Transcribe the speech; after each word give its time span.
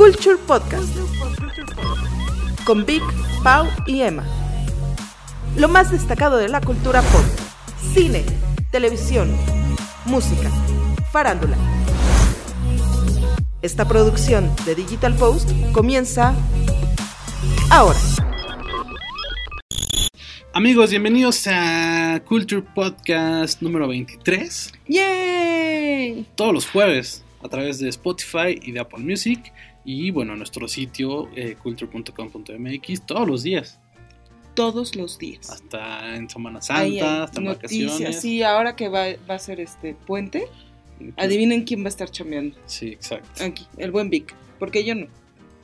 Culture 0.00 0.38
Podcast 0.46 0.96
con 2.64 2.86
Vic, 2.86 3.02
Pau 3.44 3.66
y 3.86 4.00
Emma. 4.00 4.24
Lo 5.58 5.68
más 5.68 5.90
destacado 5.90 6.38
de 6.38 6.48
la 6.48 6.62
cultura 6.62 7.02
pop, 7.02 7.20
cine, 7.92 8.24
televisión, 8.70 9.30
música, 10.06 10.50
farándula. 11.12 11.54
Esta 13.60 13.86
producción 13.86 14.50
de 14.64 14.74
Digital 14.74 15.14
Post 15.16 15.50
comienza 15.72 16.34
ahora. 17.70 17.98
Amigos, 20.54 20.88
bienvenidos 20.88 21.46
a 21.46 22.22
Culture 22.24 22.62
Podcast 22.62 23.60
número 23.60 23.86
23. 23.86 24.72
¡Yay! 24.88 26.26
Todos 26.36 26.54
los 26.54 26.66
jueves 26.66 27.22
a 27.42 27.48
través 27.48 27.78
de 27.78 27.88
Spotify 27.88 28.58
y 28.62 28.72
de 28.72 28.80
Apple 28.80 29.00
Music. 29.00 29.52
Y 29.84 30.10
bueno, 30.10 30.36
nuestro 30.36 30.68
sitio 30.68 31.28
eh, 31.34 31.56
culture.com.mx 31.62 33.06
todos 33.06 33.26
los 33.26 33.42
días. 33.42 33.80
Todos 34.54 34.94
los 34.96 35.18
días. 35.18 35.48
Hasta 35.50 36.16
en 36.16 36.28
Semana 36.28 36.60
Ahí 36.68 36.94
hay 36.94 36.98
Santa, 36.98 37.22
hasta 37.24 37.38
en 37.38 37.44
noticias. 37.46 37.92
vacaciones. 37.92 38.20
Sí, 38.20 38.42
ahora 38.42 38.76
que 38.76 38.88
va, 38.88 39.06
va 39.28 39.34
a 39.34 39.38
ser 39.38 39.60
este 39.60 39.94
puente, 39.94 40.44
adivinen 41.16 41.64
quién 41.64 41.82
va 41.82 41.86
a 41.86 41.88
estar 41.88 42.10
chambeando. 42.10 42.56
Sí, 42.66 42.88
exacto. 42.88 43.44
Aquí, 43.44 43.66
el 43.78 43.90
buen 43.90 44.10
Vic. 44.10 44.34
Porque 44.58 44.84
yo 44.84 44.94
no. 44.94 45.06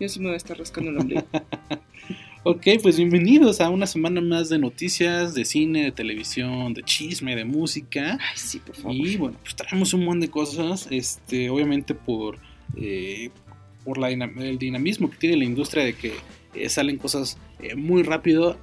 Yo 0.01 0.09
sí 0.09 0.21
me 0.21 0.27
voy 0.27 0.35
a 0.35 0.37
estar 0.39 0.59
rascando 0.59 0.91
el 0.91 0.99
ombligo. 0.99 1.25
Ok, 2.49 2.65
pues 2.81 2.97
bienvenidos 2.97 3.61
a 3.61 3.71
una 3.71 3.89
semana 3.89 4.21
más 4.21 4.49
de 4.49 4.61
noticias, 4.61 5.35
de 5.35 5.45
cine, 5.45 5.83
de 5.83 5.91
televisión, 5.91 6.75
de 6.75 6.85
chisme, 6.85 7.35
de 7.35 7.45
música. 7.45 8.19
Ay, 8.21 8.37
sí, 8.37 8.61
por 8.61 8.77
favor. 8.77 8.95
Y 8.95 9.17
bueno, 9.17 9.37
pues 9.43 9.57
traemos 9.57 9.93
un 9.95 10.05
montón 10.05 10.21
de 10.21 10.31
cosas, 10.31 10.87
este, 10.93 11.51
obviamente 11.51 11.97
por, 11.97 12.39
eh, 12.77 13.31
por 13.87 13.99
la 13.99 14.11
el 14.11 14.59
dinamismo 14.59 15.09
que 15.09 15.17
tiene 15.17 15.37
la 15.37 15.45
industria 15.45 15.85
de 15.85 15.95
que 15.95 16.13
eh, 16.55 16.69
salen 16.69 16.99
cosas 16.99 17.39
eh, 17.61 17.77
muy 17.77 18.03
rápido. 18.03 18.59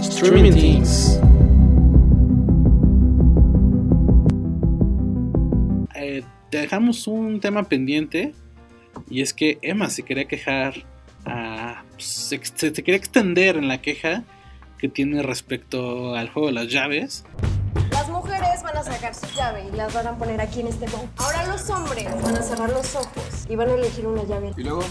Streaming 0.00 0.52
Things. 0.52 1.20
Eh, 5.96 6.22
te 6.50 6.58
dejamos 6.58 7.06
un 7.06 7.40
tema 7.40 7.64
pendiente 7.64 8.32
y 9.10 9.20
es 9.22 9.34
que 9.34 9.58
Emma 9.62 9.90
se 9.90 10.02
quería 10.04 10.26
quejar, 10.26 10.84
a, 11.24 11.84
se, 11.98 12.36
ex- 12.36 12.54
se 12.56 12.72
quería 12.72 12.96
extender 12.96 13.56
en 13.56 13.66
la 13.68 13.82
queja 13.82 14.24
que 14.78 14.88
tiene 14.88 15.22
respecto 15.22 16.14
al 16.14 16.28
juego 16.30 16.48
de 16.48 16.54
las 16.54 16.68
llaves. 16.68 17.24
Mujeres 18.60 18.62
van 18.62 18.76
a 18.76 18.82
sacar 18.82 19.14
su 19.14 19.26
llave 19.36 19.64
y 19.72 19.76
las 19.76 19.94
van 19.94 20.06
a 20.06 20.18
poner 20.18 20.40
aquí 20.40 20.60
en 20.60 20.68
este 20.68 20.86
bowl. 20.86 21.08
Ahora 21.16 21.46
los 21.46 21.68
hombres 21.70 22.04
van 22.22 22.36
a 22.36 22.42
cerrar 22.42 22.70
los 22.70 22.94
ojos 22.94 23.46
y 23.48 23.56
van 23.56 23.70
a 23.70 23.74
elegir 23.74 24.06
una 24.06 24.24
llave. 24.24 24.52
Y 24.56 24.62
luego, 24.62 24.82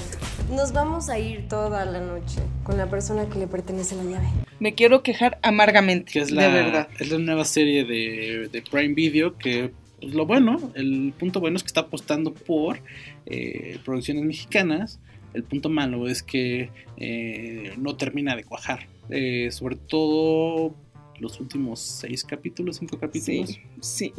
Nos 0.52 0.72
vamos 0.74 1.10
a 1.10 1.20
ir 1.20 1.48
toda 1.48 1.86
la 1.86 2.00
noche 2.00 2.42
con 2.64 2.78
la 2.78 2.90
persona 2.90 3.28
que 3.30 3.40
le 3.40 3.48
pertenece 3.48 3.96
la 3.96 4.04
llave. 4.04 4.28
Me 4.60 4.74
quiero 4.74 5.04
quejar 5.04 5.40
amargamente. 5.44 6.12
que 6.12 6.20
es 6.20 6.32
la, 6.32 6.44
de 6.48 6.50
verdad. 6.50 6.88
es 7.00 7.12
la 7.12 7.20
nueva 7.20 7.46
serie 7.46 7.86
de, 7.86 8.50
de 8.52 8.62
Prime 8.62 8.94
Video 8.94 9.38
que 9.38 9.72
pues, 10.00 10.14
lo 10.14 10.26
bueno, 10.26 10.72
el 10.76 11.14
punto 11.18 11.40
bueno 11.40 11.58
es 11.58 11.64
que 11.64 11.68
está 11.68 11.82
apostando 11.82 12.34
por 12.34 12.80
eh, 13.26 13.80
producciones 13.86 14.24
mexicanas. 14.24 15.00
El 15.34 15.44
punto 15.44 15.70
malo 15.70 16.08
es 16.08 16.24
que 16.24 16.72
eh, 16.98 17.74
no 17.78 17.96
termina 17.96 18.36
de 18.36 18.44
cuajar. 18.44 18.88
Eh, 19.10 19.50
sobre 19.52 19.76
todo 19.76 20.76
los 21.20 21.40
últimos 21.40 21.80
seis 21.80 22.24
capítulos, 22.24 22.78
cinco 22.78 22.98
capítulos. 23.00 23.50
Sí, 23.50 23.62
sí. 23.82 24.14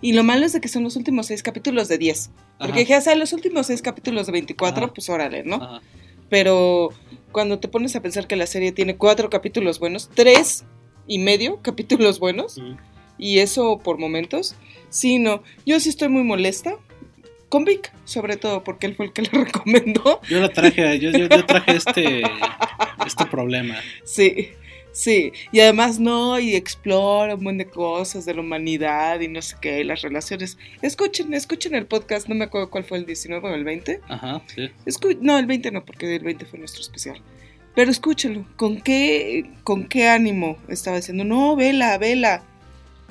Y 0.00 0.12
lo 0.12 0.24
malo 0.24 0.44
es 0.46 0.52
de 0.52 0.60
que 0.60 0.68
son 0.68 0.82
los 0.84 0.96
últimos 0.96 1.26
seis 1.26 1.42
capítulos 1.42 1.88
de 1.88 1.98
10. 1.98 2.30
Porque 2.58 2.80
dije, 2.80 2.96
o 2.96 3.00
sea, 3.00 3.14
los 3.14 3.32
últimos 3.32 3.66
seis 3.66 3.82
capítulos 3.82 4.26
de 4.26 4.32
24, 4.32 4.84
Ajá. 4.84 4.94
pues 4.94 5.08
órale, 5.08 5.42
¿no? 5.44 5.56
Ajá. 5.56 5.80
Pero 6.28 6.90
cuando 7.32 7.58
te 7.58 7.68
pones 7.68 7.94
a 7.96 8.02
pensar 8.02 8.26
que 8.26 8.36
la 8.36 8.46
serie 8.46 8.72
tiene 8.72 8.96
cuatro 8.96 9.30
capítulos 9.30 9.78
buenos, 9.78 10.10
tres 10.14 10.64
y 11.06 11.18
medio 11.18 11.60
capítulos 11.62 12.18
buenos, 12.18 12.58
Mm. 12.58 12.76
y 13.18 13.38
eso 13.38 13.78
por 13.82 13.98
momentos, 13.98 14.56
sí, 14.90 15.18
no. 15.18 15.42
Yo 15.64 15.78
sí 15.80 15.88
estoy 15.88 16.08
muy 16.08 16.24
molesta. 16.24 16.76
Con 17.48 17.64
Vic, 17.64 17.92
sobre 18.04 18.36
todo, 18.36 18.64
porque 18.64 18.86
él 18.86 18.96
fue 18.96 19.06
el 19.06 19.12
que 19.12 19.22
le 19.22 19.28
recomendó. 19.44 20.20
Yo 20.28 20.40
la 20.40 20.48
traje, 20.48 20.98
yo, 20.98 21.12
yo, 21.12 21.28
yo 21.28 21.46
traje 21.46 21.76
este, 21.76 22.22
este 23.06 23.24
problema. 23.26 23.76
Sí, 24.04 24.48
sí. 24.96 25.32
Y 25.52 25.60
además 25.60 25.98
no, 25.98 26.38
y 26.40 26.54
explora 26.56 27.34
un 27.34 27.42
montón 27.44 27.58
de 27.58 27.66
cosas 27.66 28.24
de 28.24 28.34
la 28.34 28.40
humanidad 28.40 29.20
y 29.20 29.28
no 29.28 29.42
sé 29.42 29.56
qué, 29.60 29.80
y 29.80 29.84
las 29.84 30.02
relaciones. 30.02 30.56
Escuchen, 30.82 31.32
escuchen 31.34 31.74
el 31.74 31.86
podcast, 31.86 32.28
no 32.28 32.34
me 32.34 32.44
acuerdo 32.44 32.70
cuál 32.70 32.84
fue 32.84 32.98
el 32.98 33.06
19 33.06 33.48
o 33.48 33.54
el 33.54 33.64
20. 33.64 34.00
Ajá, 34.08 34.42
sí. 34.54 34.70
Escu- 34.86 35.18
no, 35.20 35.38
el 35.38 35.46
20 35.46 35.70
no, 35.70 35.84
porque 35.84 36.16
el 36.16 36.24
20 36.24 36.46
fue 36.46 36.58
nuestro 36.58 36.80
especial. 36.82 37.20
Pero 37.74 37.90
escúchenlo, 37.90 38.46
¿con 38.56 38.80
qué, 38.80 39.50
con 39.62 39.86
qué 39.86 40.08
ánimo 40.08 40.56
estaba 40.68 40.96
diciendo? 40.96 41.24
No, 41.24 41.56
vela, 41.56 41.98
vela. 41.98 42.42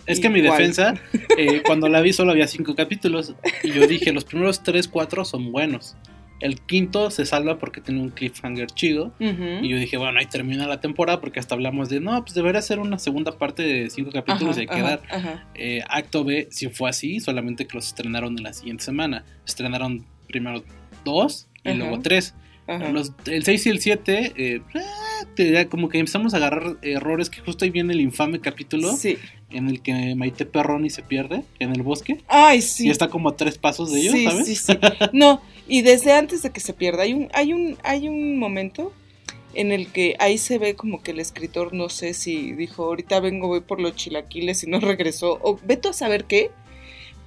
Es 0.07 0.19
que 0.19 0.27
en 0.27 0.33
mi 0.33 0.39
Igual. 0.39 0.57
defensa, 0.57 0.95
eh, 1.37 1.61
cuando 1.65 1.87
la 1.87 2.01
vi 2.01 2.13
solo 2.13 2.31
había 2.31 2.47
cinco 2.47 2.75
capítulos. 2.75 3.33
Y 3.63 3.71
yo 3.71 3.85
dije, 3.87 4.11
los 4.11 4.23
primeros 4.25 4.63
tres, 4.63 4.87
cuatro 4.87 5.23
son 5.25 5.51
buenos. 5.51 5.95
El 6.39 6.59
quinto 6.59 7.11
se 7.11 7.25
salva 7.25 7.57
porque 7.57 7.81
tiene 7.81 8.01
un 8.01 8.09
cliffhanger 8.09 8.67
chido. 8.67 9.13
Y 9.19 9.67
yo 9.69 9.77
dije, 9.77 9.97
bueno, 9.97 10.19
ahí 10.19 10.25
termina 10.25 10.67
la 10.67 10.81
temporada 10.81 11.21
porque 11.21 11.39
hasta 11.39 11.55
hablamos 11.55 11.89
de, 11.89 11.99
no, 12.01 12.21
pues 12.23 12.33
debería 12.33 12.61
ser 12.61 12.79
una 12.79 12.99
segunda 12.99 13.37
parte 13.37 13.63
de 13.63 13.89
cinco 13.89 14.11
capítulos 14.11 14.57
Ajá, 14.57 14.59
y 14.59 14.61
hay 14.61 14.67
que 14.67 14.81
dar. 14.81 15.01
ajá. 15.09 15.47
Eh, 15.55 15.81
Acto 15.87 16.23
B 16.23 16.47
sí 16.51 16.69
fue 16.69 16.89
así, 16.89 17.19
solamente 17.19 17.67
que 17.67 17.75
los 17.75 17.87
estrenaron 17.87 18.37
en 18.37 18.43
la 18.43 18.53
siguiente 18.53 18.83
semana. 18.83 19.23
Estrenaron 19.45 20.05
primero 20.27 20.63
dos 21.03 21.47
y 21.63 21.73
luego 21.73 21.99
tres. 21.99 22.35
Ajá. 22.67 22.89
Los- 22.91 23.11
el 23.27 23.43
6 23.43 23.65
y 23.65 23.69
el 23.69 23.79
7, 23.79 24.33
eh, 24.35 24.61
te 25.35 25.67
como 25.67 25.89
que 25.89 25.99
empezamos 25.99 26.33
a 26.33 26.37
agarrar 26.37 26.77
errores 26.81 27.29
que 27.29 27.39
justo 27.41 27.65
ahí 27.65 27.71
viene 27.71 27.93
el 27.93 28.01
infame 28.01 28.39
capítulo 28.39 28.95
Sí. 28.95 29.17
en 29.51 29.69
el 29.69 29.81
que 29.81 30.15
Maite 30.15 30.45
Perroni 30.45 30.89
se 30.89 31.03
pierde 31.03 31.43
en 31.59 31.71
el 31.75 31.83
bosque. 31.83 32.21
Ay, 32.27 32.61
sí. 32.61 32.87
Y 32.87 32.89
está 32.89 33.07
como 33.09 33.29
a 33.29 33.35
tres 33.37 33.57
pasos 33.57 33.91
de 33.91 33.99
ellos, 34.01 34.13
sí, 34.13 34.25
¿sabes? 34.25 34.45
Sí, 34.47 34.55
sí. 34.55 34.73
No, 35.13 35.41
y 35.67 35.81
desde 35.81 36.13
antes 36.13 36.41
de 36.43 36.49
que 36.51 36.59
se 36.59 36.73
pierda, 36.73 37.03
hay 37.03 37.13
un, 37.13 37.29
hay 37.33 37.53
un, 37.53 37.77
hay 37.83 38.07
un 38.07 38.37
momento 38.39 38.91
en 39.53 39.71
el 39.71 39.87
que 39.91 40.15
ahí 40.19 40.37
se 40.37 40.57
ve 40.57 40.75
como 40.75 41.01
que 41.01 41.11
el 41.11 41.19
escritor, 41.19 41.73
no 41.73 41.89
sé 41.89 42.13
si 42.13 42.51
dijo, 42.53 42.83
ahorita 42.85 43.19
vengo, 43.21 43.47
voy 43.47 43.61
por 43.61 43.79
los 43.79 43.95
chilaquiles 43.95 44.63
y 44.63 44.67
no 44.67 44.79
regresó, 44.79 45.39
o 45.41 45.57
veto 45.65 45.89
a 45.89 45.93
saber 45.93 46.25
qué, 46.25 46.51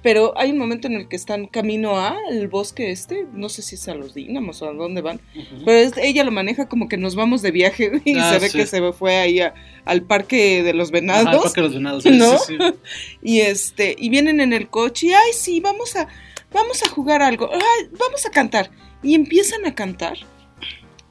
pero 0.01 0.33
hay 0.37 0.51
un 0.51 0.57
momento 0.57 0.87
en 0.87 0.93
el 0.93 1.07
que 1.09 1.15
están 1.15 1.47
camino 1.47 1.99
al 1.99 2.47
bosque 2.47 2.89
este, 2.91 3.25
no 3.33 3.49
sé 3.49 3.61
si 3.61 3.75
es 3.75 3.87
a 3.89 3.95
los 3.95 4.13
dínamos 4.13 4.61
o 4.61 4.69
a 4.69 4.73
dónde 4.73 5.01
van, 5.01 5.19
pero 5.65 5.77
es- 5.77 5.97
ella 5.97 6.23
lo 6.23 6.31
maneja 6.31 6.69
como 6.69 6.87
que 6.87 6.97
nos 6.97 7.15
vamos 7.15 7.41
de 7.41 7.51
viaje 7.51 7.91
y 8.05 8.17
Ah, 8.17 8.31
se 8.33 8.39
ve 8.39 8.49
sí. 8.49 8.57
que 8.57 8.65
se 8.67 8.93
fue 8.93 9.15
ahí 9.17 9.39
a- 9.41 9.53
al 9.85 10.03
parque 10.03 10.63
de 10.63 10.73
los 10.73 10.89
Ajá, 10.89 10.97
el 10.97 11.01
venados. 11.01 11.43
Parque 11.43 11.61
de 11.61 11.67
los 11.67 11.73
venados, 11.75 12.05
¿No? 12.05 12.37
sí, 12.37 12.57
sí. 12.57 12.73
Y 13.21 13.39
este, 13.41 13.95
y 13.97 14.09
vienen 14.09 14.39
en 14.39 14.53
el 14.53 14.69
coche 14.69 15.07
y 15.07 15.13
ay 15.13 15.31
sí, 15.33 15.59
vamos 15.59 15.95
a, 15.95 16.07
vamos 16.53 16.81
a 16.83 16.89
jugar 16.89 17.21
algo, 17.21 17.49
ay, 17.51 17.87
vamos 17.99 18.25
a 18.25 18.29
cantar. 18.31 18.71
Y 19.03 19.15
empiezan 19.15 19.65
a 19.65 19.75
cantar. 19.75 20.17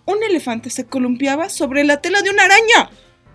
Un 0.05 0.23
elefante 0.23 0.71
se 0.71 0.87
columpiaba 0.87 1.51
sobre 1.51 1.85
la 1.85 2.01
tela 2.01 2.23
de 2.23 2.31
una 2.31 2.45
araña. 2.45 2.91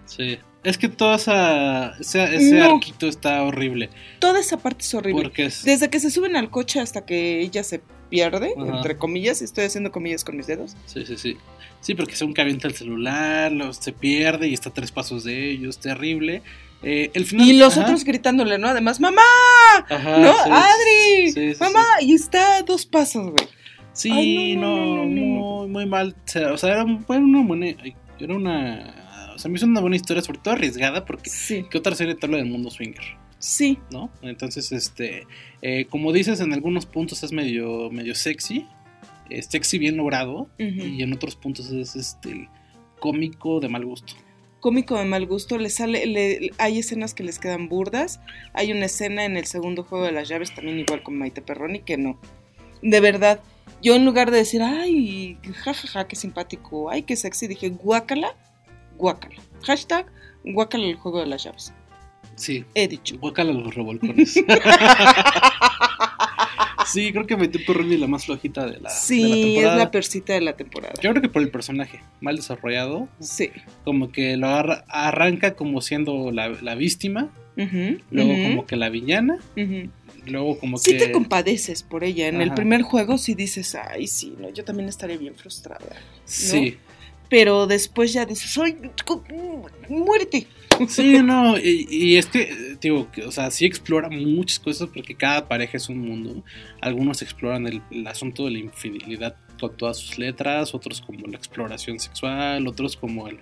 Sí. 0.06 0.40
Es 0.64 0.78
que 0.78 0.88
todo 0.90 1.16
esa, 1.16 1.96
ese, 2.00 2.24
ese 2.36 2.56
No. 2.60 2.76
arquito 2.76 3.08
está 3.08 3.44
horrible. 3.44 3.90
Toda 4.20 4.40
esa 4.40 4.58
parte 4.58 4.82
es 4.84 4.94
horrible. 4.94 5.24
Porque 5.24 5.46
es. 5.46 5.64
Desde 5.64 5.90
que 5.90 6.00
se 6.00 6.10
suben 6.10 6.36
al 6.36 6.50
coche 6.50 6.80
hasta 6.80 7.06
que 7.06 7.42
ella 7.42 7.64
se 7.64 7.82
pierde, 8.10 8.54
Ajá. 8.58 8.78
entre 8.78 8.98
comillas, 8.98 9.42
y 9.42 9.46
estoy 9.46 9.66
haciendo 9.66 9.92
comillas 9.92 10.24
con 10.24 10.38
mis 10.38 10.48
dedos. 10.48 10.76
Sí, 10.86 11.06
sí, 11.06 11.18
sí. 11.18 11.38
Sí, 11.82 11.96
porque 11.96 12.16
según 12.16 12.34
que 12.34 12.42
avienta 12.42 12.68
el 12.68 12.76
celular, 12.76 13.52
se 13.78 13.92
pierde 13.92 14.48
y 14.48 14.54
está 14.54 14.70
a 14.70 14.74
tres 14.74 14.92
pasos 14.92 15.24
de 15.26 15.52
ellos, 15.52 15.80
terrible. 15.80 16.42
Eh, 16.82 17.12
el 17.14 17.26
final, 17.26 17.48
Y 17.48 17.58
los 17.58 17.74
ajá, 17.78 17.86
otros 17.88 18.04
gritándole, 18.06 18.58
¿no? 18.58 18.68
Además, 18.70 19.00
mamá, 19.02 19.22
ajá, 19.90 20.18
¿no? 20.18 20.34
sí, 20.34 20.50
Adri, 20.50 21.32
sí, 21.32 21.54
sí, 21.56 21.60
mamá, 21.60 21.86
y 22.02 22.14
está 22.14 22.58
a 22.58 22.62
dos 22.62 22.86
pasos, 22.86 23.32
güey. 23.32 23.48
Sí, 23.94 24.12
Ay, 24.12 24.56
no, 24.56 24.76
no, 24.76 24.86
no, 24.86 24.96
no, 24.96 25.06
no. 25.06 25.12
muy, 25.12 25.68
muy 25.70 25.86
mal. 25.86 26.16
O 26.52 26.58
sea, 26.58 26.72
era, 26.72 26.84
un- 26.84 27.06
era 27.10 27.20
una 27.20 27.42
buena. 27.46 27.68
Era 28.20 28.34
una. 28.36 29.03
O 29.36 29.40
sea, 29.40 29.50
me 29.52 29.58
hizo 29.58 29.66
una 29.66 29.82
buena 29.82 29.96
historia, 29.96 30.22
sobre 30.22 30.40
todo 30.40 30.54
arriesgada, 30.54 31.06
porque 31.06 31.30
Sí, 31.30 31.66
¿qué 31.70 31.78
otra 31.78 31.96
serie 31.96 32.16
te 32.16 32.26
habla 32.26 32.38
del 32.38 32.48
mundo 32.48 32.70
swinger? 32.70 33.04
sí, 33.40 33.78
¿No? 33.92 34.10
Entonces, 34.22 34.72
este. 34.72 35.28
eh, 35.62 35.86
como 35.90 36.14
dices, 36.14 36.40
en 36.40 36.54
algunos 36.54 36.86
puntos 36.86 37.24
es 37.24 37.32
medio, 37.34 37.90
medio 37.92 38.16
sexy. 38.16 38.66
Es 39.30 39.48
sexy 39.48 39.78
bien 39.80 39.98
logrado. 39.98 40.50
Y 40.58 41.02
en 41.04 41.12
otros 41.14 41.36
puntos 41.36 41.70
es 41.72 41.96
este. 41.96 42.50
cómico 43.00 43.60
de 43.60 43.68
mal 43.70 43.86
gusto. 43.86 44.14
cómico 44.62 44.98
de 44.98 45.04
mal 45.04 45.26
gusto, 45.26 45.58
le 45.58 45.70
sale, 45.70 46.06
le- 46.06 46.52
hay 46.58 46.80
escenas 46.80 47.14
que 47.14 47.24
les 47.24 47.38
quedan 47.38 47.68
burdas, 47.68 48.22
hay 48.54 48.72
una 48.72 48.86
escena 48.86 49.26
en 49.26 49.36
el 49.36 49.46
segundo 49.46 49.84
juego 49.84 50.06
de 50.06 50.14
las 50.14 50.30
llaves 50.30 50.56
también 50.56 50.80
igual 50.80 51.04
con 51.04 51.18
Maite 51.18 51.42
Perroni 51.42 51.82
que 51.82 51.98
no. 51.98 52.18
De 52.82 53.02
verdad, 53.02 53.42
yo 53.82 53.94
en 53.96 54.06
lugar 54.06 54.32
de 54.32 54.38
decir, 54.38 54.62
ay, 54.62 55.38
jajaja, 55.44 56.08
qué 56.08 56.16
simpático, 56.16 56.90
ay, 56.90 57.04
qué 57.04 57.18
sexy, 57.18 57.48
dije, 57.48 57.68
guácala, 57.72 58.38
guácala. 58.98 59.36
Hashtag, 59.64 60.06
guácala 60.44 60.86
el 60.86 60.96
juego 60.96 61.20
de 61.20 61.28
las 61.28 61.44
llaves. 61.44 61.74
Sí. 62.36 62.66
He 62.74 62.88
dicho. 62.88 63.18
Guácala 63.20 63.52
los 63.54 63.74
revolcones. 63.76 64.36
Sí, 66.86 67.12
creo 67.12 67.26
que 67.26 67.36
Ruby 67.36 67.94
es 67.96 68.00
la 68.02 68.08
más 68.08 68.26
flojita 68.26 68.66
de 68.66 68.74
la, 68.74 68.78
de 68.78 68.82
la 68.84 68.90
Sí, 68.90 69.24
es 69.24 69.54
temporada. 69.56 69.78
la 69.78 69.92
persita 69.92 70.34
de 70.34 70.42
la 70.42 70.54
temporada. 70.54 70.94
Yo 71.02 71.10
creo 71.12 71.22
que 71.22 71.30
por 71.30 71.42
el 71.42 71.50
personaje, 71.50 72.02
mal 72.20 72.36
desarrollado. 72.36 73.08
Sí. 73.20 73.52
Como 73.86 74.12
que 74.12 74.36
lo 74.38 74.48
agarra- 74.48 74.84
arranca 74.90 75.56
como 75.56 75.80
siendo 75.82 76.32
la, 76.32 76.50
la 76.50 76.76
víctima, 76.76 77.30
luego 77.56 78.34
como 78.50 78.66
que 78.68 78.76
la 78.76 78.90
villana, 78.90 79.40
ujú. 79.58 79.90
luego 80.26 80.60
como 80.60 80.78
Sí 80.78 80.92
que... 80.98 81.06
te 81.06 81.12
compadeces 81.14 81.84
por 81.84 82.04
ella. 82.04 82.28
En 82.28 82.42
el 82.42 82.54
primer 82.54 82.82
juego 82.82 83.18
sí 83.18 83.34
dices, 83.34 83.76
ay, 83.76 84.06
sí, 84.08 84.36
no, 84.38 84.50
yo 84.50 84.66
también 84.66 84.90
estaría 84.90 85.18
bien 85.18 85.36
frustrada. 85.36 85.96
Sí. 86.26 86.78
Pero 87.30 87.68
después 87.68 88.14
ya 88.14 88.26
dices, 88.26 88.58
¡ay, 88.58 88.76
cu- 89.06 89.24
muérete! 89.90 90.48
Sí, 90.88 91.20
no, 91.24 91.58
y, 91.58 91.88
y 91.90 92.18
es 92.18 92.26
que, 92.26 92.76
digo, 92.82 93.08
o 93.28 93.32
sea, 93.32 93.52
sí 93.52 93.66
explora 93.66 94.10
muchas 94.10 94.58
cosas 94.60 94.90
porque 94.92 95.14
cada 95.14 95.48
pareja 95.48 95.78
es 95.78 95.88
un 95.88 96.00
mundo. 96.00 96.44
Algunos 96.82 97.22
exploran 97.22 97.68
el, 97.68 97.82
el 97.92 98.08
asunto 98.08 98.46
de 98.46 98.52
la 98.52 98.58
infidelidad 98.60 99.36
con 99.60 99.78
todas 99.78 99.98
sus 99.98 100.18
letras, 100.18 100.74
otros 100.74 101.00
como 101.00 101.28
la 101.28 101.38
exploración 101.38 102.00
sexual, 102.00 102.68
otros 102.68 102.98
como 102.98 103.28
el, 103.28 103.38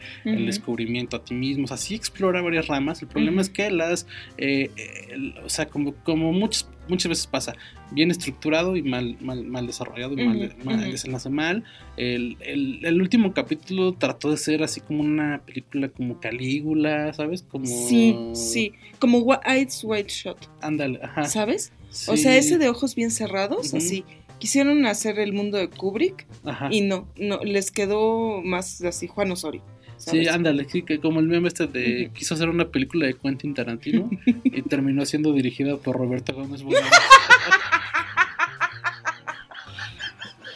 descubrimiento 0.45 1.15
a 1.15 1.23
ti 1.23 1.33
mismo. 1.33 1.63
O 1.65 1.67
sea, 1.67 1.77
sí 1.77 1.95
explora 1.95 2.41
varias 2.41 2.67
ramas. 2.67 3.01
El 3.01 3.07
problema 3.07 3.41
es 3.41 3.49
que 3.49 3.71
las, 3.71 4.05
eh, 4.37 4.69
eh, 4.75 5.07
el- 5.11 5.35
o 5.43 5.49
sea, 5.49 5.67
como, 5.67 5.95
como 6.03 6.33
muchas, 6.33 6.67
muchas 6.91 7.09
veces 7.09 7.25
pasa, 7.27 7.55
bien 7.91 8.11
estructurado 8.11 8.75
y 8.75 8.83
mal, 8.83 9.17
mal, 9.21 9.43
mal 9.45 9.65
desarrollado 9.65 10.13
y 10.13 10.23
mal, 10.25 10.53
ujú. 10.63 10.77
desenlace 10.91 11.29
mal. 11.29 11.63
El, 11.97 12.37
el- 12.41 12.85
el 12.85 13.01
último 13.01 13.33
capítulo 13.33 13.93
trató 13.93 14.29
de 14.29 14.37
ser 14.37 14.61
así 14.61 14.81
como 14.81 15.01
una 15.01 15.41
película 15.45 15.89
como 15.89 16.19
Calígula, 16.19 17.13
¿sabes? 17.13 17.41
Como... 17.43 17.65
Sí, 17.65 18.15
sí. 18.33 18.73
Como 18.99 19.19
Wha- 19.19 19.41
Eyes 19.45 19.81
White 19.83 20.09
Shot, 20.09 20.49
Ándale, 20.61 20.99
ajá. 21.01 21.23
¿sabes? 21.25 21.73
O 22.07 22.15
sea, 22.15 22.37
ese 22.37 22.57
de 22.57 22.69
ojos 22.69 22.93
bien 22.95 23.09
cerrados, 23.11 23.73
así. 23.73 24.05
Quisieron 24.39 24.85
hacer 24.87 25.19
el 25.19 25.33
mundo 25.33 25.57
de 25.59 25.67
Kubrick 25.69 26.25
Ajá. 26.45 26.69
y 26.71 26.81
no, 26.81 27.07
no, 27.15 27.39
les 27.43 27.69
quedó 27.69 28.41
más 28.41 28.81
así 28.83 29.05
Juan 29.07 29.31
Osorio. 29.31 29.61
Sí, 30.09 30.27
ándale, 30.27 30.67
sí, 30.69 30.81
que 30.83 30.99
como 30.99 31.19
el 31.19 31.27
meme 31.27 31.47
este 31.47 31.67
de 31.67 32.09
quiso 32.15 32.33
hacer 32.33 32.49
una 32.49 32.69
película 32.69 33.05
de 33.05 33.13
Quentin 33.13 33.53
Tarantino 33.53 34.09
y 34.43 34.61
terminó 34.63 35.05
siendo 35.05 35.31
dirigida 35.33 35.77
por 35.77 35.95
Roberto 35.97 36.33
Gómez 36.33 36.63
Bolaños. 36.63 36.89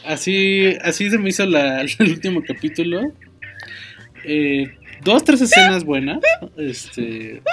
así, 0.04 0.66
así 0.82 1.10
se 1.10 1.18
me 1.18 1.28
hizo 1.30 1.46
la- 1.46 1.82
el 1.82 1.90
último 2.00 2.42
capítulo. 2.46 3.12
Eh, 4.24 4.76
dos, 5.04 5.22
tres 5.24 5.40
escenas 5.42 5.84
buenas. 5.84 6.18
Este. 6.56 7.42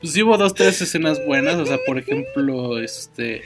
Pues 0.00 0.12
sí 0.12 0.22
hubo 0.22 0.36
dos, 0.36 0.54
tres 0.54 0.80
escenas 0.82 1.24
buenas. 1.26 1.56
O 1.56 1.66
sea, 1.66 1.78
por 1.86 1.98
ejemplo, 1.98 2.78
este. 2.80 3.42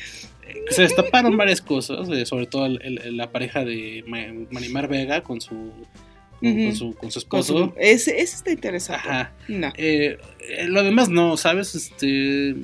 Se 0.70 0.82
destaparon 0.82 1.36
varias 1.36 1.60
cosas, 1.60 2.08
eh, 2.10 2.26
sobre 2.26 2.46
todo 2.46 2.66
el- 2.66 2.80
el- 2.82 3.16
la 3.16 3.30
pareja 3.30 3.64
de 3.64 4.04
Ma- 4.06 4.46
Marimar 4.50 4.88
Vega 4.88 5.22
con 5.22 5.40
su, 5.40 5.72
con, 6.40 6.74
su, 6.76 6.94
con 6.94 7.10
su 7.10 7.20
Con 7.26 7.40
esposo. 7.40 7.58
su- 7.58 7.72
ese, 7.78 8.20
ese 8.20 8.36
está 8.36 8.50
interesante. 8.52 9.08
Ajá. 9.08 9.32
No. 9.48 9.72
Eh, 9.76 10.18
lo 10.68 10.82
demás 10.84 11.08
no, 11.08 11.36
¿sabes? 11.36 11.74
Este, 11.74 12.54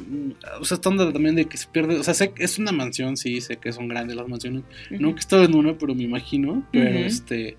o 0.60 0.64
sea, 0.64 0.76
está 0.76 0.88
onda 0.90 1.12
también 1.12 1.34
de 1.34 1.46
que 1.46 1.56
se 1.56 1.66
pierde, 1.66 1.96
o 1.98 2.02
sea, 2.04 2.14
sé 2.14 2.30
que 2.32 2.44
es 2.44 2.58
una 2.58 2.70
mansión, 2.72 3.16
sí, 3.16 3.40
sé 3.40 3.56
que 3.56 3.72
son 3.72 3.88
grandes 3.88 4.16
las 4.16 4.28
mansiones, 4.28 4.62
Ujú. 4.92 5.02
nunca 5.02 5.16
he 5.16 5.20
estado 5.20 5.42
en 5.44 5.54
una, 5.56 5.76
pero 5.76 5.94
me 5.94 6.04
imagino, 6.04 6.64
pero 6.72 6.98
este, 7.00 7.56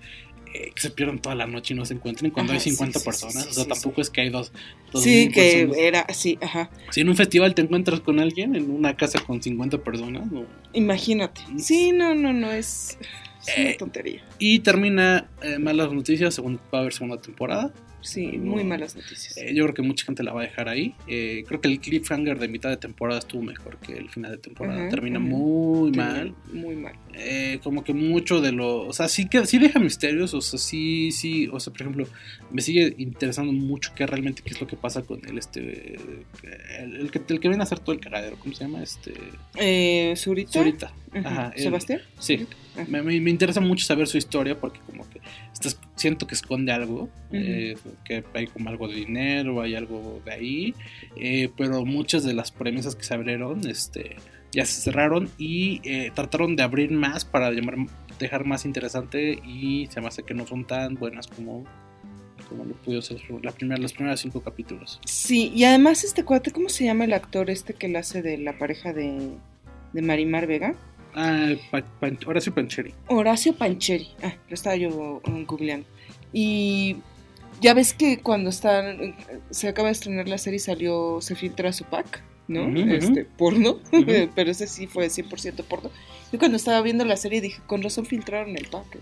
eh, 0.56 0.72
que 0.74 0.80
se 0.82 0.90
pierdan 0.90 1.18
toda 1.20 1.34
la 1.34 1.46
noche 1.46 1.74
y 1.74 1.76
no 1.76 1.84
se 1.84 1.94
encuentren 1.94 2.30
cuando 2.30 2.52
Ajá, 2.52 2.58
hay 2.62 2.70
50 2.70 2.98
sí, 2.98 3.02
sí, 3.02 3.04
personas, 3.04 3.44
sí, 3.44 3.50
o 3.50 3.52
sea, 3.52 3.64
sí, 3.64 3.68
tampoco 3.70 4.00
es 4.00 4.10
que 4.10 4.20
hay 4.22 4.30
dos, 4.30 4.52
dos 4.92 5.02
Sí, 5.02 5.28
que 5.28 5.42
personas. 5.66 5.76
era 5.78 6.00
así, 6.00 6.38
ajá. 6.40 6.70
Si 6.90 7.00
en 7.00 7.08
un 7.08 7.16
festival 7.16 7.54
te 7.54 7.62
encuentras 7.62 8.00
con 8.00 8.18
alguien 8.20 8.54
en 8.56 8.70
una 8.70 8.96
casa 8.96 9.20
con 9.20 9.42
50 9.42 9.78
personas, 9.78 10.30
no. 10.30 10.44
Imagínate. 10.72 11.40
Sí, 11.58 11.92
no, 11.92 12.14
no, 12.14 12.32
no, 12.32 12.50
es, 12.52 12.98
es 13.46 13.56
una 13.58 13.70
Eh, 13.70 13.76
tontería. 13.78 14.24
Y 14.38 14.60
termina 14.60 15.28
eh, 15.42 15.58
malas 15.58 15.92
noticias, 15.92 16.34
según 16.34 16.56
va 16.72 16.78
a 16.78 16.80
haber 16.82 16.92
segunda 16.92 17.18
temporada. 17.18 17.72
Sí, 18.00 18.38
muy 18.38 18.62
malas 18.62 18.94
noticias. 18.94 19.36
Eh, 19.36 19.54
yo 19.54 19.64
creo 19.64 19.74
que 19.74 19.82
mucha 19.82 20.04
gente 20.04 20.22
la 20.22 20.32
va 20.32 20.42
a 20.42 20.44
dejar 20.44 20.68
ahí. 20.68 20.94
Eh, 21.08 21.44
creo 21.46 21.60
que 21.60 21.68
el 21.68 21.80
cliffhanger 21.80 22.38
de 22.38 22.48
mitad 22.48 22.70
de 22.70 22.76
temporada 22.76 23.18
estuvo 23.18 23.42
mejor 23.42 23.78
que 23.78 23.94
el 23.94 24.08
final 24.08 24.32
de 24.32 24.38
temporada. 24.38 24.80
Ajá, 24.82 24.88
Termina 24.90 25.18
ajá. 25.18 25.26
muy 25.26 25.90
mal. 25.92 26.34
Muy 26.52 26.76
mal. 26.76 26.94
Eh, 27.14 27.58
como 27.62 27.82
que 27.82 27.94
mucho 27.94 28.40
de 28.40 28.52
lo. 28.52 28.86
O 28.86 28.92
sea, 28.92 29.08
sí 29.08 29.28
que 29.28 29.44
sí 29.46 29.58
deja 29.58 29.78
misterios. 29.78 30.34
O 30.34 30.40
sea, 30.40 30.58
sí, 30.58 31.10
sí. 31.10 31.48
O 31.48 31.58
sea, 31.58 31.72
por 31.72 31.82
ejemplo, 31.82 32.06
me 32.52 32.62
sigue 32.62 32.94
interesando 32.98 33.52
mucho 33.52 33.92
qué 33.96 34.06
realmente 34.06 34.42
qué 34.42 34.50
es 34.50 34.60
lo 34.60 34.66
que 34.66 34.76
pasa 34.76 35.02
con 35.02 35.26
el 35.26 35.38
este. 35.38 35.96
El, 36.78 36.96
el 36.96 37.10
que, 37.10 37.20
el 37.28 37.40
que 37.40 37.48
viene 37.48 37.62
a 37.62 37.64
hacer 37.64 37.80
todo 37.80 37.92
el 37.92 38.00
cagadero. 38.00 38.36
¿Cómo 38.38 38.54
se 38.54 38.64
llama? 38.64 38.82
Este. 38.82 39.14
Eh, 39.56 40.14
Zurita. 40.16 40.52
Zurita. 40.52 40.92
Ajá, 41.24 41.52
¿Sebastián? 41.56 42.00
Sí. 42.18 42.46
Ajá. 42.74 42.84
Me, 42.88 43.30
interesa 43.30 43.60
mucho 43.60 43.84
saber 43.86 44.06
su 44.06 44.18
historia 44.18 44.58
porque 44.60 44.80
como 44.80 45.08
que 45.08 45.20
estás- 45.52 45.78
siento 45.96 46.26
que 46.26 46.34
esconde 46.34 46.72
algo, 46.72 47.08
eh, 47.32 47.76
que 48.04 48.22
hay 48.34 48.46
como 48.48 48.68
algo 48.68 48.88
de 48.88 48.96
dinero, 48.96 49.60
hay 49.62 49.74
algo 49.74 50.20
de 50.24 50.32
ahí, 50.32 50.74
eh, 51.16 51.48
pero 51.56 51.84
muchas 51.84 52.24
de 52.24 52.34
las 52.34 52.52
premisas 52.52 52.94
que 52.94 53.04
se 53.04 53.14
abrieron 53.14 53.66
este, 53.68 54.16
ya 54.52 54.64
se 54.66 54.80
cerraron 54.82 55.30
y 55.38 55.80
eh, 55.84 56.10
trataron 56.14 56.56
de 56.56 56.62
abrir 56.62 56.90
más 56.92 57.24
para 57.24 57.50
llamar, 57.50 57.76
dejar 58.18 58.44
más 58.44 58.64
interesante 58.64 59.40
y 59.44 59.86
se 59.90 60.00
me 60.00 60.08
hace 60.08 60.22
que 60.22 60.34
no 60.34 60.46
son 60.46 60.66
tan 60.66 60.94
buenas 60.94 61.26
como, 61.26 61.64
como 62.48 62.64
lo 62.64 62.74
pudo 62.74 63.00
ser 63.02 63.18
la 63.42 63.52
primera, 63.52 63.80
los 63.80 63.92
primeros 63.92 64.20
cinco 64.20 64.40
capítulos. 64.42 65.00
Sí, 65.06 65.50
y 65.54 65.64
además 65.64 66.04
este 66.04 66.24
cuate, 66.24 66.50
¿cómo 66.52 66.68
se 66.68 66.84
llama 66.84 67.04
el 67.04 67.12
actor 67.14 67.50
este 67.50 67.74
que 67.74 67.88
le 67.88 67.98
hace 67.98 68.22
de 68.22 68.38
la 68.38 68.58
pareja 68.58 68.92
de, 68.92 69.30
de 69.92 70.02
Marimar 70.02 70.46
Vega? 70.46 70.74
Ah, 71.16 71.54
Pan- 72.00 72.18
Horacio 72.26 72.54
Pancheri. 72.54 72.94
Horacio 73.08 73.54
Pancheri. 73.56 74.08
Ah, 74.22 74.34
lo 74.48 74.54
estaba 74.54 74.76
yo 74.76 75.20
googleando. 75.46 75.86
Y 76.32 76.96
ya 77.62 77.72
ves 77.74 77.94
que 77.94 78.18
cuando 78.18 78.50
están, 78.50 79.16
se 79.50 79.68
acaba 79.68 79.88
de 79.88 79.92
estrenar 79.92 80.28
la 80.28 80.36
serie 80.38 80.58
salió, 80.58 81.18
se 81.22 81.34
filtra 81.34 81.72
su 81.72 81.84
pack, 81.84 82.22
¿no? 82.48 82.68
Este, 82.92 83.24
porno, 83.24 83.78
pero 84.34 84.50
ese 84.50 84.66
sí 84.66 84.86
fue 84.86 85.06
100% 85.08 85.64
porno. 85.64 85.90
Yo 86.32 86.38
cuando 86.38 86.58
estaba 86.58 86.82
viendo 86.82 87.04
la 87.06 87.16
serie 87.16 87.40
dije, 87.40 87.62
con 87.66 87.82
razón 87.82 88.04
filtraron 88.04 88.56
el 88.56 88.66
pack. 88.66 88.98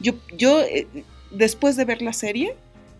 Yo, 0.00 0.12
yo 0.36 0.60
eh, 0.60 0.86
después 1.30 1.76
de 1.76 1.86
ver 1.86 2.02
la 2.02 2.12
serie, 2.12 2.54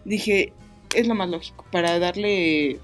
dije, 0.06 0.52
es 0.94 1.06
lo 1.06 1.14
más 1.14 1.28
lógico, 1.28 1.66
para 1.70 1.98
darle 1.98 2.78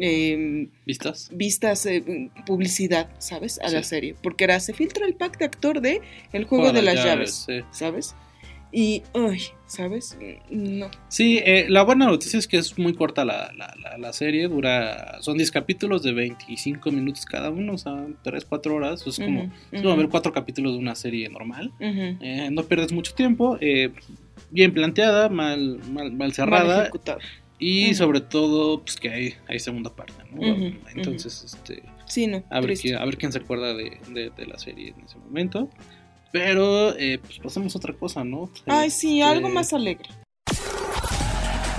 eh, 0.00 0.68
¿Vistas? 0.86 1.28
vistas, 1.32 1.86
eh, 1.86 2.30
publicidad, 2.46 3.10
¿sabes? 3.18 3.58
A 3.60 3.68
la 3.70 3.82
Sí. 3.82 3.90
serie. 3.90 4.14
Porque 4.22 4.44
era, 4.44 4.58
se 4.60 4.72
filtra 4.72 5.06
el 5.06 5.14
pack 5.14 5.38
de 5.38 5.44
actor 5.44 5.80
de 5.80 6.00
El 6.32 6.44
Juego 6.44 6.72
de 6.72 6.82
las 6.82 6.94
Llaves, 7.04 7.44
sí. 7.46 7.60
¿sabes? 7.70 8.14
Y, 8.72 9.02
ay, 9.14 9.40
¿sabes? 9.66 10.16
No. 10.48 10.88
Sí, 11.08 11.38
eh, 11.44 11.66
la 11.68 11.82
buena 11.82 12.06
noticia 12.06 12.38
es 12.38 12.46
que 12.46 12.56
es 12.56 12.78
muy 12.78 12.94
corta 12.94 13.24
la, 13.24 13.50
la, 13.56 13.74
la, 13.82 13.98
la 13.98 14.12
serie, 14.12 14.46
dura, 14.46 15.16
son 15.22 15.36
10 15.38 15.50
capítulos 15.50 16.04
de 16.04 16.12
25 16.12 16.92
minutos 16.92 17.24
cada 17.24 17.50
uno, 17.50 17.74
o 17.74 17.78
sea, 17.78 18.06
3, 18.22 18.44
4 18.44 18.76
horas, 18.76 19.04
es 19.08 19.18
como, 19.18 19.42
Ujú, 19.42 19.52
es 19.72 19.82
como 19.82 19.96
ver 19.96 20.08
cuatro 20.08 20.32
capítulos 20.32 20.74
de 20.74 20.78
una 20.78 20.94
serie 20.94 21.28
normal, 21.28 21.72
ujú. 21.80 22.16
Eh, 22.24 22.48
no 22.52 22.62
pierdes 22.62 22.92
mucho 22.92 23.12
tiempo, 23.12 23.58
eh, 23.60 23.90
bien 24.50 24.72
planteada, 24.72 25.28
mal, 25.28 25.80
mal, 25.90 26.12
mal 26.12 26.16
Mal 26.18 26.32
cerrada, 26.32 26.90
y 27.60 27.94
sobre 27.94 28.20
todo, 28.22 28.80
pues 28.82 28.96
que 28.96 29.10
hay, 29.10 29.34
hay 29.46 29.58
segunda 29.60 29.94
parte, 29.94 30.14
¿no? 30.32 30.42
Entonces, 30.94 31.44
este, 31.44 31.82
Sí, 32.06 32.26
no. 32.26 32.42
a 32.50 32.60
ver, 32.60 32.76
quién, 32.78 32.96
a 32.96 33.04
ver 33.04 33.16
quién 33.18 33.30
se 33.32 33.38
acuerda 33.38 33.74
de, 33.74 34.00
de, 34.08 34.30
de 34.30 34.46
la 34.46 34.58
serie 34.58 34.94
en 34.96 35.04
ese 35.04 35.18
momento. 35.18 35.68
Pero, 36.32 36.96
eh, 36.96 37.18
pues 37.18 37.38
pasemos 37.38 37.74
a 37.74 37.78
otra 37.78 37.92
cosa, 37.92 38.24
¿no? 38.24 38.50
Ay, 38.66 38.90
sí, 38.90 39.20
Este, 39.20 39.30
algo 39.32 39.48
más 39.50 39.72
alegre. 39.72 40.08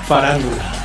Farándula. 0.08 0.78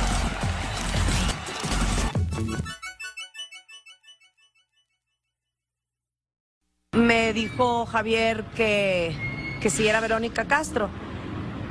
me 6.93 7.31
dijo 7.33 7.85
Javier 7.85 8.43
que, 8.55 9.15
que 9.61 9.69
sí 9.69 9.87
era 9.87 9.99
Verónica 10.01 10.45
Castro. 10.45 10.89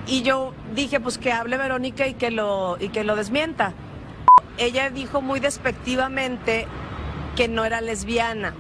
Y 0.07 0.23
yo 0.23 0.55
dije, 0.75 1.01
pues 1.01 1.19
que 1.19 1.33
hable 1.33 1.57
Verónica 1.57 2.07
y 2.07 2.15
que 2.15 2.31
lo, 2.31 2.77
y 2.81 2.89
que 2.91 3.03
lo 3.05 3.17
desmienta. 3.17 3.75
Ella 4.59 4.91
dijo 4.91 5.21
muy 5.21 5.41
despectivamente 5.41 6.67
que 7.35 7.49
no 7.49 7.65
era 7.65 7.81
lesbiana. 7.81 8.55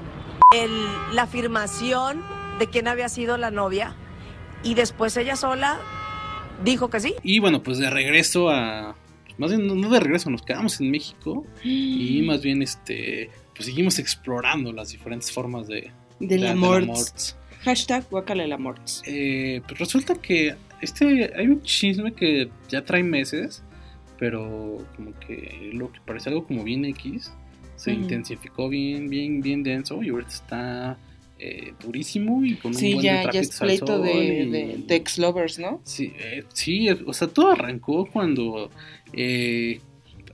El- 0.54 0.86
la 1.14 1.22
afirmación 1.22 2.22
de 2.58 2.66
quién 2.68 2.88
había 2.88 3.08
sido 3.08 3.36
la 3.36 3.50
novia. 3.50 3.94
Y 4.62 4.74
después 4.74 5.16
ella 5.16 5.36
sola 5.36 5.78
dijo 6.64 6.90
que 6.90 7.00
sí. 7.00 7.14
Y 7.22 7.38
bueno, 7.38 7.62
pues 7.62 7.78
de 7.78 7.90
regreso 7.90 8.50
a. 8.50 8.96
Más 9.38 9.50
bien, 9.50 9.66
no- 9.80 9.88
de 9.90 10.00
regreso, 10.00 10.30
nos 10.30 10.42
quedamos 10.42 10.80
en 10.80 10.90
México. 10.90 11.44
Y 11.62 12.22
más 12.26 12.42
bien, 12.42 12.62
este. 12.62 13.30
Pues 13.54 13.66
seguimos 13.66 13.98
explorando 13.98 14.72
las 14.72 14.90
diferentes 14.90 15.30
formas 15.30 15.66
de. 15.68 15.92
Del 16.20 16.40
de- 16.42 16.48
amor. 16.48 16.84
Hashtag 17.62 18.04
guacala 18.10 18.44
el 18.44 18.52
amor. 18.52 18.76
Eh, 19.06 19.60
pues 19.66 19.78
resulta 19.78 20.14
que 20.14 20.54
este. 20.80 21.32
Hay 21.36 21.46
un 21.46 21.62
chisme 21.62 22.12
que 22.12 22.48
ya 22.68 22.82
trae 22.84 23.02
meses. 23.02 23.62
pero 24.18 24.78
como 24.96 25.12
que 25.20 25.70
lo 25.74 25.92
que 25.92 26.00
parece 26.06 26.30
algo 26.30 26.46
como 26.46 26.64
bien 26.64 26.86
X 26.86 27.30
se 27.76 27.92
intensificó 27.92 28.70
bien, 28.70 29.10
bien, 29.10 29.42
bien 29.42 29.62
denso 29.62 30.02
y 30.02 30.08
ahorita 30.08 30.30
está 30.30 30.98
eh, 31.38 31.74
durísimo 31.84 32.42
y 32.42 32.54
con 32.54 32.70
un 32.72 32.78
Sí, 32.78 32.94
buen 32.94 33.04
ya, 33.04 33.26
de 33.26 33.32
ya 33.32 33.40
es 33.40 33.60
pleito 33.60 33.98
de, 34.00 34.44
y- 34.44 34.50
de, 34.50 34.78
de 34.86 34.94
ex-lovers, 34.96 35.58
¿no? 35.58 35.82
Sí, 35.84 36.14
eh, 36.18 36.44
sí, 36.54 36.88
o 36.88 37.12
sea, 37.12 37.28
todo 37.28 37.50
arrancó 37.52 38.06
cuando, 38.06 38.70
eh, 39.12 39.80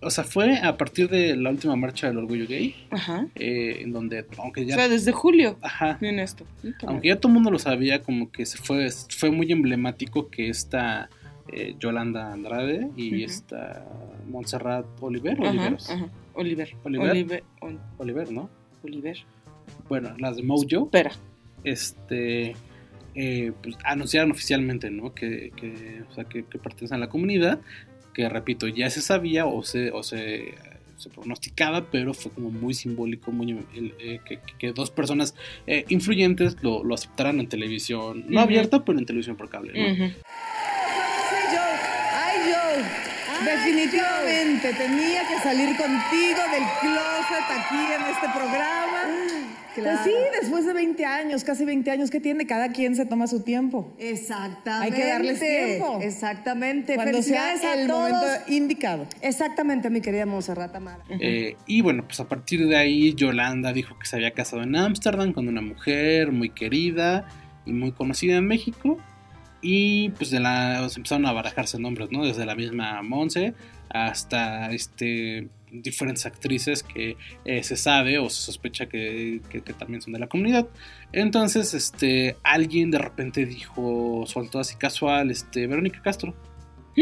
o 0.02 0.11
sea, 0.11 0.25
fue 0.25 0.59
a 0.59 0.76
partir 0.76 1.09
de 1.09 1.37
la 1.37 1.50
última 1.50 1.76
marcha 1.76 2.09
del 2.09 2.18
orgullo 2.18 2.47
gay, 2.47 2.75
Ajá. 2.90 3.26
eh, 3.37 3.78
en 3.82 3.92
donde, 3.92 4.26
aunque 4.38 4.62
O 4.62 4.64
ya, 4.64 4.75
sea, 4.75 4.88
desde 4.88 5.12
julio 5.12 5.56
ajá, 5.62 5.99
viene 6.00 6.23
esto. 6.23 6.44
aunque 6.87 7.09
ya 7.09 7.16
todo 7.16 7.28
el 7.28 7.35
mundo 7.35 7.50
lo 7.50 7.59
sabía, 7.59 8.02
como 8.02 8.30
que 8.30 8.44
se 8.47 8.59
fue, 8.59 8.88
fue 8.90 9.30
muy 9.30 9.50
emblemático 9.52 10.28
que 10.28 10.49
esta 10.49 11.09
eh, 11.52 11.75
Yolanda 11.78 12.32
Andrade 12.32 12.88
y 12.97 13.23
esta 13.25 13.85
Montserrat 14.28 14.87
Oliver, 15.00 15.40
Oliveros, 15.40 15.90
ajá. 15.90 16.09
Oliver. 16.35 16.75
Oliver. 16.85 17.11
Oliver. 17.11 17.44
Ol- 17.61 17.80
Oliver, 17.99 18.32
¿no? 18.32 18.49
Oliver. 18.85 19.18
Bueno, 19.88 20.14
las 20.18 20.37
de 20.37 20.42
Mojo, 20.42 20.64
Espera. 20.85 21.12
este 21.64 22.54
eh, 23.14 23.52
pues, 23.62 23.76
anunciaron 23.85 24.30
oficialmente 24.30 24.90
¿no? 24.90 25.12
que, 25.14 25.52
que, 25.56 26.02
o 26.11 26.14
sea, 26.14 26.25
que, 26.25 26.44
que 26.44 26.59
pertenecen 26.59 26.97
a 26.97 27.00
la 27.00 27.09
comunidad 27.09 27.61
que 28.14 28.28
repito 28.28 28.69
ya 28.69 28.90
se 28.90 29.00
sabía 29.02 29.47
o 29.47 29.62
se 29.62 29.90
o 29.90 30.02
se, 30.02 30.54
se 30.99 31.11
pronosticaba 31.11 31.90
pero 31.90 32.14
fue 32.14 32.31
como 32.33 32.50
muy 32.50 32.75
simbólico 32.75 33.33
muy 33.33 33.52
el, 33.75 33.95
eh, 33.99 34.21
que, 34.25 34.38
que 34.59 34.73
dos 34.73 34.90
personas 34.90 35.35
eh, 35.66 35.85
influyentes 35.88 36.57
lo, 36.62 36.85
lo 36.85 36.95
aceptaran 36.95 37.40
en 37.40 37.49
televisión 37.49 38.25
no 38.28 38.37
Ujú. 38.37 38.45
abierta 38.45 38.85
pero 38.85 38.99
en 38.99 39.07
televisión 39.07 39.37
por 39.37 39.49
cable 39.49 39.73
¿no? 39.75 40.04
Ay, 42.14 42.38
Joe. 42.52 42.85
Definitivamente 43.45 44.73
tenía 44.75 45.26
que 45.26 45.38
salir 45.42 45.76
contigo 45.76 46.42
del 46.52 46.64
closet 46.81 47.47
aquí 47.50 47.92
en 47.95 48.02
este 48.14 48.28
programa. 48.35 49.01
Pues 49.75 50.00
sí, 50.05 50.12
después 50.41 50.67
de 50.67 50.73
20 50.73 51.05
años, 51.05 51.45
casi 51.45 51.64
20 51.64 51.91
años 51.91 52.11
que 52.11 52.21
tiene, 52.21 52.47
cada 52.47 52.73
quien 52.73 52.97
se 52.97 53.07
toma 53.07 53.26
su 53.26 53.43
tiempo. 53.43 53.93
Exactamente. 53.99 54.95
Hay 54.95 55.00
que 55.00 55.09
darles 55.09 55.41
tiempo. 55.41 55.99
Exactamente. 56.02 56.95
Cuando 56.95 57.23
sea 57.23 57.55
el 57.75 57.87
todos. 57.87 58.11
momento 58.11 58.26
indicado. 58.49 59.07
Exactamente, 59.21 59.91
mi 59.91 60.00
querida 60.00 60.26
Monserrat 60.26 60.75
Amara. 60.75 61.02
Eh, 61.09 61.57
y 61.67 61.81
bueno, 61.81 62.05
pues 62.05 62.21
a 62.21 62.29
partir 62.29 62.67
de 62.67 62.76
ahí 62.76 63.14
Yolanda 63.14 63.73
dijo 63.73 63.99
que 63.99 64.07
se 64.07 64.17
había 64.17 64.33
casado 64.33 64.62
en 64.62 64.76
Ámsterdam 64.76 65.33
con 65.33 65.49
una 65.49 65.61
mujer 65.61 66.33
muy 66.33 66.50
querida 66.50 67.26
y 67.64 67.73
muy 67.73 67.93
conocida 67.93 68.37
en 68.37 68.47
México. 68.47 68.99
Y 69.61 70.11
pues 70.11 70.31
de 70.31 70.41
la 70.41 70.88
se 70.88 70.99
empezaron 70.99 71.25
a 71.26 71.33
barajarse 71.33 71.79
nombres, 71.79 72.11
¿no? 72.11 72.25
Desde 72.25 72.45
la 72.45 72.57
misma 72.57 73.00
Monse 73.02 73.55
hasta 73.88 74.73
este 74.73 75.49
diferentes 75.73 76.26
actrices 76.26 76.83
que 76.83 77.17
eh, 77.45 77.62
se 77.62 77.76
sabe 77.76 78.19
o 78.19 78.29
se 78.29 78.43
sospecha 78.43 78.87
que, 78.87 79.41
que- 79.50 79.62
que 79.62 79.73
también 79.73 80.02
son 80.02 80.12
de 80.12 80.19
la 80.19 80.26
comunidad. 80.29 80.69
Entonces, 81.12 81.75
este, 81.75 82.37
alguien 82.43 82.91
de 82.91 82.99
repente 82.99 83.47
dijo, 83.47 84.25
soltó 84.26 84.59
así 84.61 84.76
casual, 84.76 85.31
este, 85.31 85.67
Verónica 85.67 86.00
Castro. 86.02 86.35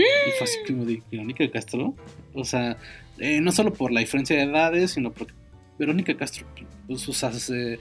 Y 0.02 0.30
fue 0.38 0.44
así 0.44 0.56
como 0.66 0.84
de 0.84 1.02
Verónica 1.10 1.50
Castro. 1.50 1.94
O 2.32 2.44
sea, 2.44 2.76
eh, 3.18 3.40
no 3.40 3.50
solo 3.52 3.72
por 3.74 3.90
la 3.92 4.00
diferencia 4.00 4.36
de 4.36 4.42
edades, 4.44 4.92
sino 4.92 5.12
porque 5.12 5.34
Verónica 5.78 6.16
Castro, 6.16 6.46
pues, 6.86 7.08
o 7.08 7.12
sea, 7.12 7.32
se, 7.32 7.78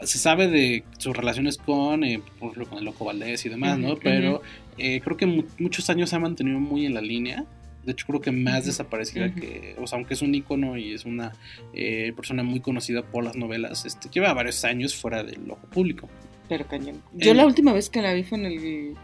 se 0.00 0.18
sabe 0.18 0.48
de 0.48 0.82
sus 0.98 1.16
relaciones 1.16 1.58
con, 1.58 2.02
eh, 2.02 2.20
por 2.40 2.50
ejemplo, 2.50 2.68
con 2.70 2.78
el 2.78 2.84
Loco 2.84 3.04
Valdés 3.04 3.46
y 3.46 3.48
demás, 3.50 3.78
¿no? 3.78 3.94
Pero 4.02 4.42
eh, 4.78 5.00
creo 5.00 5.16
que 5.16 5.26
mu- 5.26 5.44
muchos 5.58 5.88
años 5.90 6.10
se 6.10 6.16
ha 6.16 6.18
mantenido 6.18 6.58
muy 6.58 6.86
en 6.86 6.94
la 6.94 7.00
línea. 7.00 7.44
De 7.84 7.92
hecho, 7.92 8.06
creo 8.06 8.20
que 8.20 8.32
más 8.32 8.66
desaparecida 8.66 9.34
que, 9.34 9.76
o 9.78 9.86
sea, 9.86 9.98
aunque 9.98 10.14
es 10.14 10.22
un 10.22 10.34
ícono 10.34 10.76
y 10.76 10.92
es 10.92 11.04
una 11.04 11.32
eh, 11.72 12.12
persona 12.16 12.42
muy 12.42 12.60
conocida 12.60 13.02
por 13.02 13.24
las 13.24 13.36
novelas, 13.36 13.84
este, 13.84 14.08
lleva 14.08 14.32
varios 14.32 14.64
años 14.64 14.94
fuera 14.94 15.22
del 15.22 15.50
ojo 15.50 15.66
público. 15.68 16.08
Pero 16.48 16.66
cañón. 16.66 17.02
Yo 17.14 17.34
la 17.34 17.46
última 17.46 17.72
vez 17.72 17.90
que 17.90 18.02
la 18.02 18.12
vi 18.12 18.22
fue 18.22 18.38
en 18.38 18.44
el. 18.46 18.94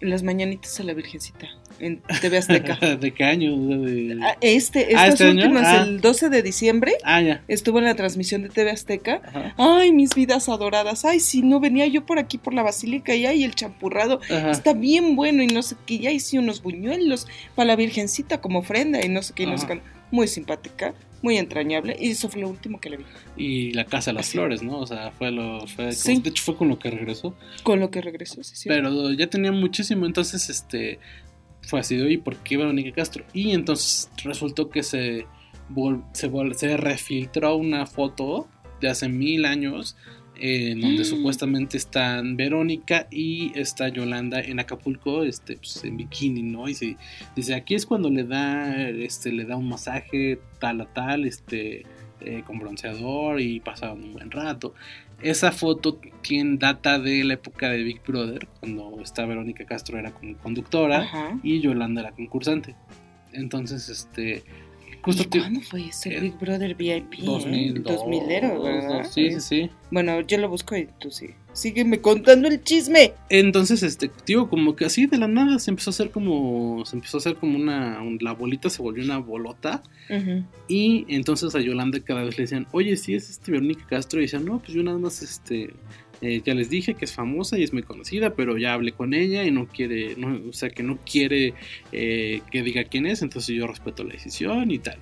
En 0.00 0.10
las 0.10 0.22
mañanitas 0.22 0.78
a 0.78 0.82
la 0.82 0.92
Virgencita. 0.92 1.46
En 1.80 2.02
TV 2.20 2.38
Azteca. 2.38 2.76
¿De 3.00 3.12
qué 3.12 3.24
año? 3.24 3.56
De- 3.56 4.18
Ah, 4.22 4.36
Este, 4.40 4.80
Ah, 4.94 5.06
estas 5.08 5.20
¿este 5.22 5.30
últimas, 5.30 5.64
Ah. 5.66 5.84
el 5.84 6.00
12 6.00 6.28
de 6.30 6.42
diciembre, 6.42 6.92
Ah, 7.02 7.20
ya. 7.22 7.42
estuvo 7.48 7.78
en 7.78 7.84
la 7.84 7.94
transmisión 7.94 8.42
de 8.42 8.48
TV 8.50 8.70
Azteca. 8.70 9.20
Ajá. 9.24 9.54
Ay, 9.56 9.92
mis 9.92 10.14
vidas 10.14 10.48
adoradas. 10.48 11.04
Ay, 11.04 11.20
si 11.20 11.42
no 11.42 11.60
venía 11.60 11.86
yo 11.86 12.04
por 12.06 12.18
aquí 12.18 12.36
por 12.38 12.52
la 12.54 12.62
basílica 12.62 13.14
y 13.14 13.26
ay, 13.26 13.44
el 13.44 13.54
champurrado 13.54 14.20
Ajá. 14.30 14.50
está 14.50 14.72
bien 14.74 15.16
bueno 15.16 15.42
y 15.42 15.46
no 15.48 15.62
sé 15.62 15.76
qué. 15.86 15.98
Ya 15.98 16.10
hice 16.10 16.38
unos 16.38 16.62
buñuelos 16.62 17.26
para 17.54 17.68
la 17.68 17.76
Virgencita 17.76 18.40
como 18.40 18.58
ofrenda 18.60 19.04
y 19.04 19.08
no 19.08 19.22
sé 19.22 19.32
qué. 19.34 19.42
y 19.44 19.46
no 19.46 19.58
sé 19.58 19.64
Ajá. 19.66 19.74
Muy 20.10 20.28
simpática, 20.28 20.94
muy 21.22 21.36
entrañable. 21.38 21.96
Y 21.98 22.10
eso 22.10 22.28
fue 22.28 22.40
lo 22.42 22.48
último 22.48 22.80
que 22.80 22.90
le 22.90 22.96
vi. 22.98 23.04
y 23.38 23.72
la 23.72 23.84
casa 23.84 24.10
de 24.10 24.14
las 24.14 24.28
Así. 24.28 24.38
flores, 24.38 24.62
¿no? 24.62 24.78
O 24.78 24.86
sea, 24.86 25.10
fue 25.12 25.30
lo 25.30 25.66
fue 25.66 25.92
Sí. 25.92 26.20
de 26.20 26.30
hecho 26.30 26.42
fue 26.44 26.56
con 26.56 26.68
lo 26.68 26.78
que 26.78 26.90
regresó, 26.90 27.34
Con 27.62 27.80
lo 27.80 27.90
que 27.90 28.00
regresó, 28.00 28.42
sí, 28.42 28.56
sí. 28.56 28.68
pero 28.68 29.12
ya 29.12 29.26
tenía 29.28 29.52
muchísimo, 29.52 30.06
entonces 30.06 30.48
este 30.48 30.98
fue 31.62 31.80
así 31.80 31.96
de, 31.96 32.04
"Oye, 32.04 32.18
¿por 32.18 32.36
qué 32.36 32.56
Verónica 32.56 32.92
Castro?" 32.92 33.24
Y 33.34 33.50
entonces 33.50 34.10
resultó 34.24 34.70
que 34.70 34.82
se 34.82 35.26
se, 36.12 36.30
se 36.54 36.76
refiltró 36.76 37.56
una 37.56 37.86
foto 37.86 38.48
de 38.80 38.88
hace 38.88 39.08
mil 39.08 39.44
años 39.44 39.96
eh, 40.40 40.70
en 40.72 40.80
donde 40.80 41.02
Mm. 41.02 41.06
supuestamente 41.06 41.76
están 41.76 42.36
Verónica 42.36 43.06
y 43.10 43.52
está 43.58 43.88
Yolanda 43.88 44.40
en 44.40 44.60
Acapulco, 44.60 45.22
este, 45.24 45.56
pues, 45.56 45.84
en 45.84 45.96
bikini, 45.96 46.42
¿no? 46.42 46.68
Y 46.68 46.74
se 46.74 46.96
dice 47.34 47.54
aquí 47.54 47.74
es 47.74 47.86
cuando 47.86 48.10
le 48.10 48.24
da, 48.24 48.88
este, 48.88 49.32
le 49.32 49.44
da 49.44 49.56
un 49.56 49.68
masaje 49.68 50.38
tal 50.58 50.80
a 50.80 50.86
tal, 50.86 51.24
este, 51.26 51.84
eh, 52.20 52.42
con 52.46 52.58
bronceador 52.58 53.40
y 53.40 53.60
pasaban 53.60 54.02
un 54.02 54.12
buen 54.12 54.30
rato. 54.30 54.74
Esa 55.22 55.50
foto 55.52 55.98
tiene 56.22 56.58
data 56.58 56.98
de 56.98 57.24
la 57.24 57.34
época 57.34 57.70
de 57.70 57.82
Big 57.82 58.02
Brother, 58.06 58.46
cuando 58.60 58.98
esta 59.02 59.24
Verónica 59.24 59.64
Castro 59.64 59.98
era 59.98 60.12
como 60.12 60.36
conductora 60.36 60.98
Ajá. 61.02 61.38
y 61.42 61.60
Yolanda 61.60 62.02
era 62.02 62.12
concursante. 62.12 62.74
Entonces, 63.32 63.88
este, 63.88 64.42
justo 65.06 65.22
¿Y 65.22 65.40
¿Cuándo 65.40 65.60
fue 65.62 65.86
ese 65.86 66.14
eh, 66.16 66.20
Big 66.20 66.38
Brother 66.38 66.74
VIP? 66.74 67.14
2002, 67.20 68.00
2000ero, 68.02 68.62
¿verdad? 68.62 69.06
Sí, 69.10 69.30
sí, 69.30 69.40
sí. 69.40 69.70
Bueno, 69.90 70.20
yo 70.20 70.36
lo 70.38 70.48
busco 70.50 70.76
y 70.76 70.88
tú 70.98 71.10
sí. 71.10 71.28
Sígueme 71.52 72.00
contando 72.02 72.48
el 72.48 72.62
chisme. 72.62 73.14
Entonces, 73.30 73.82
este, 73.82 74.10
digo, 74.26 74.46
como 74.50 74.76
que 74.76 74.84
así 74.84 75.06
de 75.06 75.16
la 75.16 75.26
nada 75.26 75.58
se 75.58 75.70
empezó 75.70 75.88
a 75.88 75.92
hacer 75.92 76.10
como, 76.10 76.84
se 76.84 76.96
empezó 76.96 77.16
a 77.16 77.20
hacer 77.20 77.36
como 77.36 77.56
una, 77.56 78.02
un- 78.02 78.18
la 78.20 78.32
bolita 78.32 78.68
se 78.68 78.82
volvió 78.82 79.02
una 79.04 79.16
bolota 79.18 79.82
y 80.68 81.06
entonces 81.08 81.54
a 81.54 81.60
Yolanda 81.60 81.98
cada 82.00 82.22
vez 82.24 82.36
le 82.36 82.42
decían, 82.44 82.66
oye, 82.72 82.96
sí 82.96 83.14
es 83.14 83.30
este 83.30 83.52
Verónica 83.52 83.86
Castro 83.88 84.20
y 84.20 84.24
decían, 84.24 84.44
no, 84.44 84.58
pues 84.58 84.72
yo 84.74 84.82
nada 84.82 84.98
más, 84.98 85.22
este, 85.22 85.72
eh, 86.22 86.40
ya 86.44 86.54
les 86.54 86.70
dije 86.70 86.94
que 86.94 87.04
es 87.04 87.12
famosa 87.12 87.58
y 87.58 87.62
es 87.62 87.72
muy 87.72 87.82
conocida, 87.82 88.34
pero 88.34 88.56
ya 88.56 88.72
hablé 88.74 88.92
con 88.92 89.12
ella 89.14 89.44
y 89.44 89.50
no 89.50 89.66
quiere, 89.66 90.14
no, 90.16 90.40
o 90.48 90.52
sea, 90.52 90.70
que 90.70 90.82
no 90.82 90.98
quiere 91.10 91.54
eh, 91.92 92.40
que 92.50 92.62
diga 92.62 92.84
quién 92.84 93.06
es, 93.06 93.22
entonces 93.22 93.54
yo 93.54 93.66
respeto 93.66 94.02
la 94.04 94.12
decisión 94.14 94.70
y 94.70 94.78
tal. 94.78 94.98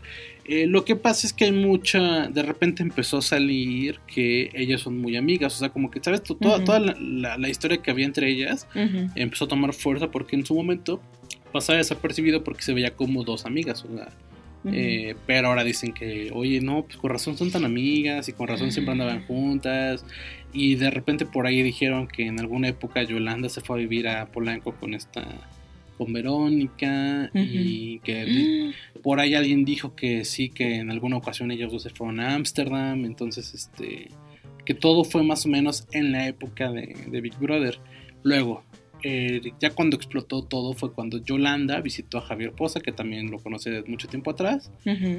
Eh, 0.47 0.67
lo 0.67 0.85
que 0.85 0.95
pasa 0.97 1.27
es 1.27 1.33
que 1.33 1.45
hay 1.47 1.53
mucha, 1.53 2.29
de 2.29 2.43
repente 2.43 2.83
empezó 2.83 3.19
a 3.19 3.23
salir 3.23 4.01
que 4.07 4.51
ellas 4.55 4.81
son 4.83 4.99
muy 4.99 5.17
amigas, 5.17 5.55
o 5.57 5.59
sea, 5.59 5.69
como 5.71 5.91
que, 5.91 6.01
¿sabes? 6.03 6.23
Toda, 6.23 6.63
toda 6.65 6.81
la, 6.81 6.97
la- 7.01 7.39
la 7.39 7.49
historia 7.49 7.79
que 7.79 7.91
había 7.91 8.05
entre 8.07 8.29
ellas 8.31 8.67
empezó 9.15 9.47
a 9.47 9.49
tomar 9.49 9.73
fuerza 9.73 10.11
porque 10.11 10.37
en 10.37 10.45
su 10.45 10.55
momento 10.55 11.01
pasaba 11.53 11.79
desapercibido 11.79 12.43
porque 12.45 12.63
se 12.63 12.75
veía 12.75 12.91
como 12.95 13.23
dos 13.25 13.47
amigas, 13.47 13.85
o 13.85 13.97
sea, 13.97 14.09
eh, 14.73 15.15
pero 15.27 15.49
ahora 15.49 15.63
dicen 15.65 15.93
que, 15.93 16.31
oye, 16.33 16.61
no, 16.61 16.85
pues 16.85 16.97
con 16.97 17.11
razón 17.11 17.37
son 17.37 17.51
tan 17.51 17.65
amigas 17.65 18.29
y 18.29 18.33
con 18.33 18.49
razón 18.49 18.73
siempre 18.73 18.93
andaban 18.93 19.25
juntas. 19.27 20.05
Y 20.53 20.77
de 20.77 20.91
repente 20.91 21.27
por 21.27 21.47
ahí 21.47 21.63
dijeron 21.63 22.07
que 22.09 22.27
en 22.27 22.39
alguna 22.41 22.69
época 22.69 23.03
Yolanda 23.03 23.49
se 23.49 23.61
fue 23.61 23.77
a 23.77 23.81
vivir 23.81 24.09
a 24.09 24.27
Polanco 24.27 24.73
con 24.75 24.95
esta, 24.95 25.27
con 25.99 26.13
Verónica. 26.13 27.31
Y 27.35 27.99
que 28.01 28.25
di- 28.25 28.73
por 29.03 29.21
ahí 29.21 29.35
alguien 29.35 29.65
dijo 29.65 29.95
que 29.95 30.25
sí, 30.25 30.49
que 30.49 30.77
en 30.77 30.91
alguna 30.91 31.17
ocasión 31.17 31.51
ellos 31.51 31.73
dos 31.73 31.83
se 31.83 31.91
fueron 31.91 32.21
a 32.21 32.35
Ámsterdam. 32.35 33.05
Entonces, 33.05 33.53
este, 33.55 34.09
que 34.65 34.75
todo 34.75 35.05
fue 35.05 35.23
más 35.25 35.45
o 35.45 35.49
menos 35.49 35.87
en 35.93 36.13
la 36.13 36.27
época 36.29 36.71
de, 36.71 36.97
de 37.09 37.21
Big 37.21 37.37
Brother. 37.39 37.79
Luego, 38.23 38.65
eh, 39.05 39.41
ya 39.61 39.71
cuando 39.71 39.97
explotó 39.97 40.43
todo 40.43 40.73
fue 40.73 40.93
cuando 40.93 41.23
Yolanda 41.23 41.81
visitó 41.81 42.19
a 42.19 42.23
Javier 42.23 42.53
Poza, 42.53 42.81
que 42.81 42.91
también 42.91 43.31
lo 43.31 43.39
conoce 43.39 43.71
de 43.71 43.83
mucho 43.85 44.09
tiempo 44.09 44.31
atrás, 44.31 44.73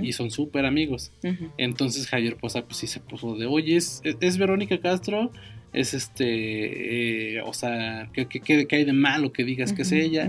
y 0.05 0.11
son 0.13 0.31
súper 0.31 0.65
amigos. 0.65 1.11
Entonces 1.57 2.07
Javier 2.07 2.35
Poza 2.35 2.63
pues 2.65 2.77
sí 2.77 2.87
se 2.87 2.99
puso 2.99 3.35
de, 3.37 3.45
oye, 3.45 3.75
es, 3.77 4.01
es 4.03 4.37
Verónica 4.37 4.79
Castro, 4.79 5.31
es 5.71 5.93
este, 5.93 7.35
eh, 7.37 7.41
o 7.41 7.53
sea, 7.53 8.09
¿qué, 8.13 8.25
qué, 8.27 8.39
qué- 8.39 8.65
qué 8.67 8.75
hay 8.77 8.85
de 8.85 8.93
malo 8.93 9.31
que 9.31 9.43
digas 9.43 9.71
que 9.73 9.83
es 9.83 9.91
ella? 9.91 10.25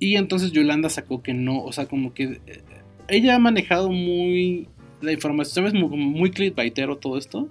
Y 0.00 0.16
entonces 0.16 0.52
Yolanda 0.52 0.88
sacó 0.90 1.22
que 1.22 1.34
no, 1.34 1.62
o 1.62 1.72
sea, 1.72 1.86
como 1.86 2.12
que 2.14 2.40
eh, 2.46 2.60
ella 3.08 3.36
ha 3.36 3.38
manejado 3.38 3.90
muy 3.90 4.68
la 5.00 5.12
información, 5.12 5.54
¿sabes? 5.66 5.74
Muy, 5.74 5.96
muy 5.96 6.30
clickbaitero 6.30 6.96
todo 6.98 7.16
esto, 7.18 7.48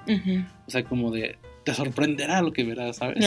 o 0.67 0.71
sea, 0.71 0.83
como 0.83 1.11
de, 1.11 1.37
te 1.63 1.73
sorprenderá 1.73 2.41
lo 2.41 2.51
que 2.53 2.63
verás, 2.63 2.97
¿sabes? 2.97 3.23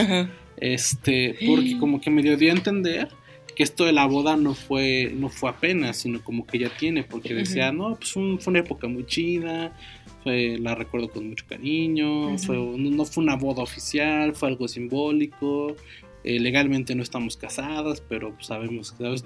Este, 0.58 1.36
porque 1.46 1.76
como 1.78 2.00
que 2.00 2.10
me 2.10 2.22
dio 2.22 2.50
a 2.50 2.54
entender 2.54 3.08
que 3.54 3.62
esto 3.62 3.84
de 3.84 3.92
la 3.92 4.06
boda 4.06 4.36
no 4.36 4.54
fue, 4.54 5.12
no 5.14 5.28
fue 5.30 5.48
apenas, 5.50 5.96
sino 5.98 6.22
como 6.22 6.46
que 6.46 6.58
ya 6.58 6.68
tiene, 6.70 7.04
porque 7.04 7.32
decía, 7.34 7.72
no, 7.72 7.96
pues 7.96 8.14
un- 8.16 8.38
fue 8.38 8.50
una 8.50 8.60
época 8.60 8.86
muy 8.86 9.06
chida, 9.06 9.75
fue, 10.22 10.58
la 10.60 10.75
recuerdo 10.75 11.08
con 11.08 11.28
mucho 11.28 11.46
cariño, 11.48 12.36
fue, 12.38 12.56
no, 12.56 12.76
no 12.76 13.04
fue 13.06 13.25
una 13.25 13.36
boda 13.36 13.62
oficial, 13.62 14.34
fue 14.34 14.48
algo 14.48 14.68
simbólico, 14.68 15.75
eh, 16.22 16.38
legalmente 16.38 16.94
no 16.94 17.02
estamos 17.02 17.36
casadas, 17.38 18.02
pero 18.06 18.34
pues, 18.34 18.46
sabemos 18.48 18.92
que, 18.92 19.04
¿sabes? 19.04 19.25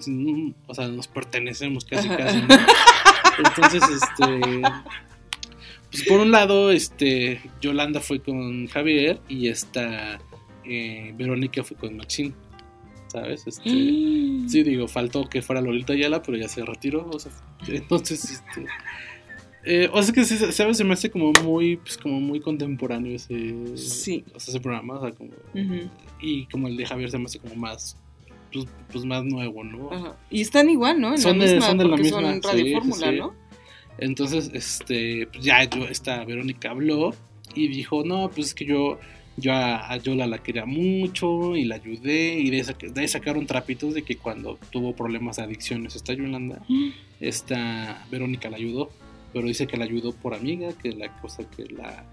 O 0.68 0.74
sea, 0.74 0.86
nos 0.88 1.08
pertenecemos 1.08 1.84
casi 1.84 2.08
casi. 2.08 2.38
¿no? 2.42 2.46
Entonces, 3.44 3.82
este... 3.82 4.62
Pues 5.90 6.04
por 6.04 6.20
un 6.20 6.30
lado, 6.30 6.70
este, 6.70 7.40
Yolanda 7.60 7.98
fue 7.98 8.20
con 8.20 8.68
Javier 8.68 9.18
y 9.28 9.48
esta 9.48 10.20
eh, 10.70 11.12
Verónica 11.16 11.62
fue 11.64 11.76
con 11.76 11.96
Maxine, 11.96 12.32
¿sabes? 13.08 13.46
Este, 13.46 13.68
sí, 13.70 14.62
digo, 14.62 14.86
faltó 14.88 15.28
que 15.28 15.42
fuera 15.42 15.60
Lolita 15.60 15.92
Ayala, 15.92 16.22
pero 16.22 16.38
ya 16.38 16.48
se 16.48 16.64
retiró, 16.64 17.08
o 17.12 17.18
sea, 17.18 17.32
entonces, 17.68 18.30
este, 18.30 18.66
eh, 19.64 19.90
o 19.92 20.02
sea 20.02 20.14
que 20.14 20.24
¿sabes? 20.24 20.76
Se 20.76 20.84
me 20.84 20.94
hace 20.94 21.10
como 21.10 21.32
muy, 21.42 21.76
pues 21.76 21.98
como 21.98 22.20
muy 22.20 22.40
contemporáneo 22.40 23.14
ese, 23.16 23.76
Sí. 23.76 24.24
o 24.34 24.40
sea, 24.40 24.52
ese 24.52 24.60
programa, 24.60 24.98
o 24.98 25.00
sea, 25.02 25.10
como, 25.16 25.32
y 26.20 26.46
como 26.46 26.68
el 26.68 26.76
de 26.76 26.86
Javier 26.86 27.10
se 27.10 27.18
me 27.18 27.24
hace 27.26 27.38
como 27.40 27.56
más, 27.56 27.96
pues, 28.52 28.66
pues 28.92 29.04
más 29.04 29.24
nuevo, 29.24 29.62
¿no? 29.64 29.92
ajá. 29.92 30.16
Y 30.30 30.40
están 30.40 30.68
igual, 30.70 31.00
¿no? 31.00 31.12
En 31.12 31.18
Son 31.18 31.38
la 31.38 31.44
de- 31.44 31.52
misma, 31.54 31.68
son 31.68 31.78
de 31.78 31.84
la 31.84 31.90
porque 31.90 32.02
misma, 32.04 32.20
son 32.20 32.42
Radio 32.42 32.64
sí, 32.64 32.72
Fórmula, 32.74 33.10
sí. 33.10 33.16
¿no? 33.18 33.34
Entonces, 33.98 34.50
este, 34.54 35.26
pues 35.32 35.44
ya 35.44 35.64
yo, 35.64 35.84
esta 35.84 36.24
Verónica 36.24 36.70
habló 36.70 37.12
y 37.54 37.68
dijo, 37.68 38.02
no, 38.04 38.30
pues 38.30 38.48
es 38.48 38.54
que 38.54 38.64
yo, 38.64 38.98
yo 39.40 39.52
a, 39.52 39.90
a 39.92 39.96
Yola 39.96 40.26
la 40.26 40.38
quería 40.42 40.66
mucho 40.66 41.56
y 41.56 41.64
la 41.64 41.76
ayudé 41.76 42.34
y 42.38 42.50
de, 42.50 42.58
esa- 42.60 42.74
de 42.80 43.00
ahí 43.00 43.08
sacaron 43.08 43.46
trapitos 43.46 43.94
de 43.94 44.02
que 44.02 44.16
cuando 44.16 44.58
tuvo 44.70 44.94
problemas 44.94 45.36
de 45.36 45.42
adicciones 45.44 45.96
esta 45.96 46.12
Yolanda, 46.14 46.62
esta 47.20 48.04
Verónica 48.10 48.50
la 48.50 48.56
ayudó, 48.56 48.90
pero 49.32 49.46
dice 49.46 49.66
que 49.66 49.76
la 49.76 49.84
ayudó 49.84 50.12
por 50.12 50.34
amiga, 50.34 50.72
que 50.72 50.92
la 50.92 51.14
cosa 51.20 51.44
que 51.50 51.64
la 51.66 52.04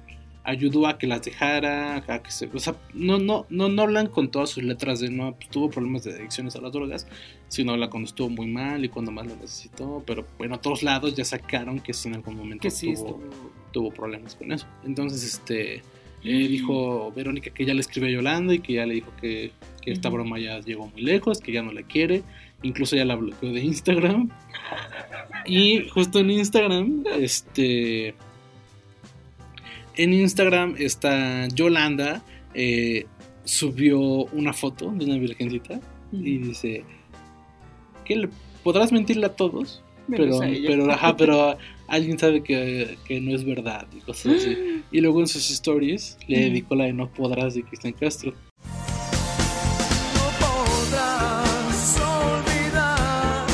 ayudó 0.43 0.87
a 0.87 0.97
que 0.97 1.07
las 1.07 1.21
dejara, 1.23 1.97
a 2.07 2.23
que 2.23 2.31
se, 2.31 2.45
o 2.53 2.59
sea, 2.59 2.75
no, 2.93 3.19
no, 3.19 3.45
no, 3.49 3.67
no 3.67 3.81
hablan 3.81 4.07
con 4.07 4.29
todas 4.31 4.49
sus 4.49 4.63
letras 4.63 5.01
de 5.01 5.09
no, 5.09 5.35
tuvo 5.51 5.69
problemas 5.69 6.05
de 6.05 6.13
adicciones 6.13 6.55
a 6.55 6.61
las 6.61 6.71
drogas, 6.71 7.05
sino 7.49 7.73
habla 7.73 7.89
cuando 7.89 8.07
estuvo 8.07 8.29
muy 8.29 8.47
mal 8.47 8.83
y 8.85 8.87
cuando 8.89 9.11
más 9.11 9.27
lo 9.27 9.35
necesitó, 9.35 10.01
pero 10.07 10.25
bueno, 10.37 10.55
a 10.55 10.61
todos 10.61 10.83
lados 10.83 11.15
ya 11.15 11.25
sacaron 11.25 11.81
que 11.81 11.93
sí 11.93 12.07
en 12.07 12.15
algún 12.15 12.37
momento 12.37 12.61
Que 12.61 12.71
sí, 12.71 12.93
tuvo, 12.93 13.07
estuvo- 13.07 13.51
tuvo 13.73 13.91
problemas 13.91 14.35
con 14.35 14.53
eso. 14.53 14.65
Entonces, 14.85 15.21
este, 15.23 15.81
eh, 16.27 16.47
dijo 16.47 17.11
Verónica 17.13 17.51
que 17.51 17.65
ya 17.65 17.73
le 17.73 17.81
escribió 17.81 18.09
a 18.09 18.11
Yolanda 18.11 18.53
y 18.53 18.59
que 18.59 18.73
ya 18.73 18.85
le 18.85 18.95
dijo 18.95 19.11
que, 19.19 19.51
que 19.81 19.91
esta 19.91 20.09
broma 20.09 20.39
ya 20.39 20.59
llegó 20.59 20.87
muy 20.87 21.01
lejos, 21.01 21.39
que 21.39 21.51
ya 21.51 21.61
no 21.61 21.71
la 21.71 21.83
quiere, 21.83 22.23
incluso 22.63 22.95
ya 22.95 23.05
la 23.05 23.15
bloqueó 23.15 23.51
de 23.51 23.61
Instagram. 23.61 24.29
Y 25.45 25.87
justo 25.87 26.19
en 26.19 26.31
Instagram, 26.31 27.03
este, 27.19 28.13
en 29.95 30.13
Instagram 30.13 30.75
está 30.77 31.47
Yolanda, 31.47 32.21
eh, 32.53 33.05
subió 33.45 33.99
una 33.99 34.51
foto 34.51 34.91
de 34.91 35.05
una 35.05 35.17
virgencita 35.17 35.79
y 36.11 36.37
dice 36.37 36.83
que 38.03 38.15
le 38.15 38.29
podrás 38.63 38.91
mentirle 38.91 39.27
a 39.27 39.35
todos, 39.35 39.83
pero, 40.09 40.39
pero, 40.39 40.91
ajá, 40.91 41.15
pero 41.15 41.57
alguien 41.87 42.17
sabe 42.19 42.41
que, 42.43 42.97
que 43.05 43.19
no 43.21 43.33
es 43.35 43.43
verdad 43.45 43.87
y 43.95 43.99
cosas 44.01 44.33
así. 44.37 44.57
Y 44.91 45.01
luego 45.01 45.19
en 45.19 45.27
sus 45.27 45.49
stories 45.51 46.17
le 46.27 46.39
dedicó 46.49 46.73
la 46.75 46.85
de 46.85 46.93
No 46.93 47.11
podrás 47.11 47.55
de 47.55 47.63
Cristian 47.63 47.93
Castro. 47.93 48.31
No 50.13 50.29
podrás 50.39 51.97
olvidar 51.99 53.45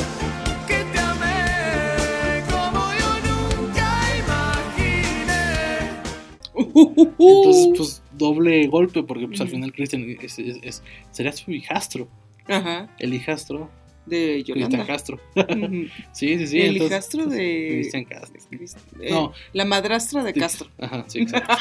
que 0.67 0.83
te 0.91 0.99
amé 0.99 2.43
como 2.51 2.81
yo 2.99 3.11
nunca 3.29 3.89
imaginé. 4.19 6.01
Entonces, 7.19 7.67
pues 7.77 8.01
doble 8.17 8.67
golpe, 8.67 9.01
porque 9.03 9.27
pues 9.27 9.41
al 9.41 9.49
final 9.49 9.73
Cristian 9.73 10.03
es, 10.21 10.37
es- 10.39 10.59
es- 10.61 10.83
sería 11.11 11.31
su 11.31 11.51
hijastro, 11.51 12.07
Ajá, 12.47 12.89
el 12.99 13.13
hijastro, 13.13 13.71
de 14.05 14.43
Cristian 14.45 14.57
Yolanda. 14.71 14.85
Castro. 14.85 15.19
Ujú. 15.35 15.87
sí, 16.11 16.37
sí, 16.37 16.47
sí. 16.47 16.61
el 16.61 16.71
entonces, 16.73 16.91
hijastro 16.91 17.23
pues, 17.25 17.37
de... 17.37 17.67
Cristian 17.71 18.05
Castro. 18.05 18.41
Crist- 18.51 18.77
eh, 18.99 19.09
No. 19.11 19.33
La 19.53 19.65
madrastra 19.65 20.23
de 20.23 20.33
Sí. 20.33 20.39
Castro. 20.39 20.67
Ajá, 20.79 21.05
sí, 21.07 21.19
exacto. 21.21 21.53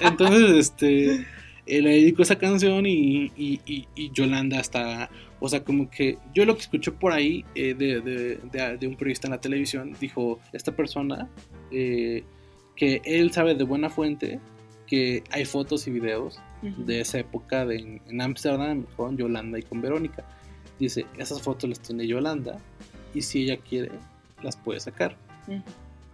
Entonces, 0.00 0.50
este, 0.56 1.26
eh, 1.66 1.82
le 1.82 1.90
dedicó 1.90 2.22
esa 2.22 2.38
canción 2.38 2.86
y, 2.86 3.30
y- 3.36 3.60
y- 3.66 3.86
y 3.94 4.10
Yolanda 4.12 4.60
está, 4.60 5.10
o 5.40 5.48
sea, 5.48 5.62
como 5.62 5.90
que 5.90 6.18
yo 6.34 6.44
lo 6.44 6.54
que 6.54 6.62
escuché 6.62 6.90
por 6.90 7.12
ahí 7.12 7.44
eh, 7.54 7.74
de, 7.74 8.00
de- 8.00 8.36
de- 8.50 8.76
de 8.78 8.86
un 8.86 8.96
periodista 8.96 9.26
en 9.28 9.32
la 9.32 9.40
televisión, 9.40 9.94
dijo, 10.00 10.40
esta 10.52 10.72
persona, 10.74 11.28
eh, 11.70 12.24
que 12.76 13.02
él 13.04 13.30
sabe 13.32 13.54
de 13.54 13.64
buena 13.64 13.90
fuente 13.90 14.40
que 14.86 15.22
hay 15.30 15.44
fotos 15.44 15.86
y 15.86 15.90
videos 15.92 16.40
de 16.62 17.00
esa 17.00 17.18
época 17.18 17.64
de, 17.64 17.76
en- 17.76 18.02
en 18.08 18.20
Ámsterdam 18.20 18.84
con 18.96 19.16
Yolanda 19.16 19.58
y 19.58 19.62
con 19.62 19.80
Verónica. 19.80 20.24
Dice, 20.80 21.06
esas 21.16 21.40
fotos 21.40 21.70
las 21.70 21.80
tiene 21.80 22.06
Yolanda 22.06 22.58
y 23.14 23.22
si 23.22 23.44
ella 23.44 23.58
quiere, 23.58 23.92
las 24.42 24.56
puede 24.56 24.80
sacar 24.80 25.16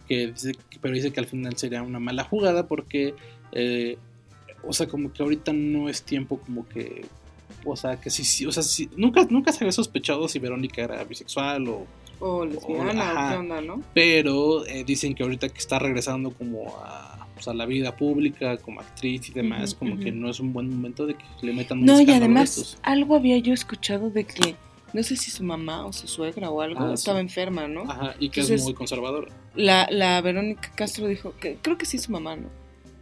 que 0.07 0.29
dice, 0.29 0.53
pero 0.81 0.95
dice 0.95 1.13
que 1.13 1.21
al 1.21 1.27
final 1.27 1.57
sería 1.57 1.83
una 1.83 1.99
mala 1.99 2.25
jugada 2.25 2.67
porque, 2.67 3.15
eh, 3.53 3.99
o 4.63 4.73
sea, 4.73 4.87
como 4.87 5.13
que 5.13 5.23
ahorita 5.23 5.53
no 5.53 5.89
es 5.89 6.03
tiempo 6.03 6.39
como 6.39 6.69
que, 6.69 7.05
o 7.65 7.77
sea, 7.77 8.01
que 8.01 8.11
sí, 8.11 8.25
sí, 8.25 8.47
o 8.47 8.53
sea, 8.53 8.63
sí, 8.63 8.89
nunca, 8.97 9.27
nunca 9.29 9.53
se 9.53 9.65
había 9.65 9.73
sospechado 9.73 10.29
si 10.29 10.39
Verónica 10.39 10.83
era 10.83 11.03
bisexual 11.05 11.69
o, 11.69 11.87
O 12.21 12.45
lesbiana, 12.45 13.03
o 13.03 13.07
ajá. 13.07 13.31
qué 13.31 13.37
onda, 13.39 13.61
¿no? 13.61 13.83
pero 13.93 14.65
eh, 14.67 14.85
dicen 14.85 15.15
que 15.15 15.23
ahorita 15.23 15.49
que 15.49 15.59
está 15.59 15.79
regresando 15.79 16.31
como 16.31 16.77
a, 16.79 17.26
pues, 17.37 17.47
a 17.49 17.55
la 17.55 17.67
vida 17.67 17.95
pública 17.97 18.57
como 18.57 18.81
actriz 18.81 19.29
y 19.29 19.33
demás, 19.33 19.75
como 19.75 19.99
que 19.99 20.11
no 20.11 20.31
es 20.31 20.41
un 20.41 20.53
buen 20.55 20.71
momento 20.71 21.07
de 21.07 21.15
que 21.15 21.25
le 21.43 21.53
metan 21.53 21.79
un 21.81 21.85
No, 21.85 22.01
y 22.01 22.11
además, 22.11 22.57
estos. 22.57 22.79
algo 22.83 23.15
había 23.15 23.37
yo 23.39 23.53
escuchado 23.53 24.09
de 24.11 24.25
que, 24.25 24.57
no 24.95 25.03
sé 25.03 25.17
si 25.17 25.31
su 25.31 25.45
mamá 25.45 25.85
o 25.85 25.93
su 25.93 26.09
suegra 26.09 26.49
o 26.51 26.63
algo 26.63 26.81
Ah, 26.81 26.89
sí. 26.89 26.95
estaba 26.95 27.21
enferma, 27.21 27.69
¿no? 27.69 27.83
Ajá, 27.83 28.15
y 28.19 28.31
que 28.31 28.41
Entonces- 28.41 28.61
es 28.61 28.65
muy 28.65 28.73
conservadora. 28.75 29.29
La, 29.55 29.87
la 29.91 30.19
Verónica 30.23 30.73
Castro 30.75 31.07
dijo 31.09 31.35
que 31.39 31.57
creo 31.61 31.77
que 31.77 31.85
sí 31.85 31.99
su 31.99 32.11
mamá, 32.11 32.37
¿no? 32.37 32.49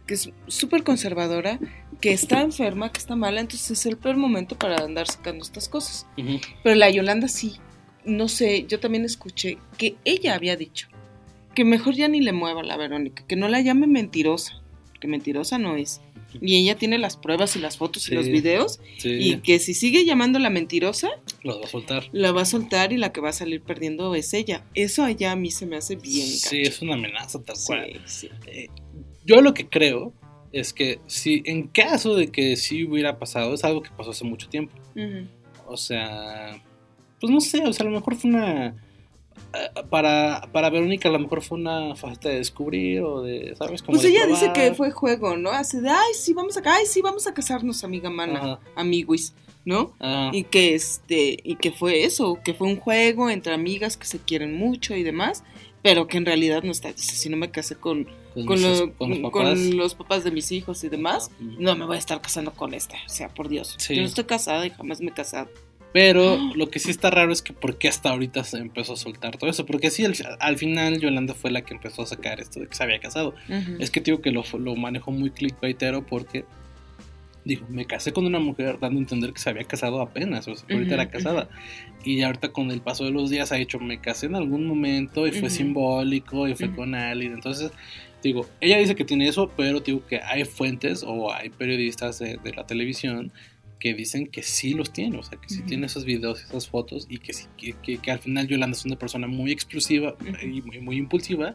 Que 0.05 0.15
es 0.15 0.29
súper 0.47 0.83
conservadora, 0.83 1.57
que 2.01 2.11
está 2.11 2.41
enferma, 2.41 2.91
que 2.91 2.99
está 2.99 3.15
mala, 3.15 3.39
entonces 3.41 3.71
es 3.71 3.85
el 3.85 3.95
peor 3.97 4.17
momento 4.17 4.57
para 4.57 4.83
andar 4.83 5.07
sacando 5.07 5.43
estas 5.43 5.69
cosas. 5.69 6.05
Pero 6.61 6.75
la 6.75 6.89
Yolanda 6.91 7.27
sí, 7.29 7.55
no 8.03 8.27
sé, 8.27 8.65
yo 8.67 8.79
también 8.81 9.05
escuché 9.05 9.57
que 9.77 9.95
ella 10.03 10.35
había 10.35 10.57
dicho 10.57 10.89
que 11.55 11.65
mejor 11.65 11.95
ya 11.95 12.07
ni 12.07 12.21
le 12.21 12.33
mueva 12.33 12.61
la 12.63 12.77
Verónica, 12.77 13.25
que 13.27 13.35
no 13.35 13.47
la 13.47 13.61
llame 13.61 13.87
mentirosa, 13.87 14.61
que 14.99 15.07
mentirosa 15.07 15.57
no 15.57 15.75
es. 15.75 16.01
Y 16.41 16.57
ella 16.57 16.75
tiene 16.75 16.97
las 16.97 17.15
pruebas 17.15 17.55
y 17.55 17.59
las 17.59 17.77
fotos 17.77 18.03
Sí. 18.03 18.11
y 18.11 18.15
los 18.15 18.27
videos, 18.27 18.81
Sí, 18.97 19.09
y 19.09 19.37
que 19.37 19.57
si 19.59 19.73
sigue 19.73 20.03
llamándola 20.03 20.49
mentirosa, 20.49 21.09
lo 21.43 21.59
va 21.59 21.65
a 21.65 21.69
soltar. 21.69 22.09
la 22.11 22.33
va 22.33 22.41
a 22.41 22.45
soltar 22.45 22.91
y 22.91 22.97
la 22.97 23.13
que 23.13 23.21
va 23.21 23.29
a 23.29 23.33
salir 23.33 23.61
perdiendo 23.61 24.13
es 24.15 24.33
ella. 24.33 24.65
Eso 24.75 25.03
allá 25.05 25.31
a 25.31 25.35
mí 25.37 25.49
se 25.49 25.65
me 25.65 25.77
hace 25.77 25.95
bien. 25.95 26.27
Sí, 26.27 26.57
gacho. 26.59 26.69
es 26.71 26.81
una 26.81 26.95
amenaza 26.95 27.41
tal 27.41 27.55
cual. 27.65 28.01
Sí, 28.05 28.27
sí. 28.27 28.29
Eh, 28.47 28.67
yo 29.25 29.41
lo 29.41 29.53
que 29.53 29.69
creo 29.69 30.13
es 30.51 30.73
que 30.73 30.99
si 31.07 31.41
en 31.45 31.67
caso 31.69 32.15
de 32.15 32.27
que 32.31 32.57
sí 32.57 32.83
hubiera 32.83 33.17
pasado, 33.17 33.53
es 33.53 33.63
algo 33.63 33.81
que 33.81 33.91
pasó 33.95 34.11
hace 34.11 34.25
mucho 34.25 34.49
tiempo. 34.49 34.73
O 35.67 35.77
sea, 35.77 36.61
pues 37.21 37.31
no 37.31 37.39
sé, 37.39 37.65
o 37.65 37.71
sea, 37.71 37.85
a 37.85 37.89
lo 37.89 37.95
mejor 37.95 38.15
fue 38.15 38.29
una... 38.29 38.75
Para, 39.89 40.49
para 40.51 40.69
Verónica 40.69 41.09
a 41.09 41.11
lo 41.11 41.19
mejor 41.19 41.41
fue 41.41 41.57
una 41.57 41.95
falta 41.95 42.29
de 42.29 42.35
descubrir 42.37 43.01
o 43.01 43.21
de, 43.21 43.55
¿sabes? 43.57 43.81
Como 43.81 43.97
Pues 43.97 44.09
ella 44.09 44.25
dice 44.25 44.51
que 44.53 44.73
fue 44.73 44.91
juego, 44.91 45.37
¿no? 45.37 45.51
Hace 45.51 45.81
de, 45.81 45.89
ay, 45.89 46.13
sí, 46.17 46.33
vamos 46.33 46.57
a, 46.57 46.61
ay, 46.65 46.85
sí, 46.85 47.01
vamos 47.01 47.27
a 47.27 47.33
casarnos, 47.33 47.83
amiga 47.83 48.09
mana, 48.09 48.37
Ajá. 48.39 48.59
amiguis, 48.75 49.33
¿no? 49.65 49.93
Y 50.33 50.43
que 50.45 50.75
este, 50.75 51.37
y 51.43 51.55
que 51.55 51.71
fue 51.71 52.03
eso, 52.03 52.39
que 52.43 52.53
fue 52.53 52.67
un 52.67 52.77
juego 52.79 53.29
entre 53.29 53.53
amigas 53.53 53.97
que 53.97 54.05
se 54.05 54.19
quieren 54.19 54.55
mucho 54.57 54.95
y 54.95 55.03
demás, 55.03 55.43
pero 55.81 56.07
que 56.07 56.17
en 56.17 56.25
realidad 56.25 56.63
no 56.63 56.71
está. 56.71 56.91
Dice, 56.91 57.15
si 57.15 57.29
no 57.29 57.37
me 57.37 57.51
casé 57.51 57.75
con, 57.75 58.05
con, 58.33 58.45
con, 58.47 58.61
los, 58.61 58.79
lo- 58.79 58.93
con 58.95 59.09
los 59.11 59.19
con 59.19 59.31
papás. 59.43 59.59
los 59.59 59.93
papás 59.95 60.23
de 60.23 60.31
mis 60.31 60.51
hijos 60.51 60.83
y 60.83 60.89
demás, 60.89 61.29
no 61.39 61.75
me 61.75 61.85
voy 61.85 61.95
a 61.95 61.99
estar 61.99 62.19
casando 62.21 62.51
con 62.53 62.73
esta. 62.73 62.95
O 63.05 63.09
sea, 63.09 63.29
por 63.29 63.49
Dios. 63.49 63.75
Sí. 63.77 63.93
Yo 63.95 64.01
no 64.01 64.07
estoy 64.07 64.23
casada 64.23 64.65
y 64.65 64.71
jamás 64.71 64.99
me 64.99 65.11
he 65.11 65.13
casado. 65.13 65.47
Pero 65.95 66.37
lo 66.55 66.69
que 66.69 66.79
sí 66.79 66.91
está 66.91 67.09
raro 67.09 67.31
es 67.31 67.41
que 67.41 67.53
por 67.53 67.77
qué 67.77 67.87
hasta 67.87 68.09
ahorita 68.09 68.43
se 68.43 68.57
empezó 68.57 68.91
a 68.93 68.97
soltar 68.97 69.37
todo 69.37 69.49
eso. 69.49 69.65
Porque 69.65 69.89
sí, 69.89 70.03
al, 70.03 70.13
al 70.41 70.57
final 70.57 70.99
Yolanda 70.99 71.33
fue 71.33 71.51
la 71.51 71.61
que 71.61 71.73
empezó 71.73 72.01
a 72.01 72.05
sacar 72.05 72.41
esto 72.41 72.59
de 72.59 72.67
que 72.67 72.75
se 72.75 72.83
había 72.83 72.99
casado. 72.99 73.33
Ujú. 73.47 73.77
Es 73.79 73.91
que 73.91 74.01
digo 74.01 74.19
que 74.19 74.31
lo, 74.31 74.43
lo 74.59 74.75
manejó 74.75 75.11
muy 75.13 75.31
clickbaitero 75.31 76.05
porque 76.05 76.43
dijo, 77.45 77.65
me 77.69 77.85
casé 77.85 78.11
con 78.11 78.25
una 78.25 78.39
mujer 78.39 78.77
dando 78.81 78.99
a 78.99 79.03
entender 79.03 79.31
que 79.31 79.39
se 79.39 79.49
había 79.49 79.63
casado 79.63 80.01
apenas, 80.01 80.49
o 80.49 80.55
sea, 80.57 80.67
que 80.67 80.75
ahorita 80.75 80.95
Ujú, 80.95 81.01
era 81.01 81.09
casada. 81.09 81.47
Y 82.03 82.23
ahorita 82.23 82.49
con 82.51 82.71
el 82.71 82.81
paso 82.81 83.05
de 83.05 83.11
los 83.11 83.29
días 83.29 83.53
ha 83.53 83.55
dicho, 83.55 83.79
me 83.79 84.01
casé 84.01 84.25
en 84.25 84.35
algún 84.35 84.67
momento 84.67 85.25
y 85.27 85.31
fue 85.31 85.49
simbólico 85.49 86.49
y 86.49 86.55
fue 86.55 86.71
con 86.71 86.93
alguien. 86.93 87.31
Entonces, 87.31 87.71
digo, 88.21 88.49
ella 88.59 88.79
dice 88.79 88.95
que 88.95 89.05
tiene 89.05 89.29
eso, 89.29 89.49
pero 89.55 89.79
digo 89.79 90.05
que 90.05 90.19
hay 90.19 90.43
fuentes 90.43 91.05
o 91.07 91.31
hay 91.31 91.51
periodistas 91.51 92.19
de, 92.19 92.35
de 92.43 92.51
la 92.51 92.67
televisión 92.67 93.31
que 93.79 93.93
dicen 93.93 94.27
que 94.27 94.41
sí 94.43 94.73
los 94.73 94.91
tiene, 94.93 95.17
o 95.17 95.23
sea, 95.23 95.37
que 95.39 95.49
sí 95.49 95.61
tiene 95.63 95.85
esos 95.87 96.05
videos, 96.05 96.41
esas 96.43 96.67
fotos 96.67 97.05
y 97.09 97.17
que, 97.19 97.33
sí, 97.33 97.45
que, 97.57 97.73
que- 97.83 97.97
que 97.97 98.11
al 98.11 98.19
final 98.19 98.47
Yolanda 98.47 98.75
es 98.77 98.85
una 98.85 98.95
persona 98.97 99.27
muy 99.27 99.51
explosiva 99.51 100.13
Ujú. 100.13 100.45
y 100.47 100.61
muy, 100.61 100.79
muy 100.79 100.97
impulsiva. 100.97 101.53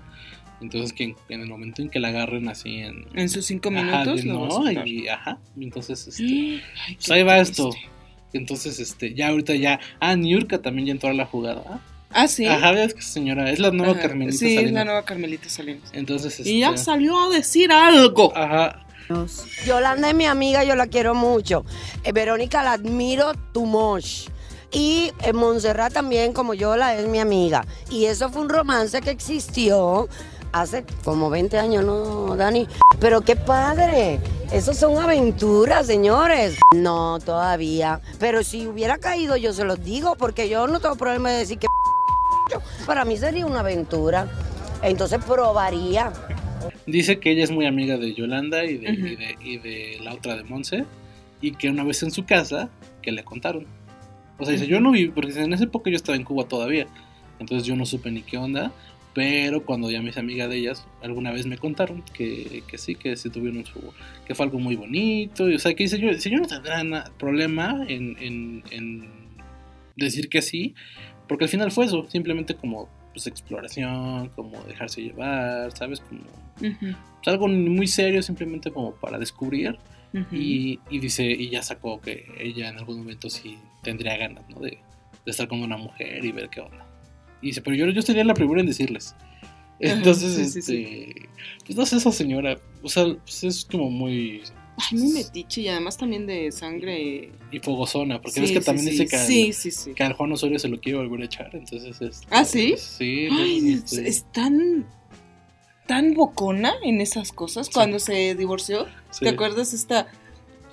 Entonces 0.61 0.93
que 0.93 1.05
en, 1.05 1.17
en 1.31 1.41
el 1.41 1.49
momento 1.49 1.81
en 1.81 1.89
que 1.89 1.99
la 2.01 2.09
agarren 2.09 2.47
así 2.49 2.77
en... 2.77 3.07
En 3.15 3.29
sus 3.31 3.47
cinco 3.47 3.71
Ajá, 3.71 3.83
minutos 3.83 4.17
de 4.23 4.29
lo 4.29 4.41
va 4.41 4.69
a 4.69 4.73
no, 4.75 4.87
y 4.87 5.09
ajá, 5.09 5.39
entonces 5.59 6.07
este, 6.07 6.23
Ay, 6.87 6.95
pues 6.97 7.11
ahí 7.11 7.23
va 7.23 7.37
triste. 7.43 7.63
esto. 7.63 7.71
Entonces, 8.33 8.79
este, 8.79 9.13
ya 9.15 9.29
ahorita 9.29 9.55
ya. 9.57 9.81
Ah, 9.99 10.15
Niurka 10.15 10.61
también 10.63 10.87
ya 10.87 10.93
entró 10.93 11.09
a 11.11 11.15
la 11.15 11.25
jugada. 11.27 11.81
Ah, 12.11 12.29
sí. 12.29 12.47
Ajá, 12.47 12.71
ves 12.73 12.95
que 12.95 13.03
señora, 13.03 13.51
es 13.51 13.59
la 13.59 13.71
nueva 13.73 13.93
Ajá, 13.95 14.03
Carmelita 14.03 14.39
Sí, 14.39 14.57
es 14.57 14.71
la 14.71 14.85
nueva 14.85 15.05
Carmelita 15.05 15.49
Salinas. 15.49 15.91
Entonces, 15.95 16.39
este, 16.39 16.49
Y 16.51 16.61
ya 16.61 16.77
salió 16.77 17.19
a 17.19 17.29
decir 17.31 17.73
algo. 17.73 18.33
Ajá. 18.37 18.87
Yolanda 19.65 20.09
es 20.09 20.15
mi 20.15 20.27
amiga, 20.27 20.65
yo 20.65 20.77
la 20.77 20.87
quiero 20.87 21.15
mucho. 21.15 21.65
Eh, 22.05 22.13
Verónica 22.13 22.63
la 22.63 22.73
admiro 22.73 23.33
too. 23.53 23.99
Y 24.73 25.13
eh, 25.23 25.33
Montserrat 25.33 25.93
también, 25.93 26.33
como 26.33 26.55
yo, 26.55 26.77
la 26.77 26.95
es 26.95 27.09
mi 27.09 27.19
amiga. 27.19 27.67
Y 27.91 28.05
eso 28.07 28.31
fue 28.31 28.43
un 28.43 28.49
romance 28.49 29.01
que 29.01 29.11
existió 29.11 30.09
hace 30.53 30.85
como 31.05 31.31
20 31.31 31.59
años, 31.59 31.85
¿no, 31.85 32.37
Dani? 32.37 32.69
Pero 33.01 33.23
qué 33.23 33.35
padre. 33.35 34.21
Esos 34.53 34.77
son 34.77 34.99
aventuras, 34.99 35.87
señores. 35.87 36.59
No, 36.75 37.19
todavía. 37.19 38.01
Pero 38.19 38.45
si 38.45 38.67
hubiera 38.67 38.99
caído, 38.99 39.37
yo 39.37 39.53
se 39.53 39.65
los 39.65 39.83
digo, 39.83 40.15
porque 40.17 40.49
yo 40.49 40.67
no 40.67 40.81
tengo 40.81 40.97
problema 40.97 41.31
de 41.31 41.39
decir 41.39 41.59
que... 41.59 41.67
Para 42.87 43.05
mí 43.05 43.17
sería 43.17 43.47
una 43.47 43.61
aventura. 43.61 44.29
Entonces 44.83 45.19
probaría. 45.25 46.13
Dice 46.87 47.19
que 47.21 47.31
ella 47.31 47.45
es 47.45 47.51
muy 47.51 47.67
amiga 47.67 47.99
de 47.99 48.15
Yolanda 48.15 48.65
y 48.65 48.77
de, 48.79 48.91
y 48.91 49.17
de, 49.17 49.37
y 49.45 49.59
de 49.59 49.99
la 50.03 50.15
otra 50.15 50.37
de 50.37 50.45
Monse. 50.45 50.85
Y 51.41 51.53
que 51.53 51.71
una 51.71 51.85
vez 51.85 52.03
en 52.03 52.11
su 52.11 52.25
casa, 52.25 52.69
que 53.03 53.13
le 53.13 53.23
contaron. 53.25 53.67
O 54.39 54.45
sea, 54.45 54.53
dice, 54.53 54.67
yo 54.67 54.81
no 54.81 54.91
vi, 54.93 55.09
porque 55.09 55.33
en 55.41 55.53
esa 55.53 55.65
época 55.65 55.91
yo 55.91 55.97
estaba 55.97 56.17
en 56.17 56.25
Cuba 56.25 56.45
todavía. 56.49 56.87
Entonces 57.39 57.67
yo 57.67 57.77
no 57.77 57.87
supe 57.87 58.11
ni 58.11 58.23
qué 58.23 58.37
onda. 58.39 58.73
Pero 59.13 59.65
cuando 59.65 59.91
ya 59.91 60.01
mis 60.03 60.17
amigas 60.19 60.49
de 60.49 60.57
ellas 60.59 60.87
alguna 61.03 61.33
vez 61.33 61.45
me 61.45 61.59
contaron 61.59 62.03
que, 62.15 62.63
que 62.69 62.79
sí, 62.79 62.95
que 62.95 63.17
se 63.17 63.29
tuvieron 63.29 63.65
su. 63.67 63.81
que 64.27 64.35
fue 64.37 64.45
algo 64.47 64.59
muy 64.61 64.77
bonito. 64.77 65.51
Y, 65.51 65.57
o 65.57 65.59
sea, 65.59 65.75
que 65.75 65.83
dice 65.83 65.99
yo, 65.99 66.09
dice, 66.11 66.31
yo 66.31 66.39
no 66.39 66.47
tendrá 66.47 66.85
na- 66.85 67.11
problema 67.19 67.85
en, 67.89 68.17
en, 68.21 68.63
en 68.71 69.09
decir 69.97 70.29
que 70.29 70.43
sí, 70.43 70.75
porque 71.27 71.45
al 71.45 71.51
final 71.51 71.73
fue 71.73 71.87
eso, 71.87 72.07
simplemente 72.09 72.55
como 72.55 72.89
pues, 73.13 73.27
exploración, 73.27 74.29
como 74.31 74.63
dejarse 74.65 75.03
llevar, 75.03 75.77
¿sabes? 75.77 76.01
Como 76.01 76.21
Ujú, 76.61 76.77
pues, 76.81 77.29
algo 77.29 77.49
muy 77.49 77.87
serio, 77.87 78.23
simplemente 78.23 78.71
como 78.71 78.93
para 78.95 79.19
descubrir. 79.19 79.79
ujú. 80.13 80.37
Y, 80.37 80.81
y 80.91 80.99
dice, 80.99 81.25
y 81.25 81.51
ya 81.51 81.63
sacó 81.63 82.01
que 82.01 82.25
ella 82.39 82.69
en 82.69 82.79
algún 82.79 82.99
momento 82.99 83.31
sí 83.31 83.59
tendría 83.83 84.17
ganas, 84.17 84.49
¿no? 84.49 84.61
De, 84.61 84.79
de 85.25 85.31
estar 85.31 85.49
con 85.49 85.63
una 85.63 85.77
mujer 85.77 86.25
y 86.25 86.33
ver 86.33 86.49
qué 86.51 86.61
onda. 86.61 86.87
Y 87.43 87.49
dice, 87.49 87.63
pero 87.63 87.77
yo, 87.77 87.87
yo 87.89 88.03
sería 88.03 88.25
la 88.25 88.35
primera 88.35 88.61
en 88.61 88.67
decirles. 88.67 89.15
Entonces, 89.79 90.53
sí, 90.53 90.61
sí, 90.63 90.73
este, 90.85 91.29
pues 91.65 91.79
no 91.79 91.87
sé, 91.87 91.97
esa 91.97 92.13
señora, 92.13 92.59
o 92.83 92.89
sea, 92.89 93.05
pues, 93.25 93.45
es 93.45 93.65
como 93.65 93.91
muy 93.91 94.43
Ay, 94.91 94.99
muy 94.99 95.13
metiche 95.13 95.61
y 95.63 95.69
además 95.69 95.97
también 95.97 96.27
de 96.27 96.51
sangre. 96.53 97.31
hipogozona, 97.53 98.21
porque 98.21 98.35
Sí, 98.37 98.41
ves 98.41 98.53
que 98.53 98.61
sí, 98.61 98.65
también 98.67 98.87
sí. 98.87 98.91
dice 98.93 99.07
que, 99.07 99.17
al, 99.17 99.27
Sí, 99.27 99.95
que 99.95 100.03
al 100.03 100.13
Juan 100.15 100.33
Osorio 100.33 100.59
se 100.59 100.69
lo 100.69 100.81
quiere 100.81 100.99
volver 100.99 101.23
a 101.23 101.25
echar, 101.27 101.51
entonces 101.53 102.01
este, 102.01 102.27
¿Ah, 102.31 102.45
sí? 102.45 102.75
Sí, 102.79 103.29
Ay, 103.31 103.75
es, 103.75 103.93
este, 103.93 104.09
es 104.09 104.25
tan 104.33 104.87
tan 105.87 106.15
bocona 106.15 106.73
en 106.85 107.01
esas 107.01 107.33
cosas 107.33 107.69
cuando 107.69 107.99
se 107.99 108.37
divorció. 108.37 108.87
¿Te 109.19 109.29
acuerdas 109.29 109.73
esta 109.73 110.07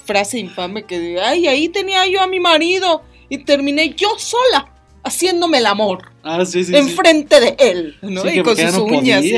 frase 0.05 0.37
infame 0.37 0.83
que 0.83 0.99
de, 0.99 1.19
ay, 1.19 1.47
ahí 1.47 1.69
tenía 1.69 2.05
yo 2.07 2.21
a 2.21 2.27
mi 2.27 2.39
marido 2.39 3.01
y 3.27 3.39
terminé 3.39 3.95
yo 3.95 4.09
sola 4.19 4.71
haciéndome 5.07 5.57
el 5.59 5.65
amor 5.65 6.11
Ah, 6.23 6.45
sí, 6.45 6.63
sí. 6.63 6.71
sí. 6.73 6.75
enfrente 6.77 7.39
de 7.39 7.55
él, 7.59 7.97
¿no? 8.01 8.21
Sí, 8.23 8.29
y 8.39 8.43
con 8.43 8.55
sus 8.57 8.73
no 8.73 8.83
uñas. 8.85 9.23
y. 9.23 9.35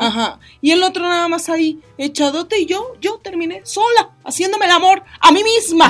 Ajá. 0.00 0.40
Y 0.62 0.70
el 0.70 0.82
otro 0.82 1.02
nada 1.04 1.28
más 1.28 1.48
ahí, 1.48 1.80
echadote, 1.98 2.58
y 2.60 2.66
yo, 2.66 2.94
yo 3.00 3.20
terminé 3.22 3.60
sola, 3.64 4.10
haciéndome 4.24 4.64
el 4.64 4.70
amor 4.72 5.02
a 5.20 5.30
mí 5.32 5.42
misma. 5.44 5.86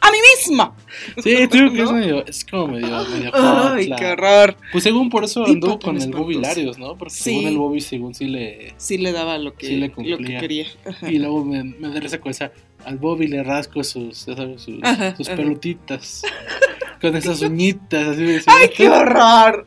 A 0.00 0.10
mí 0.10 0.18
misma. 0.36 0.74
Sí, 1.22 1.34
te 1.48 1.48
digo 1.48 1.72
que 1.72 1.82
es 1.82 1.90
medio, 1.92 2.24
es 2.26 2.44
como 2.44 2.68
medio, 2.68 2.88
medio 3.08 3.30
Ay, 3.34 3.90
qué 3.98 4.06
horror. 4.06 4.56
Pues 4.72 4.84
según 4.84 5.10
por 5.10 5.24
eso 5.24 5.44
tan 5.44 5.60
con 5.78 6.00
el 6.00 6.10
Bobby. 6.10 6.36
Larios, 6.36 6.78
¿no? 6.78 6.96
Porque 6.96 7.12
Sí. 7.14 7.22
según 7.34 7.46
el 7.48 7.58
Bobby, 7.58 7.80
según 7.80 8.14
sí 8.14 8.26
le... 8.26 8.72
Sí 8.78 8.96
le 8.98 9.12
daba 9.12 9.36
lo 9.38 9.52
que, 9.54 9.66
Sí 9.66 9.76
le 9.76 9.88
lo 9.88 10.18
que 10.18 10.38
quería. 10.38 10.66
Ajá. 10.86 11.10
Y 11.10 11.18
luego 11.18 11.44
me, 11.44 11.64
me 11.64 11.88
da 11.88 11.98
esa 11.98 12.20
cosa, 12.20 12.52
al 12.84 12.98
Bobby 12.98 13.26
le 13.26 13.42
rasco 13.42 13.82
sus, 13.84 14.24
ya 14.26 14.36
sabes, 14.36 14.62
sus, 14.62 14.76
Ajá, 14.82 15.16
sus 15.16 15.26
ajá. 15.28 15.36
pelotitas. 15.36 16.22
con 17.00 17.16
esas 17.16 17.42
uñitas, 17.42 18.08
así 18.08 18.22
de 18.22 18.32
decir. 18.34 18.44
¡Ay, 18.48 18.70
qué 18.76 18.88
horror! 18.88 19.66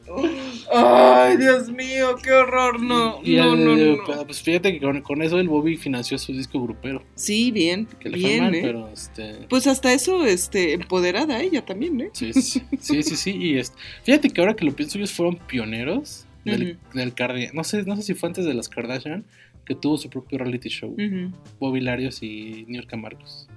¡Ay, 0.71 1.37
Dios 1.37 1.69
mío, 1.69 2.15
qué 2.23 2.31
horror! 2.31 2.79
No, 2.79 3.19
Y 3.23 3.35
no, 3.37 3.53
el- 3.53 3.65
no, 3.65 3.75
no, 3.75 4.15
no. 4.17 4.25
Pues 4.25 4.41
fíjate 4.41 4.73
que 4.73 4.79
con, 4.79 5.01
con 5.01 5.21
eso 5.21 5.39
el 5.39 5.47
Bobby 5.49 5.77
financió 5.77 6.17
su 6.17 6.31
disco 6.33 6.61
grupero. 6.61 7.03
Sí, 7.15 7.51
bien, 7.51 7.87
Que 7.99 8.09
le 8.09 8.19
fue 8.19 8.29
bien, 8.29 8.43
mal, 8.45 8.55
¿eh? 8.55 8.61
pero 8.63 8.89
este... 8.93 9.33
Pues 9.49 9.65
hasta 9.67 9.91
eso, 9.93 10.25
este, 10.25 10.73
empoderada 10.73 11.41
ella 11.41 11.65
también, 11.65 11.99
¿eh? 12.01 12.09
Sí, 12.13 12.33
sí, 12.33 12.61
sí, 12.79 13.03
sí, 13.03 13.15
sí, 13.15 13.31
y 13.35 13.57
es, 13.57 13.73
fíjate 14.03 14.29
que 14.29 14.41
ahora 14.41 14.55
que 14.55 14.65
lo 14.65 14.71
pienso, 14.73 14.97
ellos 14.97 15.11
fueron 15.11 15.37
pioneros 15.47 16.25
del, 16.45 16.77
del 16.93 17.15
Cardi- 17.15 17.51
no 17.53 17.63
sé, 17.63 17.83
no 17.83 17.95
sé 17.95 18.03
si 18.03 18.13
fue 18.13 18.29
antes 18.29 18.45
de 18.45 18.53
las 18.53 18.69
Kardashian, 18.69 19.25
que 19.65 19.75
tuvo 19.75 19.97
su 19.97 20.09
propio 20.09 20.37
reality 20.39 20.69
show, 20.69 20.89
Ujú. 20.91 21.31
Bobby 21.59 21.81
Larios 21.81 22.23
y 22.23 22.65
Niurka 22.67 22.95
Marcos. 22.97 23.47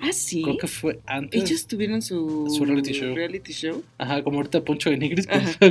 Ah, 0.00 0.12
sí. 0.12 0.42
Creo 0.42 0.56
que 0.58 0.66
fue 0.66 1.00
antes. 1.06 1.42
Ellos 1.42 1.66
tuvieron 1.66 2.02
su, 2.02 2.46
Su 2.56 2.64
reality 2.64 2.92
show. 2.92 3.14
reality 3.14 3.52
show. 3.52 3.82
Ajá, 3.98 4.22
como 4.22 4.36
ahorita 4.38 4.62
Poncho 4.64 4.90
de 4.90 4.96
Nigris 4.98 5.26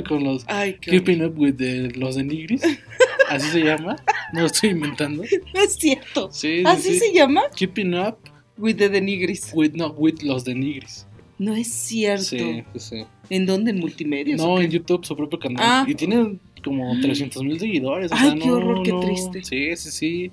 con, 0.07 0.23
los 0.23 0.43
Ay, 0.47 0.75
Keeping 0.81 1.23
Up 1.23 1.37
with 1.37 1.55
the- 1.55 1.91
los 1.95 2.15
de 2.15 2.23
Nigris. 2.23 2.61
Así 3.29 3.47
se 3.51 3.59
llama. 3.63 3.95
No 4.33 4.41
lo 4.41 4.45
estoy 4.47 4.71
inventando. 4.71 5.23
No 5.53 5.59
es 5.61 5.75
cierto. 5.75 6.29
Sí, 6.31 6.59
sí, 6.59 6.63
¿Así 6.65 6.93
sí. 6.93 6.99
se 6.99 7.13
llama? 7.13 7.41
Keeping 7.55 7.93
Up 7.93 8.17
With 8.57 8.75
the 8.77 8.89
Denigris. 8.89 9.51
with, 9.53 9.71
no, 9.73 9.89
with 9.91 10.21
los 10.21 10.43
de 10.45 10.55
Nigris. 10.55 11.05
No 11.37 11.55
es 11.55 11.71
cierto. 11.71 12.23
Sí, 12.25 12.63
sí. 12.75 13.05
¿En 13.29 13.45
dónde? 13.45 13.71
¿En 13.71 13.79
multimedia? 13.79 14.35
No, 14.35 14.59
en 14.59 14.69
YouTube, 14.69 15.05
su 15.05 15.15
propio 15.15 15.39
canal. 15.39 15.57
Ah. 15.65 15.85
Y 15.87 15.95
tiene 15.95 16.39
como 16.63 16.99
300 16.99 17.41
mil 17.43 17.57
seguidores. 17.57 18.11
o 18.11 18.15
Ay, 18.15 18.31
sea, 18.31 18.37
qué 18.39 18.45
no, 18.47 18.53
horror, 18.55 18.83
qué 18.83 18.91
no. 18.91 18.99
triste. 18.99 19.43
Sí, 19.45 19.75
sí, 19.77 19.91
sí. 19.91 20.31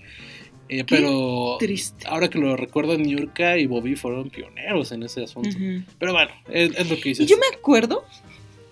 Eh, 0.69 0.85
pero 0.89 1.57
Triste. 1.59 2.07
ahora 2.09 2.29
que 2.29 2.39
lo 2.39 2.57
recuerdo, 2.57 2.97
Niurka 2.99 3.57
y 3.59 3.67
Bobby 3.67 3.95
fueron 3.97 4.31
pioneros 4.31 4.91
en 4.93 5.03
ese 5.05 5.25
asunto. 5.25 5.57
Pero 5.99 6.13
bueno, 6.13 6.31
es, 6.49 6.77
es 6.77 6.91
lo 6.91 6.97
que 6.97 7.11
Y 7.11 7.13
dices. 7.13 7.27
yo 7.29 7.37
me 7.37 7.57
acuerdo, 7.57 8.05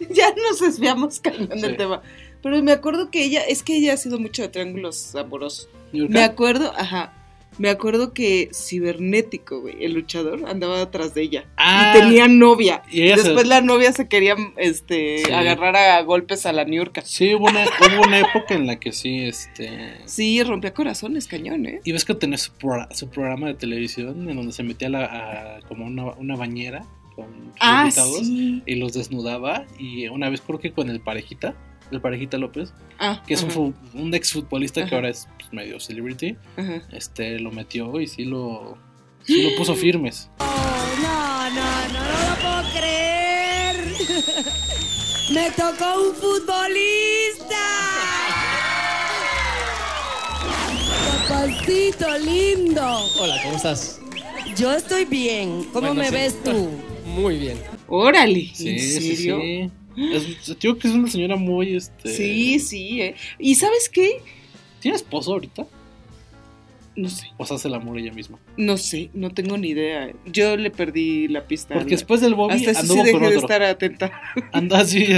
ya 0.11 0.29
nos 0.49 0.61
desviamos 0.61 1.21
cañón 1.21 1.49
del 1.49 1.71
Sí. 1.73 1.77
tema, 1.77 2.03
pero 2.43 2.63
me 2.63 2.73
acuerdo 2.73 3.11
que 3.11 3.25
ella, 3.25 3.43
es 3.45 3.63
que 3.63 3.77
ella 3.77 3.95
ha 3.95 3.97
sido 3.97 4.19
mucho 4.19 4.43
de 4.43 4.49
triángulos 4.49 5.15
amorosos. 5.15 5.69
Niurka, 5.93 6.13
Me 6.13 6.25
acuerdo, 6.25 6.73
ajá, 6.77 7.13
me 7.59 7.69
acuerdo 7.71 8.13
que 8.13 8.51
Cibernético, 8.53 9.61
güey, 9.61 9.85
el 9.85 9.93
luchador, 9.93 10.45
andaba 10.49 10.81
atrás 10.81 11.15
de 11.15 11.23
ella. 11.23 11.45
Ah, 11.57 11.95
y 11.97 12.01
tenía 12.01 12.29
novia. 12.29 12.83
y 12.91 13.03
Después 13.03 13.47
la 13.47 13.61
novia 13.61 13.93
se 13.93 14.09
quería 14.09 14.37
este, 14.57 15.19
Sí. 15.25 15.33
agarrar 15.33 15.77
a 15.77 16.01
golpes 16.03 16.47
a 16.47 16.53
la 16.53 16.65
Niurka. 16.65 17.03
Sí, 17.03 17.35
hubo 17.35 17.47
una, 17.47 17.65
hubo 17.65 18.07
una 18.07 18.21
época 18.21 18.55
en 18.55 18.67
la 18.67 18.79
que 18.79 18.93
sí, 18.93 19.21
este... 19.25 19.95
Sí, 20.05 20.43
rompía 20.43 20.75
corazones, 20.75 21.27
cañón, 21.27 21.67
¿eh? 21.67 21.81
Y 21.85 21.93
ves 21.93 22.05
que 22.05 22.15
tenía 22.15 22.39
su, 22.39 22.53
pro- 22.53 22.89
su 22.91 23.09
programa 23.09 23.47
de 23.49 23.55
televisión 23.55 24.29
en 24.29 24.37
donde 24.37 24.53
se 24.53 24.63
metía 24.63 24.89
la, 24.89 25.05
a 25.05 25.61
como 25.69 25.87
una, 25.87 26.05
una 26.13 26.37
bañera 26.37 26.85
con 27.15 27.27
sus 27.27 27.57
Ah, 27.61 27.83
invitados 27.85 28.19
sí. 28.27 28.63
y 28.67 28.75
los 28.77 28.93
desnudaba. 28.93 29.65
Y 29.79 30.09
una 30.09 30.29
vez 30.29 30.41
creo 30.41 30.59
que 30.59 30.73
con 30.73 30.91
el 30.91 31.01
parejita, 31.01 31.55
el 31.91 32.01
parejita 32.01 32.39
López, 32.39 32.73
Ah, 32.99 33.23
que 33.27 33.35
es 33.35 33.43
un, 33.43 33.51
ajá, 33.51 33.61
un 33.95 34.15
ex 34.15 34.33
futbolista 34.33 34.81
que 34.83 34.87
Ajá. 34.87 34.97
ahora 34.97 35.09
es 35.11 35.29
pues, 35.39 35.53
medio 35.53 35.79
celebrity, 35.81 36.37
ajá. 36.57 36.83
este 36.93 37.39
lo 37.41 37.51
metió 37.51 38.01
y 38.01 38.07
sí 38.07 38.25
lo, 38.25 38.77
sí 39.25 39.43
lo 39.43 39.57
puso 39.57 39.75
firmes. 39.75 40.31
No, 41.03 41.51
no, 41.51 41.89
no, 41.89 41.93
no 41.93 42.29
lo 42.31 42.37
puedo 42.41 42.73
creer. 42.79 43.77
Me 45.35 45.51
tocó 45.51 46.01
un 46.09 46.15
futbolista. 46.15 47.65
Papacito 51.29 52.19
lindo. 52.19 52.83
Hola, 53.21 53.41
¿cómo 53.43 53.57
estás? 53.57 54.01
Yo 54.57 54.73
estoy 54.73 55.05
bien. 55.05 55.65
¿Cómo 55.73 55.89
Bueno, 55.89 55.95
me 55.95 56.09
sí. 56.09 56.15
ves 56.15 56.43
tú? 56.43 56.71
Muy 57.07 57.39
bien. 57.39 57.59
Órale, 57.89 58.51
Sí, 58.55 58.69
¿en 58.71 58.79
serio? 58.81 59.41
sí. 59.41 59.71
Es, 59.97 60.45
te 60.45 60.55
digo 60.61 60.77
que 60.79 60.89
es 60.89 60.95
una 60.95 61.09
señora 61.09 61.37
muy, 61.37 61.77
este... 61.77 62.09
Sí, 62.15 62.59
sí, 62.59 63.01
¿eh? 63.01 63.15
¿Y 63.39 63.55
sabes 63.55 63.89
qué? 63.89 64.21
¿Tiene 64.81 64.97
esposo 64.97 65.33
ahorita? 65.33 65.67
No 66.97 67.09
sé, 67.09 67.27
¿O 67.39 67.45
se 67.45 67.55
hace 67.55 67.67
el 67.69 67.75
amor 67.75 67.99
ella 67.99 68.13
misma? 68.13 68.39
no 68.57 68.77
sé, 68.77 69.11
no 69.15 69.31
tengo 69.31 69.57
ni 69.59 69.69
idea. 69.71 70.13
Yo 70.27 70.57
le 70.57 70.71
perdí 70.71 71.27
la 71.27 71.45
pista. 71.45 71.75
Porque 71.75 71.95
al- 71.95 71.99
después 71.99 72.21
del 72.21 72.35
Bobby 72.35 72.55
Hasta 72.55 72.75
sí 72.75 72.81
anduvo 72.83 72.99
dejé 73.03 73.13
con 73.13 73.23
de 73.23 73.27
otro. 73.29 73.41
estar 73.41 73.63
atenta. 73.65 74.13
Anda 74.53 74.79
así. 74.81 75.07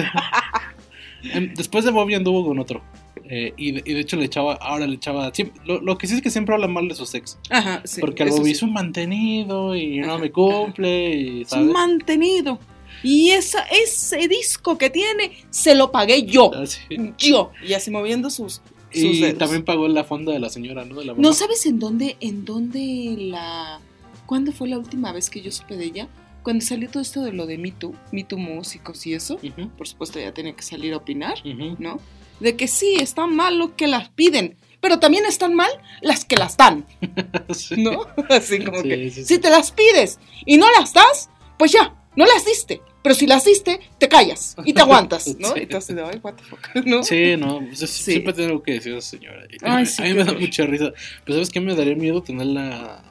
Em, 1.34 1.52
Después 1.54 1.84
de 1.84 1.90
Bobby 1.90 2.14
anduvo 2.14 2.46
con 2.46 2.58
otro. 2.58 2.82
Eh, 3.28 3.52
y, 3.56 3.72
de, 3.72 3.82
y 3.84 3.94
de 3.94 4.00
hecho 4.00 4.16
le 4.16 4.26
echaba, 4.26 4.54
ahora 4.54 4.86
le 4.86 4.94
echaba, 4.94 5.34
siempre- 5.34 5.60
lo, 5.66 5.80
lo 5.80 5.98
que 5.98 6.06
sí 6.06 6.14
es 6.14 6.22
que 6.22 6.30
siempre 6.30 6.54
habla 6.54 6.68
mal 6.68 6.86
de 6.88 6.94
sus 6.94 7.12
ex. 7.14 7.38
Ajá, 7.50 7.82
sí. 7.84 8.00
porque 8.00 8.22
algo 8.22 8.44
sí. 8.44 8.50
hizo 8.52 8.66
un 8.66 8.72
mantenido 8.72 9.74
y 9.74 9.98
no 9.98 10.12
Ajá, 10.14 10.18
me 10.18 10.30
cumple 10.30 11.14
y, 11.16 11.42
Es 11.42 11.48
¿sabes? 11.48 11.66
mantenido. 11.72 12.60
Y 13.02 13.30
esa, 13.30 13.62
ese 13.62 14.28
disco 14.28 14.78
que 14.78 14.90
tiene, 14.90 15.32
se 15.50 15.74
lo 15.74 15.92
pagué 15.92 16.24
yo. 16.24 16.52
Así. 16.54 16.80
Yo. 17.18 17.52
Y 17.66 17.72
así 17.74 17.90
moviendo 17.90 18.30
sus, 18.30 18.62
sus 18.92 19.02
Y 19.02 19.20
dedos. 19.20 19.38
también 19.38 19.64
pagó 19.64 19.86
la 19.88 20.04
fonda 20.04 20.32
de 20.32 20.38
la 20.40 20.48
señora, 20.48 20.84
¿no? 20.84 20.96
De 21.00 21.04
la 21.06 21.14
¿No 21.14 21.32
sabes 21.32 21.66
en 21.66 21.78
dónde, 21.78 22.16
en 22.20 22.44
dónde 22.44 23.14
la... 23.18 23.80
¿Cuándo 24.26 24.50
fue 24.52 24.68
la 24.68 24.78
última 24.78 25.12
vez 25.12 25.30
que 25.30 25.40
yo 25.40 25.52
supe 25.52 25.76
de 25.76 25.84
ella? 25.84 26.08
Cuando 26.42 26.64
salió 26.64 26.88
todo 26.90 27.02
esto 27.02 27.22
de 27.22 27.32
lo 27.32 27.46
de 27.46 27.58
Me 27.58 27.70
Too, 27.72 27.94
Me 28.12 28.24
Too 28.24 28.38
músicos 28.38 29.06
y 29.06 29.14
eso, 29.14 29.34
Ujú, 29.42 29.68
por 29.76 29.86
supuesto 29.88 30.18
ella 30.18 30.32
tenía 30.34 30.54
que 30.54 30.62
salir 30.62 30.92
a 30.94 30.96
opinar, 30.98 31.34
ujú. 31.44 31.76
¿no? 31.78 32.00
De 32.40 32.54
que 32.56 32.68
sí, 32.68 32.94
está 33.00 33.26
mal 33.26 33.58
lo 33.58 33.74
que 33.76 33.86
las 33.88 34.08
piden, 34.10 34.56
pero 34.80 34.98
también 35.00 35.24
están 35.26 35.54
mal 35.54 35.70
las 36.02 36.24
que 36.24 36.36
las 36.36 36.56
dan, 36.56 36.84
Sí. 37.54 37.76
¿no? 37.82 38.06
Así 38.30 38.60
como 38.64 38.82
Sí, 38.82 38.88
que, 38.88 38.96
sí, 39.10 39.10
sí. 39.10 39.24
si 39.24 39.38
te 39.40 39.50
las 39.50 39.72
pides 39.72 40.18
y 40.44 40.56
no 40.56 40.66
las 40.78 40.92
das, 40.92 41.30
pues 41.58 41.72
ya, 41.72 41.94
no 42.16 42.24
las 42.26 42.44
diste. 42.44 42.80
Pero 43.02 43.14
si 43.14 43.26
las 43.26 43.44
diste, 43.44 43.78
te 43.98 44.08
callas 44.08 44.56
y 44.64 44.72
te 44.72 44.80
aguantas, 44.80 45.36
¿no? 45.38 45.54
Sí. 45.54 45.94
De, 45.94 46.02
ay, 46.02 46.18
what 46.22 46.34
the 46.34 46.42
fuck, 46.42 46.74
¿no? 46.86 47.02
Sí, 47.04 47.36
no, 47.36 47.60
pues, 47.60 47.82
es- 47.82 47.90
Sí. 47.90 48.12
siempre 48.12 48.32
tengo 48.32 48.62
que 48.62 48.72
decir 48.72 48.94
esa 48.94 49.08
señora. 49.10 49.46
Ay, 49.62 49.82
a 49.84 49.86
sí, 49.86 50.02
mí 50.02 50.08
qué 50.08 50.14
me 50.14 50.24
da 50.24 50.32
mucha 50.32 50.66
risa. 50.66 50.92
Pero 51.24 51.34
¿sabes 51.36 51.50
qué? 51.50 51.60
Me 51.60 51.74
daría 51.76 51.94
miedo 51.94 52.22
tenerla 52.22 53.02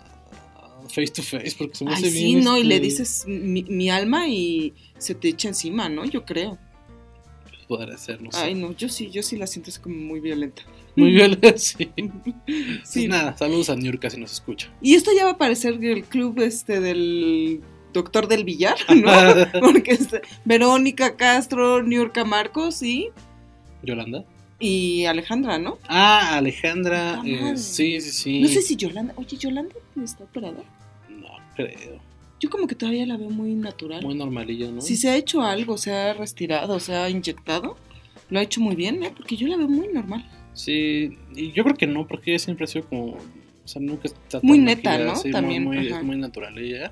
face 0.89 1.08
to 1.13 1.24
face 1.24 1.56
porque 1.58 1.76
se 1.76 1.86
me 1.86 1.91
Ay, 1.91 1.98
hace 1.98 2.12
sí, 2.12 2.24
bien, 2.26 2.44
no, 2.44 2.58
y 2.58 2.63
le 2.63 2.76
este, 2.76 2.86
dices 2.88 3.24
mi, 3.28 3.63
mi 3.63 3.89
alma 3.89 4.28
y 4.28 4.74
se 4.98 5.15
te 5.15 5.30
echa 5.30 5.48
encima, 5.48 5.88
¿no? 5.89 6.04
Yo 6.06 6.26
creo. 6.26 6.58
Podría 7.68 7.98
ser, 7.98 8.22
no 8.22 8.32
sé. 8.32 8.38
Ay, 8.39 8.54
no, 8.54 8.74
yo 8.74 8.88
sí, 8.89 9.10
yo 9.10 9.24
sí 9.24 9.38
la 9.38 9.48
siento 9.48 9.72
así 9.72 9.80
como 9.80 9.96
muy 9.96 10.20
violenta. 10.20 10.62
Muy 10.96 11.12
bien, 11.12 11.39
sí. 11.58 11.89
Sí. 11.96 12.36
Pues 12.84 13.08
nada, 13.08 13.36
saludos 13.38 13.70
a 13.70 13.76
Niurka 13.76 14.10
si 14.10 14.20
nos 14.20 14.32
escucha. 14.32 14.72
Y 14.82 14.94
esto 14.96 15.12
ya 15.18 15.26
va 15.26 15.32
a 15.32 15.38
parecer 15.38 15.84
el 15.84 16.04
club 16.04 16.39
este 16.41 16.80
del 16.80 17.62
doctor 17.96 18.28
del 18.28 18.44
billar, 18.44 18.76
¿no? 18.96 19.12
Porque 19.60 19.92
es 19.92 20.08
Verónica 20.44 21.16
Castro, 21.16 21.82
Niurka 21.82 22.24
Marcos 22.26 22.84
y, 22.84 23.10
¿Yolanda? 23.84 24.24
y 24.60 25.06
Alejandra, 25.06 25.58
¿no? 25.58 25.80
Ah, 25.88 26.38
Alejandra. 26.38 27.20
Puta 27.24 27.52
eh, 27.52 27.58
sí, 27.58 28.00
sí, 28.02 28.12
sí. 28.12 28.42
No 28.42 28.48
sé 28.48 28.62
si 28.62 28.76
Yolanda, 28.76 29.14
oye, 29.18 29.38
Yolanda 29.38 29.76
está 30.04 30.24
operada. 30.24 30.64
No, 31.10 31.28
creo. 31.56 32.00
Yo 32.40 32.50
como 32.50 32.68
que 32.68 32.76
todavía 32.76 33.06
la 33.06 33.18
veo 33.18 33.30
muy 33.30 33.56
natural. 33.56 34.04
Muy 34.04 34.16
normalilla, 34.16 34.70
¿no? 34.70 34.82
Si 34.82 34.98
se 34.98 35.10
ha 35.10 35.16
hecho 35.16 35.42
algo, 35.42 35.78
se 35.78 35.94
ha 35.94 36.14
retirado, 36.14 36.80
se 36.80 36.94
ha 36.94 37.10
inyectado, 37.10 37.78
lo 38.30 38.40
ha 38.40 38.44
hecho 38.44 38.62
muy 38.62 38.76
bien, 38.76 39.02
¿eh? 39.04 39.12
Porque 39.16 39.36
yo 39.38 39.48
la 39.48 39.58
veo 39.58 39.68
muy 39.70 39.88
normal. 39.88 40.30
Sí, 40.54 41.18
y 41.36 41.52
yo 41.52 41.64
creo 41.64 41.76
que 41.76 41.88
no, 41.88 42.08
porque 42.08 42.32
ella 42.32 42.40
siempre 42.40 42.66
ha 42.66 42.68
sido 42.68 42.86
como. 42.88 43.06
O 43.14 43.68
sea, 43.68 43.82
nunca 43.82 44.04
está 44.06 44.40
tan 44.40 44.42
Muy 44.44 44.60
neta, 44.60 44.98
¿no? 45.00 45.16
sí, 45.16 45.32
También, 45.32 45.64
Muy, 45.64 45.88
ajá. 45.88 45.98
es 46.00 46.04
muy 46.04 46.18
natural 46.18 46.56
ella. 46.58 46.92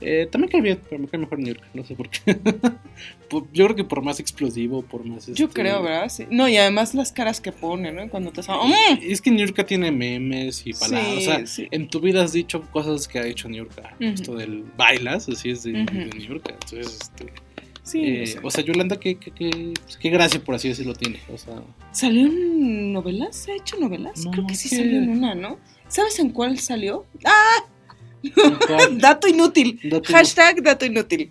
Eh, 0.00 0.26
también 0.30 0.50
cae 0.50 0.60
bien, 0.62 0.80
pero 0.88 1.00
me 1.00 1.08
cae 1.08 1.20
mejor 1.20 1.38
Niurka, 1.38 1.66
no 1.74 1.84
sé 1.84 1.94
por 1.94 2.08
qué. 2.08 2.20
Yo 3.52 3.66
creo 3.66 3.76
que 3.76 3.84
por 3.84 4.02
más 4.02 4.18
explosivo, 4.18 4.82
por 4.82 5.04
más. 5.04 5.26
Yo 5.26 5.46
este, 5.46 5.60
creo, 5.60 5.82
¿verdad? 5.82 6.08
Sí. 6.08 6.26
No, 6.30 6.48
y 6.48 6.56
además 6.56 6.94
las 6.94 7.12
caras 7.12 7.40
que 7.40 7.52
pone, 7.52 7.92
¿no? 7.92 8.08
Cuando 8.08 8.32
te 8.32 8.40
¡Mm! 8.40 8.98
Es 9.02 9.20
que 9.20 9.30
Niurka 9.30 9.64
tiene 9.64 9.90
memes 9.92 10.66
y 10.66 10.72
palabras. 10.72 11.16
o 11.16 11.20
sea, 11.20 11.46
sí. 11.46 11.68
en 11.70 11.88
tu 11.88 12.00
vida 12.00 12.22
has 12.22 12.32
dicho 12.32 12.62
cosas 12.70 13.06
que 13.06 13.18
ha 13.18 13.24
dicho 13.24 13.48
Niurka. 13.48 13.94
Ujú. 14.00 14.04
Esto 14.10 14.34
del 14.34 14.64
bailas, 14.76 15.28
así 15.28 15.50
es 15.50 15.62
de, 15.64 15.72
Ujú. 15.82 15.94
de 15.94 16.10
Niurka. 16.18 16.52
Entonces, 16.52 16.98
este. 17.02 17.32
Sí, 17.82 18.04
eh, 18.04 18.22
o 18.22 18.26
sea, 18.26 18.40
o 18.44 18.50
sea, 18.50 18.64
Yolanda, 18.64 19.00
¿qué, 19.00 19.16
qué, 19.16 19.32
qué, 19.32 19.72
pues, 19.82 19.96
qué 19.96 20.10
gracia, 20.10 20.40
por 20.42 20.54
así 20.54 20.68
decirlo, 20.68 20.94
tiene. 20.94 21.18
O 21.32 21.38
sea, 21.38 21.62
¿Salió 21.92 22.26
en 22.26 22.92
novelas? 22.92 23.36
¿Se 23.36 23.52
ha 23.52 23.56
hecho 23.56 23.76
novelas? 23.78 24.24
No, 24.24 24.30
Creo 24.30 24.46
que 24.46 24.54
sí 24.54 24.68
¿qué? 24.68 24.76
salió 24.76 24.98
en 24.98 25.08
una, 25.10 25.34
¿no? 25.34 25.58
¿Sabes 25.88 26.18
en 26.20 26.30
cuál 26.30 26.58
salió? 26.58 27.04
¡Ah! 27.24 27.64
Dato 28.92 29.28
inútil. 29.28 29.80
Dato 29.84 30.12
Hashtag 30.12 30.62
dato 30.62 30.84
inútil. 30.84 31.30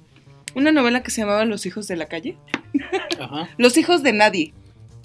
Una 0.56 0.72
novela 0.72 1.04
que 1.04 1.12
se 1.12 1.22
llamaba 1.22 1.46
Los 1.46 1.66
hijos 1.66 1.88
de 1.88 1.96
la 1.96 2.08
calle. 2.08 2.38
Ajá. 3.20 3.50
Los 3.58 3.78
hijos 3.78 4.04
de 4.04 4.14
nadie. 4.14 4.54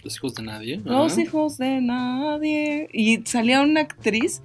Los 0.02 0.16
hijos 0.16 0.34
de 0.34 0.42
nadie. 0.42 0.80
Los 0.84 1.18
hijos 1.18 1.58
de 1.58 1.80
nadie. 1.80 2.88
Y 2.92 3.20
salía 3.24 3.60
una 3.62 3.80
actriz 3.80 4.42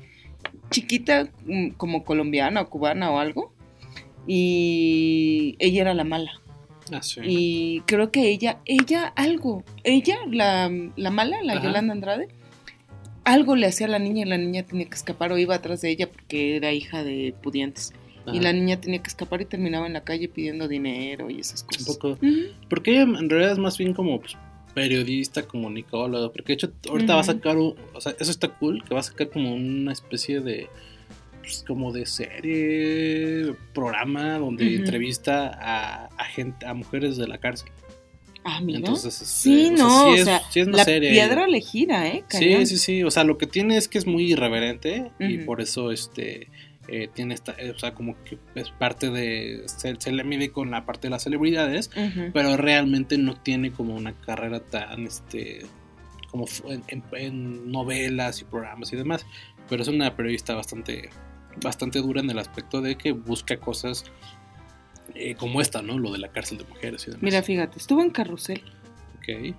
chiquita, 0.69 1.29
mm, 1.45 1.69
como 1.71 2.03
colombiana 2.03 2.61
o 2.61 2.69
cubana 2.69 3.11
o 3.11 3.19
algo. 3.19 3.53
Y 4.27 5.55
ella 5.59 5.81
era 5.81 5.93
la 5.93 6.03
mala. 6.03 6.31
Ah, 6.91 7.01
sí. 7.01 7.21
Y 7.23 7.81
creo 7.85 8.11
que 8.11 8.29
ella, 8.29 8.59
ella 8.65 9.07
algo, 9.15 9.63
ella, 9.83 10.17
la, 10.29 10.71
la 10.95 11.11
mala, 11.11 11.41
la 11.43 11.53
Ajá. 11.53 11.63
Yolanda 11.63 11.93
Andrade, 11.93 12.27
algo 13.33 13.55
le 13.55 13.67
hacía 13.67 13.87
a 13.87 13.89
la 13.89 13.99
niña 13.99 14.25
y 14.25 14.29
la 14.29 14.37
niña 14.37 14.63
tenía 14.63 14.85
que 14.87 14.95
escapar 14.95 15.31
o 15.31 15.37
iba 15.37 15.55
atrás 15.55 15.81
de 15.81 15.89
ella 15.89 16.09
porque 16.11 16.55
era 16.55 16.71
hija 16.71 17.03
de 17.03 17.33
pudientes. 17.41 17.93
Y 18.31 18.41
la 18.41 18.53
niña 18.53 18.79
tenía 18.79 19.01
que 19.01 19.07
escapar 19.07 19.41
y 19.41 19.45
terminaba 19.45 19.87
en 19.87 19.93
la 19.93 20.03
calle 20.03 20.27
pidiendo 20.27 20.67
dinero 20.67 21.31
y 21.31 21.39
esas 21.39 21.63
Un 21.63 21.95
cosas. 21.97 22.19
Porque 22.69 22.91
ella 22.91 23.01
en 23.01 23.29
realidad 23.29 23.53
es 23.53 23.57
más 23.57 23.75
bien 23.77 23.93
como 23.93 24.19
pues, 24.19 24.37
periodista, 24.75 25.47
comunicóloga. 25.47 26.31
Porque 26.31 26.49
de 26.49 26.53
hecho, 26.53 26.71
ahorita 26.89 27.15
va 27.15 27.21
a 27.21 27.23
sacar. 27.23 27.57
O 27.57 27.75
sea, 27.99 28.15
eso 28.19 28.29
está 28.29 28.49
cool. 28.49 28.83
Que 28.83 28.93
va 28.93 28.99
a 28.99 29.03
sacar 29.03 29.29
como 29.29 29.55
una 29.55 29.93
especie 29.93 30.41
de. 30.41 30.67
pues, 31.41 31.63
como 31.67 31.91
de 31.91 32.05
serie, 32.05 33.55
programa 33.73 34.37
donde 34.37 34.75
entrevista 34.75 35.47
a, 35.47 36.05
a 36.05 36.25
gente, 36.25 36.67
a 36.67 36.75
mujeres 36.75 37.17
de 37.17 37.27
la 37.27 37.39
cárcel. 37.39 37.69
Ah, 38.51 38.61
mira. 38.61 38.79
Entonces, 38.79 39.13
este, 39.21 39.25
sí, 39.25 39.65
o 39.73 39.77
sea, 39.77 39.85
no, 39.85 39.89
sí 40.03 40.09
o 40.09 40.15
es- 40.15 40.25
sea, 40.25 40.41
sí 40.49 40.59
es 40.61 40.67
una 40.67 40.77
la 40.77 40.83
serie. 40.85 41.11
piedra 41.11 41.47
le 41.47 41.61
gira, 41.61 42.07
¿eh? 42.07 42.23
Sí, 42.29 42.39
Cañón. 42.39 42.65
sí, 42.67 42.77
sí. 42.77 43.03
O 43.03 43.11
sea, 43.11 43.23
lo 43.23 43.37
que 43.37 43.45
tiene 43.47 43.77
es 43.77 43.87
que 43.87 43.97
es 43.97 44.07
muy 44.07 44.31
irreverente 44.31 45.11
y 45.19 45.39
por 45.39 45.61
eso 45.61 45.91
este 45.91 46.47
eh, 46.91 47.07
tiene 47.13 47.35
esta, 47.35 47.51
eh, 47.59 47.69
o 47.69 47.77
sea, 47.77 47.93
como 47.93 48.15
que 48.23 48.39
es 48.55 48.71
parte 48.71 49.11
de, 49.11 49.61
se, 49.67 49.95
se 49.99 50.11
le 50.11 50.23
mide 50.23 50.49
con 50.51 50.71
la 50.71 50.87
parte 50.87 51.01
de 51.07 51.11
las 51.11 51.21
celebridades, 51.23 51.91
pero 52.33 52.57
realmente 52.57 53.19
no 53.19 53.35
tiene 53.39 53.71
como 53.71 53.95
una 53.95 54.13
carrera 54.13 54.59
tan, 54.61 55.05
este, 55.05 55.59
como 56.31 56.45
en- 56.87 57.03
en 57.11 57.71
novelas 57.71 58.41
y 58.41 58.45
programas 58.45 58.91
y 58.91 58.95
demás. 58.95 59.25
Pero 59.69 59.83
es 59.83 59.87
una 59.87 60.15
periodista 60.15 60.55
bastante, 60.55 61.09
bastante 61.63 61.99
dura 61.99 62.21
en 62.21 62.29
el 62.31 62.39
aspecto 62.39 62.81
de 62.81 62.95
que 62.95 63.11
busca 63.11 63.57
cosas 63.57 64.05
eh, 65.15 65.35
como 65.35 65.61
esta, 65.61 65.81
¿no? 65.81 65.97
Lo 65.99 66.11
de 66.11 66.19
la 66.19 66.29
cárcel 66.29 66.57
de 66.57 66.63
mujeres 66.65 67.03
y 67.03 67.11
demás. 67.11 67.23
Mira, 67.23 67.41
fíjate, 67.43 67.77
estuvo 67.79 68.01
en 68.01 68.09
Carrusel, 68.11 68.61
Ok. 69.17 69.55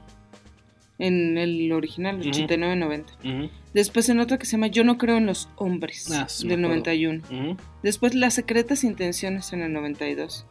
en 0.98 1.38
el 1.38 1.72
original, 1.72 2.18
Ujú. 2.20 2.28
89-90. 2.30 3.04
Ujú, 3.24 3.50
Después 3.72 4.08
en 4.08 4.20
otra 4.20 4.38
que 4.38 4.46
se 4.46 4.52
llama 4.52 4.66
Yo 4.66 4.84
no 4.84 4.98
creo 4.98 5.16
en 5.16 5.26
los 5.26 5.48
hombres, 5.56 6.10
Ah, 6.12 6.28
sí 6.28 6.46
del 6.48 6.58
acuerdo. 6.64 6.68
91. 6.76 7.22
ujú. 7.30 7.56
Después 7.82 8.14
Las 8.14 8.34
secretas 8.34 8.84
intenciones 8.84 9.52
en 9.52 9.62
el 9.62 9.72
92. 9.72 10.44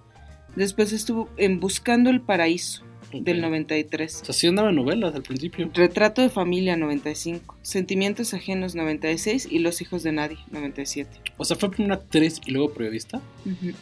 Después 0.56 0.94
estuvo 0.94 1.30
en 1.38 1.60
Buscando 1.60 2.10
el 2.10 2.22
paraíso 2.22 2.84
del 3.14 3.38
Ok. 3.40 3.44
93. 3.44 4.22
O 4.22 4.26
sea, 4.26 4.34
sí 4.34 4.48
andaba 4.48 4.70
en 4.70 4.76
novelas 4.78 5.14
al 5.14 5.22
principio. 5.24 5.70
Retrato 5.74 6.22
de 6.22 6.30
familia 6.30 6.76
95. 6.78 7.58
Sentimientos 7.62 8.34
ajenos 8.34 8.74
96 8.74 9.48
y 9.52 9.60
Los 9.60 9.82
hijos 9.82 10.02
de 10.04 10.12
nadie 10.14 10.38
97. 10.52 11.20
O 11.38 11.46
sea, 11.46 11.58
fue 11.58 11.70
primero 11.70 11.94
actriz 11.96 12.40
y 12.46 12.52
luego 12.52 12.74
periodista. 12.74 13.22
Ujú. 13.46 13.74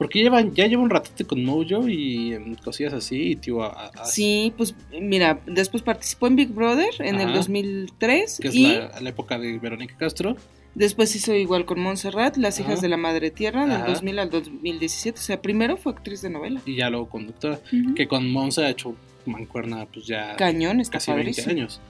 Porque 0.00 0.20
lleva, 0.22 0.40
ya 0.40 0.66
lleva 0.66 0.82
un 0.82 0.88
ratito 0.88 1.26
con 1.28 1.44
Mojo 1.44 1.86
y 1.86 2.56
cosillas 2.64 2.94
así. 2.94 3.32
Y 3.32 3.36
tío, 3.36 3.62
a- 3.62 3.92
Sí, 4.06 4.50
pues 4.56 4.74
mira, 4.98 5.40
después 5.44 5.82
participó 5.82 6.26
en 6.26 6.36
Big 6.36 6.48
Brother 6.48 6.88
en 7.00 7.16
el 7.16 7.26
Ajá. 7.28 7.36
2003 7.36 8.38
que 8.40 8.48
es 8.48 8.54
y 8.54 8.66
la, 8.72 8.98
la 8.98 9.10
época 9.10 9.38
de 9.38 9.58
Verónica 9.58 9.94
Castro. 9.98 10.36
después 10.74 11.14
hizo 11.14 11.34
igual 11.34 11.66
con 11.66 11.80
Montserrat, 11.80 12.38
Las 12.38 12.58
hijas 12.60 12.80
de 12.80 12.88
la 12.88 12.96
madre 12.96 13.30
tierra 13.30 13.66
del 13.66 13.72
Ajá. 13.82 13.88
2000 13.88 14.18
al 14.20 14.30
2017. 14.30 15.18
O 15.18 15.22
sea, 15.22 15.42
primero 15.42 15.76
fue 15.76 15.92
actriz 15.92 16.22
de 16.22 16.30
novela. 16.30 16.62
Y 16.64 16.76
ya 16.76 16.88
luego 16.88 17.10
conductora. 17.10 17.60
Que 17.94 18.08
con 18.08 18.32
Monza 18.32 18.62
ha 18.62 18.70
hecho 18.70 18.96
mancuerna, 19.26 19.84
pues 19.92 20.06
ya 20.06 20.34
Cañón, 20.36 20.80
está 20.80 20.94
casi 20.94 21.12
20 21.12 21.30
padrísimo. 21.42 21.52
años. 21.52 21.80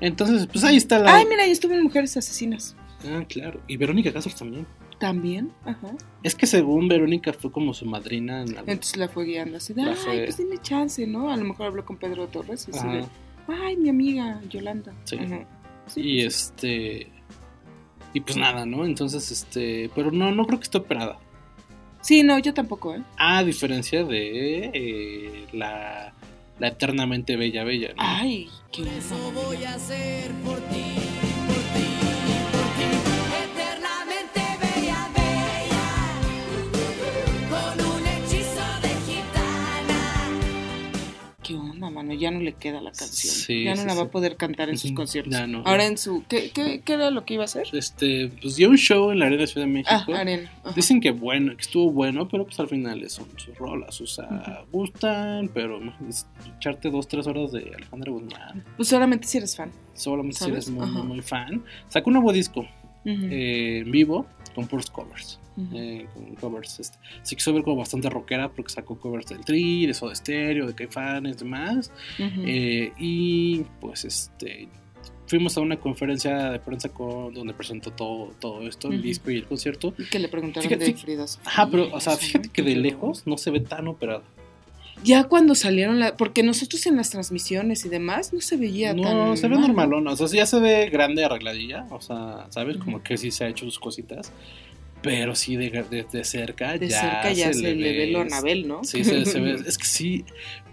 Entonces, 0.00 0.48
pues 0.48 0.64
ahí 0.64 0.76
está 0.76 0.98
la. 0.98 1.14
Ay, 1.14 1.26
mira, 1.30 1.46
ya 1.46 1.52
estuve 1.52 1.76
en 1.76 1.84
Mujeres 1.84 2.16
Asesinas. 2.16 2.74
Ah, 3.06 3.22
claro. 3.28 3.60
Y 3.68 3.76
Verónica 3.76 4.12
Castro 4.12 4.32
también. 4.36 4.66
También, 5.02 5.50
ajá. 5.64 5.96
Es 6.22 6.36
que 6.36 6.46
según 6.46 6.86
Verónica 6.86 7.32
fue 7.32 7.50
como 7.50 7.74
su 7.74 7.86
madrina 7.86 8.42
en 8.42 8.54
la. 8.54 8.60
Entonces 8.60 8.96
la 8.96 9.08
fue 9.08 9.24
guiando 9.24 9.56
así 9.56 9.72
de, 9.74 9.82
La 9.82 9.90
ay, 9.90 9.96
fue- 9.96 10.24
pues 10.26 10.36
dime 10.38 10.58
chance, 10.62 11.04
¿no? 11.08 11.28
A 11.32 11.36
lo 11.36 11.44
mejor 11.44 11.66
habló 11.66 11.84
con 11.84 11.96
Pedro 11.96 12.28
Torres, 12.28 12.68
así 12.68 12.78
Ajá. 12.78 12.92
de, 12.98 13.04
ay, 13.48 13.76
mi 13.76 13.88
amiga 13.88 14.40
Yolanda. 14.48 14.92
Sí. 15.02 15.16
Ajá. 15.18 15.44
Sí, 15.88 16.00
Y 16.02 16.22
pues, 16.22 16.36
este. 16.36 17.08
Y 18.14 18.20
pues 18.20 18.36
nada, 18.36 18.64
¿no? 18.64 18.86
Entonces, 18.86 19.28
este. 19.32 19.90
Pero 19.92 20.12
no, 20.12 20.30
no 20.30 20.46
creo 20.46 20.60
que 20.60 20.64
esté 20.64 20.78
operada. 20.78 21.18
Sí, 22.00 22.22
no, 22.22 22.38
yo 22.38 22.54
tampoco, 22.54 22.94
¿eh? 22.94 23.02
A 23.16 23.42
diferencia 23.42 24.04
de 24.04 24.70
eh, 24.72 25.46
la, 25.52 26.14
la 26.60 26.68
eternamente 26.68 27.34
bella 27.36 27.64
bella. 27.64 27.88
¿no? 27.88 27.94
Ay, 27.98 28.48
qué 28.70 28.84
voy 29.34 29.64
a 29.64 29.74
hacer 29.74 30.30
por 30.44 30.60
ti, 30.68 30.94
mano, 42.02 42.14
ya 42.14 42.30
no 42.30 42.40
le 42.40 42.52
queda 42.54 42.80
la 42.80 42.92
canción. 42.92 43.32
Sí, 43.34 43.64
ya 43.64 43.74
no 43.74 43.82
sí, 43.82 43.86
la 43.86 43.94
va 43.94 44.00
sí. 44.02 44.06
a 44.06 44.10
poder 44.10 44.36
cantar 44.36 44.68
en 44.68 44.78
sus 44.78 44.92
conciertos. 44.92 45.32
ya 45.32 45.46
no. 45.46 45.62
Ahora 45.64 45.86
en 45.86 45.98
su... 45.98 46.24
¿qué, 46.28 46.50
qué, 46.50 46.82
qué 46.84 46.92
era 46.94 47.10
lo 47.10 47.24
que 47.24 47.34
iba 47.34 47.42
a 47.42 47.46
hacer? 47.46 47.66
Este, 47.72 48.28
pues 48.40 48.56
dio 48.56 48.68
un 48.70 48.76
show 48.78 49.10
en 49.10 49.18
la 49.18 49.26
Arena 49.26 49.46
Ciudad 49.46 49.66
de 49.66 49.70
Ah, 49.72 49.94
México. 49.94 50.14
arena. 50.14 50.50
Ajá. 50.64 50.72
Dicen 50.74 51.00
que 51.00 51.10
bueno, 51.10 51.54
que 51.56 51.62
estuvo 51.62 51.90
bueno, 51.90 52.28
pero 52.28 52.44
pues 52.44 52.58
al 52.60 52.68
final 52.68 53.08
son 53.10 53.26
sus 53.36 53.56
rolas, 53.56 54.00
o 54.00 54.06
sea, 54.06 54.64
gustan, 54.70 55.48
pero 55.52 55.80
echarte 56.58 56.90
dos, 56.90 57.08
tres 57.08 57.26
horas 57.26 57.52
de 57.52 57.72
Alejandra 57.76 58.12
Guzmán, 58.12 58.64
Pues 58.76 58.88
solamente 58.88 59.26
si 59.26 59.38
eres 59.38 59.56
fan. 59.56 59.70
solamente 59.94 60.38
si 60.38 60.50
eres 60.50 60.68
muy, 60.70 60.86
muy, 60.86 61.02
muy 61.02 61.20
fan. 61.22 61.62
Sacó 61.88 62.10
un 62.10 62.14
nuevo 62.14 62.32
disco 62.32 62.66
eh, 63.04 63.82
en 63.84 63.90
vivo 63.90 64.26
con 64.54 64.66
puros 64.66 64.90
covers. 64.90 65.38
Eh, 65.74 66.06
con 66.14 66.34
covers, 66.36 66.80
este. 66.80 66.98
se 67.22 67.36
quiso 67.36 67.52
ver 67.52 67.62
como 67.62 67.76
bastante 67.76 68.08
rockera 68.08 68.48
porque 68.50 68.72
sacó 68.72 68.98
covers 68.98 69.26
del 69.26 69.44
Tri, 69.44 69.86
de 69.86 69.94
Soda 69.94 70.14
Stereo, 70.14 70.66
de 70.66 70.74
Caifanes, 70.74 71.38
demás. 71.38 71.90
Ujú. 72.18 72.42
Eh, 72.46 72.92
y 72.98 73.62
pues 73.80 74.04
este 74.04 74.68
fuimos 75.26 75.56
a 75.56 75.60
una 75.62 75.78
conferencia 75.78 76.50
de 76.50 76.58
prensa 76.58 76.90
con, 76.90 77.32
donde 77.32 77.54
presentó 77.54 77.90
todo, 77.90 78.32
todo 78.38 78.68
esto, 78.68 78.88
el 78.88 78.94
Ujú. 78.96 79.02
disco 79.02 79.30
y 79.30 79.36
el 79.36 79.44
concierto. 79.44 79.94
Y 79.96 80.04
que 80.04 80.18
le 80.18 80.28
preguntaron 80.28 80.68
Fíjate- 80.68 80.84
de 80.84 80.94
Frida. 80.94 81.24
Ajá, 81.44 81.68
pero, 81.70 81.88
o 81.94 82.00
sea, 82.00 82.16
fíjate 82.16 82.48
¿no? 82.48 82.52
que 82.52 82.62
de 82.62 82.76
lejos 82.76 83.26
no 83.26 83.38
se 83.38 83.50
ve 83.50 83.60
tan 83.60 83.88
operado. 83.88 84.22
Ya 85.04 85.24
cuando 85.24 85.54
salieron, 85.56 85.98
la, 85.98 86.16
porque 86.16 86.42
nosotros 86.44 86.84
en 86.86 86.96
las 86.96 87.10
transmisiones 87.10 87.84
y 87.84 87.88
demás 87.88 88.32
no 88.32 88.40
se 88.40 88.56
veía 88.56 88.90
tan 88.94 89.00
No, 89.02 89.36
se 89.36 89.48
ve 89.48 89.56
mal, 89.56 89.88
¿no? 89.90 90.12
o 90.12 90.16
sea, 90.16 90.26
ya 90.28 90.46
se 90.46 90.60
ve 90.60 90.90
grande, 90.90 91.24
arregladilla, 91.24 91.86
o 91.90 92.00
sea, 92.00 92.46
¿sabes? 92.50 92.76
Como 92.76 93.02
que 93.02 93.16
sí 93.16 93.30
se 93.32 93.44
ha 93.44 93.48
hecho 93.48 93.64
sus 93.64 93.80
cositas, 93.80 94.30
pero 95.02 95.34
sí 95.34 95.56
de, 95.56 95.70
de, 95.90 96.04
de 96.10 96.24
cerca 96.24 96.76
De 96.78 96.88
ya 96.88 97.00
cerca 97.00 97.32
ya 97.32 97.52
se, 97.52 97.74
le 97.74 97.92
ve 97.96 98.06
lo 98.08 98.20
Anabel, 98.20 98.66
¿no? 98.68 98.84
Sí, 98.84 99.04
se, 99.04 99.24
se 99.26 99.40
ve, 99.40 99.52
es 99.66 99.78
que 99.78 99.84
sí, 99.84 100.24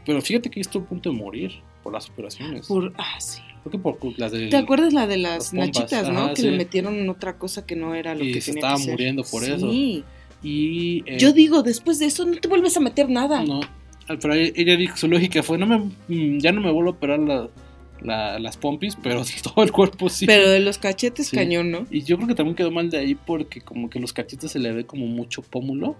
pero 0.06 0.22
fíjate 0.22 0.50
que 0.50 0.60
estuvo 0.62 0.84
a 0.84 0.88
punto 0.88 1.10
de 1.12 1.16
morir 1.18 1.52
por 1.84 1.94
las 1.94 2.10
operaciones. 2.10 2.68
Por, 2.68 2.94
ah, 2.98 3.20
sí. 3.20 3.42
Creo 3.64 3.72
que 3.72 3.78
por 3.80 3.98
las 4.20 4.32
de... 4.32 4.48
¿Te 4.48 4.56
acuerdas 4.58 4.94
la 4.94 5.06
de 5.08 5.18
las 5.18 5.52
las 5.52 5.54
nachitas, 5.54 6.10
no? 6.10 6.30
que 6.34 6.42
sí. 6.44 6.50
le 6.50 6.58
metieron 6.58 7.10
otra 7.10 7.38
cosa 7.38 7.66
que 7.66 7.76
no 7.76 7.94
era 7.94 8.16
lo 8.16 8.24
Y 8.24 8.32
que 8.32 8.42
se 8.42 8.52
tenía 8.54 8.60
estaba 8.68 8.78
que 8.78 8.84
ser. 8.84 8.92
muriendo 8.92 9.24
por 9.24 9.44
eso. 9.44 9.70
Sí. 9.72 10.04
Y... 10.42 11.04
eh, 11.06 11.18
Yo 11.18 11.34
digo, 11.34 11.62
después 11.64 12.00
de 12.00 12.06
eso 12.06 12.26
no 12.26 12.38
te 12.38 12.48
vuelves 12.48 12.78
a 12.78 12.80
meter 12.80 13.10
nada. 13.10 13.44
No, 13.44 13.60
pero 14.22 14.34
ella 14.34 14.78
dijo, 14.78 14.96
su 14.96 15.08
lógica 15.10 15.44
fue, 15.44 15.58
no 15.58 15.68
me, 15.68 15.78
mm, 16.08 16.40
ya 16.40 16.52
no 16.54 16.62
me 16.62 16.72
vuelvo 16.72 16.92
a 16.92 16.94
operar 16.94 17.20
la- 17.20 17.50
la- 18.02 18.40
las 18.40 18.58
pompis, 18.58 18.96
pero 19.02 19.24
todo 19.44 19.64
el 19.64 19.72
cuerpo 19.72 20.10
sí. 20.10 20.26
Pero 20.26 20.50
de 20.50 20.60
los 20.60 20.78
cachetes 20.78 21.28
Sí. 21.28 21.36
cañón, 21.36 21.72
¿no? 21.72 21.86
Y 21.92 22.02
yo 22.04 22.16
creo 22.18 22.28
que 22.28 22.36
también 22.36 22.56
quedó 22.56 22.72
mal 22.72 22.90
de 22.90 22.98
ahí 22.98 23.16
porque 23.16 23.62
como 23.62 23.90
que 23.90 24.00
los 24.00 24.14
cachetes 24.14 24.52
se 24.52 24.60
le 24.60 24.72
ve 24.72 24.86
como 24.86 25.06
mucho 25.08 25.42
pómulo 25.42 25.96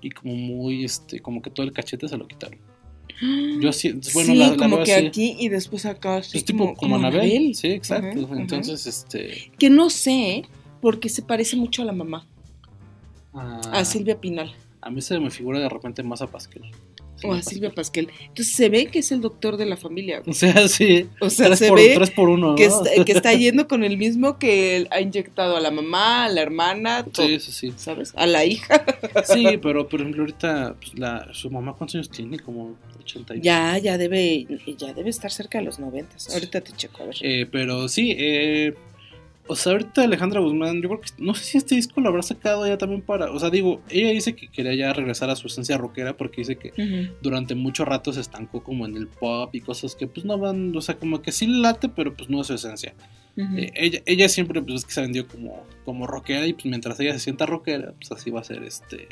y 0.00 0.10
como 0.10 0.34
muy, 0.34 0.84
este, 0.84 1.20
como 1.20 1.42
que 1.42 1.50
todo 1.50 1.64
el 1.66 1.72
cachete 1.72 2.08
se 2.08 2.16
lo 2.16 2.26
quitaron. 2.26 2.58
Yo 3.60 3.72
sí, 3.72 3.92
bueno, 4.12 4.32
sí, 4.32 4.38
la, 4.38 4.56
como 4.56 4.82
que 4.82 4.94
así. 4.94 5.06
aquí 5.06 5.36
y 5.38 5.48
después 5.48 5.86
acá. 5.86 6.16
así 6.16 6.36
Es 6.38 6.44
tipo 6.44 6.74
como, 6.74 6.96
Anabel. 6.96 7.20
Anabel. 7.20 7.54
Sí, 7.54 7.68
exacto. 7.68 8.28
Entonces, 8.36 8.86
este... 8.86 9.52
Que 9.58 9.70
no 9.70 9.88
sé, 9.90 10.44
porque 10.80 11.08
se 11.08 11.22
parece 11.22 11.56
mucho 11.56 11.82
a 11.82 11.84
la 11.84 11.92
mamá, 11.92 12.26
ah, 13.34 13.60
a 13.72 13.84
Silvia 13.84 14.20
Pinal 14.20 14.54
a 14.80 14.90
mí 14.90 15.00
se 15.00 15.18
me 15.18 15.30
figura 15.30 15.58
de 15.60 15.68
repente 15.70 16.02
más 16.02 16.20
a 16.20 16.26
Pascal. 16.26 16.62
O 17.24 17.32
a 17.32 17.42
Silvia 17.42 17.70
Pasquel. 17.70 18.08
Entonces 18.20 18.54
se 18.54 18.68
ve 18.68 18.86
que 18.86 19.00
es 19.00 19.12
el 19.12 19.20
doctor 19.20 19.56
de 19.56 19.66
la 19.66 19.76
familia. 19.76 20.20
güey. 20.20 20.30
O 20.30 20.34
sea, 20.34 20.68
sí. 20.68 21.06
O 21.20 21.30
sea, 21.30 21.46
tres, 21.46 21.58
se 21.58 21.68
por, 21.68 21.78
ve 21.78 21.92
tres 21.94 22.10
por 22.10 22.28
uno, 22.28 22.54
que, 22.54 22.68
¿no? 22.68 22.84
está, 22.84 23.04
que 23.04 23.12
está 23.12 23.32
yendo 23.34 23.66
con 23.68 23.84
el 23.84 23.96
mismo 23.96 24.38
que 24.38 24.86
ha 24.90 25.00
inyectado 25.00 25.56
a 25.56 25.60
la 25.60 25.70
mamá, 25.70 26.24
a 26.24 26.28
la 26.28 26.42
hermana, 26.42 27.04
todo, 27.04 27.26
Sí, 27.26 27.40
sí, 27.40 27.52
sí. 27.52 27.72
¿sabes? 27.76 28.12
A 28.16 28.26
la 28.26 28.44
hija. 28.44 28.84
Sí, 29.24 29.58
pero 29.62 29.88
por 29.88 30.00
ejemplo 30.00 30.22
ahorita 30.22 30.76
pues, 30.80 30.98
la, 30.98 31.28
su 31.32 31.50
mamá 31.50 31.74
cuántos 31.74 31.94
años 31.96 32.10
tiene, 32.10 32.38
como 32.38 32.74
80 33.00 33.36
y- 33.36 33.40
Ya, 33.40 33.78
ya 33.78 33.96
debe, 33.98 34.46
ya 34.78 34.92
debe 34.92 35.10
estar 35.10 35.30
cerca 35.30 35.58
de 35.58 35.64
los 35.64 35.78
noventas. 35.78 36.32
Ahorita 36.32 36.60
te 36.60 36.72
checo, 36.72 37.02
a 37.02 37.06
ver. 37.06 37.16
Eh, 37.20 37.46
pero 37.50 37.88
sí, 37.88 38.14
eh, 38.18 38.74
o 39.46 39.56
sea, 39.56 39.72
ahorita 39.72 40.02
Alejandra 40.02 40.40
Guzmán, 40.40 40.80
yo 40.80 40.88
creo 40.88 41.00
que 41.00 41.08
no 41.18 41.34
sé 41.34 41.44
si 41.44 41.58
este 41.58 41.74
disco 41.74 42.00
lo 42.00 42.08
habrá 42.08 42.22
sacado 42.22 42.66
ya 42.66 42.78
también 42.78 43.02
para, 43.02 43.30
o 43.30 43.38
sea, 43.38 43.50
digo, 43.50 43.82
ella 43.90 44.10
dice 44.10 44.34
que 44.34 44.48
quería 44.48 44.74
ya 44.74 44.92
regresar 44.92 45.28
a 45.30 45.36
su 45.36 45.46
esencia 45.48 45.76
rockera 45.76 46.16
porque 46.16 46.42
dice 46.42 46.56
que 46.56 46.72
durante 47.22 47.54
mucho 47.54 47.84
rato 47.84 48.12
se 48.12 48.20
estancó 48.20 48.62
como 48.62 48.86
en 48.86 48.96
el 48.96 49.06
pop 49.06 49.54
y 49.54 49.60
cosas 49.60 49.94
que 49.94 50.06
pues 50.06 50.24
no 50.24 50.38
van, 50.38 50.74
o 50.76 50.80
sea, 50.80 50.96
como 50.96 51.20
que 51.22 51.30
sí 51.32 51.46
late, 51.46 51.88
pero 51.88 52.16
pues 52.16 52.30
no 52.30 52.40
es 52.40 52.46
su 52.46 52.54
esencia. 52.54 52.94
Eh, 53.36 53.72
ella, 53.74 54.00
ella 54.06 54.28
siempre 54.28 54.62
pues 54.62 54.76
es 54.76 54.84
que 54.84 54.92
se 54.92 55.00
vendió 55.00 55.26
como, 55.26 55.64
como 55.84 56.06
rockera 56.06 56.46
y 56.46 56.52
pues 56.52 56.66
mientras 56.66 56.98
ella 57.00 57.12
se 57.14 57.18
sienta 57.18 57.46
rockera, 57.46 57.92
pues 57.98 58.12
así 58.12 58.30
va 58.30 58.40
a 58.40 58.44
ser 58.44 58.62
este 58.62 59.08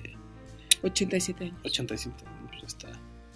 87 0.83 1.45
años. 1.45 1.57
87, 1.64 2.16
pues 2.51 2.62
está. 2.64 2.88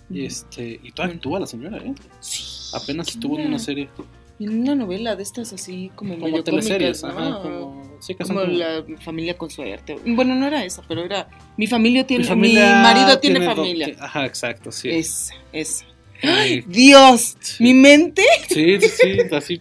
Y 0.09 0.25
este, 0.25 0.81
y 0.83 0.93
todavía 0.93 0.95
Bueno. 0.95 1.13
actúa 1.15 1.41
la 1.41 1.47
señora, 1.47 1.79
¿eh? 1.79 1.93
Sí. 2.21 2.71
Apenas 2.77 3.07
¿Qué 3.09 3.13
estuvo 3.15 3.39
en 3.39 3.49
una 3.49 3.59
serie 3.59 3.89
En 4.39 4.61
una 4.61 4.75
novela 4.75 5.17
de 5.17 5.23
estas 5.23 5.53
así 5.55 5.91
como, 5.95 6.15
como 6.15 6.27
medio 6.27 6.45
teleseries, 6.45 7.01
cómicas, 7.01 7.19
ajá, 7.19 7.31
¿no? 7.31 7.43
como, 7.43 7.97
sí, 8.01 8.15
que 8.15 8.25
son 8.25 8.37
Como 8.37 8.47
como- 8.49 8.59
la 8.59 8.85
familia 9.01 9.39
con 9.39 9.49
suerte. 9.51 9.97
Bueno, 10.05 10.35
no 10.35 10.47
era 10.47 10.65
esa, 10.65 10.83
pero 10.87 11.03
era 11.05 11.29
mi 11.57 11.67
familia 11.67 12.07
tiene, 12.07 12.25
mi, 12.25 12.29
familia 12.29 12.83
marido 12.83 13.19
tiene, 13.19 13.43
familia. 13.45 13.97
Ajá, 13.99 14.27
exacto, 14.27 14.71
sí. 14.71 14.91
Esa, 14.91 15.35
esa. 15.53 15.87
Eh, 16.23 16.63
Dios, 16.69 17.37
Sí. 17.41 17.63
mi 17.63 17.73
mente. 17.75 18.23
sí, 18.49 18.79
sí, 18.81 18.89
sí, 18.89 19.35
así. 19.35 19.61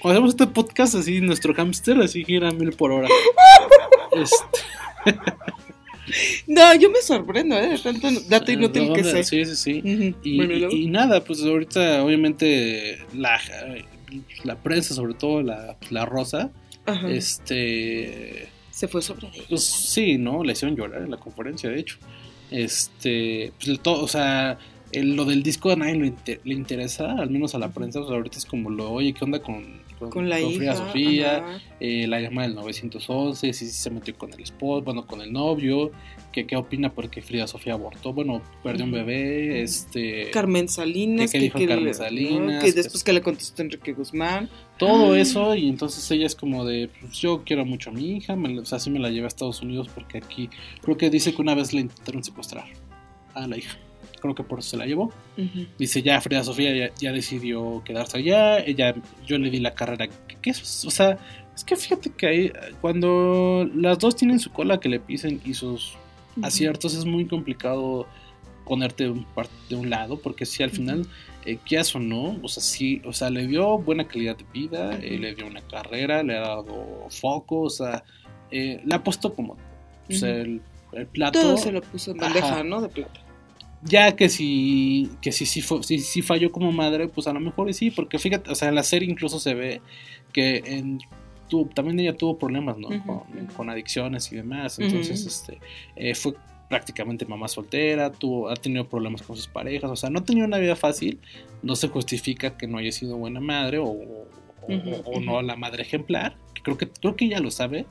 Cuando 0.00 0.18
hacemos 0.18 0.30
este 0.30 0.46
podcast, 0.48 0.94
así 0.96 1.20
nuestro 1.20 1.54
hámster 1.54 1.98
así 2.00 2.24
gira 2.24 2.48
a 2.48 2.52
mil 2.52 2.72
por 2.72 2.90
hora. 2.92 3.08
Este, 4.12 5.14
No, 6.46 6.74
yo 6.76 6.88
me 6.90 7.00
sorprendo, 7.02 7.58
¿eh? 7.58 7.70
De 7.70 7.78
tanto 7.78 8.08
dato 8.28 8.52
inútil 8.52 8.88
¿no? 8.88 8.94
que 8.94 9.02
sé. 9.02 9.24
Sí, 9.24 9.44
sí, 9.44 9.56
sí. 9.56 10.14
Y 10.22 10.86
nada, 10.86 11.22
pues 11.24 11.42
ahorita 11.42 12.04
obviamente 12.04 12.98
la, 13.12 13.40
la 14.44 14.56
prensa, 14.56 14.94
sobre 14.94 15.14
todo 15.14 15.42
la, 15.42 15.76
la 15.90 16.04
rosa, 16.06 16.50
Ajá. 16.86 17.08
este... 17.10 18.48
Se 18.70 18.88
fue 18.88 19.00
sobre 19.00 19.28
ella. 19.28 19.44
Pues 19.48 19.64
sí, 19.64 20.18
¿no? 20.18 20.44
Le 20.44 20.52
hicieron 20.52 20.76
llorar 20.76 21.02
en 21.02 21.10
la 21.10 21.16
conferencia, 21.16 21.70
de 21.70 21.80
hecho. 21.80 21.96
Este, 22.50 23.52
pues 23.64 23.80
todo, 23.80 24.02
o 24.04 24.08
sea, 24.08 24.58
el- 24.92 25.16
lo 25.16 25.24
del 25.24 25.42
disco 25.42 25.70
a 25.70 25.76
nadie 25.76 25.94
le, 25.96 26.06
inte- 26.08 26.40
le 26.44 26.54
interesa, 26.54 27.12
al 27.12 27.30
menos 27.30 27.54
a 27.54 27.58
la 27.58 27.70
prensa, 27.72 28.00
o 28.00 28.06
sea, 28.06 28.16
ahorita 28.16 28.38
es 28.38 28.44
como 28.44 28.68
lo, 28.70 28.90
oye, 28.92 29.12
¿qué 29.14 29.24
onda 29.24 29.40
con, 29.40 29.80
Con 30.10 30.28
la 30.28 30.38
hija. 30.40 30.76
Sofía? 30.76 31.58
Eh, 31.80 32.06
la 32.06 32.20
llama 32.20 32.42
del 32.42 32.54
911, 32.54 33.52
si 33.54 33.66
se 33.68 33.90
metió 33.90 34.14
con 34.16 34.32
el 34.34 34.40
esposo, 34.40 34.82
bueno, 34.84 35.06
con 35.06 35.22
el 35.22 35.32
novio, 35.32 35.90
que 36.36 36.46
qué 36.46 36.54
opina 36.56 36.92
porque 36.92 37.22
Frida 37.22 37.46
Sofía 37.46 37.72
abortó, 37.72 38.12
bueno, 38.12 38.42
perdió 38.62 38.84
un 38.84 38.92
bebé, 38.92 39.62
este... 39.62 40.30
Carmen 40.30 40.68
Salinas. 40.68 41.32
¿Qué- 41.32 41.38
qué 41.38 41.44
dijo 41.44 41.58
Carmen 41.58 41.84
le- 41.86 41.94
Salinas? 41.94 42.62
Que 42.62 42.72
después 42.72 43.02
que 43.02 43.12
le 43.14 43.22
contestó 43.22 43.62
Enrique 43.62 43.92
Guzmán. 43.94 44.48
todo 44.78 45.16
eso 45.16 45.54
y 45.54 45.68
entonces 45.68 46.08
ella 46.10 46.26
es 46.26 46.34
como 46.36 46.66
de 46.66 46.90
pues, 47.00 47.14
yo 47.18 47.42
quiero 47.44 47.64
mucho 47.64 47.88
a 47.90 47.92
mi 47.94 48.16
hija 48.18 48.36
me, 48.36 48.50
la- 48.54 48.60
o 48.60 48.64
sea 48.66 48.78
sí 48.78 48.90
me 48.90 48.98
la 48.98 49.08
llevé 49.08 49.24
a 49.24 49.28
Estados 49.28 49.62
Unidos 49.62 49.88
porque 49.94 50.18
aquí 50.18 50.50
creo 50.82 50.98
que 50.98 51.08
dice 51.08 51.34
que 51.34 51.40
una 51.40 51.54
vez 51.54 51.72
le 51.72 51.80
intentaron 51.80 52.22
secuestrar 52.22 52.66
a 53.34 53.46
la 53.46 53.56
hija 53.56 53.78
creo 54.20 54.34
que 54.34 54.42
por 54.42 54.58
eso 54.58 54.70
se 54.70 54.76
la 54.76 54.84
llevó 54.86 55.10
dice 55.78 56.02
ya 56.02 56.20
Frida 56.20 56.44
Sofía 56.44 56.74
ya, 56.76 56.94
ya 57.00 57.12
decidió 57.12 57.82
quedarse 57.84 58.18
allá 58.18 58.58
ella 58.58 58.94
yo 59.26 59.38
le 59.38 59.48
di 59.50 59.60
la 59.60 59.74
carrera 59.74 60.08
que, 60.42 60.50
es- 60.50 60.84
o 60.84 60.90
sea 60.90 61.18
es 61.54 61.64
que 61.64 61.74
fíjate 61.76 62.10
que 62.10 62.26
ahí 62.26 62.52
cuando 62.82 63.66
las 63.74 63.98
dos 63.98 64.14
tienen 64.16 64.38
su 64.38 64.50
cola 64.52 64.78
que 64.78 64.90
le 64.90 65.00
pisen 65.00 65.40
y 65.44 65.54
sus 65.54 65.94
aciertos 66.42 66.94
es 66.94 67.04
muy 67.04 67.26
complicado 67.26 68.06
ponerte 68.64 69.04
de 69.04 69.10
un, 69.10 69.24
par- 69.24 69.48
de 69.68 69.76
un 69.76 69.90
lado 69.90 70.18
porque 70.18 70.44
si 70.44 70.62
al 70.62 70.70
final 70.70 71.06
eh, 71.44 71.58
quieras 71.64 71.94
o 71.94 72.00
no 72.00 72.36
o 72.42 72.48
sea 72.48 72.62
sí 72.62 73.00
o 73.04 73.12
sea 73.12 73.30
le 73.30 73.46
dio 73.46 73.78
buena 73.78 74.08
calidad 74.08 74.36
de 74.36 74.44
vida 74.52 74.98
eh, 75.00 75.18
le 75.18 75.34
dio 75.34 75.46
una 75.46 75.60
carrera 75.62 76.22
le 76.22 76.36
ha 76.36 76.40
dado 76.40 77.06
foco 77.08 77.60
o 77.62 77.70
sea 77.70 78.02
eh, 78.50 78.80
le 78.84 78.94
ha 78.94 79.02
puesto 79.04 79.32
como 79.34 79.56
el, 80.08 80.60
el 80.92 81.06
plato 81.06 81.40
Todo 81.40 81.56
se 81.56 81.72
lo 81.72 81.80
puso 81.80 82.10
en 82.12 82.16
bandeja, 82.18 82.54
Ajá. 82.54 82.64
¿no? 82.64 82.80
De 82.80 82.88
plata. 82.88 83.20
ya 83.82 84.16
que 84.16 84.28
si 84.28 85.10
que 85.20 85.30
si, 85.32 85.46
si, 85.46 85.62
si, 85.62 85.98
si 86.00 86.22
falló 86.22 86.50
como 86.50 86.72
madre 86.72 87.06
pues 87.08 87.26
a 87.28 87.32
lo 87.32 87.40
mejor 87.40 87.72
sí 87.72 87.90
porque 87.92 88.18
fíjate 88.18 88.50
o 88.50 88.54
sea 88.56 88.68
en 88.68 88.74
la 88.74 88.82
serie 88.82 89.08
incluso 89.08 89.38
se 89.38 89.54
ve 89.54 89.80
que 90.32 90.62
en 90.66 90.98
tu- 91.48 91.66
también 91.66 91.98
ella 92.00 92.16
tuvo 92.16 92.38
problemas 92.38 92.76
no 92.78 92.88
Ujú, 92.88 93.02
con, 93.06 93.16
ujú. 93.16 93.54
con 93.56 93.70
adicciones 93.70 94.30
y 94.32 94.36
demás 94.36 94.78
entonces 94.78 95.20
Ujú. 95.20 95.28
este 95.28 95.58
eh, 95.96 96.14
fue 96.14 96.34
prácticamente 96.68 97.24
mamá 97.26 97.46
soltera 97.48 98.10
tuvo 98.12 98.48
ha 98.50 98.54
tenido 98.56 98.88
problemas 98.88 99.22
con 99.22 99.36
sus 99.36 99.46
parejas 99.48 99.90
o 99.90 99.96
sea 99.96 100.10
no 100.10 100.18
ha 100.20 100.24
tenido 100.24 100.46
una 100.46 100.58
vida 100.58 100.74
fácil 100.76 101.20
no 101.62 101.76
se 101.76 101.88
justifica 101.88 102.56
que 102.56 102.66
no 102.66 102.78
haya 102.78 102.90
sido 102.92 103.16
buena 103.16 103.40
madre 103.40 103.78
o, 103.78 103.84
o- 103.86 104.26
Ujú, 104.68 104.90
o 105.04 105.10
ujú. 105.12 105.20
no 105.20 105.42
la 105.42 105.54
madre 105.56 105.82
ejemplar 105.82 106.36
creo 106.62 106.76
que 106.76 106.88
creo 106.88 107.14
que 107.14 107.26
ella 107.26 107.38
lo 107.40 107.50
sabe 107.50 107.86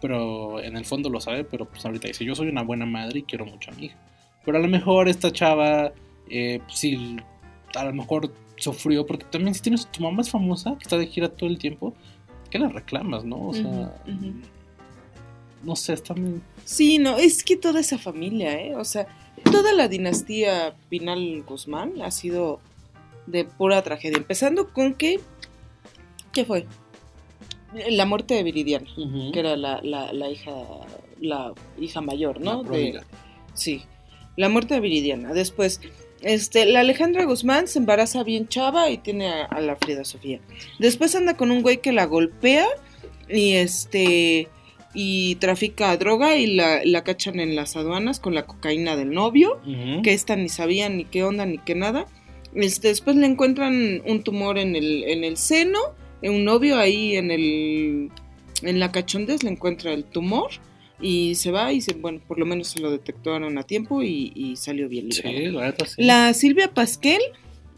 pero 0.00 0.60
en 0.62 0.76
el 0.76 0.84
fondo 0.84 1.08
lo 1.08 1.20
sabe, 1.20 1.42
pero 1.44 1.64
pues 1.64 1.84
ahorita 1.86 2.06
dice, 2.08 2.22
yo 2.24 2.34
soy 2.34 2.48
una 2.48 2.62
buena 2.62 2.84
madre 2.84 3.20
y 3.20 3.22
quiero 3.22 3.46
mucho 3.46 3.70
a 3.70 3.74
mi 3.74 3.86
hija. 3.86 3.96
Pero 4.44 4.58
a 4.58 4.60
lo 4.60 4.68
mejor 4.68 5.08
esta 5.08 5.32
chava, 5.32 5.90
eh, 6.28 6.60
pues, 6.66 6.78
sí, 6.78 7.16
a 7.74 7.84
lo 7.84 7.92
mejor 7.94 8.30
sufrió, 8.56 9.06
porque 9.06 9.24
también 9.24 9.54
si 9.54 9.62
tienes 9.62 9.86
tu 9.90 10.02
mamá 10.02 10.20
es 10.20 10.30
famosa, 10.30 10.76
que 10.78 10.82
está 10.82 10.98
de 10.98 11.06
gira 11.06 11.30
todo 11.30 11.48
el 11.48 11.56
tiempo, 11.58 11.94
¿qué 12.48 12.58
le 12.58 12.68
reclamas, 12.68 13.24
no? 13.24 13.48
O 13.48 13.54
sea, 13.54 13.94
no 15.62 15.76
sé, 15.76 15.92
está 15.94 16.14
muy... 16.14 16.40
Sí, 16.64 16.98
no, 16.98 17.16
es 17.16 17.42
que 17.44 17.56
toda 17.56 17.80
esa 17.80 17.98
familia, 17.98 18.60
¿eh? 18.60 18.74
O 18.76 18.84
sea, 18.84 19.06
toda 19.50 19.72
la 19.72 19.88
dinastía 19.88 20.76
Pinal 20.88 21.42
Guzmán 21.46 22.00
ha 22.02 22.10
sido 22.10 22.60
de 23.26 23.44
pura 23.44 23.82
tragedia. 23.82 24.18
Empezando 24.18 24.68
con 24.72 24.94
que, 24.94 25.20
¿qué 26.32 26.44
fue? 26.44 26.66
La 27.90 28.06
muerte 28.06 28.34
de 28.34 28.42
Viridiana, 28.42 28.86
que 29.32 29.38
era 29.38 29.56
la, 29.56 29.80
la, 29.82 30.12
la 30.12 30.30
hija, 30.30 30.52
la 31.20 31.52
hija 31.78 32.00
mayor, 32.00 32.40
La 32.40 32.52
¿no? 32.52 32.62
De, 32.62 32.68
pródiga. 32.68 33.04
sí, 33.54 33.82
la 34.36 34.48
muerte 34.48 34.74
de 34.74 34.80
Viridiana. 34.80 35.32
Después, 35.32 35.80
este, 36.26 36.66
la 36.66 36.80
Alejandra 36.80 37.24
Guzmán 37.24 37.68
se 37.68 37.78
embaraza 37.78 38.24
bien 38.24 38.48
chava 38.48 38.90
y 38.90 38.98
tiene 38.98 39.28
a, 39.28 39.44
a 39.44 39.60
la 39.60 39.76
Frida 39.76 40.04
Sofía. 40.04 40.40
Después 40.80 41.14
anda 41.14 41.36
con 41.36 41.50
un 41.50 41.62
güey 41.62 41.80
que 41.80 41.92
la 41.92 42.04
golpea 42.04 42.66
y 43.28 43.52
este 43.52 44.48
y 44.92 45.36
trafica 45.36 45.96
droga 45.96 46.36
y 46.36 46.46
la, 46.46 46.80
la 46.84 47.04
cachan 47.04 47.38
en 47.38 47.54
las 47.54 47.76
aduanas 47.76 48.18
con 48.18 48.34
la 48.34 48.46
cocaína 48.46 48.96
del 48.96 49.10
novio, 49.10 49.60
que 50.02 50.14
esta 50.14 50.36
ni 50.36 50.48
sabía 50.48 50.88
ni 50.88 51.04
qué 51.04 51.22
onda 51.22 51.44
ni 51.44 51.58
qué 51.58 51.74
nada. 51.74 52.06
Este, 52.54 52.88
después 52.88 53.14
le 53.14 53.26
encuentran 53.26 54.02
un 54.06 54.22
tumor 54.22 54.58
en 54.58 54.74
el, 54.74 55.04
en 55.04 55.22
el 55.22 55.36
seno, 55.36 55.78
un 56.22 56.44
novio 56.44 56.78
ahí 56.78 57.16
en 57.16 57.30
el 57.30 58.10
en 58.62 58.80
la 58.80 58.90
cachondez 58.90 59.42
le 59.42 59.50
encuentra 59.50 59.92
el 59.92 60.04
tumor 60.04 60.50
y 61.00 61.34
se 61.34 61.50
va 61.50 61.72
y 61.72 61.80
se, 61.80 61.94
bueno, 61.94 62.20
por 62.26 62.38
lo 62.38 62.46
menos 62.46 62.68
se 62.68 62.80
lo 62.80 62.90
detectaron 62.90 63.58
a 63.58 63.62
tiempo 63.64 64.02
y, 64.02 64.32
y 64.34 64.56
salió 64.56 64.88
bien 64.88 65.12
Sí, 65.12 65.22
la 65.22 65.74
sí. 65.86 65.94
La 66.02 66.34
Silvia 66.34 66.72
Pasquel 66.72 67.20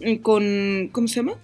eh, 0.00 0.20
con 0.20 0.88
¿cómo 0.92 1.08
se 1.08 1.16
llama? 1.16 1.34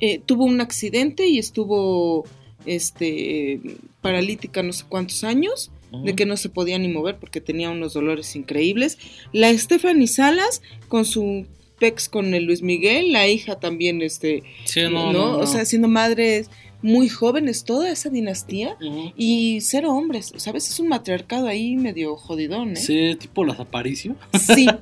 Eh, 0.00 0.20
tuvo 0.24 0.44
un 0.44 0.60
accidente 0.60 1.26
y 1.26 1.38
estuvo 1.38 2.24
este 2.66 3.60
paralítica 4.02 4.62
no 4.62 4.72
sé 4.72 4.84
cuántos 4.88 5.24
años, 5.24 5.70
de 6.02 6.16
que 6.16 6.26
no 6.26 6.36
se 6.36 6.48
podía 6.48 6.76
ni 6.78 6.88
mover 6.88 7.16
porque 7.18 7.40
tenía 7.40 7.70
unos 7.70 7.94
dolores 7.94 8.34
increíbles. 8.34 8.98
La 9.32 9.56
Stephanie 9.56 10.08
Salas 10.08 10.60
con 10.88 11.04
su 11.04 11.46
pex 11.78 12.08
con 12.08 12.34
el 12.34 12.44
Luis 12.44 12.62
Miguel, 12.62 13.12
la 13.12 13.28
hija 13.28 13.60
también 13.60 14.02
este, 14.02 14.42
Sí, 14.64 14.82
¿no? 14.82 14.90
no, 14.90 15.12
no, 15.12 15.32
no. 15.32 15.38
O 15.38 15.46
sea, 15.46 15.64
siendo 15.64 15.88
madres 15.88 16.50
muy 16.84 17.08
jóvenes 17.08 17.64
toda 17.64 17.90
esa 17.90 18.10
dinastía 18.10 18.76
y 19.16 19.60
cero 19.62 19.90
hombres, 19.94 20.32
veces 20.52 20.72
es 20.74 20.80
un 20.80 20.88
matriarcado 20.88 21.46
ahí 21.46 21.76
medio 21.76 22.14
jodidón, 22.16 22.72
¿eh? 22.72 22.76
Sí, 22.76 23.16
tipo 23.18 23.42
las 23.44 23.58
Aparicio. 23.58 24.16
Sí. 24.38 24.66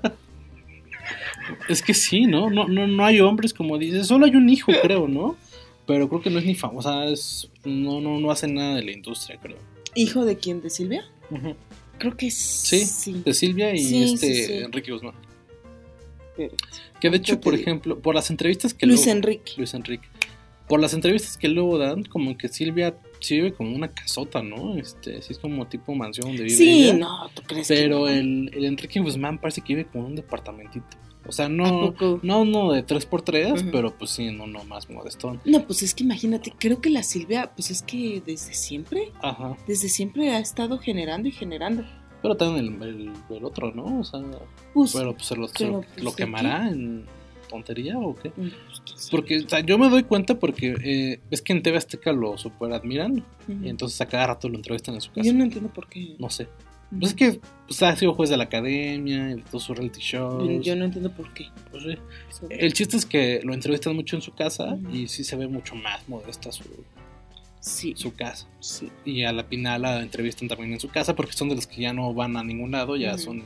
Es 1.68 1.82
que 1.82 1.92
sí, 1.92 2.22
¿no? 2.26 2.50
No, 2.50 2.68
no, 2.68 2.86
no 2.86 3.05
hay 3.05 3.20
hombres, 3.20 3.53
como 3.53 3.76
dices. 3.76 4.07
Solo 4.07 4.26
hay 4.26 4.36
un 4.36 4.48
hijo, 4.48 4.72
creo, 4.80 5.09
¿no? 5.09 5.36
Pero 5.86 6.09
creo 6.09 6.20
que 6.22 6.30
no 6.30 6.38
es 6.38 6.44
ni 6.44 6.55
famosa. 6.55 7.05
Es, 7.07 7.50
no, 7.64 8.00
no, 8.00 8.18
no 8.20 8.30
hace 8.30 8.46
nada 8.46 8.76
de 8.76 8.82
la 8.84 8.92
industria, 8.92 9.38
creo. 9.42 9.59
¿Hijo 9.94 10.24
de 10.24 10.36
quién? 10.38 10.62
¿De 10.62 10.70
Silvia? 10.70 11.05
Creo 11.98 12.16
que 12.16 12.30
Sí, 12.30 12.84
sí. 12.84 13.22
de 13.24 13.34
Silvia 13.34 13.74
y 13.74 13.78
Sí, 13.80 14.03
este 14.14 14.34
sí. 14.46 14.53
Enrique 14.55 14.92
Guzmán. 14.92 15.14
Pero- 16.36 16.55
Que 17.00 17.11
de 17.11 17.16
hecho, 17.16 17.40
por 17.40 17.55
ejemplo, 17.55 17.98
por 17.98 18.14
las 18.14 18.30
entrevistas 18.30 18.72
que 18.72 18.86
Luis 18.86 19.00
luego- 19.05 19.18
Enrique. 19.18 19.53
Luis 19.57 19.74
Enrique. 19.74 20.09
Por 20.72 20.80
las 20.80 20.94
entrevistas 20.94 21.36
que 21.36 21.48
luego 21.48 21.76
dan, 21.76 22.02
como 22.04 22.34
que 22.38 22.48
Silvia 22.48 22.96
sí 23.20 23.34
vive 23.34 23.52
como 23.52 23.76
una 23.76 23.88
casota, 23.92 24.42
¿no? 24.42 24.74
Este, 24.78 25.20
sí 25.20 25.34
es 25.34 25.38
como 25.38 25.66
tipo 25.66 25.94
mansión 25.94 26.28
donde 26.28 26.44
vive 26.44 26.56
Sí, 26.56 26.84
ella. 26.88 26.94
no, 26.96 27.28
¿tú 27.34 27.42
crees 27.46 27.68
que 27.68 27.74
Pero 27.74 27.98
no? 27.98 28.08
el, 28.08 28.50
el 28.54 28.64
Enrique 28.64 28.98
Guzmán 28.98 29.38
parece 29.38 29.60
que 29.60 29.74
vive 29.74 29.86
como 29.90 30.06
un 30.06 30.14
departamentito. 30.14 30.86
O 31.26 31.30
sea, 31.30 31.44
¿A 31.44 31.48
no, 31.50 31.92
no 32.22 32.40
uno 32.40 32.72
de 32.72 32.86
3x3, 32.86 33.52
Ujú. 33.60 33.70
pero 33.70 33.98
pues 33.98 34.12
sí, 34.12 34.30
no, 34.30 34.46
no 34.46 34.64
más 34.64 34.88
modestón. 34.88 35.42
No, 35.44 35.62
pues 35.66 35.82
es 35.82 35.92
que 35.94 36.04
imagínate, 36.04 36.54
creo 36.58 36.80
que 36.80 36.88
la 36.88 37.02
Silvia, 37.02 37.52
pues 37.54 37.70
es 37.70 37.82
que 37.82 38.22
desde 38.24 38.54
siempre, 38.54 39.12
Ajá. 39.20 39.54
desde 39.68 39.90
siempre 39.90 40.30
ha 40.30 40.38
estado 40.38 40.78
generando 40.78 41.28
y 41.28 41.32
generando. 41.32 41.84
Pero 42.22 42.34
también 42.38 42.82
el, 42.82 42.88
el- 42.88 43.12
el 43.36 43.44
otro, 43.44 43.72
¿no? 43.74 44.00
O 44.00 44.04
sea, 44.04 44.22
Pues, 44.72 44.94
pero 44.94 45.12
pues 45.12 45.26
se 45.26 45.36
lo, 45.36 45.48
se 45.48 45.66
lo- 45.66 45.82
pues, 45.82 46.02
lo 46.02 46.10
¿de 46.12 46.16
quemará 46.16 46.70
en 46.70 47.04
tontería 47.53 47.98
o 47.98 48.14
qué? 48.14 48.30
mm. 48.30 48.50
Porque, 49.11 49.38
o 49.38 49.48
sea, 49.48 49.61
yo 49.61 49.78
me 49.78 49.88
doy 49.88 50.03
cuenta 50.03 50.38
porque 50.38 50.74
eh, 50.82 51.20
es 51.30 51.42
que 51.42 51.53
en 51.53 51.62
TV 51.62 51.76
Azteca 51.76 52.12
lo 52.12 52.36
super 52.38 52.72
admiran 52.72 53.24
y 53.48 53.68
entonces 53.68 54.00
a 54.00 54.07
cada 54.07 54.28
rato 54.28 54.48
lo 54.48 54.57
entrevistan 54.57 54.94
en 54.94 55.00
su 55.00 55.12
casa. 55.12 55.26
Yo 55.26 55.34
no 55.34 55.44
entiendo 55.44 55.70
por 55.72 55.88
qué. 55.88 56.16
No 56.18 56.30
sé. 56.30 56.48
Pues 56.98 57.12
es 57.12 57.14
que 57.14 57.40
pues, 57.66 57.82
ha 57.82 57.96
sido 57.96 58.12
juez 58.12 58.28
de 58.28 58.36
la 58.36 58.44
academia 58.44 59.30
y 59.30 59.36
de 59.36 59.42
todos 59.42 59.62
sus 59.62 59.76
reality 59.76 60.00
shows. 60.00 60.46
Yo, 60.46 60.61
yo 60.61 60.76
no 60.76 60.84
entiendo 60.84 61.11
por 61.11 61.32
qué. 61.32 61.46
Pues. 61.70 61.84
El 62.50 62.72
chiste 62.74 62.96
es 62.96 63.07
que 63.07 63.40
lo 63.42 63.55
entrevistan 63.55 63.94
mucho 63.94 64.16
en 64.16 64.22
su 64.22 64.34
casa 64.34 64.76
y 64.92 65.09
sí 65.09 65.24
se 65.24 65.36
ve 65.36 65.48
mucho 65.48 65.74
más 65.74 66.07
modesta 66.09 66.53
su, 66.53 66.64
Sí, 67.61 67.94
su 67.96 68.14
casa. 68.14 68.48
sí. 68.59 68.90
Y 69.05 69.22
a 69.22 69.32
la 69.32 69.48
Pinal 69.48 69.82
la 69.82 70.03
entrevistan 70.03 70.48
también 70.48 70.72
en 70.72 70.80
su 70.80 70.88
casa 70.88 71.14
porque 71.14 71.32
son 71.32 71.48
de 71.48 71.55
los 71.55 71.66
que 71.66 71.80
ya 71.80 71.92
no 71.92 72.12
van 72.12 72.36
a 72.36 72.42
ningún 72.42 72.72
lado, 72.72 72.96
ya 72.96 73.16
son 73.16 73.42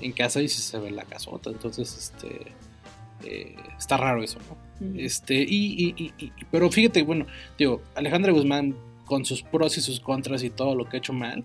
en 0.00 0.12
casa 0.12 0.40
y 0.40 0.48
sí 0.48 0.62
se 0.62 0.78
ve 0.78 0.90
la 0.90 1.04
casota. 1.04 1.50
Entonces, 1.50 1.96
este. 2.14 2.52
Eh, 3.24 3.56
está 3.78 3.96
raro 3.96 4.22
eso, 4.22 4.38
¿no? 4.48 4.56
Este, 4.98 5.34
y, 5.42 5.44
y- 5.46 5.94
y- 5.96 6.12
y- 6.26 6.32
pero 6.50 6.68
fíjate, 6.70 7.02
bueno, 7.02 7.26
digo, 7.56 7.82
Alejandra 7.94 8.32
Guzmán, 8.32 8.74
con 9.04 9.24
sus 9.24 9.42
pros 9.42 9.76
y 9.78 9.80
sus 9.80 10.00
contras 10.00 10.42
y 10.42 10.50
todo 10.50 10.74
lo 10.74 10.88
que 10.88 10.96
ha 10.96 10.98
hecho 10.98 11.12
mal, 11.12 11.44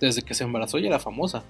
desde 0.00 0.22
que 0.22 0.32
se 0.34 0.44
embarazó 0.44 0.78
ya 0.78 0.88
era 0.88 0.98
famosa. 0.98 1.42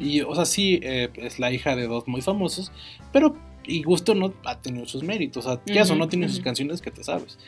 Y, 0.00 0.20
o 0.20 0.34
sea, 0.34 0.44
sí, 0.44 0.78
eh, 0.82 1.08
es 1.14 1.38
la 1.38 1.50
hija 1.50 1.74
de 1.74 1.86
dos 1.88 2.06
muy 2.06 2.20
famosos, 2.20 2.70
pero, 3.12 3.36
y 3.64 3.82
gusto 3.82 4.14
no 4.14 4.32
ha 4.44 4.58
tenido 4.60 4.86
sus 4.86 5.02
méritos. 5.02 5.46
O 5.46 5.50
sea, 5.56 5.60
eso 5.82 5.92
Ujú, 5.94 5.98
no 6.00 6.08
tiene 6.08 6.28
sus 6.28 6.40
canciones 6.40 6.80
que 6.82 6.90
te 6.90 7.02
sabes. 7.02 7.38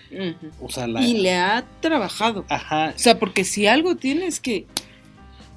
O 0.61 0.69
sea, 0.71 0.87
la. 0.89 1.03
Y 1.03 1.19
le 1.19 1.35
ha 1.35 1.65
trabajado. 1.81 2.45
Ajá, 2.49 2.93
O 2.97 2.99
sea, 2.99 3.19
porque 3.21 3.45
si 3.45 3.67
algo 3.67 3.97
tiene 3.97 4.27
es 4.27 4.41
que. 4.41 4.67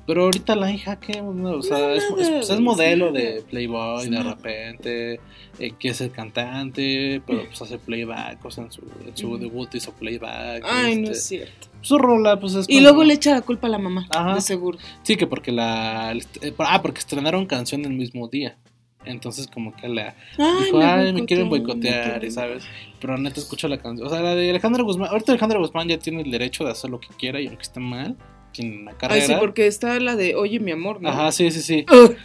Pero 0.08 0.24
ahorita 0.24 0.56
la 0.56 0.72
hija, 0.72 1.00
¿qué? 1.00 1.22
No, 1.22 1.52
o 1.52 1.62
sea, 1.62 1.78
No, 1.78 1.90
es, 1.92 2.04
es- 2.04 2.10
pues 2.12 2.28
es 2.30 2.50
es 2.50 2.60
modelo 2.60 3.12
de 3.12 3.44
Playboy 3.48 4.06
Es 4.06 4.10
de 4.10 4.24
repente, 4.24 5.20
eh, 5.60 5.72
quiere 5.80 5.94
ser 5.96 6.10
cantante, 6.12 7.22
pero 7.28 7.46
pues 7.46 7.62
hace 7.62 7.78
playback, 7.78 8.44
o 8.44 8.50
sea, 8.50 8.64
en 8.64 8.72
su, 8.72 8.82
en 9.06 9.16
su 9.16 9.38
debut 9.38 9.74
hizo 9.76 9.92
playback. 9.94 10.64
Ay, 10.66 10.96
no 10.96 11.02
este, 11.04 11.12
es 11.12 11.26
cierto. 11.26 11.68
Su 11.82 11.98
rola, 12.00 12.40
pues 12.40 12.56
es 12.56 12.70
Y 12.70 12.80
luego 12.82 13.04
le 13.04 13.14
echa 13.14 13.32
la 13.36 13.42
culpa 13.42 13.68
a 13.68 13.70
la 13.70 13.78
mamá, 13.78 14.08
Ajá. 14.10 14.36
de 14.36 14.42
seguro. 14.42 14.78
Sí, 15.04 15.16
que 15.16 15.28
porque 15.28 15.52
la. 15.52 16.14
eh, 16.42 16.54
Ah, 16.60 16.82
porque 16.82 17.00
estrenaron 17.00 17.46
canción 17.46 17.86
el 17.86 17.94
mismo 17.94 18.28
día. 18.28 18.58
Entonces, 19.06 19.48
como 19.48 19.74
que 19.74 19.88
la. 19.88 20.16
Ay, 20.38 20.66
dijo, 20.66 20.78
me 20.80 20.84
ay, 20.86 21.14
me 21.14 21.26
quieren 21.26 21.48
boicotear, 21.50 22.24
y 22.26 22.32
sabes. 22.32 22.66
Pero 23.00 23.18
neta, 23.18 23.40
escucha 23.40 23.68
la 23.70 23.78
canción. 23.78 24.06
O 24.06 24.10
sea, 24.10 24.22
la 24.22 24.36
de 24.36 24.50
Alejandra 24.50 24.84
Guzmán. 24.84 25.10
Ahorita 25.12 25.32
Alejandra 25.32 25.60
Guzmán 25.60 25.88
ya 25.88 25.98
tiene 25.98 26.24
el 26.24 26.32
derecho 26.32 26.66
de 26.66 26.72
hacer 26.72 26.90
lo 26.90 27.00
que 27.00 27.08
quiera, 27.18 27.40
y 27.40 27.48
aunque 27.48 27.62
esté 27.62 27.80
mal, 27.80 28.18
tiene 28.58 28.82
una 28.82 28.92
Ay, 28.92 28.98
carrera. 28.98 29.26
sí, 29.26 29.34
porque 29.40 29.68
está 29.68 30.00
la 30.00 30.16
de 30.16 30.36
Oye, 30.36 30.60
mi 30.60 30.72
amor, 30.72 31.00
¿no? 31.02 31.10
Ajá, 31.10 31.32
sí, 31.32 31.52
sí, 31.52 31.62
sí. 31.62 31.86
Ugh. 31.92 32.16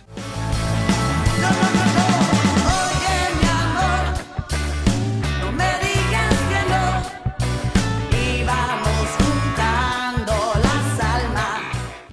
Oye, 1.83 3.35
mi 3.41 3.49
amor, 3.49 4.05
no 5.41 5.53
me 5.53 5.71
digas 5.83 6.39
que 6.49 6.61
no. 6.71 6.85
Y 8.19 8.45
vamos 8.45 9.09
juntando 9.19 10.33
las 10.63 11.01
almas. 11.01 11.61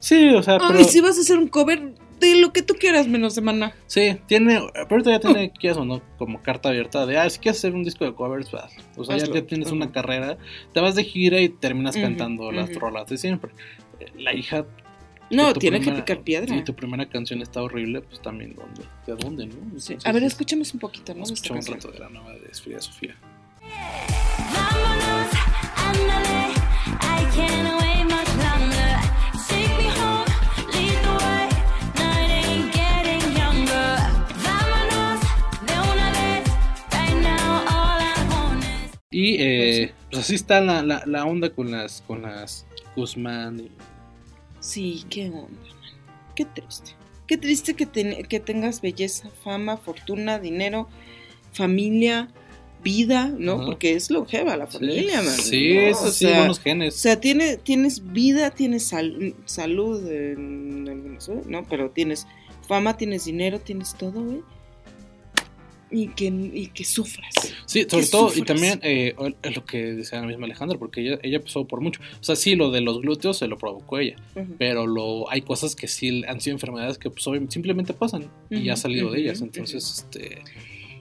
Sí, 0.01 0.29
o 0.35 0.43
sea, 0.43 0.57
pero. 0.59 0.79
Ay, 0.79 0.85
si 0.85 0.99
vas 0.99 1.17
a 1.17 1.21
hacer 1.21 1.37
un 1.37 1.47
cover 1.47 1.93
de 2.19 2.35
lo 2.35 2.51
que 2.51 2.61
tú 2.61 2.73
quieras, 2.73 3.07
menos 3.07 3.35
de 3.35 3.41
maná. 3.41 3.73
Sí, 3.87 4.17
tiene. 4.27 4.59
Pero 4.89 5.01
ya 5.03 5.19
tiene, 5.21 5.51
quieras 5.51 5.77
o 5.77 5.85
no, 5.85 6.01
como 6.17 6.41
carta 6.41 6.67
abierta 6.69 7.05
de, 7.05 7.17
ah, 7.17 7.29
si 7.29 7.39
quieres 7.39 7.59
hacer 7.59 7.73
un 7.73 7.83
disco 7.83 8.03
de 8.03 8.13
covers, 8.13 8.51
vas. 8.51 8.73
O 8.97 9.05
sea, 9.05 9.15
ya, 9.15 9.23
Hazlo. 9.23 9.35
ya 9.35 9.45
tienes 9.47 9.71
una 9.71 9.93
carrera, 9.93 10.37
te 10.73 10.81
vas 10.81 10.95
de 10.95 11.05
gira 11.05 11.39
y 11.39 11.47
terminas 11.47 11.95
cantando 11.95 12.51
las 12.51 12.73
rolas 12.75 13.07
de 13.07 13.17
siempre. 13.17 13.51
La 14.17 14.33
hija. 14.33 14.65
No, 15.31 15.53
tiene 15.53 15.77
primera- 15.79 15.97
que 15.97 16.13
picar 16.13 16.23
piedra. 16.23 16.55
Y 16.55 16.63
tu 16.63 16.73
primera 16.73 17.07
canción 17.07 17.41
está 17.41 17.61
horrible, 17.61 18.01
pues 18.01 18.19
también, 18.21 18.55
¿dónde? 18.55 18.83
¿De 19.05 19.15
dónde, 19.15 19.45
no? 19.45 19.53
Entonces, 19.61 20.03
A 20.05 20.11
ver, 20.11 20.23
es- 20.23 20.31
escuchemos 20.33 20.73
un 20.73 20.79
poquito, 20.79 21.13
¿no? 21.13 21.23
Escuchar 21.23 21.57
un 21.57 21.65
rato 21.65 21.91
de 21.91 21.99
la 21.99 22.09
nueva 22.09 22.33
de 22.33 22.49
Frida 22.53 22.81
Sofía. 22.81 23.15
Vámonos, 24.37 25.29
ándale, 25.75 26.53
I 27.01 27.25
can't 27.35 27.81
wait 27.81 28.03
much 28.05 28.31
longer. 28.41 28.97
Take 29.47 29.73
me 29.77 29.89
home, 29.99 30.25
lead 30.73 30.97
the 31.03 31.13
way, 31.23 31.45
night 31.95 32.31
ain't 32.45 32.73
getting 32.73 33.35
younger. 33.37 33.99
Vámonos 34.43 35.19
de 35.67 35.73
una 35.91 36.11
vez, 36.11 36.43
right 36.91 37.17
now 37.21 37.65
all 37.67 37.99
I 38.01 38.33
want 38.33 38.63
is. 38.63 38.99
Y 39.11 39.35
eh, 39.39 39.93
pues 40.11 40.23
así 40.23 40.35
está 40.35 40.61
la, 40.61 40.81
la, 40.83 41.03
la 41.05 41.25
onda 41.25 41.49
con 41.51 41.71
las, 41.71 42.03
con 42.07 42.21
las 42.23 42.65
Guzmán. 42.95 43.59
y- 43.59 43.71
Sí, 44.59 45.05
qué 45.09 45.27
onda. 45.29 45.47
Qué 46.35 46.45
triste. 46.45 46.91
Qué 47.27 47.37
triste 47.37 47.75
que, 47.75 47.85
ten- 47.85 48.25
que 48.25 48.39
tengas 48.39 48.81
belleza, 48.81 49.29
fama, 49.43 49.77
fortuna, 49.77 50.39
dinero, 50.39 50.87
familia, 51.53 52.29
vida, 52.83 53.27
¿no? 53.37 53.53
Ajá. 53.55 53.65
Porque 53.65 53.93
es 53.95 54.09
longeva 54.09 54.57
la 54.57 54.67
familia, 54.67 55.21
man. 55.21 55.31
Sí, 55.35 55.75
¿no? 55.75 55.81
sí, 55.95 56.05
O 56.05 56.11
sí, 56.11 56.25
sea, 56.25 56.37
buenos 56.39 56.59
O 56.59 56.61
genes. 56.63 56.95
sea, 56.95 57.19
tiene, 57.19 57.57
tienes 57.57 58.11
vida, 58.13 58.51
tienes 58.51 58.87
sal- 58.87 59.35
salud, 59.45 60.05
en 60.09 60.87
¿eh? 60.87 61.41
¿no? 61.47 61.63
Pero 61.69 61.91
tienes 61.91 62.25
fama, 62.67 62.97
tienes 62.97 63.25
dinero, 63.25 63.59
tienes 63.59 63.93
todo, 63.95 64.21
güey. 64.23 64.41
Y 65.91 66.09
que, 66.09 66.25
y 66.25 66.67
que 66.67 66.85
sufras. 66.85 67.33
Sí, 67.65 67.85
sobre 67.89 68.05
todo, 68.07 68.31
y 68.35 68.43
también 68.43 68.79
eh, 68.83 69.15
es 69.41 69.55
lo 69.55 69.65
que 69.65 69.93
decía 69.93 70.21
la 70.21 70.27
misma 70.27 70.45
Alejandra, 70.45 70.77
porque 70.77 71.01
ella, 71.01 71.19
ella 71.23 71.41
pasó 71.41 71.65
por 71.65 71.81
mucho. 71.81 71.99
O 72.19 72.23
sea, 72.23 72.35
sí, 72.35 72.55
lo 72.55 72.69
de 72.71 72.81
los 72.81 73.01
glúteos 73.01 73.37
se 73.37 73.47
lo 73.47 73.57
provocó 73.57 73.97
ella, 73.97 74.15
pero 74.57 74.85
lo, 74.85 75.29
hay 75.29 75.41
cosas 75.41 75.75
que 75.75 75.87
sí 75.87 76.23
han 76.27 76.41
sido 76.41 76.55
enfermedades 76.55 76.97
que 76.97 77.09
pues, 77.09 77.25
simplemente 77.49 77.93
pasan 77.93 78.29
y 78.49 78.69
ha 78.69 78.75
salido 78.75 79.11
de 79.11 79.21
ellas. 79.21 79.41
Entonces, 79.41 80.05
este. 80.05 80.43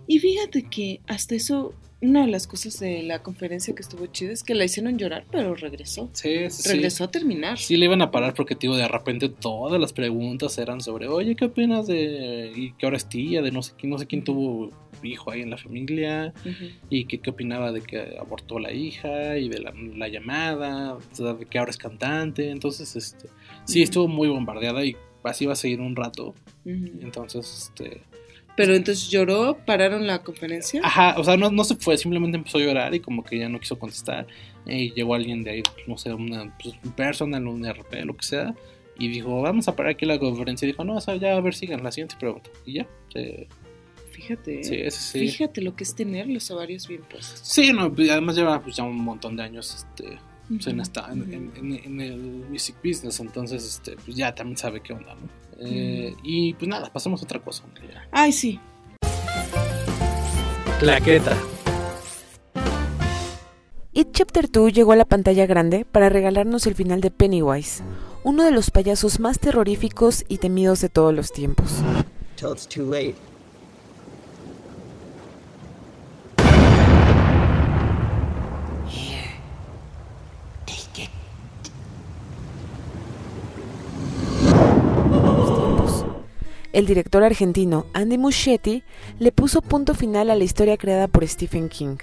Y 0.09 0.21
fíjate 0.21 0.63
que 0.63 1.03
hasta 1.07 1.35
eso, 1.35 1.75
una 2.01 2.25
de 2.25 2.29
las 2.29 2.47
cosas 2.47 2.81
de 2.81 3.03
la 3.03 3.23
conferencia 3.23 3.75
que 3.75 3.83
estuvo 3.83 4.07
chida 4.07 4.33
es 4.33 4.43
que 4.43 4.55
la 4.55 4.65
hicieron 4.65 4.97
llorar, 4.97 5.27
pero 5.31 5.55
regresó. 5.55 6.09
Sí, 6.15 6.49
sí. 6.49 6.67
Regresó 6.67 7.05
a 7.05 7.11
terminar. 7.11 7.59
Sí, 7.59 7.77
le 7.77 7.85
iban 7.85 8.01
a 8.01 8.11
parar 8.11 8.33
porque, 8.33 8.55
tío, 8.55 8.75
de 8.75 8.89
repente 8.89 9.29
todas 9.29 9.79
las 9.79 9.93
preguntas 9.93 10.57
eran 10.57 10.81
sobre, 10.81 11.09
oye, 11.09 11.37
¿qué 11.37 11.45
opinas 11.45 11.87
de. 11.87 12.51
y 12.57 12.73
que 12.73 12.87
ahora 12.87 12.97
es 12.97 13.07
tía, 13.07 13.43
de 13.43 13.53
no 13.53 13.63
sé 13.63 13.75
quién, 13.77 13.91
no 13.91 13.99
sé 13.99 14.07
quién 14.07 14.25
tuvo 14.25 14.71
hijo 15.03 15.31
ahí 15.31 15.43
en 15.43 15.51
la 15.51 15.59
familia, 15.59 16.33
y 16.89 17.05
que 17.05 17.19
qué 17.19 17.29
opinaba 17.29 17.71
de 17.71 17.83
que 17.83 18.17
abortó 18.19 18.59
la 18.59 18.73
hija, 18.73 19.37
y 19.37 19.51
de 19.51 19.61
la, 19.61 19.75
la 19.95 20.09
llamada, 20.09 20.97
de 21.19 21.45
que 21.45 21.59
ahora 21.59 21.71
es 21.71 21.77
cantante. 21.77 22.51
Entonces, 22.51 22.97
este. 22.97 23.29
Sí, 23.67 23.83
estuvo 23.83 24.09
muy 24.09 24.29
bombardeada 24.29 24.83
y 24.87 24.97
así 25.23 25.45
va 25.45 25.53
a 25.53 25.57
seguir 25.57 25.83
un 25.83 25.95
rato. 25.95 26.35
Entonces, 26.65 27.69
este. 27.69 28.08
Pero 28.59 28.75
entonces 28.75 29.09
lloró, 29.09 29.57
pararon 29.65 30.07
la 30.07 30.23
conferencia. 30.23 30.81
Ajá, 30.85 31.15
o 31.19 31.25
sea, 31.25 31.37
no, 31.39 31.51
no 31.51 31.65
se 31.65 31.77
fue, 31.77 31.97
simplemente 31.97 32.37
empezó 32.37 32.59
a 32.59 32.61
llorar 32.61 32.95
y 32.95 33.01
como 33.01 33.23
que 33.25 33.39
ya 33.39 33.49
no 33.49 33.59
quiso 33.59 33.79
contestar. 33.79 34.27
Y 34.67 34.93
llegó 34.93 35.15
alguien 35.15 35.43
de 35.45 35.51
ahí, 35.53 35.63
no 35.87 35.97
sé, 35.97 36.13
una 36.13 36.55
pues, 36.63 36.75
un 36.85 36.93
personal, 36.93 37.47
un 37.47 37.65
RP, 37.65 38.05
lo 38.05 38.17
que 38.17 38.25
sea. 38.27 38.55
Y 38.99 39.09
dijo, 39.09 39.41
vamos 39.43 39.69
a 39.69 39.77
parar 39.77 39.93
aquí 39.93 40.05
la 40.05 40.19
conferencia. 40.19 40.67
Y 40.67 40.73
dijo, 40.73 40.85
no, 40.85 40.97
o 40.97 41.01
sea, 41.01 41.15
ya 41.17 41.37
a 41.37 41.41
ver, 41.41 41.55
sigan 41.55 41.83
la 41.85 41.93
siguiente 41.93 42.17
pregunta. 42.19 42.51
Y 42.67 42.75
ya. 42.75 42.87
eh, 43.15 43.47
Fíjate. 44.11 44.65
sí, 44.65 44.75
ese 44.75 45.01
sí. 45.01 45.19
Fíjate 45.21 45.63
lo 45.63 45.77
que 45.77 45.85
es 45.85 45.95
tener 45.95 46.27
los 46.27 46.51
ovarios 46.51 46.89
bien 46.89 47.03
puestos. 47.03 47.41
Sí, 47.45 47.73
no, 47.73 47.83
además 47.97 48.35
lleva 48.37 48.61
pues, 48.61 48.75
ya 48.77 48.83
un 48.83 48.97
montón 48.97 49.37
de 49.37 49.45
años 49.45 49.73
este, 49.77 50.19
pues, 50.49 50.67
en, 50.67 50.75
Ujú, 50.75 50.83
esta, 50.83 51.09
en, 51.13 51.23
ujú. 51.23 51.33
en- 51.33 51.53
en- 51.57 51.85
en 51.85 52.01
el 52.01 52.17
music 52.51 52.75
business. 52.85 53.21
Entonces, 53.21 53.65
este, 53.65 53.93
pues 54.05 54.17
ya 54.17 54.35
también 54.35 54.57
sabe 54.57 54.81
qué 54.81 54.93
onda, 54.93 55.15
¿no? 55.15 55.29
Eh, 55.59 56.15
Y 56.23 56.55
pues 56.55 56.69
nada, 56.69 56.93
pasamos 56.93 57.21
a 57.21 57.25
otra 57.25 57.41
cosa. 57.41 57.65
Ay, 58.11 58.33
sí. 58.33 58.61
Claqueta. 60.79 61.37
It 63.93 64.09
Chapter 64.13 64.49
2 64.49 64.73
llegó 64.73 64.93
a 64.93 64.97
la 64.97 65.05
pantalla 65.05 65.47
grande 65.47 65.85
para 65.85 66.09
regalarnos 66.09 66.67
el 66.69 66.77
final 66.77 67.01
de 67.01 67.11
Pennywise, 67.11 67.83
uno 68.23 68.45
de 68.45 68.53
los 68.53 68.71
payasos 68.71 69.19
más 69.19 69.41
terroríficos 69.41 70.25
y 70.29 70.39
temidos 70.39 70.81
de 70.81 70.89
todos 70.89 71.13
los 71.13 71.33
tiempos. 71.33 71.83
till 72.39 72.53
it's 72.53 72.67
too 72.67 72.85
late. 72.85 73.17
El 86.73 86.87
director 86.87 87.23
argentino 87.25 87.87
Andy 87.95 88.19
Muschietti 88.19 88.83
le 89.19 89.33
puso 89.33 89.63
punto 89.63 89.95
final 89.95 90.31
a 90.31 90.35
la 90.35 90.45
historia 90.45 90.77
creada 90.77 91.09
por 91.09 91.27
Stephen 91.27 91.69
King. 91.69 91.97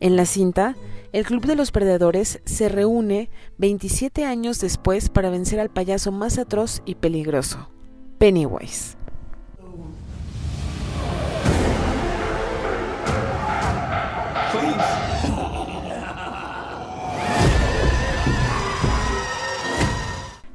En 0.00 0.16
la 0.16 0.26
cinta, 0.26 0.76
el 1.12 1.24
Club 1.24 1.46
de 1.46 1.56
los 1.56 1.70
Perdedores 1.70 2.40
se 2.44 2.68
reúne 2.68 3.30
27 3.56 4.24
años 4.26 4.60
después 4.60 5.08
para 5.08 5.30
vencer 5.30 5.60
al 5.60 5.70
payaso 5.70 6.12
más 6.12 6.36
atroz 6.38 6.82
y 6.84 6.96
peligroso, 6.96 7.70
Pennywise. 8.18 8.95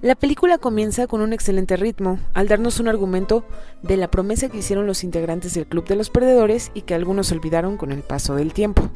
La 0.01 0.15
película 0.15 0.57
comienza 0.57 1.05
con 1.05 1.21
un 1.21 1.31
excelente 1.31 1.77
ritmo, 1.77 2.17
al 2.33 2.47
darnos 2.47 2.79
un 2.79 2.87
argumento 2.87 3.45
de 3.83 3.97
la 3.97 4.09
promesa 4.09 4.49
que 4.49 4.57
hicieron 4.57 4.87
los 4.87 5.03
integrantes 5.03 5.53
del 5.53 5.67
Club 5.67 5.85
de 5.85 5.95
los 5.95 6.09
Perdedores 6.09 6.71
y 6.73 6.81
que 6.81 6.95
algunos 6.95 7.31
olvidaron 7.31 7.77
con 7.77 7.91
el 7.91 8.01
paso 8.01 8.33
del 8.33 8.51
tiempo. 8.51 8.89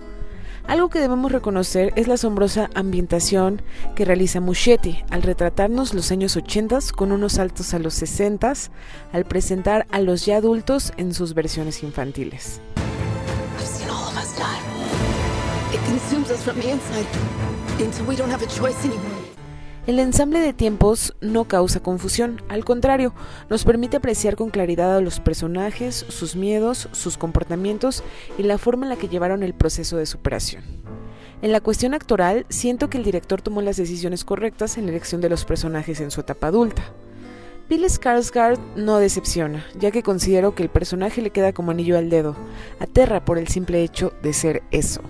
Algo 0.66 0.90
que 0.90 1.00
debemos 1.00 1.32
reconocer 1.32 1.94
es 1.96 2.08
la 2.08 2.16
asombrosa 2.16 2.72
ambientación 2.74 3.62
que 3.96 4.04
realiza 4.04 4.40
Muschietti 4.40 5.04
al 5.12 5.22
retratarnos 5.22 5.94
los 5.94 6.10
años 6.12 6.36
80 6.36 6.80
con 6.96 7.12
unos 7.12 7.34
saltos 7.34 7.76
a 7.76 7.80
los 7.80 7.94
60 7.94 8.54
al 9.14 9.26
presentar 9.26 9.86
a 9.92 10.02
los 10.02 10.26
ya 10.26 10.38
adultos 10.38 10.92
en 10.98 11.14
sus 11.14 11.36
versiones 11.36 11.84
infantiles. 11.84 12.60
It 15.72 15.82
consumes 15.86 16.32
us 16.32 16.42
from 16.42 16.60
the 16.60 16.72
inside. 16.72 17.06
El 19.88 20.00
ensamble 20.00 20.40
de 20.40 20.52
tiempos 20.52 21.14
no 21.22 21.44
causa 21.44 21.80
confusión, 21.80 22.42
al 22.50 22.66
contrario, 22.66 23.14
nos 23.52 23.66
permite 23.66 23.98
apreciar 23.98 24.36
con 24.36 24.50
claridad 24.50 24.98
a 24.98 25.02
los 25.02 25.20
personajes, 25.20 26.08
sus 26.10 26.36
miedos, 26.36 26.90
sus 26.92 27.18
comportamientos 27.18 28.02
y 28.40 28.44
la 28.44 28.58
forma 28.58 28.88
en 28.88 28.90
la 28.90 28.96
que 28.96 29.10
llevaron 29.10 29.44
el 29.44 29.54
proceso 29.54 29.98
de 29.98 30.08
superación. 30.08 30.64
En 31.44 31.52
la 31.52 31.62
cuestión 31.62 31.94
actoral, 31.94 32.48
siento 32.50 32.90
que 32.90 32.98
el 32.98 33.04
director 33.04 33.44
tomó 33.44 33.62
las 33.62 33.78
decisiones 33.78 34.26
correctas 34.26 34.80
en 34.80 34.86
la 34.86 34.92
elección 34.92 35.22
de 35.22 35.30
los 35.30 35.46
personajes 35.46 36.02
en 36.02 36.10
su 36.10 36.22
etapa 36.22 36.48
adulta. 36.48 36.82
Bill 37.70 37.86
Skarsgård 37.86 38.58
no 38.76 38.98
decepciona, 38.98 39.68
ya 39.80 39.92
que 39.92 40.02
considero 40.02 40.56
que 40.56 40.64
el 40.64 40.70
personaje 40.70 41.22
le 41.22 41.30
queda 41.30 41.54
como 41.54 41.70
anillo 41.70 42.00
al 42.00 42.10
dedo, 42.10 42.36
aterra 42.80 43.24
por 43.24 43.38
el 43.38 43.50
simple 43.50 43.84
hecho 43.84 44.14
de 44.24 44.34
ser 44.34 44.64
eso. 44.72 45.02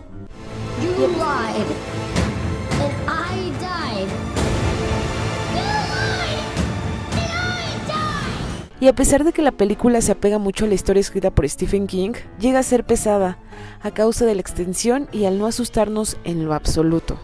Y 8.80 8.88
a 8.88 8.93
pesar 8.93 9.23
de 9.23 9.32
que 9.32 9.41
la 9.41 9.51
película 9.51 10.01
se 10.01 10.11
apega 10.11 10.38
mucho 10.38 10.65
a 10.65 10.67
la 10.67 10.73
historia 10.73 10.99
escrita 10.99 11.32
por 11.32 11.47
Stephen 11.47 11.88
King, 11.88 12.13
llega 12.39 12.59
a 12.59 12.63
ser 12.63 12.86
pesada 12.86 13.38
a 13.82 13.91
causa 13.91 14.26
de 14.26 14.36
la 14.36 14.41
extensión 14.41 15.07
y 15.11 15.26
al 15.26 15.39
no 15.39 15.47
asustarnos 15.47 16.17
en 16.26 16.45
lo 16.45 16.53
absoluto. 16.53 17.17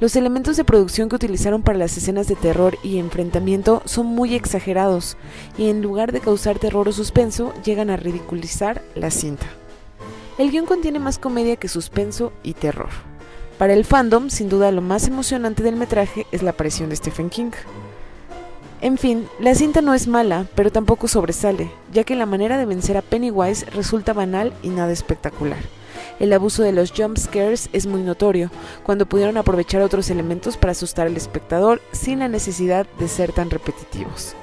Los 0.00 0.14
elementos 0.14 0.56
de 0.56 0.64
producción 0.64 1.08
que 1.08 1.16
utilizaron 1.16 1.62
para 1.62 1.76
las 1.76 1.96
escenas 1.96 2.28
de 2.28 2.36
terror 2.36 2.78
y 2.84 2.98
enfrentamiento 2.98 3.82
son 3.84 4.06
muy 4.06 4.34
exagerados 4.34 5.16
y 5.58 5.68
en 5.68 5.82
lugar 5.82 6.12
de 6.12 6.20
causar 6.20 6.58
terror 6.58 6.88
o 6.88 6.92
suspenso, 6.92 7.52
llegan 7.64 7.90
a 7.90 7.96
ridiculizar 7.96 8.80
la 8.94 9.10
cinta. 9.10 9.46
El 10.38 10.52
guion 10.52 10.66
contiene 10.66 11.00
más 11.00 11.18
comedia 11.18 11.56
que 11.56 11.66
suspenso 11.66 12.32
y 12.44 12.54
terror. 12.54 12.90
Para 13.58 13.72
el 13.72 13.84
fandom, 13.84 14.30
sin 14.30 14.48
duda 14.48 14.70
lo 14.70 14.82
más 14.82 15.08
emocionante 15.08 15.64
del 15.64 15.74
metraje 15.74 16.26
es 16.30 16.44
la 16.44 16.50
aparición 16.50 16.90
de 16.90 16.96
Stephen 16.96 17.28
King. 17.28 17.50
En 18.80 18.96
fin, 18.96 19.26
la 19.40 19.56
cinta 19.56 19.80
no 19.80 19.92
es 19.92 20.06
mala, 20.06 20.46
pero 20.54 20.70
tampoco 20.70 21.08
sobresale, 21.08 21.70
ya 21.92 22.04
que 22.04 22.14
la 22.14 22.26
manera 22.26 22.56
de 22.58 22.64
vencer 22.64 22.96
a 22.96 23.02
Pennywise 23.02 23.66
resulta 23.70 24.12
banal 24.12 24.52
y 24.62 24.68
nada 24.68 24.92
espectacular. 24.92 25.58
El 26.20 26.32
abuso 26.32 26.62
de 26.62 26.72
los 26.72 26.92
jump 26.92 27.18
scares 27.18 27.70
es 27.72 27.86
muy 27.86 28.02
notorio, 28.02 28.50
cuando 28.84 29.06
pudieron 29.06 29.36
aprovechar 29.36 29.82
otros 29.82 30.10
elementos 30.10 30.56
para 30.56 30.72
asustar 30.72 31.08
al 31.08 31.16
espectador 31.16 31.80
sin 31.90 32.20
la 32.20 32.28
necesidad 32.28 32.86
de 33.00 33.08
ser 33.08 33.32
tan 33.32 33.50
repetitivos. 33.50 34.34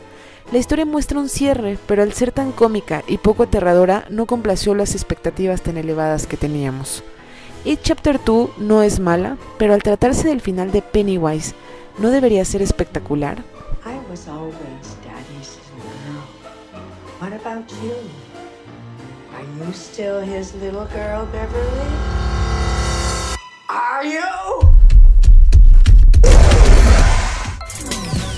La 0.51 0.57
historia 0.59 0.85
muestra 0.85 1.19
un 1.19 1.29
cierre, 1.29 1.77
pero 1.87 2.03
al 2.03 2.13
ser 2.13 2.31
tan 2.31 2.51
cómica 2.51 3.03
y 3.07 3.17
poco 3.17 3.43
aterradora 3.43 4.05
no 4.09 4.25
complació 4.25 4.75
las 4.75 4.95
expectativas 4.95 5.61
tan 5.61 5.77
elevadas 5.77 6.27
que 6.27 6.37
teníamos. 6.37 7.03
It 7.63 7.79
Chapter 7.81 8.19
2 8.23 8.59
no 8.59 8.83
es 8.83 8.99
mala, 8.99 9.37
pero 9.57 9.73
al 9.73 9.81
tratarse 9.81 10.27
del 10.27 10.41
final 10.41 10.71
de 10.71 10.81
Pennywise, 10.81 11.55
¿no 11.97 12.09
debería 12.09 12.45
ser 12.45 12.61
espectacular? 12.61 13.43
Was 14.15 14.29
always 14.29 14.95
Daddy's 15.03 15.59
girl. 15.75 16.21
What 17.19 17.33
about 17.33 17.69
you? 17.83 17.97
Are 19.33 19.43
you 19.43 19.73
still 19.73 20.21
his 20.21 20.55
little 20.55 20.85
girl, 20.85 21.25
Beverly? 21.25 21.91
Are 23.67 24.05
you? 24.05 24.23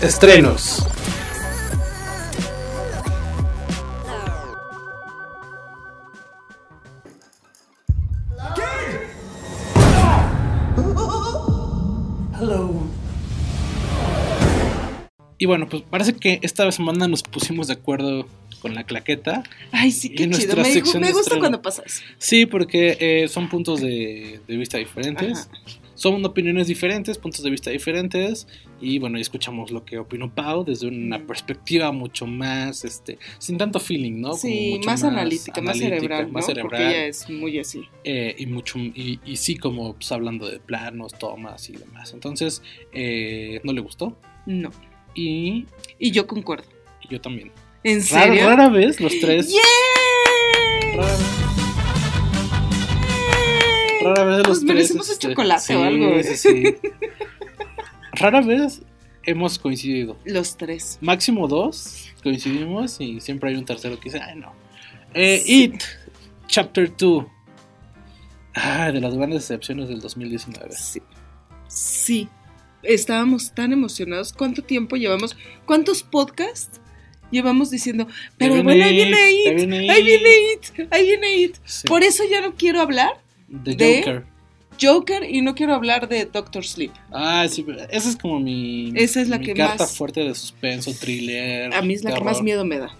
Estrenos. 0.02 0.97
Bueno, 15.48 15.68
pues 15.68 15.82
parece 15.84 16.14
que 16.14 16.40
esta 16.44 16.72
semana 16.72 17.08
nos 17.08 17.24
pusimos 17.24 17.68
de 17.68 17.74
acuerdo 17.74 18.28
con 18.62 18.76
la 18.76 18.84
claqueta. 18.84 19.44
Ay, 19.72 19.92
sí, 19.92 20.10
qué 20.10 20.30
chido. 20.30 20.56
Me, 20.58 21.00
me 21.00 21.12
gusta 21.12 21.40
cuando 21.40 21.62
pasa 21.62 21.84
eso. 21.86 22.02
Sí, 22.18 22.46
porque 22.46 22.98
eh, 23.00 23.28
son 23.28 23.50
puntos 23.50 23.82
de, 23.82 24.40
de 24.48 24.58
vista 24.58 24.78
diferentes. 24.78 25.50
Ajá. 25.52 25.82
Son 25.94 26.24
opiniones 26.24 26.68
diferentes, 26.68 27.18
puntos 27.18 27.42
de 27.44 27.50
vista 27.50 27.72
diferentes. 27.72 28.48
Y 28.80 29.00
bueno, 29.00 29.18
escuchamos 29.18 29.72
lo 29.72 29.84
que 29.84 29.98
opinó 29.98 30.32
Pau 30.34 30.64
desde 30.64 30.88
una 30.88 31.26
perspectiva 31.26 31.92
mucho 31.92 32.28
más, 32.28 32.86
este, 32.86 33.18
sin 33.40 33.58
tanto 33.58 33.80
feeling, 33.80 34.22
¿no? 34.22 34.30
Como 34.30 34.42
Sí, 34.42 34.74
mucho 34.76 34.86
más, 34.92 35.04
analítica, 35.04 35.60
más 35.62 35.78
cerebral, 35.80 36.32
más 36.32 36.44
¿no? 36.44 36.48
cerebral. 36.48 36.70
Porque 36.70 36.88
ella 36.88 37.06
es 37.08 37.28
muy 37.32 37.58
así. 37.58 37.82
eh, 38.04 38.36
y 38.38 38.46
mucho 38.46 38.78
y, 38.78 39.20
y 39.26 39.38
sí 39.38 39.58
como 39.58 39.94
pues, 39.96 40.12
hablando 40.12 40.48
de 40.48 40.60
planos, 40.60 41.14
tomas 41.18 41.68
y 41.70 41.74
demás. 41.74 42.14
Entonces, 42.14 42.62
eh, 42.94 43.60
no 43.64 43.74
le 43.74 43.82
gustó. 43.82 44.16
No. 44.46 44.70
Y, 45.20 45.66
Y 45.98 46.12
yo 46.12 46.28
concuerdo. 46.28 46.66
y 47.02 47.08
yo 47.14 47.20
también. 47.20 47.52
¿En 47.84 48.00
Rara, 48.10 48.26
serio? 48.26 48.46
rara 48.50 48.70
vez 48.70 49.00
los 49.00 49.18
tres. 49.20 49.50
¡Yeah! 49.50 49.60
rara 50.96 51.08
vez. 51.08 51.26
rara 54.04 54.24
vez 54.26 54.38
los 54.40 54.48
Nos 54.48 54.60
tres. 54.60 54.64
merecemos 54.76 55.08
un 55.08 55.14
este, 55.14 55.28
chocolate 55.30 55.62
sí, 55.62 55.74
o 55.74 55.84
algo. 55.84 56.24
Sí, 56.24 56.38
sí. 56.38 56.64
rara 58.14 58.42
vez 58.42 58.82
hemos 59.24 59.58
coincidido. 59.60 60.18
Los 60.26 60.56
tres. 60.58 60.98
Máximo 61.02 61.48
dos 61.48 62.10
coincidimos 62.24 63.00
y 63.00 63.20
siempre 63.22 63.50
hay 63.50 63.56
un 63.56 63.66
tercero 63.66 63.98
que 64.00 64.06
dice, 64.10 64.22
ay 64.22 64.38
no. 64.38 64.54
Eh, 65.14 65.42
It, 65.46 65.82
Chapter 66.48 66.92
2. 66.96 67.26
Ah, 68.54 68.92
de 68.92 69.00
las 69.02 69.16
grandes 69.16 69.42
decepciones 69.48 69.88
del 69.90 70.00
2019. 70.02 70.72
Sí. 70.76 71.02
Sí. 71.68 72.30
Estábamos 72.88 73.54
tan 73.54 73.74
emocionados. 73.74 74.34
¿Cuánto 74.34 74.64
tiempo 74.64 74.96
llevamos? 74.96 75.36
¿Cuántos 75.66 76.04
podcasts 76.04 76.80
llevamos 77.32 77.70
diciendo? 77.70 78.08
Pero 78.38 78.54
viene 78.56 78.64
bueno, 78.64 78.86
ahí 78.86 79.00
It, 79.00 79.06
viene 79.08 79.32
It. 79.32 79.56
viene 79.56 79.92
Ahí 79.92 80.00
It". 80.00 80.06
viene 80.06 80.30
It. 80.54 80.88
Ahí 80.94 81.06
viene 81.06 81.38
It. 81.38 81.56
Sí. 81.66 81.88
Por 81.88 82.04
eso 82.04 82.24
ya 82.30 82.42
no 82.42 82.54
quiero 82.56 82.82
hablar 82.82 83.12
The 83.64 83.76
de- 83.76 83.98
Joker. 84.00 84.24
Joker 84.80 85.24
y 85.24 85.42
no 85.42 85.56
quiero 85.56 85.74
hablar 85.74 86.08
de 86.08 86.26
Doctor 86.26 86.64
Sleep. 86.64 86.92
Ah, 87.12 87.48
sí, 87.50 87.66
esa 87.90 88.10
es 88.10 88.16
como 88.16 88.40
mi, 88.40 88.92
Esa 88.96 89.22
es 89.22 89.28
la 89.28 89.40
mi 89.40 89.48
que 89.48 89.54
carta 89.56 89.84
más- 89.86 89.98
fuerte 89.98 90.20
de 90.24 90.36
suspenso, 90.36 90.94
thriller. 90.94 91.74
A 91.74 91.82
mí 91.82 91.96
es 91.96 92.04
la 92.04 92.14
que 92.14 92.22
más 92.24 92.42
miedo 92.44 92.64
me 92.64 92.78
da. 92.78 92.96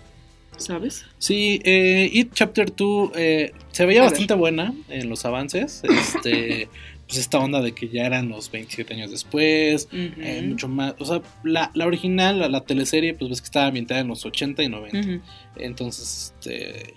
¿Sabes? 0.58 1.06
Sí, 1.20 1.62
eh, 1.66 2.10
It 2.12 2.34
Chapter 2.34 2.76
2 2.76 3.12
eh, 3.16 3.52
se 3.72 3.86
veía 3.86 4.02
A 4.02 4.06
bastante 4.06 4.34
buena 4.34 4.74
en 4.90 5.08
los 5.08 5.24
avances. 5.24 5.84
Este, 5.84 6.68
pues 7.08 7.20
esta 7.20 7.40
onda 7.40 7.62
de 7.62 7.74
que 7.74 7.88
ya 7.88 8.06
eran 8.06 8.28
los 8.30 8.52
27 8.52 8.94
años 8.94 9.12
después, 9.12 9.88
eh, 9.94 10.42
mucho 10.46 10.68
más. 10.68 10.94
O 11.00 11.06
sea, 11.06 11.22
la, 11.44 11.72
la 11.74 11.86
original, 11.88 12.40
la, 12.40 12.50
la 12.50 12.62
teleserie, 12.66 13.14
pues 13.14 13.30
ves 13.30 13.42
que 13.42 13.46
estaba 13.46 13.68
ambientada 13.68 14.02
en 14.02 14.10
los 14.10 14.26
80 14.26 14.62
y 14.64 14.70
90. 14.70 15.00
Ujú. 15.00 15.22
Entonces, 15.56 16.34
este. 16.40 16.94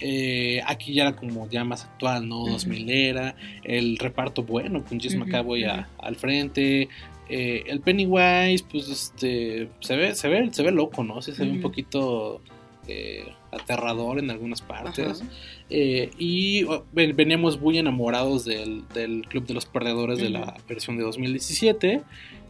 eh, 0.00 0.60
aquí 0.66 0.94
ya 0.94 1.02
era 1.02 1.16
como 1.16 1.48
ya 1.48 1.62
más 1.64 1.84
actual, 1.84 2.28
¿no? 2.28 2.42
Ujú. 2.42 2.52
2000 2.54 2.90
era. 2.90 3.36
El 3.62 3.98
reparto 3.98 4.42
bueno, 4.42 4.84
con 4.84 4.98
Jess 4.98 5.14
McAvoy 5.14 5.62
a- 5.64 5.88
al 5.98 6.16
frente. 6.16 6.88
eh, 7.28 7.62
el 7.68 7.80
Pennywise, 7.80 8.64
pues 8.70 8.88
este. 8.88 9.68
Se 9.80 9.96
ve, 9.96 10.14
se 10.16 10.28
ve, 10.28 10.52
se 10.52 10.62
ve 10.64 10.72
loco, 10.72 11.04
¿no? 11.04 11.22
Sí, 11.22 11.32
se 11.32 11.44
ve 11.44 11.50
un 11.52 11.60
poquito 11.60 12.40
aterrador 13.52 14.18
en 14.18 14.30
algunas 14.30 14.60
partes. 14.60 15.22
Eh, 15.74 16.10
y 16.18 16.64
oh, 16.64 16.84
ven- 16.92 17.16
veníamos 17.16 17.58
muy 17.58 17.78
enamorados 17.78 18.44
del, 18.44 18.86
del 18.92 19.26
Club 19.26 19.46
de 19.46 19.54
los 19.54 19.64
Perdedores 19.64 20.18
de 20.18 20.28
la 20.28 20.54
versión 20.68 20.98
de 20.98 21.04
2017. 21.04 22.02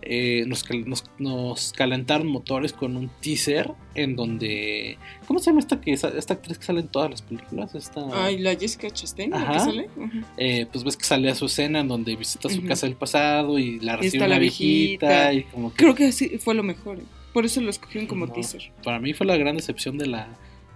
Eh, 0.05 0.43
nos, 0.49 0.65
nos, 0.85 1.05
nos 1.21 1.73
calentaron 1.73 2.27
motores 2.27 2.73
con 2.73 2.97
un 2.97 3.09
teaser 3.21 3.71
en 3.95 4.17
donde... 4.17 4.99
¿Cómo 5.29 5.39
se 5.39 5.47
llama 5.51 5.61
esta, 5.61 5.81
que, 5.81 5.93
esta 5.93 6.35
actriz 6.35 6.59
que 6.59 6.65
sale 6.65 6.81
en 6.81 6.89
todas 6.89 7.09
las 7.13 7.23
películas? 7.23 7.73
Esta, 7.77 8.05
Ay, 8.13 8.39
la 8.39 8.57
Jessica 8.57 8.91
Chastain, 8.91 9.31
¿la 9.31 9.53
que 9.53 9.61
sale? 9.61 9.89
Ujú. 9.97 10.11
eh, 10.39 10.67
pues 10.73 10.83
ves 10.83 10.97
que 10.97 11.05
salía 11.05 11.37
su 11.37 11.47
escena 11.47 11.79
en 11.79 11.87
donde 11.87 12.17
visita 12.17 12.49
su 12.49 12.59
Ujú. 12.59 12.67
casa 12.67 12.87
del 12.89 12.97
pasado 12.97 13.61
y 13.61 13.79
la 13.79 13.95
recibe 13.95 14.17
está 14.17 14.27
una 14.27 14.35
la 14.35 14.41
viejita, 14.41 15.31
viejita. 15.31 15.35
y 15.35 15.43
como 15.53 15.71
que 15.71 15.77
Creo 15.77 15.95
que 15.95 16.11
sí 16.11 16.31
fue 16.39 16.55
lo 16.57 16.65
mejor. 16.65 16.99
Por 17.33 17.45
eso 17.45 17.61
lo 17.61 17.71
escogieron 17.71 18.09
como 18.09 18.27
No. 18.27 18.33
teaser. 18.33 18.73
para 18.83 18.99
mí 18.99 19.13
fue 19.15 19.25
la 19.29 19.37
gran 19.37 19.55
decepción 19.55 19.99
de 19.99 20.07
la... 20.07 20.27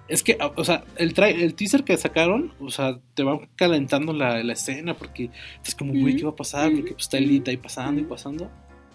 Es 0.09 0.23
que, 0.23 0.39
o 0.41 0.65
sea, 0.65 0.85
el, 0.97 1.15
el 1.19 1.55
teaser 1.55 1.83
que 1.83 1.97
sacaron, 1.97 2.53
o 2.61 2.71
sea, 2.71 3.01
te 3.15 3.25
van 3.25 3.49
calentando 3.57 4.13
la, 4.13 4.43
la 4.45 4.53
escena 4.53 4.95
porque 4.95 5.31
es 5.65 5.75
como, 5.75 5.93
güey, 5.93 6.15
¿qué 6.17 6.23
va 6.23 6.31
a 6.31 6.37
pasar? 6.37 6.71
Porque 6.73 6.93
pues, 6.93 7.05
está 7.05 7.19
Elita 7.19 7.51
ahí 7.51 7.57
pasando 7.57 8.01
y 8.01 8.05
pasando. 8.05 8.51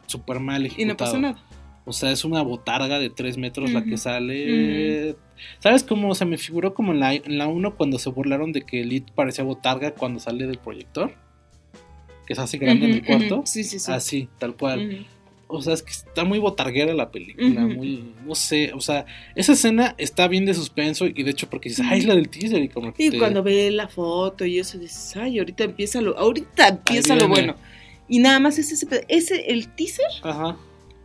Súper 0.06 0.40
mal 0.40 0.66
ejecutado. 0.66 0.84
Y 0.84 0.88
no 0.88 0.98
pasa 0.98 1.18
nada. 1.20 1.44
O 1.84 1.94
sea, 1.94 2.12
es 2.12 2.24
una 2.24 2.42
botarga 2.44 3.00
de 3.00 3.10
3 3.10 3.38
metros 3.38 3.72
la 3.72 3.84
que 3.84 3.98
sale. 3.98 5.16
¿Sabes 5.60 5.84
cómo 5.84 6.14
se 6.16 6.26
me 6.26 6.38
figuró 6.38 6.74
como 6.74 6.94
en 6.94 7.00
la, 7.00 7.14
en 7.14 7.38
la 7.38 7.48
1 7.48 7.76
cuando 7.76 7.98
se 8.00 8.10
burlaron 8.10 8.52
de 8.52 8.62
que 8.62 8.82
Elite 8.82 9.12
parecía 9.14 9.44
botarga 9.44 9.92
cuando 9.92 10.20
sale 10.20 10.46
del 10.46 10.60
proyector? 10.60 11.14
Que 12.26 12.36
se 12.36 12.42
hace 12.42 12.58
grande 12.58 12.86
en 12.86 12.94
el 12.94 13.06
cuarto. 13.06 13.44
Sí, 13.46 13.64
sí, 13.64 13.80
sí. 13.80 13.92
Así, 13.92 14.30
tal 14.38 14.56
cual. 14.56 15.06
O 15.52 15.62
sea, 15.62 15.74
es 15.74 15.84
que 15.84 15.92
está 15.92 16.24
muy 16.24 16.40
botarguera 16.40 16.94
la 16.94 17.12
película, 17.12 17.62
muy, 17.66 18.14
no 18.26 18.36
sé, 18.36 18.72
o 18.74 18.82
sea, 18.82 19.06
esa 19.36 19.54
escena 19.54 19.96
está 19.98 20.28
bien 20.28 20.46
de 20.46 20.54
suspenso 20.54 21.06
y 21.08 21.24
de 21.24 21.32
hecho 21.32 21.50
porque 21.50 21.70
dices, 21.70 21.86
ay, 21.90 22.00
es 22.00 22.06
la 22.06 22.16
del 22.16 22.30
teaser 22.30 22.62
y 22.64 22.70
como 22.70 22.94
que 22.94 23.06
Y 23.06 23.10
te- 23.12 23.18
cuando 23.20 23.44
ve 23.44 23.70
la 23.72 23.88
foto 23.88 24.46
y 24.46 24.60
eso 24.60 24.78
dices, 24.78 25.16
ay, 25.18 25.40
ahorita 25.40 25.64
empieza 25.66 26.02
lo, 26.02 26.18
ahorita 26.18 26.68
empieza 26.68 27.16
lo 27.16 27.28
bueno. 27.28 27.56
Y 28.08 28.20
nada 28.20 28.40
más 28.40 28.58
es 28.60 28.72
ese, 28.72 28.88
ese 29.08 29.52
el 29.52 29.70
teaser 29.70 30.06
Ajá, 30.24 30.58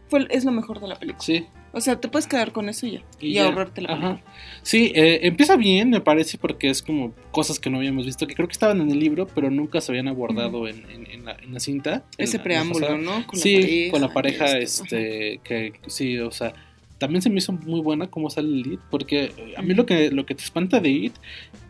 fue, 0.09 0.27
es 0.31 0.45
lo 0.45 0.53
mejor 0.53 0.81
de 0.81 0.89
la 0.89 0.97
película. 0.97 1.23
sí. 1.25 1.47
O 1.73 1.81
sea, 1.83 2.01
te 2.01 2.09
puedes 2.09 2.27
quedar 2.27 2.53
con 2.53 2.71
eso 2.71 2.87
y 2.87 2.93
ya. 2.93 3.03
Y, 3.21 3.33
ya. 3.35 3.45
ahorrarte 3.45 3.83
la 3.83 3.89
película. 3.89 4.11
Ajá. 4.13 4.23
Sí, 4.63 4.93
eh, 4.95 5.19
empieza 5.27 5.57
bien, 5.57 5.91
me 5.91 6.01
parece, 6.01 6.39
porque 6.39 6.71
es 6.71 6.81
como 6.81 7.13
cosas 7.33 7.59
que 7.59 7.69
no 7.69 7.77
habíamos 7.77 8.07
visto, 8.07 8.27
que 8.27 8.35
creo 8.35 8.49
que 8.49 8.53
estaban 8.53 8.81
en 8.81 8.91
el 8.91 8.99
libro, 8.99 9.27
pero 9.27 9.51
nunca 9.51 9.83
se 9.83 9.93
habían 9.93 10.09
abordado 10.09 10.69
en, 10.69 10.89
en- 10.91 11.07
en 11.11 11.25
la, 11.27 11.33
en 11.43 11.53
la 11.53 11.61
cinta. 11.61 12.03
Ese 12.17 12.39
la- 12.39 12.45
preámbulo. 12.45 12.97
¿no? 12.97 13.27
Con 13.27 13.39
la 13.39 13.43
sí, 13.43 13.57
pareja 13.57 13.91
con 13.91 14.01
la 14.01 14.09
pareja, 14.15 14.59
este, 14.59 15.41
que 15.45 15.75
sí, 15.87 16.19
o 16.19 16.31
sea, 16.31 16.55
también 16.97 17.21
se 17.21 17.29
me 17.29 17.37
hizo 17.41 17.53
muy 17.53 17.81
buena 17.83 18.07
cómo 18.07 18.31
sale 18.31 18.49
el 18.49 18.73
It, 18.73 18.81
porque 18.91 19.25
eh, 19.37 19.55
a 19.59 19.61
mí 19.61 19.75
lo 19.75 19.85
que, 19.85 20.11
lo 20.11 20.25
que 20.25 20.35
te 20.35 20.45
espanta 20.45 20.81
de 20.81 20.89
It 20.89 21.15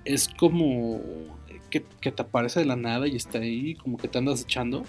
es 0.04 0.28
como 0.28 1.00
que, 1.70 1.84
que 2.00 2.10
te 2.12 2.22
aparece 2.22 2.60
de 2.60 2.66
la 2.66 2.76
nada 2.76 3.06
y 3.08 3.16
está 3.16 3.38
ahí, 3.38 3.74
como 3.74 3.96
que 3.98 4.08
te 4.08 4.18
andas 4.18 4.42
echando. 4.42 4.84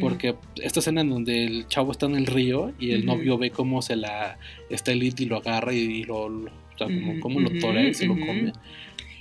Porque 0.00 0.34
esta 0.62 0.80
escena 0.80 1.00
en 1.02 1.10
donde 1.10 1.44
el 1.44 1.66
chavo 1.68 1.92
está 1.92 2.06
en 2.06 2.14
el 2.16 2.26
río 2.26 2.72
y 2.78 2.92
el 2.92 3.06
novio 3.06 3.38
ve 3.38 3.50
cómo 3.50 3.82
se 3.82 3.96
la 3.96 4.38
está 4.70 4.92
el 4.92 5.02
It 5.02 5.20
y 5.20 5.26
lo 5.26 5.36
agarra 5.38 5.72
y, 5.72 5.78
y 5.78 6.02
lo, 6.04 6.28
lo- 6.28 6.50
o 6.50 6.78
sea, 6.78 6.86
como, 7.20 7.40
lo 7.40 7.50
torea 7.58 7.88
y 7.88 7.94
se 7.94 8.06
lo 8.06 8.14
come. 8.14 8.52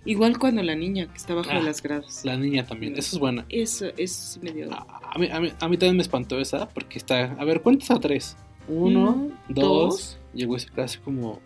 Igual 0.05 0.37
cuando 0.37 0.63
la 0.63 0.75
niña 0.75 1.07
que 1.07 1.17
está 1.17 1.33
bajo 1.33 1.49
Ah, 1.51 1.55
de 1.59 1.63
las 1.63 1.81
gradas. 1.81 2.21
La 2.23 2.37
niña 2.37 2.65
también, 2.65 2.93
esa 2.97 3.15
es 3.15 3.19
buena. 3.19 3.45
Eso, 3.49 3.87
eso 3.97 4.33
sí 4.33 4.39
me 4.41 4.51
dio. 4.51 4.69
A 4.71 5.17
mí, 5.19 5.27
a, 5.31 5.39
mí, 5.39 5.51
a 5.59 5.67
mí 5.67 5.77
también 5.77 5.97
me 5.97 6.01
espantó 6.03 6.39
esa 6.39 6.69
porque 6.69 6.97
está, 6.97 7.33
a 7.33 7.43
ver, 7.43 7.61
¿cuántos 7.61 7.91
a 7.91 7.99
tres? 7.99 8.37
Uno, 8.69 9.11
Uno, 9.13 9.31
dos, 9.49 9.63
dos. 9.89 10.19
llegó 10.33 10.55
ese 10.55 10.69
casi 10.69 10.99
como 10.99 11.39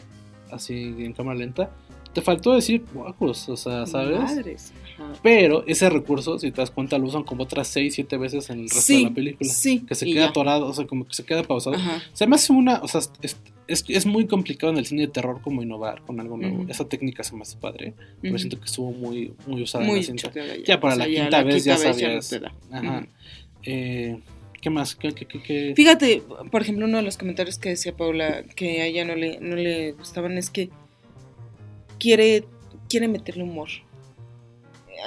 así 0.52 0.74
en 0.99 1.14
cámara 1.14 1.39
lenta. 1.39 1.72
Te 2.14 2.22
faltó 2.22 2.54
decir 2.54 2.84
guacos, 2.93 3.47
o 3.47 3.56
sea, 3.56 3.86
¿sabes? 3.86 4.20
Madres. 4.20 4.74
Ajá. 4.98 5.14
Pero 5.24 5.64
ese 5.68 5.89
recurso, 5.89 6.38
si 6.39 6.52
te 6.52 6.62
das 6.62 6.72
cuenta, 6.72 6.98
lo 6.98 7.06
usan 7.08 7.24
como 7.24 7.44
otras 7.44 7.68
6, 7.70 7.94
7 7.96 8.18
veces 8.18 8.50
en 8.50 8.60
el 8.62 8.64
resto 8.70 8.82
Sí, 8.82 8.98
de 9.04 9.10
la 9.10 9.16
película. 9.16 9.50
sí, 9.50 9.80
Que 9.88 9.96
se 9.96 10.06
queda 10.06 10.22
ya. 10.26 10.30
atorado, 10.30 10.68
o 10.68 10.74
sea, 10.74 10.86
como 10.88 11.08
que 11.08 11.14
se 11.14 11.24
queda 11.26 11.44
pausado. 11.44 11.76
Ajá. 11.76 12.02
Se 12.14 12.28
me 12.28 12.36
hace 12.36 12.54
una, 12.54 12.80
o 12.82 12.88
sea, 12.88 13.02
es, 13.22 13.38
es, 13.68 13.86
es 13.88 14.06
muy 14.06 14.28
complicado 14.28 14.72
en 14.74 14.80
el 14.80 14.86
cine 14.86 15.04
de 15.04 15.08
terror 15.08 15.42
como 15.42 15.62
innovar 15.64 16.02
con 16.02 16.20
algo 16.20 16.38
nuevo. 16.38 16.66
Esa 16.70 16.88
técnica 16.88 17.24
se 17.24 17.36
me 17.36 17.42
hace 17.44 17.58
padre, 17.58 17.94
pero 18.22 18.34
Ujú. 18.34 18.39
siento 18.39 18.60
que 18.60 18.66
estuvo 18.66 18.92
muy, 18.92 19.34
muy 19.48 19.62
usada 19.64 19.86
en 19.88 19.96
la 19.96 20.04
cinta. 20.04 20.32
ya. 20.34 20.56
Ya 20.66 20.80
para 20.80 20.94
O 20.96 20.98
sea, 20.98 21.06
la 21.08 21.12
ya 21.14 21.22
quinta 21.24 21.38
la 21.38 21.44
vez 21.44 21.64
ya 21.64 21.76
quinta 21.76 21.94
sabías. 21.94 22.39
Ajá. 22.72 23.08
Eh, 23.64 24.20
¿Qué 24.62 24.70
más? 24.70 24.96
¿Qué, 24.96 25.12
qué, 25.14 25.26
qué, 25.26 25.42
qué? 25.42 25.74
Fíjate, 25.76 26.22
por 26.52 26.62
ejemplo, 26.62 26.86
uno 26.86 26.98
de 26.98 27.04
los 27.04 27.18
comentarios 27.18 27.58
que 27.58 27.70
decía 27.70 27.96
Paula 27.98 28.44
que 28.56 28.82
a 28.82 28.86
ella 28.86 29.06
no 29.06 29.16
le, 29.16 29.39
no 29.39 29.56
le 29.56 29.94
gustaban 29.94 30.38
es 30.38 30.52
que 30.52 30.70
quiere, 32.00 32.46
quiere 32.89 33.08
meterle 33.08 33.44
humor. 33.44 33.70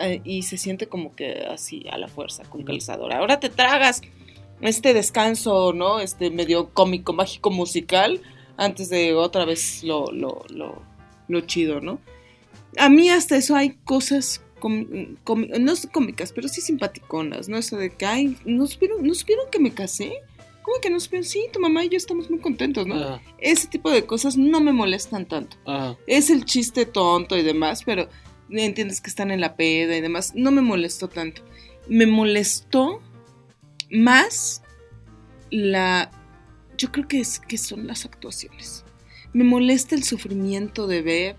Eh, 0.01 0.21
Y 0.25 0.43
se 0.43 0.57
siente 0.57 0.87
como 0.89 1.15
que 1.15 1.45
así 1.51 1.85
a 1.91 1.99
la 1.99 2.09
fuerza, 2.09 2.43
con 2.45 2.63
calzador. 2.65 3.13
Ahora 3.13 3.41
te 3.41 3.49
tragas 3.51 4.03
este 4.61 4.95
descanso, 4.95 5.73
¿no? 5.73 6.01
Este 6.01 6.31
medio 6.31 6.71
cómico, 6.71 7.13
mágico, 7.13 7.51
musical, 7.51 8.21
antes 8.57 8.89
de 8.89 9.15
otra 9.15 9.45
vez 9.45 9.83
lo, 9.85 10.11
lo, 10.13 10.45
lo, 10.49 10.83
lo 11.29 11.41
chido, 11.43 11.81
¿no? 11.81 11.99
A 12.79 12.89
mí 12.89 13.09
hasta 13.09 13.37
eso 13.37 13.55
hay 13.57 13.77
cosas, 13.85 14.43
com- 14.61 15.17
com- 15.25 15.47
no 15.61 15.73
cómicas, 15.93 16.33
pero 16.33 16.49
sí 16.49 16.61
simpaticonas, 16.61 17.49
¿no? 17.49 17.57
Eso 17.59 17.77
de 17.77 17.91
que, 17.91 18.07
ay, 18.07 18.37
¿no 18.45 18.67
supieron, 18.67 19.07
¿no 19.07 19.15
supieron 19.15 19.47
que 19.51 19.59
me 19.61 19.73
casé? 19.73 20.13
¿Cómo 20.63 20.81
que 20.81 20.89
no 20.89 20.99
supieron? 20.99 21.25
Sí, 21.25 21.45
tu 21.53 21.61
mamá 21.61 21.85
y 21.85 21.91
yo 21.91 21.97
estamos 21.99 22.31
muy 22.31 22.39
contentos, 22.39 22.87
¿no? 22.87 22.95
Ajá, 22.95 23.23
Ese 23.39 23.69
tipo 23.69 23.91
de 23.91 24.07
cosas 24.07 24.37
no 24.37 24.61
me 24.61 24.73
molestan 24.73 25.27
tanto. 25.27 25.57
ajá. 25.67 25.97
Es 26.07 26.31
el 26.31 26.45
chiste 26.47 26.87
tonto 26.87 27.37
y 27.37 27.43
demás, 27.43 27.83
pero 27.85 28.09
entiendes 28.51 29.01
que 29.01 29.11
están 29.11 29.31
en 29.31 29.41
la 29.41 29.57
peda 29.57 29.97
y 29.97 30.01
demás. 30.01 30.33
No 30.35 30.51
me 30.51 30.63
molestó 30.63 31.09
tanto. 31.09 31.43
Me 31.89 32.07
molestó 32.07 33.03
más 33.91 34.63
la... 35.51 36.11
Yo 36.77 36.91
creo 36.91 37.07
que, 37.07 37.21
es, 37.21 37.39
que 37.41 37.59
son 37.59 37.87
las 37.87 38.05
actuaciones. 38.05 38.85
Me 39.33 39.45
molesta 39.45 39.95
el 39.95 40.05
sufrimiento 40.05 40.87
de 40.87 41.03
ver 41.03 41.37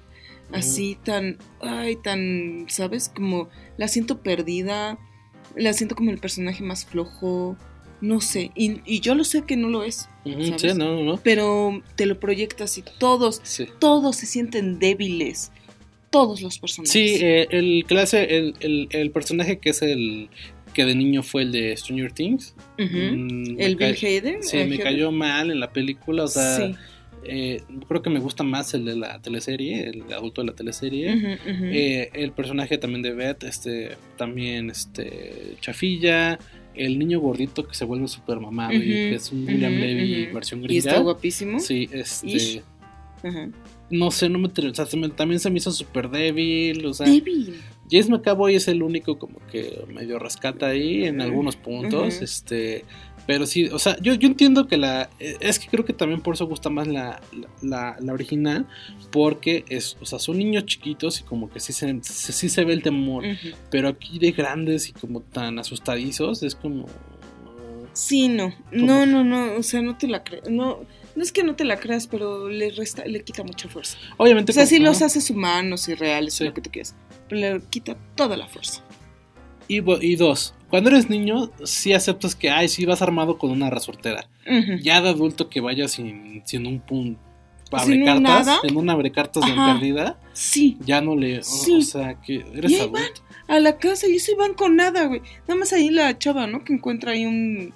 así 0.51 0.97
tan... 1.03 1.37
Ay, 1.61 1.95
tan... 1.97 2.65
¿Sabes? 2.67 3.11
Como 3.13 3.49
la 3.77 3.87
siento 3.87 4.21
perdida. 4.21 4.97
La 5.55 5.73
siento 5.73 5.95
como 5.95 6.11
el 6.11 6.19
personaje 6.19 6.63
más 6.63 6.85
flojo. 6.85 7.57
No 8.01 8.21
sé. 8.21 8.51
Y, 8.55 8.81
y 8.85 8.99
yo 8.99 9.15
lo 9.15 9.23
sé 9.23 9.43
que 9.43 9.55
no 9.57 9.69
lo 9.69 9.83
es. 9.83 10.09
Sí, 10.23 10.67
no, 10.75 10.85
no, 10.85 11.03
no. 11.03 11.17
Pero 11.17 11.81
te 11.95 12.05
lo 12.05 12.19
proyectas 12.19 12.77
y 12.77 12.83
todos 12.99 13.41
Sí. 13.43 13.67
todos 13.79 14.17
se 14.17 14.25
sienten 14.25 14.79
débiles. 14.79 15.51
Todos 16.15 16.41
los 16.41 16.59
personajes. 16.59 16.91
Sí, 16.91 17.17
eh, 17.21 17.47
el 17.51 17.83
clase, 17.85 18.37
el, 18.37 18.53
el, 18.61 18.87
el 18.91 19.11
personaje 19.11 19.57
que 19.59 19.69
es 19.71 19.81
el 19.81 20.29
que 20.73 20.85
de 20.85 20.95
niño 20.95 21.23
fue 21.23 21.43
el 21.43 21.51
de 21.51 21.75
Stranger 21.77 22.11
Things. 22.11 22.55
Mm, 22.77 23.55
El 23.59 23.75
Bill 23.75 23.95
Hader. 24.01 24.37
Sí, 24.43 24.57
eh, 24.57 24.65
me 24.65 24.77
cayó 24.79 25.11
mal 25.11 25.51
en 25.51 25.59
la 25.59 25.71
película, 25.71 26.23
o 26.23 26.27
sea, 26.27 26.57
Sí. 26.57 26.75
Eh, 27.27 27.63
creo 27.87 28.03
que 28.03 28.11
me 28.11 28.19
gusta 28.19 28.43
más 28.43 28.73
el 28.75 28.85
de 28.85 28.95
la 28.95 29.19
teleserie, 29.19 29.89
el 29.89 30.03
adulto 30.13 30.41
de 30.41 30.47
la 30.47 30.53
teleserie. 30.55 31.37
Eh, 31.47 32.09
el 32.13 32.31
personaje 32.33 32.77
también 32.77 33.01
de 33.01 33.13
Beth, 33.13 33.43
este, 33.45 33.97
también 34.15 34.69
este, 34.69 35.55
Chafilla, 35.59 36.37
el 36.75 36.99
niño 36.99 37.19
gordito 37.19 37.67
que 37.67 37.73
se 37.73 37.83
vuelve 37.83 38.07
super 38.07 38.39
mamado 38.39 38.73
y 38.73 38.77
Ujú, 38.77 38.85
que 38.85 39.15
es 39.15 39.31
un 39.31 39.47
William 39.47 39.73
Levy 39.73 40.25
versión 40.27 40.59
Y 40.59 40.63
gringa. 40.67 40.89
está 40.91 40.99
guapísimo. 41.01 41.59
Sí, 41.59 41.89
este. 41.91 42.61
No 43.89 44.11
sé, 44.11 44.29
no 44.29 44.39
me, 44.39 44.47
o 44.47 44.73
sea, 44.73 44.85
se 44.85 44.97
me- 44.97 45.09
también 45.09 45.39
se 45.39 45.49
me 45.49 45.57
hizo 45.57 45.71
súper 45.71 46.09
débil, 46.09 46.85
o 46.85 46.93
sea, 46.93 47.07
Débil. 47.07 47.55
James 47.89 48.09
McAvoy 48.09 48.55
es 48.55 48.67
el 48.67 48.81
único 48.81 49.19
como 49.19 49.39
que 49.51 49.83
medio 49.93 50.17
rescata 50.17 50.67
ahí 50.67 51.05
en 51.05 51.21
algunos 51.21 51.55
puntos, 51.55 52.15
este, 52.23 52.83
pero 53.27 53.45
sí, 53.45 53.65
o 53.65 53.77
sea, 53.77 53.95
yo, 54.01 54.15
yo 54.15 54.27
entiendo 54.27 54.65
que 54.65 54.77
la, 54.77 55.09
eh, 55.19 55.37
es 55.39 55.59
que 55.59 55.67
creo 55.67 55.85
que 55.85 55.93
también 55.93 56.21
por 56.21 56.33
eso 56.33 56.47
gusta 56.47 56.71
más 56.71 56.87
la, 56.87 57.21
la, 57.61 57.95
la 57.99 58.13
original, 58.13 58.65
porque 59.11 59.65
es, 59.69 59.97
o 60.01 60.05
sea, 60.05 60.17
son 60.17 60.39
niños 60.39 60.65
chiquitos 60.65 61.19
y 61.19 61.23
como 61.23 61.49
que 61.51 61.59
sí 61.59 61.73
se, 61.73 61.87
sí, 62.01 62.33
sí 62.33 62.49
se 62.49 62.63
ve 62.65 62.73
el 62.73 62.81
temor, 62.81 63.23
pero 63.69 63.87
aquí 63.89 64.17
de 64.17 64.31
grandes 64.31 64.89
y 64.89 64.93
como 64.93 65.21
tan 65.21 65.59
asustadizos 65.59 66.41
es 66.41 66.55
como... 66.55 66.87
Sí, 67.93 68.27
no. 68.27 68.53
No, 68.71 69.05
no, 69.05 69.23
no. 69.23 69.53
O 69.55 69.63
sea, 69.63 69.81
no 69.81 69.95
te 69.97 70.07
la 70.07 70.23
crees. 70.23 70.49
No, 70.49 70.81
no 71.15 71.23
es 71.23 71.31
que 71.31 71.43
no 71.43 71.55
te 71.55 71.63
la 71.65 71.77
creas, 71.79 72.07
pero 72.07 72.49
le 72.49 72.71
resta, 72.71 73.05
le 73.05 73.23
quita 73.23 73.43
mucha 73.43 73.67
fuerza. 73.69 73.97
Obviamente 74.17 74.51
O 74.51 74.55
sea, 74.55 74.65
sí 74.65 74.79
los 74.79 74.97
ajá. 74.97 75.05
haces 75.07 75.29
humanos 75.29 75.87
y 75.89 75.95
reales, 75.95 76.39
lo 76.41 76.53
que 76.53 76.61
tú 76.61 76.69
quieras. 76.71 76.95
Pero 77.29 77.41
le 77.41 77.61
quita 77.69 77.95
toda 78.15 78.35
la 78.37 78.47
fuerza. 78.47 78.83
Y, 79.67 79.77
y 80.05 80.15
dos, 80.15 80.53
cuando 80.69 80.89
eres 80.91 81.09
niño, 81.09 81.51
sí 81.63 81.93
aceptas 81.93 82.35
que, 82.35 82.49
ay, 82.51 82.67
sí 82.69 82.85
vas 82.85 83.01
armado 83.01 83.37
con 83.37 83.49
una 83.51 83.69
resortera. 83.69 84.29
Ya 84.83 85.01
de 85.01 85.09
adulto 85.09 85.49
que 85.49 85.59
vayas 85.61 85.93
sin, 85.93 86.43
sin 86.45 86.67
un 86.67 86.79
pun 86.81 87.17
Sin 87.83 88.03
un 88.03 88.09
abrecartas, 88.09 88.45
nada. 88.45 88.59
en 88.63 88.77
una 88.77 88.93
abrecartas 88.93 89.43
de 89.43 89.51
Ajá. 89.53 89.73
perdida, 89.73 90.19
Sí. 90.33 90.77
ya 90.85 91.01
no 91.01 91.15
le. 91.15 91.39
o- 91.39 91.43
Sí. 91.43 91.77
O 91.77 91.81
sea, 91.81 92.21
que 92.21 92.45
eres 92.53 92.71
Y 92.71 92.75
ahí 92.75 92.81
adulto. 92.81 93.21
A 93.47 93.59
la 93.59 93.77
casa 93.77 94.07
y 94.07 94.19
se 94.19 94.35
van 94.35 94.53
con 94.53 94.75
nada, 94.75 95.05
güey. 95.05 95.21
Nada 95.47 95.59
más 95.59 95.73
ahí 95.73 95.89
la 95.89 96.15
chava, 96.17 96.45
¿no? 96.45 96.63
Que 96.63 96.73
encuentra 96.73 97.13
ahí 97.13 97.25
un. 97.25 97.73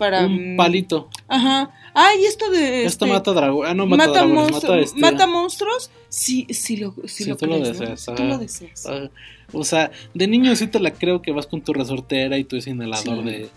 Para. 0.00 0.24
Un 0.26 0.54
mm, 0.54 0.56
palito. 0.56 1.10
Ajá. 1.28 1.70
Ay, 1.92 2.24
esto 2.24 2.50
de. 2.50 2.84
Esto 2.86 3.04
este, 3.04 3.14
mata 3.14 3.32
dragón. 3.32 3.66
Ah, 3.66 3.74
no 3.74 3.86
mata, 3.86 4.06
mata, 4.06 4.18
dragones, 4.24 4.52
mata 4.52 4.78
este. 4.78 4.98
mata 5.00 5.26
monstruos. 5.26 5.90
Sí, 6.08 6.46
sí 6.48 6.78
lo, 6.78 6.94
sí 7.04 7.24
Sí, 7.24 7.30
lo 7.30 7.36
tú 7.36 7.46
lo 7.46 7.60
crees, 7.60 7.78
¿no? 7.78 7.86
deseas, 7.90 8.16
Tú 8.16 8.24
lo 8.24 8.38
deseas. 8.38 8.86
Ah, 8.86 9.10
O 9.52 9.62
sea, 9.62 9.90
de 10.14 10.26
niño 10.26 10.56
sí 10.56 10.68
te 10.68 10.80
la 10.80 10.92
creo 10.92 11.20
que 11.20 11.32
vas 11.32 11.46
con 11.46 11.60
tu 11.60 11.74
resortera 11.74 12.38
y 12.38 12.44
tu 12.44 12.56
inhalador 12.56 13.18
Sí. 13.18 13.24
de. 13.30 13.48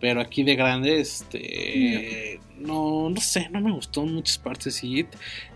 Pero 0.00 0.22
aquí 0.22 0.42
de 0.42 0.56
grande, 0.56 0.98
este. 1.00 2.40
No, 2.58 3.10
no 3.10 3.20
sé, 3.20 3.48
no 3.50 3.60
me 3.60 3.70
gustó 3.72 4.02
en 4.02 4.14
muchas 4.14 4.38
partes. 4.38 4.82
Y 4.82 5.06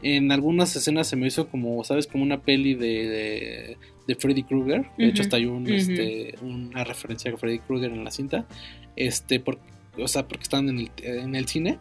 en 0.03 0.31
algunas 0.31 0.77
escenas 0.77 1.09
se 1.09 1.17
me 1.17 1.27
hizo 1.27 1.49
como, 1.49 1.83
¿sabes? 1.85 2.07
Como 2.07 2.23
una 2.23 2.43
peli 2.43 2.75
de. 2.75 2.87
de, 3.09 3.77
de 4.07 4.15
Freddy 4.17 4.43
Krueger. 4.43 4.85
De 4.99 5.07
hecho, 5.09 5.23
hasta 5.23 5.37
hay 5.37 5.47
un, 5.47 5.67
este, 5.73 6.35
una 6.43 6.85
referencia 6.85 7.33
a 7.33 7.37
Freddy 7.39 7.61
Krueger 7.61 7.91
en 7.93 8.05
la 8.05 8.11
cinta. 8.11 8.45
Este, 8.97 9.41
por- 9.41 9.59
o 9.99 10.09
sea, 10.09 10.27
porque 10.27 10.43
están 10.43 10.69
en 10.69 10.79
el, 10.81 10.91
en 11.03 11.35
el 11.35 11.47
cine. 11.47 11.79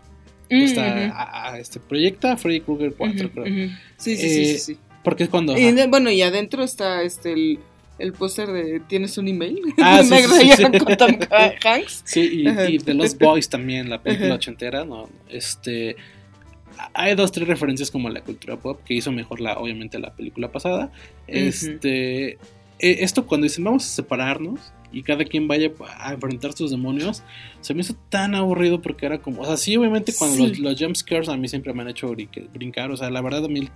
Mm, 0.50 0.56
está, 0.62 0.82
ujú. 0.82 1.14
a- 1.16 1.52
a- 1.54 1.60
este, 1.60 1.80
proyecta 1.80 2.38
Freddy 2.38 2.60
Krueger 2.62 2.94
4, 2.98 3.26
Ujú, 3.28 3.30
creo. 3.34 3.44
ujú. 3.46 3.74
Sí, 3.98 4.18
sí, 4.18 4.26
Eh, 4.26 4.30
sí, 4.30 4.46
sí, 4.46 4.58
sí. 4.60 4.78
Porque 5.04 5.24
es 5.24 5.30
cuando. 5.30 5.58
Y 5.58 5.72
de- 5.72 5.88
bueno, 5.88 6.12
y 6.12 6.22
adentro 6.22 6.64
está 6.64 7.02
este 7.04 7.34
el, 7.34 7.60
el 8.00 8.14
póster 8.14 8.50
de 8.52 8.80
¿Tienes 8.82 9.18
un 9.18 9.28
email? 9.28 9.62
Ah, 9.82 10.02
sí, 10.04 10.16
sí, 10.16 10.52
sí. 10.56 10.64
con 10.80 10.98
Tom 10.98 11.18
Hanks. 11.64 12.02
Sí, 12.06 12.44
y, 12.46 12.50
y 12.76 12.78
The 12.80 12.94
Lost 12.94 13.20
Boys 13.20 13.50
también, 13.50 13.90
la 13.90 14.02
película 14.02 14.36
ochentera, 14.36 14.86
¿no? 14.86 15.10
Este. 15.30 15.96
Hay 16.96 17.16
dos, 17.16 17.32
tres 17.32 17.48
referencias 17.48 17.92
como 17.92 18.10
la 18.10 18.22
cultura 18.22 18.58
pop 18.58 18.80
que 18.84 18.94
hizo 18.96 19.12
mejor 19.12 19.40
la, 19.42 19.58
obviamente, 19.58 20.00
la 20.00 20.14
película 20.14 20.52
pasada. 20.52 20.92
Este. 21.28 22.32
eh, 22.32 22.38
Esto 22.80 23.26
cuando 23.26 23.46
dicen 23.46 23.64
vamos 23.64 23.86
a 23.86 23.88
separarnos 23.90 24.60
y 24.94 25.04
cada 25.04 25.26
quien 25.26 25.48
vaya 25.48 25.72
a 26.00 26.14
enfrentar 26.14 26.54
sus 26.54 26.72
demonios, 26.72 27.24
se 27.62 27.74
me 27.74 27.82
hizo 27.82 27.96
tan 28.10 28.36
aburrido 28.36 28.82
porque 28.82 29.06
era 29.06 29.18
como, 29.18 29.42
o 29.42 29.46
sea, 29.46 29.58
sí, 29.58 29.76
obviamente 29.76 30.14
cuando 30.18 30.38
Sí. 30.38 30.48
los, 30.48 30.60
los 30.60 30.80
jump 30.80 30.96
scares 30.96 31.28
a 31.30 31.36
mí 31.36 31.48
siempre 31.48 31.74
me 31.74 31.82
han 31.82 31.90
hecho 31.90 32.14
brincar, 32.54 32.92
o 32.92 32.98
sea, 32.98 33.10
la 33.10 33.22
verdad 33.22 33.44
a 33.46 33.48
mí 33.48 33.68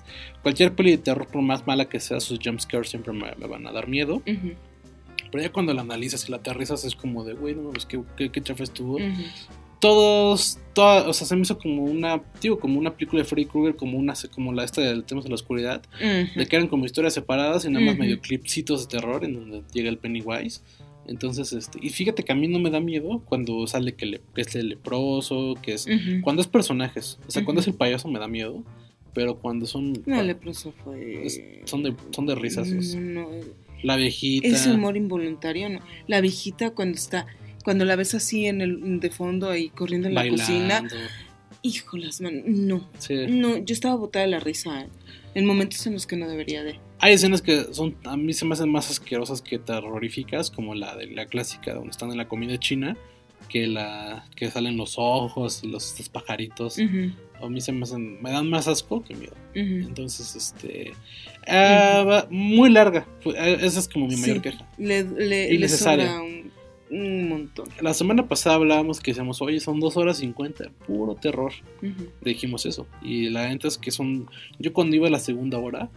cualquier 0.43 0.73
peli 0.75 0.91
de 0.91 0.97
terror, 0.99 1.27
por 1.27 1.41
más 1.41 1.65
mala 1.67 1.89
que 1.89 1.99
sea, 1.99 2.19
sus 2.19 2.39
jump 2.43 2.59
scares 2.59 2.89
siempre 2.89 3.11
me, 3.13 3.33
me 3.37 3.47
van 3.47 3.65
a 3.67 3.71
dar 3.71 3.87
miedo. 3.87 4.15
Ujú, 4.17 4.53
Pero 5.31 5.43
ya 5.43 5.51
cuando 5.51 5.73
la 5.73 5.81
analizas 5.81 6.27
y 6.27 6.31
la 6.31 6.37
aterrizas 6.37 6.85
es 6.85 6.95
como 6.95 7.23
de, 7.25 7.33
güey, 7.33 7.55
no 7.55 7.63
mames, 7.63 7.85
qué, 7.85 7.99
qué, 8.15 8.29
qué 8.31 8.41
chafa 8.41 8.63
estuvo. 8.63 8.95
ujú. 8.95 9.23
Todos, 9.79 10.57
toda, 10.73 11.07
o 11.07 11.13
sea, 11.13 11.27
se 11.27 11.35
me 11.35 11.43
hizo 11.43 11.59
como 11.59 11.83
una, 11.83 12.19
digo, 12.41 12.57
como 12.59 12.79
una 12.79 12.95
película 12.95 13.21
de 13.21 13.27
Freddy 13.29 13.45
Krueger, 13.45 13.75
como 13.75 13.99
una, 13.99 14.15
como 14.33 14.51
la 14.51 14.63
esta 14.63 14.81
del 14.81 15.03
tema 15.03 15.21
de 15.21 15.29
la 15.29 15.35
oscuridad, 15.35 15.83
Ujú. 16.01 16.39
de 16.39 16.47
que 16.47 16.55
eran 16.55 16.67
como 16.67 16.85
historias 16.85 17.13
separadas 17.13 17.63
y 17.63 17.69
nada 17.69 17.85
más 17.85 17.93
Ujú. 17.93 18.01
medio 18.03 18.19
clipsitos 18.19 18.87
de 18.89 18.97
terror 18.97 19.23
en 19.23 19.35
donde 19.35 19.61
llega 19.73 19.89
el 19.89 19.99
Pennywise. 19.99 20.63
Entonces, 21.07 21.53
este, 21.53 21.79
y 21.81 21.89
fíjate 21.89 22.23
que 22.23 22.31
a 22.31 22.35
mí 22.35 22.47
no 22.47 22.59
me 22.59 22.69
da 22.69 22.79
miedo 22.79 23.21
cuando 23.25 23.65
sale 23.67 23.95
que, 23.95 24.05
le- 24.05 24.21
que 24.35 24.41
es 24.41 24.55
el 24.55 24.69
leproso, 24.69 25.55
que 25.61 25.73
es, 25.73 25.87
cuando 26.21 26.41
es 26.41 26.47
personajes, 26.47 27.17
o 27.27 27.31
sea, 27.31 27.45
cuando 27.45 27.61
es 27.61 27.67
el 27.67 27.73
payaso 27.75 28.07
me 28.09 28.19
da 28.19 28.27
miedo, 28.27 28.63
pero 29.13 29.39
cuando 29.39 29.65
son, 29.65 29.93
No, 30.05 30.19
el 30.19 30.27
leproso 30.27 30.73
fue. 30.83 31.25
es- 31.25 31.41
son 31.65 31.81
de, 31.83 31.95
son 32.11 32.25
de 32.25 32.35
risas, 32.35 32.67
es- 32.67 32.95
No, 32.95 33.29
la 33.83 33.95
viejita. 33.95 34.47
ese 34.47 34.71
humor 34.71 34.97
involuntario, 34.97 35.69
¿no? 35.69 35.79
La 36.07 36.19
viejita 36.21 36.71
cuando 36.71 36.95
está. 36.95 37.25
Cuando 37.63 37.83
la 37.85 37.95
ves 37.95 38.13
así 38.15 38.45
en 38.45 38.61
el 38.61 38.99
de 38.99 39.09
fondo 39.09 39.49
ahí 39.49 39.69
corriendo 39.69 40.07
en 40.07 40.13
la 40.15 40.21
cocina. 40.29 40.87
Híjolas, 41.63 42.21
man. 42.21 42.43
No. 42.45 42.87
Sí. 42.99 43.15
No, 43.27 43.57
yo 43.57 43.73
estaba 43.73 43.95
botada 43.95 44.25
de 44.25 44.31
la 44.31 44.39
risa. 44.39 44.85
En 45.35 45.45
momentos 45.45 45.85
en 45.87 45.93
los 45.93 46.05
que 46.07 46.15
no 46.15 46.27
debería 46.29 46.63
de. 46.63 46.79
Hay 46.99 47.13
escenas 47.13 47.41
que 47.41 47.73
son 47.73 47.95
a 48.05 48.17
mí 48.17 48.33
se 48.33 48.45
me 48.45 48.53
hacen 48.53 48.71
más 48.71 48.89
asquerosas 48.89 49.41
que 49.41 49.59
terroríficas, 49.59 50.49
como 50.49 50.73
la 50.75 50.95
de 50.95 51.07
la 51.07 51.25
clásica 51.27 51.73
donde 51.73 51.91
están 51.91 52.11
en 52.11 52.17
la 52.17 52.27
comida 52.27 52.57
china, 52.57 52.97
que 53.49 53.67
la 53.67 54.25
que 54.35 54.49
salen 54.49 54.77
los 54.77 54.95
ojos 54.97 55.63
y 55.63 55.67
los 55.67 55.87
estos 55.91 56.09
pajaritos. 56.09 56.77
A 57.39 57.49
mí 57.49 57.61
se 57.61 57.71
me 57.71 57.83
hacen 57.83 58.21
me 58.21 58.31
dan 58.31 58.49
más 58.49 58.67
asco 58.67 59.03
que 59.03 59.15
miedo. 59.15 59.35
Entonces, 59.53 60.35
este 60.35 60.93
ah, 61.47 62.25
muy 62.31 62.69
larga. 62.71 63.07
Eh, 63.25 63.57
Esa 63.61 63.79
es 63.79 63.87
como 63.87 64.07
mi 64.07 64.15
mayor 64.15 64.37
Sí, 64.37 64.41
queja. 64.41 64.67
Le, 64.77 65.03
le, 65.03 65.27
le 65.27 65.53
Innecesaria. 65.53 66.07
sobra 66.07 66.23
un, 66.89 67.29
montón. 67.29 67.69
La 67.81 67.93
semana 67.93 68.27
pasada 68.27 68.55
hablábamos 68.55 69.01
que 69.01 69.11
decíamos, 69.11 69.41
oye, 69.41 69.59
son 69.59 69.79
dos 69.79 69.97
horas 69.97 70.17
cincuenta, 70.17 70.71
puro 70.87 71.15
terror. 71.15 71.51
Ujú. 71.83 72.09
Dijimos 72.21 72.65
eso. 72.65 72.87
Y 73.03 73.29
la 73.29 73.47
neta 73.49 73.67
es 73.67 73.77
que 73.77 73.91
son. 73.91 74.27
Yo 74.57 74.73
cuando 74.73 74.95
iba 74.95 75.07
a 75.07 75.11
la 75.11 75.19
segunda 75.19 75.59
hora 75.59 75.89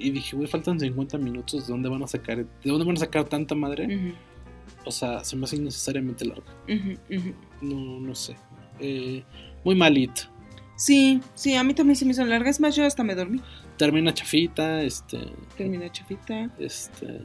y 0.00 0.10
dije, 0.10 0.36
güey, 0.36 0.48
faltan 0.48 0.78
50 0.78 1.18
minutos, 1.18 1.66
¿de 1.66 1.72
dónde 1.72 1.88
van 1.88 2.02
a 2.02 2.06
sacar? 2.06 2.38
¿De 2.38 2.70
dónde 2.70 2.84
van 2.84 2.96
a 2.96 3.00
sacar 3.00 3.24
tanta 3.24 3.54
madre? 3.54 4.14
O 4.84 4.90
sea, 4.90 5.24
se 5.24 5.36
me 5.36 5.44
hace 5.44 5.56
innecesariamente 5.56 6.24
larga. 6.24 6.52
No, 7.60 8.00
no 8.00 8.14
sé. 8.14 8.36
Eh, 8.80 9.22
muy 9.64 9.74
malito. 9.74 10.22
Sí, 10.76 11.20
sí, 11.34 11.56
a 11.56 11.64
mí 11.64 11.74
también 11.74 11.96
se 11.96 12.04
me 12.04 12.12
hizo 12.12 12.24
larga. 12.24 12.48
Es 12.48 12.60
más, 12.60 12.76
yo 12.76 12.84
hasta 12.84 13.02
me 13.02 13.14
dormí. 13.14 13.40
Termina 13.76 14.14
chafita, 14.14 14.82
este. 14.82 15.18
Terminé 15.56 15.90
chafita. 15.90 16.50
Este. 16.58 17.20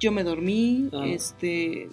Yo 0.00 0.10
me 0.10 0.24
dormí. 0.24 0.88
Ah. 0.92 1.04
Este. 1.06 1.88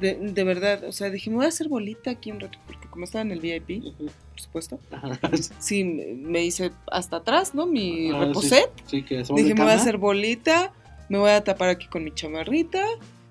De, 0.00 0.14
de 0.16 0.44
verdad, 0.44 0.84
o 0.84 0.92
sea, 0.92 1.10
dije, 1.10 1.30
me 1.30 1.36
voy 1.36 1.44
a 1.46 1.48
hacer 1.48 1.68
bolita 1.68 2.10
aquí 2.10 2.30
un 2.32 2.40
rato. 2.40 2.58
Porque 2.66 2.88
como 2.88 3.04
estaba 3.04 3.22
en 3.22 3.30
el 3.32 3.40
VIP, 3.40 3.82
por 3.96 4.40
supuesto. 4.40 4.80
Ajá. 4.90 5.18
Sí, 5.58 5.84
me 5.84 6.44
hice 6.44 6.72
hasta 6.90 7.18
atrás, 7.18 7.54
¿no? 7.54 7.66
Mi 7.66 8.10
Ah, 8.10 8.12
sí, 8.20 8.26
reposet. 8.26 8.70
Sí, 8.86 9.02
que 9.02 9.24
son 9.24 9.36
Dije, 9.36 9.54
me 9.54 9.62
voy 9.62 9.72
a 9.72 9.76
hacer 9.76 9.98
bolita, 9.98 10.72
me 11.08 11.18
voy 11.18 11.30
a 11.30 11.44
tapar 11.44 11.68
aquí 11.68 11.86
con 11.86 12.04
mi 12.04 12.12
chamarrita. 12.12 12.84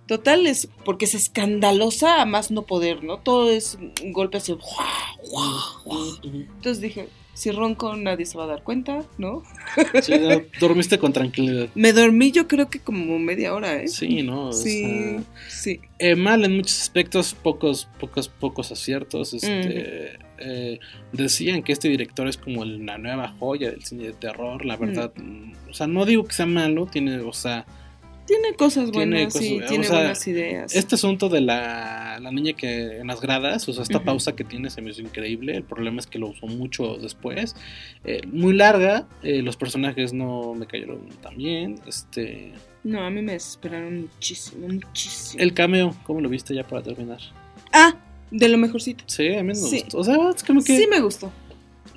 Total, 0.07 0.45
es 0.47 0.67
porque 0.83 1.05
es 1.05 1.15
escandalosa 1.15 2.21
a 2.21 2.25
más 2.25 2.51
no 2.51 2.63
poder, 2.63 3.03
¿no? 3.03 3.17
Todo 3.19 3.49
es 3.51 3.77
un 4.03 4.11
golpe 4.11 4.37
así. 4.37 4.55
Entonces 6.23 6.81
dije, 6.81 7.07
si 7.33 7.51
ronco 7.51 7.95
nadie 7.95 8.25
se 8.25 8.37
va 8.37 8.43
a 8.43 8.47
dar 8.47 8.63
cuenta, 8.63 9.03
¿no? 9.17 9.43
Sí, 10.01 10.13
dormiste 10.59 10.99
con 10.99 11.13
tranquilidad. 11.13 11.67
Me 11.75 11.91
dormí 11.93 12.31
yo 12.31 12.47
creo 12.47 12.69
que 12.69 12.79
como 12.79 13.17
media 13.19 13.53
hora, 13.53 13.81
¿eh? 13.81 13.87
Sí, 13.87 14.21
¿no? 14.23 14.49
O 14.49 14.53
Sí, 14.53 14.81
sea, 14.81 15.23
sí. 15.49 15.79
eh, 15.99 16.15
mal 16.15 16.43
en 16.45 16.55
muchos 16.55 16.79
aspectos, 16.81 17.33
pocos, 17.33 17.87
pocos, 17.99 18.27
pocos 18.29 18.71
aciertos. 18.71 19.33
Este, 19.33 20.17
eh, 20.37 20.79
decían 21.11 21.63
que 21.63 21.71
este 21.73 21.89
director 21.89 22.27
es 22.27 22.37
como 22.37 22.65
la 22.65 22.97
nueva 22.97 23.29
joya 23.39 23.71
del 23.71 23.83
cine 23.83 24.03
de 24.05 24.13
terror. 24.13 24.63
La 24.65 24.77
verdad, 24.77 25.11
mm, 25.15 25.53
o 25.69 25.73
sea, 25.73 25.87
no 25.87 26.05
digo 26.05 26.25
que 26.25 26.33
sea 26.33 26.45
malo, 26.45 26.85
tiene, 26.85 27.17
o 27.19 27.33
sea, 27.33 27.65
Tiene 28.25 28.53
cosas 28.55 28.89
Tiene 28.91 29.15
buenas, 29.15 29.33
sí, 29.33 29.55
cosas- 29.55 29.69
tiene 29.69 29.85
o 29.85 29.89
sea, 29.89 29.97
buenas 29.99 30.27
ideas. 30.27 30.75
Este 30.75 30.95
asunto 30.95 31.27
de 31.29 31.41
la, 31.41 32.19
la 32.21 32.31
niña 32.31 32.53
que 32.53 32.97
en 32.99 33.07
las 33.07 33.19
gradas, 33.19 33.67
o 33.67 33.73
sea, 33.73 33.83
esta 33.83 34.03
pausa 34.03 34.33
que 34.35 34.43
tiene 34.43 34.69
se 34.69 34.81
me 34.81 34.91
hizo 34.91 35.01
increíble. 35.01 35.55
El 35.55 35.63
problema 35.63 35.99
es 35.99 36.07
que 36.07 36.19
lo 36.19 36.29
usó 36.29 36.47
mucho 36.47 36.95
después. 36.97 37.55
Eh, 38.05 38.21
muy 38.27 38.53
larga, 38.53 39.07
eh, 39.23 39.41
los 39.41 39.57
personajes 39.57 40.13
no 40.13 40.53
me 40.55 40.67
cayeron 40.67 41.09
tan 41.21 41.35
bien. 41.37 41.75
Este, 41.85 42.53
No, 42.83 43.01
a 43.05 43.09
mí 43.09 43.21
me 43.21 43.33
desesperaron 43.33 44.01
muchísimo, 44.03 44.67
muchísimo. 44.69 45.43
el 45.43 45.53
cameo, 45.53 45.95
¿cómo 46.03 46.21
lo 46.21 46.29
viste 46.29 46.55
ya 46.55 46.65
para 46.65 46.81
terminar? 46.83 47.19
Ah, 47.73 47.95
de 48.31 48.47
lo 48.47 48.57
mejorcito. 48.57 49.03
Sí, 49.07 49.27
a 49.35 49.41
mí 49.43 49.49
me 49.49 49.55
Sí. 49.55 49.81
gustó. 49.81 49.97
O 49.99 50.03
sea, 50.03 50.15
es 50.35 50.43
como 50.43 50.63
que. 50.63 50.77
Sí 50.77 50.87
me 50.87 50.99
gustó. 51.01 51.31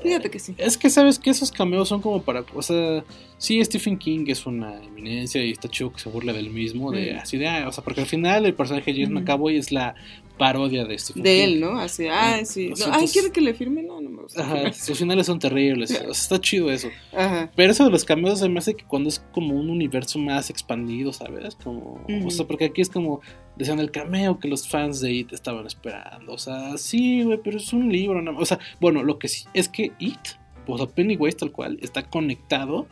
Fíjate 0.03 0.31
que 0.31 0.39
sí. 0.39 0.55
Es 0.59 0.77
que 0.77 0.91
sabes 0.91 1.19
que 1.19 1.31
esos 1.31 1.51
cameos 1.51 1.89
son 1.89 2.01
como 2.03 2.23
para, 2.23 2.45
o 2.55 2.63
sea, 2.63 3.05
sí, 3.39 3.65
Stephen 3.65 3.97
King 3.99 4.25
es 4.29 4.45
una 4.47 4.83
eminencia 4.83 5.43
y 5.45 5.51
está 5.53 5.69
chido 5.69 5.93
que 5.93 6.01
se 6.01 6.09
burle 6.09 6.33
del 6.33 6.51
mismo, 6.51 6.91
de 6.93 7.15
Mm. 7.15 7.19
así 7.19 7.37
de, 7.39 7.49
ah, 7.49 7.67
o 7.69 7.73
sea, 7.73 7.83
porque 7.83 8.01
al 8.03 8.07
final 8.07 8.45
el 8.47 8.55
personaje 8.55 8.93
de 8.93 8.99
James 9.03 9.11
Ujú. 9.11 9.21
McAvoy 9.21 9.57
es 9.57 9.73
la 9.73 9.95
parodia 10.37 10.85
de 10.85 10.99
Stephen 10.99 11.23
De 11.23 11.35
King. 11.35 11.43
él, 11.43 11.61
¿no? 11.61 11.79
Así, 11.79 12.07
ay, 12.09 12.45
sí. 12.45 12.73
No, 12.79 12.87
ay, 12.93 13.07
¿quiere 13.09 13.31
que 13.31 13.41
le 13.41 13.55
firme? 13.55 13.83
No, 13.83 14.01
no 14.01 14.11
me 14.11 14.23
gusta. 14.23 14.43
Ajá, 14.43 14.73
sus 14.73 14.99
finales 14.99 15.27
son 15.27 15.39
terribles, 15.39 15.91
o 15.91 15.95
sea, 15.95 16.07
está 16.11 16.41
chido 16.41 16.71
eso. 16.71 16.89
Ajá. 17.13 17.51
Pero 17.55 17.73
eso 17.73 17.85
de 17.85 17.91
los 17.91 18.05
cameos 18.05 18.39
se 18.39 18.49
me 18.49 18.59
hace 18.59 18.75
que 18.75 18.85
cuando 18.85 19.09
es 19.09 19.25
como 19.33 19.55
un 19.55 19.71
universo 19.71 20.19
más 20.19 20.51
expandido, 20.51 21.13
¿sabes? 21.13 21.57
Como. 21.57 22.05
O 22.25 22.31
sea, 22.31 22.47
porque 22.47 22.67
aquí 22.67 22.81
es 22.81 22.91
como, 22.91 23.21
decían 23.57 23.79
el 23.79 23.91
cameo 23.91 24.39
que 24.39 24.49
los 24.49 24.69
fans 24.69 25.01
de 25.01 25.13
It 25.13 25.33
estaban 25.33 25.67
esperando. 25.67 26.33
O 26.33 26.39
sea, 26.39 26.77
sí, 26.77 27.23
güey, 27.23 27.41
pero 27.43 27.57
es 27.57 27.73
un 27.73 27.91
libro. 27.91 28.21
nada 28.21 28.33
más. 28.33 28.43
O 28.43 28.47
sea, 28.47 28.59
bueno, 28.81 29.03
lo 29.03 29.19
que 29.19 29.29
sí 29.29 29.45
es 29.55 29.69
que 29.69 29.93
It, 29.99 30.19
o 30.67 30.77
sea, 30.77 30.87
Pennywise 30.87 31.37
tal 31.37 31.53
cual, 31.53 31.79
está 31.83 32.03
conectado 32.03 32.87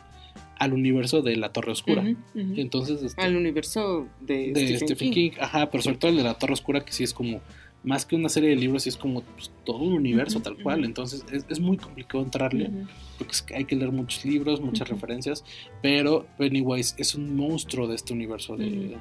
al 0.57 0.73
universo 0.73 1.21
de 1.21 1.35
la 1.35 1.51
Torre 1.51 1.71
Oscura. 1.71 2.03
Entonces, 2.35 3.01
este, 3.03 3.21
Al 3.21 3.35
universo 3.35 4.07
de, 4.21 4.51
de 4.53 4.77
Stephen, 4.77 4.87
Stephen 4.87 5.11
King. 5.11 5.31
King. 5.31 5.37
Ajá, 5.41 5.69
pero 5.69 5.83
sobre 5.83 5.97
todo 5.97 6.11
el 6.11 6.17
de 6.17 6.23
la 6.23 6.35
Torre 6.35 6.53
Oscura, 6.53 6.83
que 6.85 6.91
sí 6.93 7.03
es 7.03 7.13
como 7.13 7.41
más 7.83 8.03
que 8.07 8.15
una 8.15 8.29
serie 8.29 8.49
de 8.49 8.55
libros, 8.55 8.81
sí 8.83 8.89
es 8.89 8.97
como 8.97 9.21
pues, 9.21 9.51
todo 9.63 9.77
un 9.77 9.93
universo 9.93 10.39
tal 10.39 10.57
cual. 10.57 10.83
Entonces, 10.85 11.23
es, 11.31 11.45
es 11.49 11.59
muy 11.59 11.77
complicado 11.77 12.23
entrarle 12.23 12.71
porque 13.19 13.31
es 13.33 13.41
que 13.43 13.55
hay 13.55 13.65
que 13.65 13.75
leer 13.75 13.91
muchos 13.91 14.25
libros, 14.25 14.59
muchas 14.59 14.89
referencias, 14.89 15.43
pero 15.83 16.25
Pennywise 16.37 16.95
es 16.97 17.13
un 17.15 17.35
monstruo 17.35 17.87
de 17.87 17.95
este 17.95 18.13
universo. 18.13 18.57
De, 18.57 18.97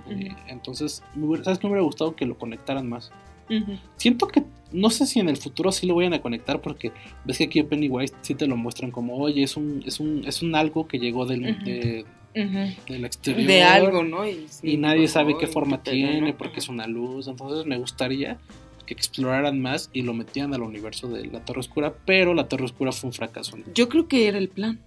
entonces, 0.48 1.02
me 1.14 1.24
hubiera- 1.26 1.44
¿sabes 1.44 1.58
qué 1.58 1.66
me 1.66 1.72
hubiera 1.72 1.84
gustado 1.84 2.14
que 2.14 2.26
lo 2.26 2.36
conectaran 2.36 2.88
más? 2.88 3.10
Ujú. 3.50 3.78
Siento 3.96 4.26
que, 4.28 4.42
no 4.72 4.90
sé 4.90 5.06
si 5.06 5.20
en 5.20 5.28
el 5.28 5.36
futuro 5.36 5.70
sí 5.72 5.86
lo 5.86 5.94
vayan 5.94 6.14
a 6.14 6.20
conectar, 6.22 6.60
porque 6.60 6.92
ves 7.24 7.38
que 7.38 7.44
aquí 7.44 7.58
en 7.60 7.68
Pennywise 7.68 8.14
sí 8.22 8.34
te 8.34 8.46
lo 8.46 8.56
muestran 8.56 8.90
como, 8.90 9.16
oye, 9.16 9.42
es 9.42 9.56
un, 9.56 9.82
es 9.86 10.00
un, 10.00 10.24
es 10.26 10.42
un 10.42 10.54
algo 10.54 10.86
que 10.88 10.98
llegó 10.98 11.26
del, 11.26 11.50
Ujú. 11.50 11.64
de- 11.64 12.04
Ujú. 12.36 12.92
del 12.92 13.04
exterior. 13.04 13.46
De 13.46 13.62
algo, 13.62 14.02
¿no? 14.02 14.26
Y, 14.28 14.46
Y 14.62 14.76
nadie 14.76 15.06
sabe 15.08 15.36
qué 15.38 15.46
forma 15.46 15.82
tiene, 15.82 16.20
¿no? 16.32 16.36
porque 16.36 16.58
es 16.60 16.68
una 16.68 16.86
luz. 16.88 17.28
Entonces 17.28 17.64
me 17.66 17.78
gustaría 17.78 18.38
que 18.86 18.92
exploraran 18.92 19.60
más 19.60 19.88
y 19.92 20.02
lo 20.02 20.12
metían 20.14 20.52
al 20.52 20.62
universo 20.62 21.08
de 21.08 21.26
la 21.26 21.40
Torre 21.44 21.60
Oscura, 21.60 21.94
pero 22.04 22.34
la 22.34 22.48
Torre 22.48 22.64
Oscura 22.64 22.90
fue 22.92 23.08
un 23.08 23.14
fracaso. 23.14 23.56
¿no? 23.56 23.64
Yo 23.74 23.88
creo 23.88 24.08
que 24.08 24.26
era 24.28 24.36
el 24.38 24.48
plan, 24.48 24.80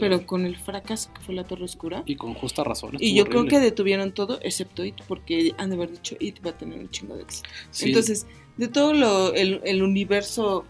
pero 0.00 0.26
con 0.26 0.44
el 0.46 0.56
fracaso 0.56 1.12
que 1.14 1.20
fue 1.20 1.34
la 1.34 1.44
Torre 1.44 1.64
Oscura. 1.64 2.02
Y 2.06 2.16
con 2.16 2.34
justa 2.34 2.64
razón. 2.64 2.96
Y 2.98 3.14
yo 3.14 3.24
creo 3.26 3.46
que 3.46 3.58
detuvieron 3.60 4.12
todo 4.12 4.38
excepto 4.42 4.84
It, 4.84 4.96
porque 5.08 5.54
han 5.58 5.70
de 5.70 5.76
haber 5.76 5.90
dicho 5.92 6.16
It 6.20 6.44
va 6.44 6.50
a 6.50 6.58
tener 6.58 6.78
un 6.78 6.90
chingo 6.90 7.16
de 7.16 7.22
éxito. 7.22 7.48
Sí. 7.70 7.88
Entonces, 7.88 8.26
de 8.56 8.68
todo 8.68 8.92
lo, 8.92 9.32
el, 9.34 9.60
el 9.64 9.82
universo, 9.82 10.64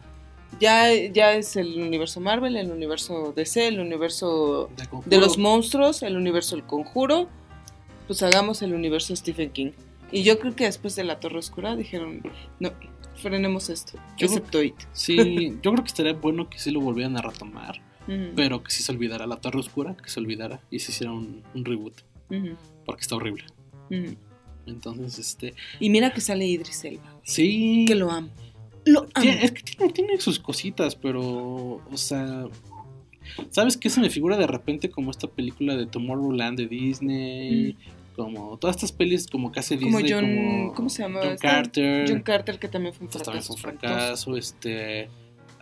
ya, 0.60 0.92
ya 0.94 1.34
es 1.34 1.56
el 1.56 1.80
universo 1.80 2.20
Marvel, 2.20 2.56
el 2.56 2.70
universo 2.70 3.32
DC, 3.34 3.68
el 3.68 3.80
universo 3.80 4.70
De 5.06 5.18
los 5.18 5.38
monstruos, 5.38 6.02
el 6.02 6.16
universo 6.16 6.56
El 6.56 6.64
Conjuro, 6.64 7.28
pues 8.06 8.22
hagamos 8.22 8.62
el 8.62 8.74
universo 8.74 9.14
Stephen 9.16 9.50
King. 9.50 9.70
Y 10.10 10.22
yo 10.24 10.38
creo 10.38 10.54
que 10.54 10.64
después 10.64 10.94
de 10.94 11.04
la 11.04 11.18
Torre 11.20 11.38
Oscura 11.38 11.74
dijeron, 11.74 12.22
no, 12.60 12.70
frenemos 13.16 13.70
esto, 13.70 13.98
Yo- 14.18 14.26
excepto 14.26 14.62
It. 14.62 14.74
Sí, 14.92 15.56
yo 15.62 15.72
creo 15.72 15.82
que 15.84 15.88
estaría 15.88 16.12
bueno 16.12 16.50
que 16.50 16.58
sí 16.58 16.70
lo 16.70 16.80
volvieran 16.80 17.16
a 17.16 17.22
retomar, 17.22 17.80
Pero 18.06 18.62
que 18.62 18.70
sí 18.70 18.82
se 18.82 18.90
olvidara 18.92 19.26
la 19.26 19.36
Torre 19.36 19.60
Oscura, 19.60 19.96
que 19.96 20.10
se 20.10 20.18
olvidara 20.20 20.60
y 20.70 20.80
se 20.80 20.90
hiciera 20.92 21.12
un, 21.12 21.42
un 21.54 21.64
reboot, 21.64 21.94
porque 22.84 23.02
está 23.02 23.16
horrible. 23.16 23.44
Entonces, 24.66 25.18
este, 25.18 25.54
Y 25.80 25.90
mira 25.90 26.12
que 26.12 26.20
sale 26.20 26.46
Idris 26.46 26.84
Elba, 26.84 27.18
sí. 27.24 27.84
que 27.86 27.94
lo 27.94 28.10
amo. 28.10 28.28
Lo 28.84 29.00
amo. 29.00 29.10
Tiene- 29.20 29.44
es 29.44 29.52
que 29.52 29.62
tiene, 29.62 29.92
tiene 29.92 30.20
sus 30.20 30.38
cositas, 30.38 30.94
pero, 30.96 31.20
o 31.20 31.96
sea, 31.96 32.46
¿sabes 33.50 33.76
qué 33.76 33.90
se 33.90 34.00
me 34.00 34.10
figura 34.10 34.36
de 34.36 34.46
repente 34.46 34.90
como 34.90 35.10
esta 35.10 35.26
película 35.28 35.76
de 35.76 35.86
Tomorrowland 35.86 36.58
de 36.58 36.66
Disney? 36.68 37.76
Como 38.16 38.58
todas 38.58 38.76
estas 38.76 38.92
pelis 38.92 39.26
como 39.26 39.50
que 39.50 39.60
hace. 39.60 39.78
Como 39.78 39.98
Disney, 39.98 40.12
John, 40.12 40.24
como 40.36 40.74
¿cómo 40.74 40.88
se 40.90 41.02
llama? 41.02 41.20
John? 41.22 41.36
Carter. 41.40 42.04
John 42.08 42.20
Carter, 42.22 42.58
que 42.58 42.68
también 42.68 42.94
fue 42.94 43.06
un 43.06 43.10
Pues 43.12 43.22
también 43.24 43.42
fracaso. 43.42 43.60
fue 43.62 43.70
un 43.72 43.78
fracaso, 43.78 44.36
este... 44.36 45.08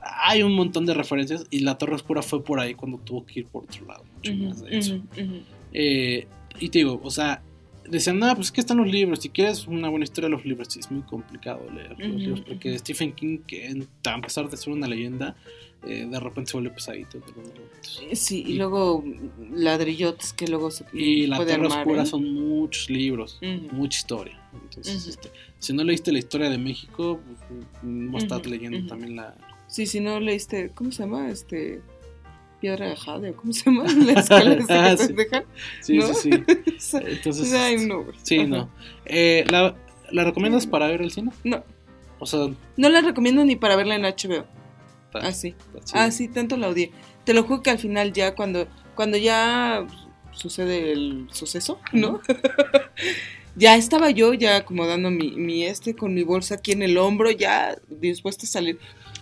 Hay 0.03 0.43
un 0.43 0.53
montón 0.55 0.87
de 0.87 0.95
referencias 0.95 1.47
y 1.51 1.61
La 1.61 1.77
Torre 1.79 1.95
Oscura 1.95 2.23
fue 2.23 2.43
por 2.43 2.59
ahí 2.61 2.75
cuando 2.75 2.99
tuvo 2.99 3.25
que 3.27 3.41
ir 3.41 3.47
por 3.47 3.65
otro 3.65 3.87
lado, 3.87 4.05
mucho 4.17 4.33
Ujú, 4.33 4.45
más 4.45 4.63
de 4.63 4.79
eso. 4.79 4.95
ujú, 4.95 5.23
ujú. 5.23 5.43
Eh, 5.73 6.27
y 6.59 6.69
te 6.71 6.79
digo, 6.79 7.01
o 7.03 7.11
sea, 7.11 7.43
decían, 7.87 8.19
no, 8.19 8.35
pues 8.35 8.51
que 8.53 8.61
están 8.61 8.79
los 8.79 8.89
libros. 8.91 9.21
Si 9.21 9.29
quieres 9.29 9.67
una 9.67 9.89
buena 9.89 10.05
historia 10.05 10.29
de 10.29 10.37
los 10.37 10.45
libros, 10.45 10.69
sí, 10.71 10.81
es 10.81 10.91
muy 10.91 11.03
complicado 11.03 11.69
leer 11.71 11.91
los 11.99 12.09
Ujú, 12.09 12.19
libros. 12.19 12.41
Porque 12.47 12.71
ujú. 12.71 12.79
Stephen 12.79 13.13
King, 13.13 13.39
que 13.47 13.67
en- 13.67 13.89
a 14.05 14.21
pesar 14.21 14.49
de 14.49 14.57
ser 14.57 14.73
una 14.73 14.87
leyenda, 14.87 15.37
eh, 15.83 16.07
de 16.11 16.21
repente 16.21 16.51
se 16.51 16.57
vuelve 16.59 16.71
pesadito. 16.75 17.19
en 17.19 17.25
momentos. 17.37 18.03
Sí, 18.13 18.45
y 18.47 18.55
luego 18.55 19.03
ladrillotes 19.53 20.33
que 20.33 20.47
luego 20.47 20.71
se 20.71 20.85
Y 20.93 21.27
La 21.27 21.37
armar, 21.37 21.67
Oscura 21.79 22.03
¿eh? 22.03 22.07
son 22.07 22.33
muchos 22.35 22.89
libros, 22.91 23.39
Ujú. 23.43 23.75
mucha 23.75 23.99
historia. 23.99 24.39
Entonces, 24.53 25.07
este, 25.07 25.31
si 25.59 25.73
no 25.73 25.83
leíste 25.85 26.13
la 26.13 26.19
historia 26.19 26.51
de 26.51 26.59
México, 26.59 27.21
pues, 27.49 27.65
no 27.83 28.19
estás 28.19 28.47
leyendo 28.47 28.87
también 28.87 29.17
la... 29.17 29.35
Sí, 29.71 29.87
si 29.87 30.01
no 30.01 30.19
leíste, 30.21 30.71
¿cómo 30.75 30.91
se 30.93 31.05
llama? 31.05 31.31
Este 31.31 31.81
Piedra 32.61 32.89
de 32.89 32.97
Jade, 32.97 33.31
¿o 33.31 33.37
¿cómo 33.37 33.53
se 33.53 33.65
llama? 33.71 33.85
La 34.05 34.21
escuela 34.21 34.55
esa 34.55 34.67
que 34.67 34.73
Ah, 34.75 34.97
te 34.97 35.07
sí. 35.07 35.13
dejan. 35.13 35.45
Sí, 35.81 35.97
¿no? 35.99 36.15
sí, 36.15 36.31
sí. 36.79 36.97
Entonces, 37.07 37.87
no. 37.87 38.05
Sí, 38.23 38.39
Ajá. 38.41 38.47
no. 38.49 38.71
Eh, 39.07 39.45
¿la, 39.51 39.77
¿La 40.11 40.25
recomiendas 40.25 40.67
para 40.67 40.89
ver 40.89 41.03
el 41.03 41.11
cine? 41.11 41.31
No, 41.45 41.63
O 42.19 42.27
sea, 42.27 42.49
no 42.77 42.89
la 42.89 43.01
recomiendo 43.01 43.45
ni 43.45 43.57
para 43.57 43.77
verla 43.77 43.95
en 43.95 44.03
HBO. 44.03 44.45
está- 45.07 45.21
Ah, 45.27 45.33
sí. 45.33 45.55
está 45.75 46.11
chido. 46.11 46.29
Ah, 46.29 46.35
tanto 46.35 46.57
la 46.57 46.69
odié. 46.69 46.91
Te 47.25 47.33
lo 47.33 47.45
juro 47.45 47.63
que 47.63 47.71
al 47.71 47.79
final 47.79 48.13
ya 48.13 48.35
cuando, 48.35 48.67
cuando 48.97 49.17
ya 49.17 49.87
sucede 50.33 50.93
el 50.93 51.29
suceso, 51.33 51.81
¿no? 51.93 52.21
ya 53.57 53.77
estaba 53.77 54.11
yo 54.11 54.33
ya 54.35 54.57
acomodando 54.57 55.11
mi, 55.11 55.33
mi 55.33 55.65
este 55.65 55.95
con 55.95 56.15
mi 56.15 56.23
bolsa 56.25 56.57
aquí 56.57 56.73
en 56.73 56.83
el 56.83 56.99
hombro, 56.99 57.31
ya 57.31 57.77
dispuesta 57.89 58.45
a 58.47 58.49
salir. 58.49 58.79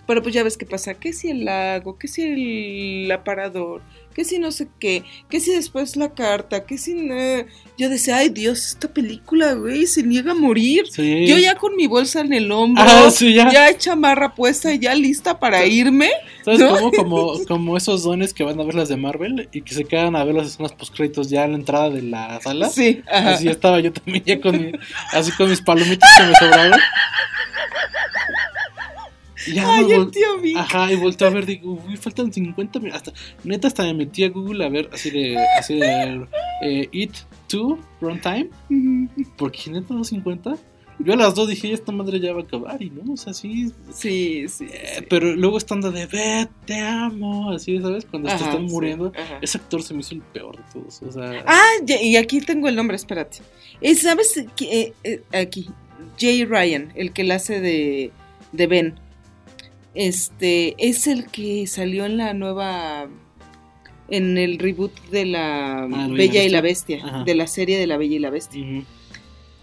Pero 0.09 0.23
pues 0.23 0.35
ya 0.35 0.43
ves 0.43 0.57
qué 0.57 0.65
pasa, 0.67 0.95
que 0.95 1.13
si 1.13 1.29
el 1.31 1.45
lago, 1.45 1.99
que 1.99 2.09
si 2.09 2.23
el 3.05 3.13
aparador, 3.13 3.83
que 4.15 4.25
si 4.25 4.39
no 4.41 4.51
sé 4.51 4.67
qué, 4.81 5.05
que 5.29 5.39
si 5.39 5.53
después 5.53 5.95
la 5.97 6.15
carta, 6.15 6.65
que 6.65 6.79
si 6.79 6.95
no... 6.95 7.15
Yo 7.77 7.89
decía, 7.91 8.17
ay 8.17 8.31
Dios, 8.31 8.67
esta 8.69 8.89
película, 8.89 9.53
güey, 9.53 9.87
se 9.87 10.03
niega 10.03 10.33
a 10.33 10.35
morir. 10.35 10.87
Sí. 10.91 11.27
Yo 11.29 11.37
ya 11.39 11.55
con 11.57 11.77
mi 11.77 11.87
bolsa 11.87 12.23
en 12.23 12.33
el 12.33 12.51
hombro, 12.51 12.83
Ah, 12.85 13.11
sí, 13.11 13.35
ya. 13.35 13.53
ya 13.53 13.77
chamarra 13.79 14.35
puesta, 14.35 14.75
ya 14.75 14.95
lista 14.95 15.39
para 15.39 15.65
irme. 15.67 16.11
¿Sabes 16.45 16.59
¿no? 16.61 16.71
cómo? 16.75 16.91
Como, 16.91 17.33
como 17.47 17.77
esos 17.77 18.03
dones 18.03 18.33
que 18.35 18.43
van 18.45 18.59
a 18.59 18.65
ver 18.65 18.75
las 18.75 18.89
de 18.89 18.97
Marvel 18.97 19.49
y 19.53 19.61
que 19.61 19.75
se 19.75 19.85
quedan 19.85 20.17
a 20.17 20.25
ver 20.25 20.35
las 20.35 20.47
escenas 20.49 20.73
postcréditos 20.73 21.29
ya 21.31 21.45
en 21.45 21.53
la 21.53 21.59
entrada 21.59 21.91
de 21.91 22.01
la 22.03 22.41
sala. 22.41 22.71
Sí, 22.71 23.03
ajá. 23.07 23.35
Así 23.35 23.47
estaba 23.49 23.79
yo 23.79 23.93
también 23.93 24.25
ya 24.25 24.41
con 24.41 24.59
mi- 24.59 24.73
así 25.13 25.31
con 25.33 25.51
mis 25.51 25.61
palomitas 25.61 26.11
que 26.17 26.25
me 26.25 26.35
sobraron. 26.35 26.81
Ya 29.47 29.77
Ay, 29.77 29.93
el 29.93 30.11
tío 30.11 30.39
Vic. 30.41 30.57
Aja, 30.57 30.93
y 30.93 30.97
volteé 30.97 31.27
a 31.29 31.31
ver, 31.31 31.47
digo, 31.47 31.81
uy, 31.87 31.97
faltan 31.97 32.33
50 32.33 32.81
minutos. 32.81 32.97
Hasta, 33.09 33.13
neta, 33.45 33.69
hasta 33.69 33.85
me 33.85 33.95
metí 33.95 34.25
a 34.25 34.31
Google 34.31 34.65
a 34.65 34.69
ver 34.69 34.91
así 34.93 35.11
de, 35.11 35.39
así 35.59 35.75
de 35.79 36.27
eh, 36.63 36.89
It 36.93 37.13
2 37.51 37.79
Runtime. 38.01 38.49
Porque 39.37 39.71
neta, 39.71 39.95
los 39.95 40.09
50. 40.09 40.57
Yo 41.01 41.13
a 41.13 41.17
las 41.17 41.33
dos 41.37 41.49
dije, 41.49 41.73
esta 41.73 41.93
madre 41.93 42.19
ya 42.19 42.33
va 42.33 42.41
a 42.41 42.43
acabar. 42.43 42.83
Y 42.83 42.91
no, 42.91 43.13
o 43.13 43.17
sea, 43.17 43.33
sí. 43.33 43.71
Sí, 43.95 44.47
sí. 44.49 44.67
Eh, 44.69 45.07
pero 45.09 45.37
luego 45.37 45.57
estando 45.57 45.93
de, 45.93 46.07
ve, 46.07 46.49
te 46.67 46.81
amo. 46.81 47.53
Así, 47.53 47.81
¿sabes? 47.81 48.05
Cuando 48.05 48.29
te 48.29 48.35
Ajá, 48.35 48.45
están 48.47 48.67
sí, 48.67 48.73
muriendo. 48.75 49.13
ajá. 49.17 49.39
Ese 49.41 49.59
actor 49.59 49.81
se 49.85 49.95
me 49.95 50.01
hizo 50.01 50.17
el 50.17 50.23
peor 50.23 50.57
de 50.57 50.65
todos. 50.73 51.01
O 51.03 51.13
sea, 51.13 51.45
Ah, 51.47 51.63
y 51.87 52.17
aquí 52.17 52.41
tengo 52.41 52.67
el 52.67 52.75
nombre, 52.75 52.97
espérate. 52.97 53.39
Eh, 53.81 53.95
¿Sabes? 53.95 54.37
Eh, 54.61 54.93
eh, 55.05 55.23
aquí, 55.33 55.69
Jay 56.19 56.45
Ryan, 56.45 56.91
el 56.97 57.13
que 57.13 57.23
la 57.23 57.37
hace 57.37 57.61
de, 57.61 58.11
de 58.51 58.67
Ben. 58.67 58.99
Este, 59.99 60.77
es 60.79 61.09
el 61.09 61.27
que 61.27 61.67
salió 61.67 62.07
en 62.07 62.19
la 62.19 62.33
nueva, 62.33 63.09
en 64.09 64.39
el 64.39 64.61
reboot 64.61 64.93
de 65.11 65.27
la 65.27 65.83
Ah, 65.83 65.89
¿La 65.89 66.07
Bella 66.07 66.45
y 66.45 66.49
la 66.51 66.61
Bestia, 66.61 67.05
Ajá. 67.05 67.25
de 67.25 67.35
la 67.35 67.49
serie 67.49 67.77
de 67.81 67.89
la 67.89 67.97
Bella 67.97 68.15
y 68.15 68.19
la 68.21 68.31
Bestia. 68.31 68.65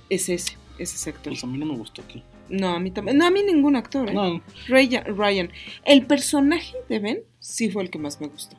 Es 0.10 0.28
ese, 0.28 0.58
es 0.78 0.94
ese 0.94 1.10
actor. 1.12 1.32
pues 1.32 1.44
a 1.46 1.48
mí 1.48 1.58
no 1.58 1.66
me 1.66 1.78
gustó 1.78 2.02
aquí. 2.02 2.22
No, 2.50 2.68
a 2.76 2.80
mí 2.82 2.92
también, 2.92 3.18
no, 3.18 3.26
a 3.26 3.32
mí 3.32 3.44
ningún 3.44 3.78
actor, 3.78 4.10
¿eh? 4.10 4.14
No, 4.14 4.42
Ryan, 4.68 5.06
Ryan. 5.18 5.50
El 5.86 6.06
personaje 6.06 6.76
de 6.90 7.00
Ben 7.00 7.20
sí 7.40 7.70
fue 7.72 7.84
el 7.84 7.90
que 7.90 7.98
más 7.98 8.20
me 8.20 8.28
gustó. 8.28 8.58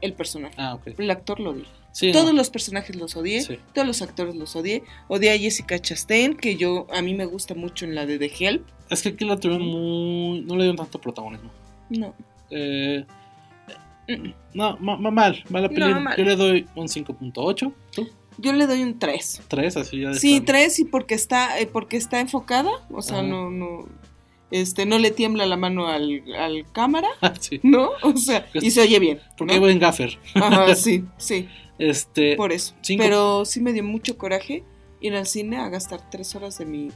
El 0.00 0.12
personaje. 0.14 0.54
ah, 0.58 0.74
ok. 0.74 0.98
El 0.98 1.10
actor 1.10 1.40
lo. 1.40 1.54
Sí, 1.92 2.12
Todos 2.12 2.26
no. 2.26 2.34
los 2.34 2.50
personajes 2.50 2.94
los 2.96 3.16
odié, 3.16 3.42
Sí. 3.42 3.58
todos 3.74 3.86
los 3.86 4.00
actores 4.00 4.36
los 4.36 4.54
odié. 4.54 4.84
Odié 5.08 5.32
a 5.32 5.38
Jessica 5.38 5.78
Chastain, 5.78 6.36
que 6.36 6.56
yo 6.56 6.86
a 6.92 7.02
mí 7.02 7.14
me 7.14 7.24
gusta 7.26 7.54
mucho 7.54 7.84
en 7.84 7.94
la 7.96 8.06
de 8.06 8.18
The 8.18 8.30
Help. 8.38 8.66
Es 8.90 9.02
que 9.02 9.08
aquí 9.10 9.24
la 9.24 9.36
tuvieron 9.38 9.66
muy. 9.66 10.40
No 10.42 10.54
le 10.56 10.62
dieron 10.64 10.76
tanto 10.76 11.00
protagonismo. 11.00 11.50
No. 11.88 12.14
Eh, 12.50 13.04
no, 14.54 14.76
ma- 14.80 14.96
ma- 14.96 15.10
mal, 15.10 15.44
mala 15.50 15.68
No, 15.68 16.00
mal. 16.00 16.16
Yo 16.16 16.24
le 16.24 16.36
doy 16.36 16.66
un 16.74 16.88
5.8. 16.88 17.72
¿Tú? 17.94 18.08
Yo 18.38 18.52
le 18.52 18.66
doy 18.66 18.82
un 18.82 18.98
3. 18.98 19.42
3, 19.48 19.76
así 19.76 20.00
ya. 20.00 20.14
Sí, 20.14 20.40
plano. 20.40 20.44
3 20.46 20.78
y 20.80 20.84
porque 20.84 21.14
está 21.14 21.60
eh, 21.60 21.66
porque 21.66 21.96
está 21.96 22.20
enfocada, 22.20 22.70
o 22.90 23.02
sea, 23.02 23.22
no 23.22 23.50
no 23.50 23.86
este, 24.50 24.86
no 24.86 24.98
le 24.98 25.10
tiembla 25.10 25.46
la 25.46 25.56
mano 25.56 25.88
al, 25.88 26.22
al 26.38 26.64
cámara, 26.72 27.08
Ah, 27.20 27.32
sí. 27.38 27.60
¿no? 27.62 27.90
O 28.02 28.16
sea, 28.16 28.46
y 28.54 28.70
se 28.70 28.80
oye 28.82 28.98
bien. 28.98 29.20
Porque 29.38 29.54
¿no? 29.54 29.60
buen 29.60 29.78
gaffer. 29.78 30.18
Ajá, 30.34 30.74
sí, 30.74 31.04
sí, 31.18 31.48
Este, 31.78 32.36
por 32.36 32.52
eso. 32.52 32.74
cinco- 32.82 33.04
Pero 33.04 33.44
sí 33.44 33.60
me 33.60 33.72
dio 33.72 33.84
mucho 33.84 34.16
coraje 34.18 34.64
ir 35.00 35.14
al 35.14 35.26
cine 35.26 35.56
a 35.58 35.68
gastar 35.68 36.10
tres 36.10 36.34
horas 36.34 36.58
de 36.58 36.66
mi, 36.66 36.88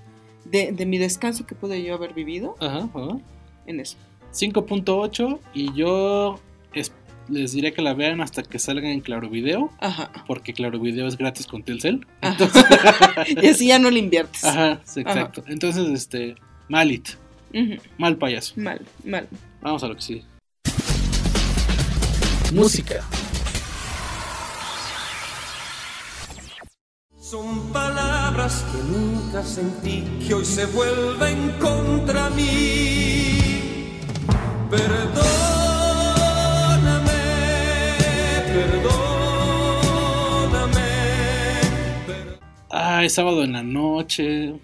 de, 0.45 0.73
de 0.73 0.85
mi 0.87 0.99
descanso 0.99 1.47
que 1.47 1.55
pude 1.55 1.83
yo 1.83 1.95
haber 1.95 2.13
vivido 2.13 2.55
Ajá, 2.61 2.89
ajá. 2.95 3.19
en 3.67 3.81
eso. 3.81 3.97
5.8 4.33 5.39
y 5.55 5.73
yo 5.75 6.39
es- 6.73 6.93
les 7.29 7.53
diré 7.53 7.73
que 7.73 7.81
la 7.81 7.95
vean 7.95 8.21
hasta 8.21 8.43
que 8.43 8.59
salga 8.59 8.91
en 8.91 9.01
Claro 9.01 9.31
Video, 9.31 9.71
Ajá. 9.81 10.11
porque 10.27 10.53
Claro 10.53 10.79
Video 10.79 11.07
es 11.07 11.17
gratis 11.17 11.47
con 11.47 11.63
Telcel. 11.63 12.07
Ajá. 12.21 13.25
y 13.41 13.47
así 13.47 13.69
ya 13.69 13.79
no 13.79 13.91
le 13.91 13.99
inviertes. 14.01 14.45
Ajá, 14.45 14.83
sí, 14.85 15.01
exacto. 15.01 15.43
Entonces, 15.47 15.89
este, 15.89 16.35
malit, 16.69 17.09
Mal 17.99 18.17
payaso. 18.17 18.55
Mal, 18.57 18.81
mal. 19.05 19.29
Vamos 19.61 19.83
a 19.85 19.89
lo 19.89 19.95
que 19.95 20.03
sigue. 20.03 20.25
Música. 22.53 23.05
Son 27.19 27.73
palabras 27.73 28.65
que 28.71 28.79
nunca 28.93 29.43
sentí, 29.43 30.05
que 30.27 30.35
hoy 30.35 30.45
se 30.45 30.67
vuelven 30.67 31.53
contra 31.59 32.31
mí. 32.31 33.39
Perdóname, 34.71 35.23
perdóname. 38.53 38.95
Ah, 42.71 43.05
es 43.05 43.15
sábado 43.15 43.43
en 43.43 43.53
la 43.53 43.63
noche. 43.63 44.55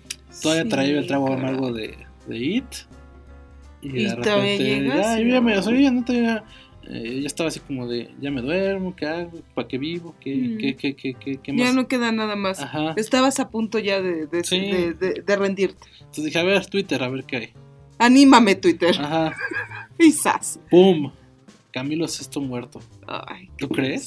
Todavía 0.42 0.64
Sí, 0.64 0.68
traía 0.68 0.98
el 0.98 1.06
trago 1.06 1.32
amargo 1.32 1.72
de, 1.72 1.96
de 2.30 2.38
It. 2.38 2.64
Y, 3.82 3.88
¿Y 3.88 4.04
de 4.04 4.14
repente, 4.16 4.58
llegas? 4.58 4.96
ya, 5.16 5.20
yo 5.20 5.28
ya 5.28 5.40
me, 5.40 5.58
o 5.58 5.62
sea, 5.62 5.72
yo 5.72 5.80
ya 5.80 5.90
no 5.90 6.04
tenía- 6.04 6.44
eh, 6.88 7.20
ya 7.20 7.26
estaba 7.26 7.48
así 7.48 7.60
como 7.60 7.86
de, 7.86 8.10
ya 8.20 8.30
me 8.30 8.40
duermo, 8.42 8.94
¿qué 8.96 9.06
hago? 9.06 9.40
¿Para 9.54 9.68
qué 9.68 9.78
vivo? 9.78 10.14
¿Qué, 10.20 10.34
Mm. 10.34 10.58
qué, 10.58 10.94
qué, 10.96 11.14
qué 11.14 11.40
Ya 11.46 11.64
más? 11.64 11.74
no 11.74 11.86
queda 11.88 12.10
nada 12.12 12.36
más. 12.36 12.60
Ajá. 12.60 12.94
Estabas 12.96 13.38
a 13.40 13.48
punto 13.50 13.78
ya 13.78 14.00
de, 14.02 14.26
de, 14.26 14.44
Sí. 14.44 14.58
de- 14.58 15.22
rendirte. 15.36 15.86
Entonces 16.00 16.24
dije, 16.24 16.38
a 16.38 16.42
ver, 16.42 16.66
Twitter, 16.66 17.02
a 17.02 17.08
ver 17.08 17.24
qué 17.24 17.36
hay. 17.36 17.48
Anímame, 17.98 18.54
Twitter. 18.54 18.94
Ajá. 18.98 19.34
Y 19.98 20.12
sas. 20.12 20.58
¡Pum! 20.70 21.12
Camilo 21.72 22.08
Sesto 22.08 22.40
muerto. 22.40 22.80
Ay, 23.06 23.50
¿Tú 23.58 23.68
crees? 23.68 24.06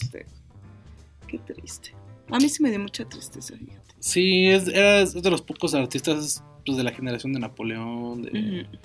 Qué 1.28 1.38
triste. 1.40 1.94
A 2.30 2.38
mí 2.40 2.50
sí 2.50 2.64
me 2.64 2.70
dio 2.72 2.80
mucha 2.80 3.06
tristeza, 3.06 3.56
fíjate. 3.56 3.94
Sí, 4.00 4.48
es, 4.48 4.68
era 4.68 5.02
es 5.02 5.14
de 5.14 5.30
los 5.30 5.42
pocos 5.44 5.74
artistas 5.76 6.44
pues, 6.66 6.78
de 6.78 6.84
la 6.84 6.92
generación 6.92 7.34
de 7.34 7.40
Napoleón. 7.40 8.22
De, 8.24 8.30
Ujú. 8.30 8.78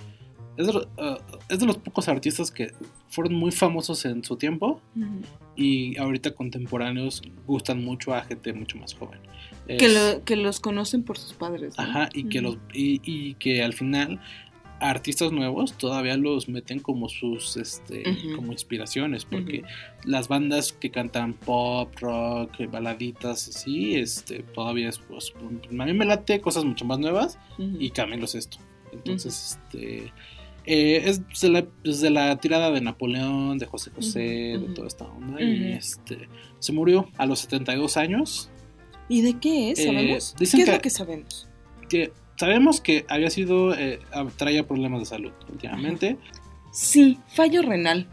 es, 0.56 0.66
de, 0.66 0.72
lo- 0.72 0.88
ah, 0.98 1.18
es 1.48 1.58
de 1.60 1.66
los 1.66 1.78
pocos 1.78 2.08
artistas 2.08 2.50
que 2.50 2.72
fueron 3.08 3.34
muy 3.34 3.52
famosos 3.52 4.04
en 4.04 4.24
su 4.24 4.36
tiempo 4.36 4.80
y 5.56 5.96
ahorita 5.98 6.32
contemporáneos 6.34 7.22
gustan 7.46 7.82
mucho 7.84 8.14
a 8.14 8.22
gente 8.22 8.52
mucho 8.52 8.76
más 8.78 8.94
joven. 8.94 9.20
Que, 9.66 9.88
lo- 9.88 10.24
que 10.24 10.36
los 10.36 10.60
conocen 10.60 11.02
por 11.02 11.18
sus 11.18 11.32
padres. 11.34 11.76
¿no? 11.76 11.84
Ajá, 11.84 12.08
y 12.14 12.24
que, 12.24 12.40
los, 12.40 12.56
y, 12.72 13.00
y 13.04 13.34
que 13.34 13.62
al 13.62 13.72
final 13.74 14.20
artistas 14.80 15.32
nuevos 15.32 15.72
todavía 15.74 16.16
los 16.16 16.48
meten 16.48 16.78
como 16.80 17.08
sus 17.08 17.56
este 17.56 18.04
como 18.36 18.52
inspiraciones 18.52 19.24
porque 19.24 19.62
las 20.04 20.28
bandas 20.28 20.72
que 20.72 20.90
cantan 20.90 21.34
pop 21.34 21.92
rock 22.00 22.52
baladitas 22.70 23.48
así 23.48 23.96
este 23.96 24.42
todavía 24.42 24.88
es 24.88 24.98
pues, 24.98 25.32
a 25.36 25.84
mí 25.84 25.92
me 25.92 26.04
late 26.04 26.40
cosas 26.40 26.64
mucho 26.64 26.84
más 26.84 26.98
nuevas 26.98 27.38
y 27.58 27.90
Camilo 27.90 28.24
es 28.24 28.34
esto. 28.34 28.58
Entonces 28.92 29.58
este 29.68 30.12
eh, 30.64 31.02
es 31.06 31.22
de 31.40 31.48
la, 31.48 31.64
pues, 31.82 32.00
de 32.00 32.10
la 32.10 32.36
tirada 32.38 32.70
de 32.70 32.80
Napoleón 32.80 33.58
de 33.58 33.66
José 33.66 33.90
José 33.90 34.20
de 34.20 34.68
toda 34.74 34.86
esta 34.86 35.04
onda 35.06 35.42
y 35.42 35.72
este 35.72 36.28
se 36.58 36.72
murió 36.72 37.08
a 37.16 37.26
los 37.26 37.40
72 37.40 37.96
años. 37.96 38.50
¿Y 39.08 39.22
de 39.22 39.38
qué 39.40 39.70
es? 39.70 39.78
Eh, 39.80 40.18
¿Qué 40.36 40.44
es 40.44 40.52
que- 40.54 40.66
lo 40.66 40.78
que 40.80 40.90
sabemos? 40.90 41.48
que 41.88 42.12
sabemos 42.39 42.80
que 42.80 43.05
había 43.09 43.30
sido 43.30 43.74
eh, 43.74 43.99
traía 44.36 44.66
problemas 44.66 45.01
de 45.01 45.07
salud 45.07 45.32
últimamente 45.51 46.16
Sí, 46.72 47.18
fallo 47.34 47.62
renal. 47.62 48.07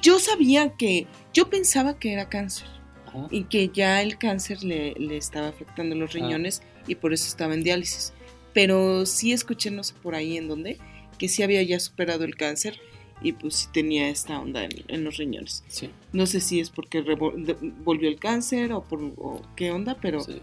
Yo 0.00 0.18
sabía 0.18 0.70
que, 0.76 1.06
yo 1.34 1.50
pensaba 1.50 1.98
que 1.98 2.12
era 2.12 2.28
cáncer 2.28 2.66
Ajá. 3.06 3.26
y 3.30 3.44
que 3.44 3.68
ya 3.68 4.00
el 4.00 4.16
cáncer 4.18 4.62
le, 4.62 4.94
le 4.94 5.16
estaba 5.18 5.48
afectando 5.48 5.94
los 5.96 6.10
Ah. 6.10 6.14
riñones 6.14 6.62
y 6.86 6.94
por 6.94 7.12
eso 7.12 7.26
estaba 7.26 7.54
en 7.54 7.62
diálisis. 7.64 8.12
Pero 8.54 9.04
sí 9.04 9.32
escuché, 9.32 9.70
no 9.70 9.82
sé 9.84 9.94
por 10.02 10.14
ahí 10.14 10.36
en 10.38 10.48
dónde, 10.48 10.78
que 11.18 11.28
sí 11.28 11.42
había 11.42 11.62
ya 11.62 11.78
superado 11.80 12.24
el 12.24 12.36
cáncer 12.36 12.78
y 13.20 13.32
pues 13.32 13.54
sí 13.56 13.68
tenía 13.72 14.08
esta 14.08 14.38
onda 14.40 14.64
en, 14.64 14.70
en 14.88 15.04
los 15.04 15.16
riñones. 15.16 15.62
sí 15.68 15.90
No 16.12 16.26
sé 16.26 16.40
si 16.40 16.60
es 16.60 16.70
porque 16.70 17.02
volvió 17.02 18.08
el 18.08 18.18
cáncer 18.18 18.72
o 18.72 18.82
por 18.82 19.00
o 19.18 19.42
qué 19.56 19.70
onda, 19.72 19.96
pero 20.00 20.20
sí. 20.20 20.40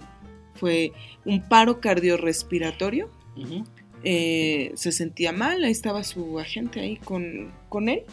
Fue 0.55 0.91
un 1.25 1.41
paro 1.47 1.79
cardiorrespiratorio. 1.79 3.09
Eh, 4.03 4.71
se 4.75 4.93
sentía 4.93 5.33
mal, 5.33 5.61
ahí 5.63 5.71
estaba 5.71 6.05
su 6.05 6.39
agente 6.39 6.79
ahí 6.79 6.95
con, 6.97 7.51
con 7.67 7.89
él 7.89 8.03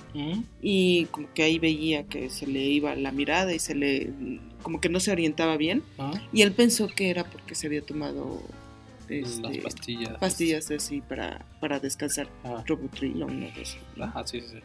y 0.61 1.05
como 1.07 1.32
que 1.32 1.45
ahí 1.45 1.61
veía 1.61 2.03
que 2.05 2.28
se 2.28 2.47
le 2.49 2.61
iba 2.61 2.97
la 2.97 3.12
mirada 3.12 3.55
y 3.55 3.61
se 3.61 3.76
le 3.76 4.11
como 4.62 4.80
que 4.80 4.89
no 4.89 4.99
se 4.99 5.12
orientaba 5.12 5.57
bien 5.57 5.84
Ajá. 5.97 6.20
y 6.32 6.43
él 6.43 6.51
pensó 6.51 6.89
que 6.89 7.09
era 7.11 7.22
porque 7.22 7.55
se 7.55 7.68
había 7.68 7.82
tomado 7.82 8.43
las 9.09 9.30
este, 9.41 9.61
pastillas 9.62 10.18
pastillas 10.18 10.70
así 10.72 11.01
para, 11.03 11.47
para 11.61 11.78
descansar 11.78 12.28
Ajá. 12.43 12.64
Robutril 12.66 13.22
o 13.22 13.28
sí, 14.26 14.41
sí. 14.41 14.59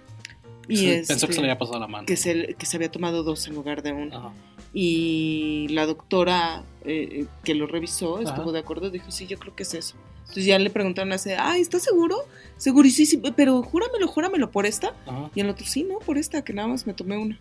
Y 0.67 0.89
este, 0.89 1.13
pensó 1.13 1.27
que 1.27 1.33
se 1.33 1.41
le 1.41 1.47
había 1.47 1.57
pasado 1.57 1.79
la 1.79 1.87
mano 1.87 2.05
que 2.05 2.15
se, 2.17 2.53
que 2.53 2.65
se 2.65 2.77
había 2.77 2.91
tomado 2.91 3.23
dos 3.23 3.47
en 3.47 3.55
lugar 3.55 3.81
de 3.81 3.91
uno 3.93 4.15
Ajá. 4.17 4.33
y 4.73 5.67
la 5.69 5.85
doctora 5.85 6.63
eh, 6.85 7.25
que 7.43 7.55
lo 7.55 7.67
revisó 7.67 8.19
estuvo 8.19 8.43
Ajá. 8.43 8.51
de 8.51 8.59
acuerdo, 8.59 8.89
dijo, 8.89 9.11
sí, 9.11 9.27
yo 9.27 9.37
creo 9.37 9.55
que 9.55 9.63
es 9.63 9.73
eso. 9.73 9.95
Entonces 10.21 10.45
ya 10.45 10.57
le 10.59 10.69
preguntaron 10.69 11.11
así, 11.11 11.31
ay, 11.37 11.59
¿estás 11.61 11.83
seguro? 11.83 12.15
Seguro, 12.55 12.87
y 12.87 12.91
sí, 12.91 13.05
sí, 13.05 13.21
pero 13.35 13.61
júramelo, 13.63 14.07
júramelo 14.07 14.49
por 14.49 14.65
esta. 14.65 14.95
Ajá. 15.05 15.29
Y 15.35 15.41
el 15.41 15.49
otro, 15.49 15.65
sí, 15.65 15.83
no, 15.83 15.99
por 15.99 16.17
esta, 16.17 16.41
que 16.43 16.53
nada 16.53 16.69
más 16.69 16.87
me 16.87 16.93
tomé 16.93 17.17
una. 17.17 17.37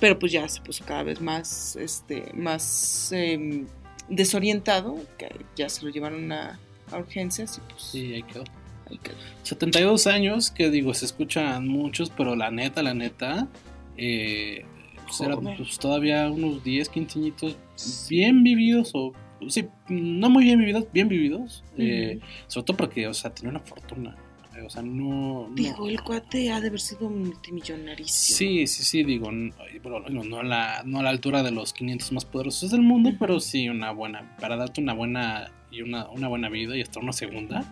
Pero 0.00 0.18
pues 0.18 0.32
ya 0.32 0.48
se 0.48 0.60
puso 0.60 0.84
cada 0.84 1.02
vez 1.02 1.20
más, 1.20 1.76
este, 1.76 2.30
más 2.34 3.10
em, 3.12 3.66
desorientado, 4.08 4.96
que 5.18 5.28
ya 5.56 5.68
se 5.68 5.84
lo 5.84 5.90
llevaron 5.90 6.30
a, 6.32 6.58
a 6.92 6.98
urgencias 6.98 7.58
y 7.58 7.60
pues 7.72 7.82
Sí, 7.82 8.14
ahí 8.14 8.22
quedó. 8.22 8.44
Ahí 8.90 8.98
quedó. 8.98 9.14
72 9.42 10.06
años, 10.06 10.50
que 10.50 10.70
digo, 10.70 10.92
se 10.94 11.04
escuchan 11.06 11.66
muchos, 11.68 12.10
pero 12.10 12.34
la 12.36 12.50
neta, 12.50 12.82
la 12.82 12.94
neta, 12.94 13.48
eh, 13.96 14.64
pues 15.04 15.18
Joder. 15.18 15.56
pues, 15.56 15.78
todavía 15.78 16.28
unos 16.30 16.64
10, 16.64 16.88
15 16.88 17.18
añitos 17.18 17.56
bien 18.08 18.42
vividos, 18.42 18.90
o 18.94 19.12
sí, 19.48 19.66
no 19.88 20.30
muy 20.30 20.44
bien 20.44 20.58
vividos, 20.58 20.86
bien 20.92 21.08
vividos, 21.08 21.62
eh, 21.78 22.18
sobre 22.48 22.64
todo 22.64 22.76
porque, 22.76 23.06
o 23.06 23.14
sea, 23.14 23.32
tenía 23.32 23.50
una 23.50 23.60
fortuna, 23.60 24.16
eh, 24.56 24.62
o 24.62 24.70
sea, 24.70 24.82
no... 24.82 25.48
no- 25.48 25.54
Digo, 25.54 25.88
el 25.88 26.00
cuate 26.02 26.50
ha 26.50 26.60
de 26.60 26.66
haber 26.68 26.80
sido 26.80 27.08
multimillonarísimo. 27.08 28.36
Sí, 28.36 28.66
sí, 28.66 28.82
sí, 28.82 29.04
digo, 29.04 29.30
no, 29.30 29.52
bueno, 29.82 30.08
no, 30.08 30.24
no 30.24 30.38
a 30.40 30.42
la, 30.44 30.82
no 30.84 30.98
a 31.00 31.02
la 31.04 31.10
altura 31.10 31.42
de 31.44 31.52
los 31.52 31.72
500 31.72 32.12
más 32.12 32.24
poderosos 32.24 32.70
del 32.72 32.82
mundo, 32.82 33.12
pero 33.18 33.38
sí 33.38 33.68
una 33.68 33.92
buena, 33.92 34.36
para 34.40 34.56
darte 34.56 34.80
una 34.80 34.92
buena 34.94 35.52
y 35.70 35.82
una, 35.82 36.08
una 36.10 36.26
buena 36.28 36.48
vida 36.48 36.76
y 36.76 36.80
hasta 36.82 36.98
una 37.00 37.12
segunda. 37.12 37.64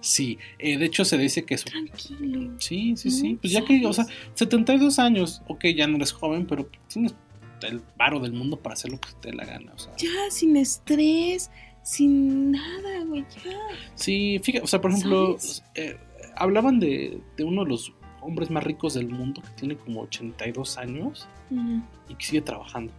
Sí, 0.00 0.38
eh, 0.58 0.78
de 0.78 0.86
hecho 0.86 1.04
se 1.04 1.18
dice 1.18 1.44
que 1.44 1.58
su... 1.58 1.66
Tranquilo. 1.66 2.54
Sí, 2.58 2.96
sí, 2.96 3.10
sí, 3.10 3.38
pues 3.40 3.52
ya 3.52 3.64
que, 3.64 3.84
o 3.86 3.92
sea, 3.92 4.04
sabes. 4.04 4.18
72 4.34 4.98
años, 4.98 5.42
ok, 5.46 5.66
ya 5.76 5.86
no 5.86 5.96
eres 5.96 6.12
joven, 6.12 6.46
pero 6.46 6.68
tienes 6.88 7.14
el 7.62 7.82
varo 7.98 8.18
del 8.20 8.32
mundo 8.32 8.58
para 8.58 8.72
hacer 8.72 8.90
lo 8.90 8.98
que 9.00 9.08
te 9.20 9.30
dé 9.30 9.36
la 9.36 9.44
gana, 9.44 9.72
o 9.74 9.78
sea. 9.78 9.94
Ya, 9.98 10.30
sin 10.30 10.56
estrés, 10.56 11.50
sin 11.82 12.52
nada, 12.52 13.04
güey, 13.06 13.26
ya. 13.44 13.58
Sí, 13.94 14.40
fíjate, 14.42 14.64
o 14.64 14.66
sea, 14.66 14.80
por 14.80 14.90
ejemplo, 14.92 15.36
eh, 15.74 15.98
hablaban 16.36 16.80
de, 16.80 17.20
de 17.36 17.44
uno 17.44 17.64
de 17.64 17.70
los 17.70 17.92
hombres 18.22 18.50
más 18.50 18.64
ricos 18.64 18.94
del 18.94 19.08
mundo 19.08 19.42
que 19.42 19.48
tiene 19.50 19.76
como 19.76 20.02
82 20.02 20.78
años 20.78 21.26
Ujú, 21.50 21.82
y 22.08 22.14
que 22.14 22.24
sigue 22.24 22.40
trabajando. 22.42 22.92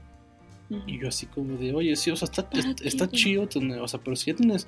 Y 0.87 0.99
yo 0.99 1.09
así 1.09 1.25
como 1.25 1.57
de, 1.57 1.73
oye, 1.73 1.95
sí, 1.97 2.11
o 2.11 2.15
sea, 2.15 2.27
está, 2.27 2.49
¿Para 2.49 2.69
est- 2.69 2.79
qué, 2.81 2.87
está 2.87 3.09
chido, 3.09 3.45
tener- 3.45 3.79
o 3.81 3.87
sea, 3.89 3.99
pero 4.01 4.15
si 4.15 4.31
ya 4.31 4.37
tienes 4.37 4.67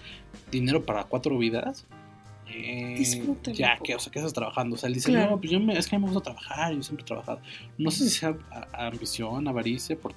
dinero 0.51 0.84
para 0.84 1.05
cuatro 1.05 1.38
vidas, 1.38 1.86
eh, 2.56 2.95
Disfrútalo 2.97 3.56
ya, 3.56 3.78
que, 3.84 3.95
o 3.95 3.99
sea, 3.99 4.12
que 4.12 4.20
estás 4.20 4.34
trabajando. 4.34 4.76
O 4.76 4.78
sea, 4.78 4.88
él 4.88 4.93
dice, 4.95 5.12
Claro. 5.12 5.32
no, 5.32 5.39
pues 5.39 5.51
yo 5.51 5.60
me, 5.60 5.78
es 5.78 5.88
que 5.88 5.95
a 5.95 5.99
mí 5.99 6.06
me 6.06 6.12
gusta 6.12 6.24
trabajar, 6.32 6.74
yo 6.74 6.84
siempre 6.84 7.04
he 7.04 7.08
trabajado. 7.08 7.41
No 7.78 7.91
sé 7.91 8.04
si 8.10 8.12
sea 8.20 8.36
a- 8.51 8.88
ambición, 8.88 9.47
avaricia, 9.47 9.95
por 9.97 10.14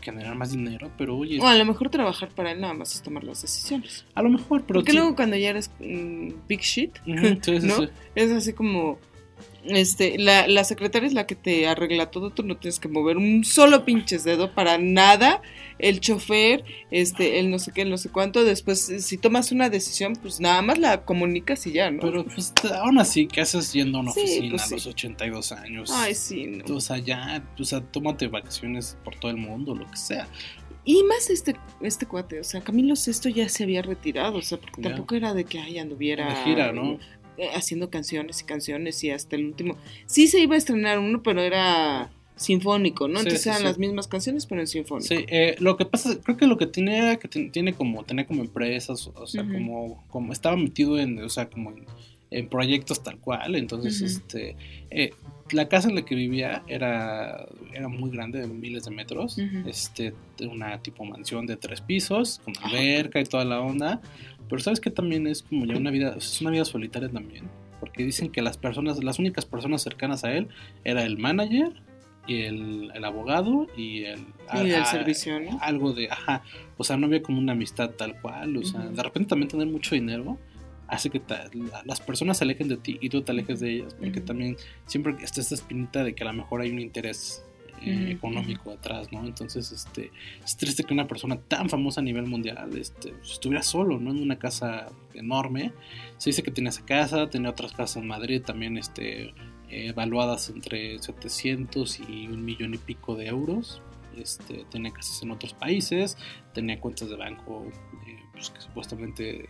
generar 0.00 0.36
más 0.36 0.52
dinero, 0.52 0.90
pero 0.96 1.16
oye, 1.16 1.40
O 1.40 1.46
a 1.46 1.54
lo 1.56 1.64
mejor 1.64 1.90
trabajar 1.90 2.28
para 2.30 2.52
él 2.52 2.60
nada 2.60 2.72
más 2.72 2.94
es 2.94 3.02
tomar 3.02 3.24
las 3.24 3.42
decisiones. 3.42 4.04
a 4.14 4.22
lo 4.22 4.30
mejor, 4.30 4.62
pero 4.64 4.78
Porque 4.80 4.92
luego 4.92 5.14
cuando 5.16 5.36
ya 5.36 5.50
eres 5.50 5.70
mm, 5.80 6.28
big 6.48 6.60
shit, 6.60 6.96
Ujú, 7.06 7.38
sí, 7.42 7.60
sí, 7.60 7.66
¿no? 7.66 7.76
sí. 7.76 7.88
Es 8.14 8.30
así 8.30 8.52
como, 8.52 8.98
Este, 9.64 10.16
la, 10.18 10.46
la 10.48 10.64
secretaria 10.64 11.06
es 11.06 11.12
la 11.12 11.26
que 11.26 11.34
te 11.34 11.66
arregla 11.66 12.10
todo, 12.10 12.30
tú 12.30 12.42
no 12.42 12.56
tienes 12.56 12.78
que 12.80 12.88
mover 12.88 13.16
un 13.18 13.44
solo 13.44 13.84
pinches 13.84 14.24
dedo 14.24 14.54
para 14.54 14.78
nada. 14.78 15.42
El 15.78 16.00
chofer, 16.00 16.64
este, 16.90 17.38
el 17.38 17.50
no 17.50 17.58
sé 17.58 17.72
qué, 17.72 17.82
el 17.82 17.90
no 17.90 17.98
sé 17.98 18.08
cuánto. 18.10 18.44
Después, 18.44 18.80
si 19.00 19.18
tomas 19.18 19.52
una 19.52 19.68
decisión, 19.70 20.14
pues 20.20 20.40
nada 20.40 20.60
más 20.62 20.78
la 20.78 21.04
comunicas 21.04 21.66
y 21.66 21.72
ya, 21.72 21.90
¿no? 21.90 22.00
Pero 22.00 22.24
pues 22.24 22.52
aún 22.74 22.98
así, 22.98 23.26
¿qué 23.28 23.42
haces 23.42 23.72
yendo 23.72 23.98
a 23.98 24.00
una 24.00 24.12
Sí, 24.12 24.20
oficina 24.22 24.50
pues, 24.50 24.62
a 24.62 24.66
sí. 24.66 24.74
los 24.74 24.86
82 24.86 25.52
años? 25.52 25.90
Ay, 25.94 26.14
sí, 26.14 26.46
no. 26.46 26.74
O 26.76 26.80
sea, 26.80 26.98
ya, 26.98 27.44
o 27.58 27.64
sea, 27.64 27.80
tómate 27.80 28.26
vacaciones 28.28 28.96
por 29.04 29.16
todo 29.16 29.30
el 29.30 29.36
mundo, 29.36 29.74
lo 29.74 29.86
que 29.88 29.96
sea. 29.96 30.26
Y 30.84 31.02
más 31.04 31.28
este, 31.28 31.54
este 31.82 32.06
cuate, 32.06 32.40
o 32.40 32.44
sea, 32.44 32.62
Camilo 32.62 32.96
Sesto 32.96 33.28
ya 33.28 33.48
se 33.50 33.62
había 33.64 33.82
retirado, 33.82 34.38
o 34.38 34.42
sea, 34.42 34.56
porque 34.58 34.80
Ya. 34.82 34.88
tampoco 34.90 35.14
era 35.16 35.34
de 35.34 35.44
que 35.44 35.58
ay, 35.58 35.78
anduviera 35.78 36.34
gira, 36.44 36.72
¿no? 36.72 36.98
Eh, 37.38 37.50
haciendo 37.54 37.90
canciones 37.90 38.40
y 38.40 38.44
canciones 38.44 39.02
y 39.04 39.10
hasta 39.10 39.36
el 39.36 39.46
último. 39.46 39.76
Sí 40.06 40.28
se 40.28 40.40
iba 40.40 40.54
a 40.54 40.58
estrenar 40.58 40.98
uno, 40.98 41.22
pero 41.22 41.40
era 41.40 42.10
sinfónico, 42.36 43.08
¿no? 43.08 43.20
Sí, 43.20 43.26
Entonces 43.26 43.42
sí, 43.42 43.48
eran 43.48 43.60
sí. 43.60 43.64
las 43.64 43.78
mismas 43.78 44.06
canciones, 44.08 44.46
pero 44.46 44.60
en 44.60 44.66
sinfónico. 44.66 45.08
Sí, 45.08 45.24
eh, 45.28 45.56
lo 45.58 45.76
que 45.76 45.84
pasa, 45.84 46.18
creo 46.22 46.36
que 46.36 46.46
lo 46.46 46.56
que 46.56 46.66
tiene 46.66 46.98
era 46.98 47.16
que 47.16 47.28
tiene 47.28 47.74
como, 47.74 48.04
tenía 48.04 48.26
como 48.26 48.42
empresas, 48.42 49.10
o 49.14 49.26
sea, 49.26 49.42
como, 49.42 50.04
como 50.08 50.32
estaba 50.32 50.56
metido 50.56 50.98
en, 50.98 51.22
o 51.22 51.28
sea, 51.28 51.50
como 51.50 51.70
en, 51.70 51.84
en 52.30 52.48
proyectos 52.48 53.02
tal 53.02 53.18
cual, 53.18 53.56
entonces, 53.56 54.00
este, 54.00 54.56
eh, 54.90 55.12
la 55.52 55.68
casa 55.68 55.88
en 55.88 55.94
la 55.94 56.04
que 56.04 56.14
vivía 56.14 56.62
era, 56.66 57.46
era 57.72 57.88
muy 57.88 58.10
grande, 58.10 58.40
de 58.40 58.46
miles 58.46 58.84
de 58.84 58.90
metros, 58.90 59.38
este, 59.66 60.14
una 60.40 60.80
tipo 60.82 61.04
mansión 61.04 61.46
de 61.46 61.56
tres 61.56 61.80
pisos, 61.80 62.40
con 62.44 62.54
alberca 62.62 63.20
y 63.20 63.24
toda 63.24 63.44
la 63.44 63.60
onda, 63.60 64.00
pero 64.48 64.60
sabes 64.60 64.80
que 64.80 64.90
también 64.90 65.26
es 65.26 65.42
como 65.42 65.64
ya 65.66 65.76
una 65.76 65.90
vida, 65.90 66.14
es 66.16 66.40
una 66.40 66.50
vida 66.50 66.64
solitaria 66.64 67.08
también, 67.08 67.44
porque 67.80 68.04
dicen 68.04 68.30
que 68.30 68.42
las 68.42 68.56
personas, 68.56 69.02
las 69.04 69.18
únicas 69.18 69.44
personas 69.44 69.82
cercanas 69.82 70.24
a 70.24 70.32
él 70.32 70.48
era 70.84 71.04
el 71.04 71.18
manager 71.18 71.72
y 72.26 72.42
el, 72.42 72.90
el 72.94 73.04
abogado 73.04 73.66
y 73.76 74.04
el, 74.04 74.20
Y 74.54 74.70
el 74.72 74.84
servicio, 74.86 75.40
¿no? 75.40 75.58
algo 75.62 75.92
de, 75.92 76.10
ajá, 76.10 76.42
o 76.76 76.84
sea, 76.84 76.96
no 76.96 77.06
había 77.06 77.22
como 77.22 77.38
una 77.38 77.52
amistad 77.52 77.90
tal 77.90 78.20
cual, 78.20 78.56
o 78.56 78.64
sea, 78.64 78.80
de 78.80 79.02
repente 79.02 79.30
también 79.30 79.48
tener 79.48 79.66
mucho 79.66 79.94
dinero 79.94 80.38
hace 80.88 81.10
que 81.10 81.20
ta- 81.20 81.48
la- 81.52 81.82
las 81.84 82.00
personas 82.00 82.38
se 82.38 82.44
alejen 82.44 82.68
de 82.68 82.76
ti 82.78 82.98
y 83.00 83.08
tú 83.10 83.20
te 83.22 83.32
alejes 83.32 83.60
de 83.60 83.76
ellas, 83.76 83.94
porque 83.94 84.20
también 84.20 84.56
siempre 84.86 85.14
está 85.22 85.40
esta 85.40 85.54
espinita 85.54 86.02
de 86.04 86.14
que 86.14 86.22
a 86.22 86.26
lo 86.26 86.32
mejor 86.32 86.60
hay 86.62 86.70
un 86.70 86.78
interés 86.80 87.44
eh, 87.82 88.10
económico 88.10 88.72
atrás, 88.72 89.12
¿no? 89.12 89.24
Entonces, 89.24 89.70
este, 89.72 90.10
es 90.44 90.56
triste 90.56 90.84
que 90.84 90.94
una 90.94 91.06
persona 91.06 91.36
tan 91.36 91.68
famosa 91.68 92.00
a 92.00 92.04
nivel 92.04 92.26
mundial 92.26 92.76
este, 92.76 93.14
estuviera 93.22 93.62
solo, 93.62 93.98
¿no? 93.98 94.10
En 94.10 94.22
una 94.22 94.38
casa 94.38 94.86
enorme. 95.14 95.72
Se 96.16 96.30
dice 96.30 96.42
que 96.42 96.50
tenía 96.50 96.70
esa 96.70 96.84
casa, 96.84 97.28
tenía 97.28 97.50
otras 97.50 97.72
casas 97.72 97.98
en 97.98 98.08
Madrid 98.08 98.42
también, 98.42 98.78
este, 98.78 99.28
eh, 99.70 99.88
evaluadas 99.88 100.50
entre 100.50 100.98
700 100.98 102.00
y 102.08 102.26
un 102.26 102.44
millón 102.44 102.74
y 102.74 102.78
pico 102.78 103.14
de 103.16 103.26
euros. 103.26 103.82
Este, 104.16 104.64
tenía 104.70 104.92
casas 104.92 105.22
en 105.22 105.30
otros 105.30 105.54
países, 105.54 106.16
tenía 106.52 106.80
cuentas 106.80 107.08
de 107.08 107.16
banco 107.16 107.66
eh, 108.06 108.18
pues, 108.32 108.50
que 108.50 108.60
supuestamente 108.60 109.48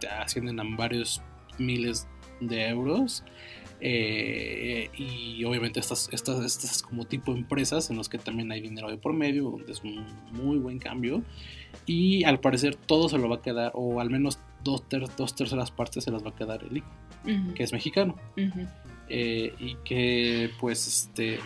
te 0.00 0.08
ascienden 0.08 0.60
a 0.60 0.64
varios 0.76 1.20
miles 1.58 2.06
de 2.40 2.68
euros. 2.68 3.24
Eh, 3.80 4.90
y 4.96 5.44
obviamente 5.44 5.78
estas, 5.80 6.08
estas, 6.12 6.44
estas 6.44 6.82
como 6.82 7.04
tipo 7.04 7.32
empresas 7.32 7.90
en 7.90 7.96
los 7.96 8.08
que 8.08 8.18
también 8.18 8.50
hay 8.52 8.60
dinero 8.60 8.90
de 8.90 8.96
por 8.98 9.12
medio, 9.12 9.44
donde 9.50 9.72
es 9.72 9.82
un 9.82 10.04
muy 10.32 10.58
buen 10.58 10.78
cambio. 10.78 11.22
Y 11.86 12.24
al 12.24 12.40
parecer 12.40 12.74
todo 12.74 13.08
se 13.08 13.18
lo 13.18 13.28
va 13.28 13.36
a 13.36 13.42
quedar, 13.42 13.72
o 13.74 14.00
al 14.00 14.10
menos 14.10 14.38
dos, 14.64 14.88
ter- 14.88 15.08
dos 15.16 15.34
terceras 15.34 15.70
partes 15.70 16.04
se 16.04 16.10
las 16.10 16.24
va 16.24 16.30
a 16.30 16.34
quedar 16.36 16.64
el 16.68 16.78
hijo, 16.78 16.88
Ujú, 17.24 17.54
que 17.54 17.62
es 17.62 17.72
mexicano. 17.72 18.16
ujú. 18.36 18.66
Eh, 19.10 19.54
y 19.58 19.74
que 19.84 20.50
pues 20.60 20.86
este 20.86 21.38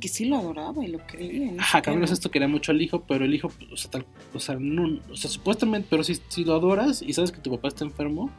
Que 0.00 0.08
sí 0.08 0.24
lo 0.24 0.36
adoraba 0.38 0.82
y 0.84 0.88
lo 0.88 1.06
quería. 1.06 1.52
no 1.52 1.60
Ajá, 1.60 1.82
Camilo 1.82 2.02
¿no? 2.02 2.06
Sesto 2.06 2.30
quería 2.30 2.48
mucho 2.48 2.72
al 2.72 2.80
hijo, 2.80 3.02
pero 3.06 3.24
el 3.26 3.34
hijo, 3.34 3.50
o 3.70 3.76
sea, 3.76 3.90
tal, 3.90 4.06
o 4.34 4.40
sea, 4.40 4.56
no, 4.58 4.98
o 5.10 5.16
sea, 5.16 5.28
supuestamente, 5.30 5.86
pero 5.90 6.02
si, 6.02 6.14
si 6.28 6.44
lo 6.44 6.54
adoras 6.54 7.02
y 7.02 7.12
sabes 7.12 7.30
que 7.32 7.40
tu 7.40 7.50
papá 7.50 7.68
está 7.68 7.84
enfermo, 7.84 8.30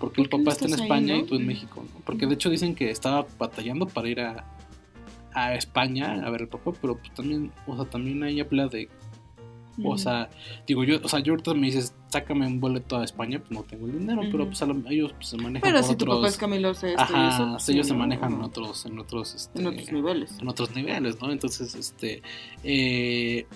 porque 0.00 0.22
el 0.22 0.28
¿Por 0.28 0.40
qué 0.40 0.44
no 0.44 0.50
papá 0.50 0.52
está 0.54 0.66
en 0.66 0.74
ahí, 0.74 0.80
España 0.82 1.14
no? 1.14 1.20
y 1.20 1.24
tú 1.24 1.34
en 1.36 1.46
México, 1.46 1.84
¿no? 1.94 2.00
Porque 2.04 2.26
de 2.26 2.34
hecho 2.34 2.50
dicen 2.50 2.74
que 2.74 2.90
estaba 2.90 3.26
batallando 3.38 3.86
para 3.86 4.08
ir 4.08 4.20
a, 4.20 4.44
a 5.34 5.54
España 5.54 6.22
a 6.24 6.30
ver 6.30 6.40
al 6.42 6.48
papá, 6.48 6.72
pero 6.80 6.96
pues 6.96 7.12
también, 7.14 7.52
o 7.66 7.76
sea, 7.76 7.84
también 7.84 8.22
ahí 8.24 8.40
habla 8.40 8.66
de, 8.66 8.88
o 9.84 9.96
sea, 9.96 10.28
digo 10.66 10.84
yo, 10.84 10.98
o 11.02 11.08
sea, 11.08 11.20
yo 11.20 11.32
ahorita 11.32 11.54
me 11.54 11.66
dices, 11.68 11.94
sácame 12.08 12.46
un 12.46 12.60
boleto 12.60 12.98
a 12.98 13.04
España, 13.04 13.38
pues 13.38 13.50
no 13.52 13.62
tengo 13.62 13.86
el 13.86 13.98
dinero, 13.98 14.20
pero 14.30 14.44
pues 14.46 14.60
a 14.62 14.66
lo- 14.66 14.90
ellos 14.90 15.12
pues, 15.14 15.28
se 15.28 15.36
manejan 15.38 15.62
Pero 15.62 15.76
por 15.80 15.88
si 15.88 15.96
tu 15.96 16.04
otros... 16.04 16.16
papá 16.18 16.28
es 16.28 16.36
Camilo 16.36 16.72
y 16.72 16.86
Ajá, 16.98 17.28
eso, 17.28 17.48
pues, 17.52 17.68
ellos 17.70 17.86
sí, 17.86 17.92
se 17.92 17.96
manejan 17.98 18.32
en 18.34 18.42
otros, 18.42 18.84
en 18.84 18.98
otros, 18.98 19.34
este, 19.34 19.60
En 19.60 19.68
otros 19.68 19.92
niveles. 19.92 20.38
en 20.38 20.48
otros 20.48 20.74
niveles, 20.74 21.20
¿no? 21.22 21.30
Entonces, 21.32 21.74
este, 21.74 22.22
eh, 22.64 23.46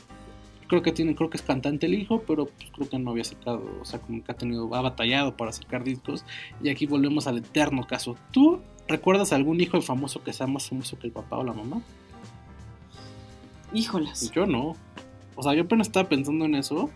creo 0.68 0.82
que 0.82 0.92
tiene, 0.92 1.14
creo 1.14 1.30
que 1.30 1.36
es 1.36 1.42
cantante 1.42 1.86
el 1.86 1.94
hijo, 1.94 2.22
pero 2.26 2.46
pues, 2.46 2.70
creo 2.72 2.88
que 2.88 2.98
no 2.98 3.10
había 3.10 3.24
sacado, 3.24 3.62
o 3.80 3.84
sea, 3.84 4.00
como 4.00 4.22
que 4.22 4.32
ha 4.32 4.34
tenido, 4.34 4.72
ha 4.74 4.80
batallado 4.80 5.36
para 5.36 5.52
sacar 5.52 5.84
discos. 5.84 6.24
Y 6.62 6.68
aquí 6.68 6.86
volvemos 6.86 7.26
al 7.26 7.38
eterno 7.38 7.86
caso. 7.86 8.16
¿Tú 8.30 8.60
recuerdas 8.88 9.32
algún 9.32 9.60
hijo 9.60 9.80
famoso 9.80 10.22
que 10.22 10.32
sea 10.32 10.46
más 10.46 10.68
famoso 10.68 10.98
que 10.98 11.06
el 11.06 11.12
papá 11.12 11.38
o 11.38 11.44
la 11.44 11.52
mamá? 11.52 11.82
Híjolas. 13.72 14.30
Yo 14.32 14.46
no. 14.46 14.76
O 15.36 15.42
sea, 15.42 15.54
yo 15.54 15.62
apenas 15.62 15.88
estaba 15.88 16.08
pensando 16.08 16.44
en 16.44 16.54
eso. 16.54 16.90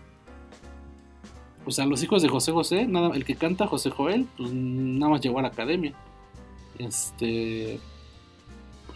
O 1.65 1.71
sea, 1.71 1.85
los 1.85 2.01
hijos 2.01 2.21
de 2.21 2.29
José 2.29 2.51
José, 2.51 2.87
nada, 2.87 3.15
el 3.15 3.25
que 3.25 3.35
canta 3.35 3.67
José 3.67 3.89
Joel, 3.89 4.25
pues 4.37 4.51
nada 4.51 5.11
más 5.11 5.21
llegó 5.21 5.39
a 5.39 5.43
la 5.43 5.49
academia. 5.49 5.93
Este. 6.77 7.79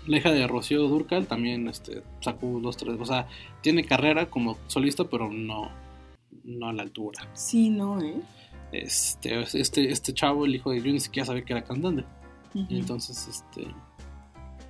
La 0.08 0.18
hija 0.18 0.32
de 0.32 0.46
Rocío 0.48 0.88
Durcal 0.88 1.28
también 1.28 1.68
este, 1.68 2.04
sacó 2.20 2.60
dos, 2.62 2.78
tres. 2.78 2.98
O 3.00 3.06
sea, 3.06 3.28
tiene 3.62 3.86
carrera 3.86 4.30
como 4.30 4.58
solista, 4.68 5.06
pero 5.06 5.30
no, 5.32 5.70
no 6.44 6.68
a 6.70 6.74
la 6.74 6.84
altura. 6.84 7.28
Sí, 7.34 7.70
no, 7.70 8.02
¿eh? 8.02 8.16
Este, 8.72 9.40
este, 9.54 9.92
este 9.92 10.14
chavo, 10.14 10.46
el 10.46 10.56
hijo 10.56 10.72
de 10.72 10.82
yo 10.82 10.92
ni 10.92 11.00
siquiera 11.00 11.26
sabía 11.26 11.44
que 11.46 11.54
era 11.54 11.64
cantante. 11.64 12.04
Entonces, 12.70 13.28
este, 13.28 13.68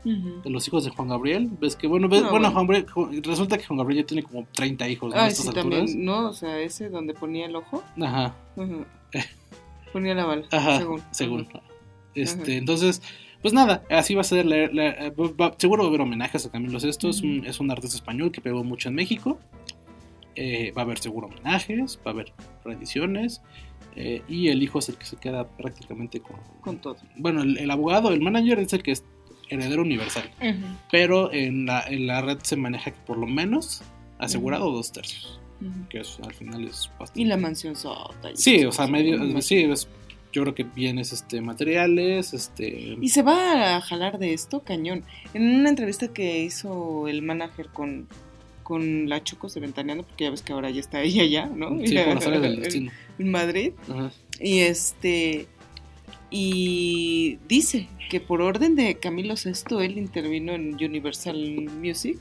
de 0.04 0.50
los 0.50 0.68
hijos 0.68 0.84
de 0.86 0.92
Juan 0.92 1.08
Gabriel, 1.08 1.50
ves 1.60 1.76
que, 1.76 1.88
bueno, 1.88 2.08
ves, 2.10 2.22
No, 2.24 2.30
bueno. 2.32 2.52
Juan 2.52 2.68
Gabriel- 2.68 3.24
resulta 3.24 3.58
que 3.58 3.66
Juan 3.66 3.78
Gabriel 3.78 4.04
ya 4.04 4.08
tiene 4.08 4.24
como 4.24 4.46
30 4.52 4.88
hijos 4.90 5.14
¿no? 5.14 5.20
a 5.20 5.24
Ay, 5.24 5.30
estas 5.32 5.46
sí, 5.46 5.48
alturas. 5.50 5.80
también, 5.80 6.06
¿no? 6.06 6.30
O 6.30 6.34
sea, 6.34 6.60
ese 6.60 6.90
donde 6.90 7.14
ponía 7.14 7.46
el 7.46 7.56
ojo. 7.56 7.84
Ajá, 8.02 8.36
Ujú. 8.56 8.86
Ponía 9.94 10.16
la 10.16 10.26
bala, 10.26 10.46
ajá, 10.52 10.78
según. 10.80 11.02
según. 11.12 11.48
Este, 12.16 12.58
entonces, 12.58 13.02
pues 13.44 13.54
nada, 13.54 13.84
así 13.92 14.16
va 14.16 14.22
a 14.22 14.24
ser. 14.24 14.46
la- 14.48 14.68
la- 14.68 15.12
va- 15.12 15.32
va- 15.50 15.56
seguro 15.60 15.84
va 15.84 15.88
a 15.88 15.90
haber 15.90 16.02
homenajes 16.02 16.44
a 16.48 16.50
Camilo 16.52 16.80
Sesto. 16.80 17.10
es, 17.10 17.22
un, 17.22 17.46
es 17.46 17.60
un 17.60 17.70
artista 17.70 17.96
español 17.98 18.32
que 18.32 18.42
pegó 18.42 18.64
mucho 18.64 18.90
en 18.90 18.96
México. 18.96 19.38
Eh, 20.36 20.72
va 20.76 20.82
a 20.82 20.86
haber 20.86 20.98
seguro 20.98 21.28
homenajes, 21.28 22.00
va 22.06 22.10
a 22.10 22.14
haber 22.16 22.34
reediciones. 22.66 23.42
eh, 23.96 24.24
y 24.28 24.48
el 24.48 24.64
hijo 24.64 24.80
es 24.80 24.90
el 24.90 24.96
que 24.98 25.06
se 25.06 25.18
queda 25.18 25.48
prácticamente 25.48 26.20
con. 26.20 26.38
Con 26.62 26.78
todo. 26.80 26.98
Bueno, 27.16 27.44
el, 27.44 27.60
el 27.60 27.70
abogado, 27.70 28.12
el 28.12 28.22
manager 28.22 28.58
es 28.60 28.74
el 28.74 28.82
que 28.82 28.92
es 28.94 29.04
heredero 29.50 29.84
universal. 29.84 30.24
Ujú, 30.42 30.66
Pero 30.92 31.32
en 31.32 31.68
la, 31.68 31.82
en 31.88 32.08
la 32.08 32.22
red 32.22 32.40
se 32.42 32.56
maneja 32.56 32.90
que 32.90 33.00
por 33.06 33.20
lo 33.20 33.28
menos 33.28 33.84
asegurado 34.18 34.72
dos 34.72 34.92
tercios. 34.92 35.40
Que 35.90 36.00
al 36.00 36.34
final 36.34 36.64
es 36.68 36.90
bastante. 37.00 37.22
Y 37.22 37.26
la 37.26 37.38
mansión 37.38 37.76
sota. 37.76 38.32
Sí, 38.34 38.66
o 38.66 38.72
sea, 38.72 38.88
medio. 38.88 39.40
Sí, 39.42 39.58
es- 39.60 39.88
yo 40.34 40.42
creo 40.42 40.56
que 40.56 40.64
bienes 40.64 41.14
este, 41.14 41.40
materiales, 41.42 42.34
este. 42.34 42.98
Y 43.00 43.10
se 43.10 43.22
va 43.22 43.78
a 43.78 43.82
jalar 43.82 44.18
de 44.18 44.34
esto, 44.34 44.62
cañón. 44.62 45.04
En 45.34 45.44
una 45.60 45.70
entrevista 45.70 46.08
que 46.08 46.40
hizo 46.44 47.08
el 47.08 47.22
manager 47.22 47.68
con, 47.68 48.08
con 48.64 49.08
la 49.08 49.24
Chocos 49.24 49.54
de 49.54 49.62
Ventaneando, 49.62 50.04
porque 50.04 50.26
ya 50.26 50.32
ves 50.32 50.42
que 50.42 50.52
ahora 50.52 50.72
ya 50.72 50.80
está 50.80 51.02
ella 51.02 51.24
ya, 51.26 51.46
¿no? 51.46 51.70
Sí, 51.86 51.96
por 51.96 52.16
las 52.16 52.28
áreas 52.28 52.42
del 52.42 52.60
destino. 52.62 52.92
En 53.20 53.32
Madrid. 53.32 53.74
Ajá. 53.88 54.12
Y 54.40 54.60
este. 54.62 55.48
Y 56.36 57.38
dice 57.48 57.88
que 58.10 58.20
por 58.20 58.42
orden 58.42 58.76
de 58.76 58.96
Camilo 58.96 59.38
Sesto, 59.38 59.82
él 59.82 60.00
intervino 60.00 60.54
en 60.54 60.74
Universal 60.74 61.70
Music 61.80 62.20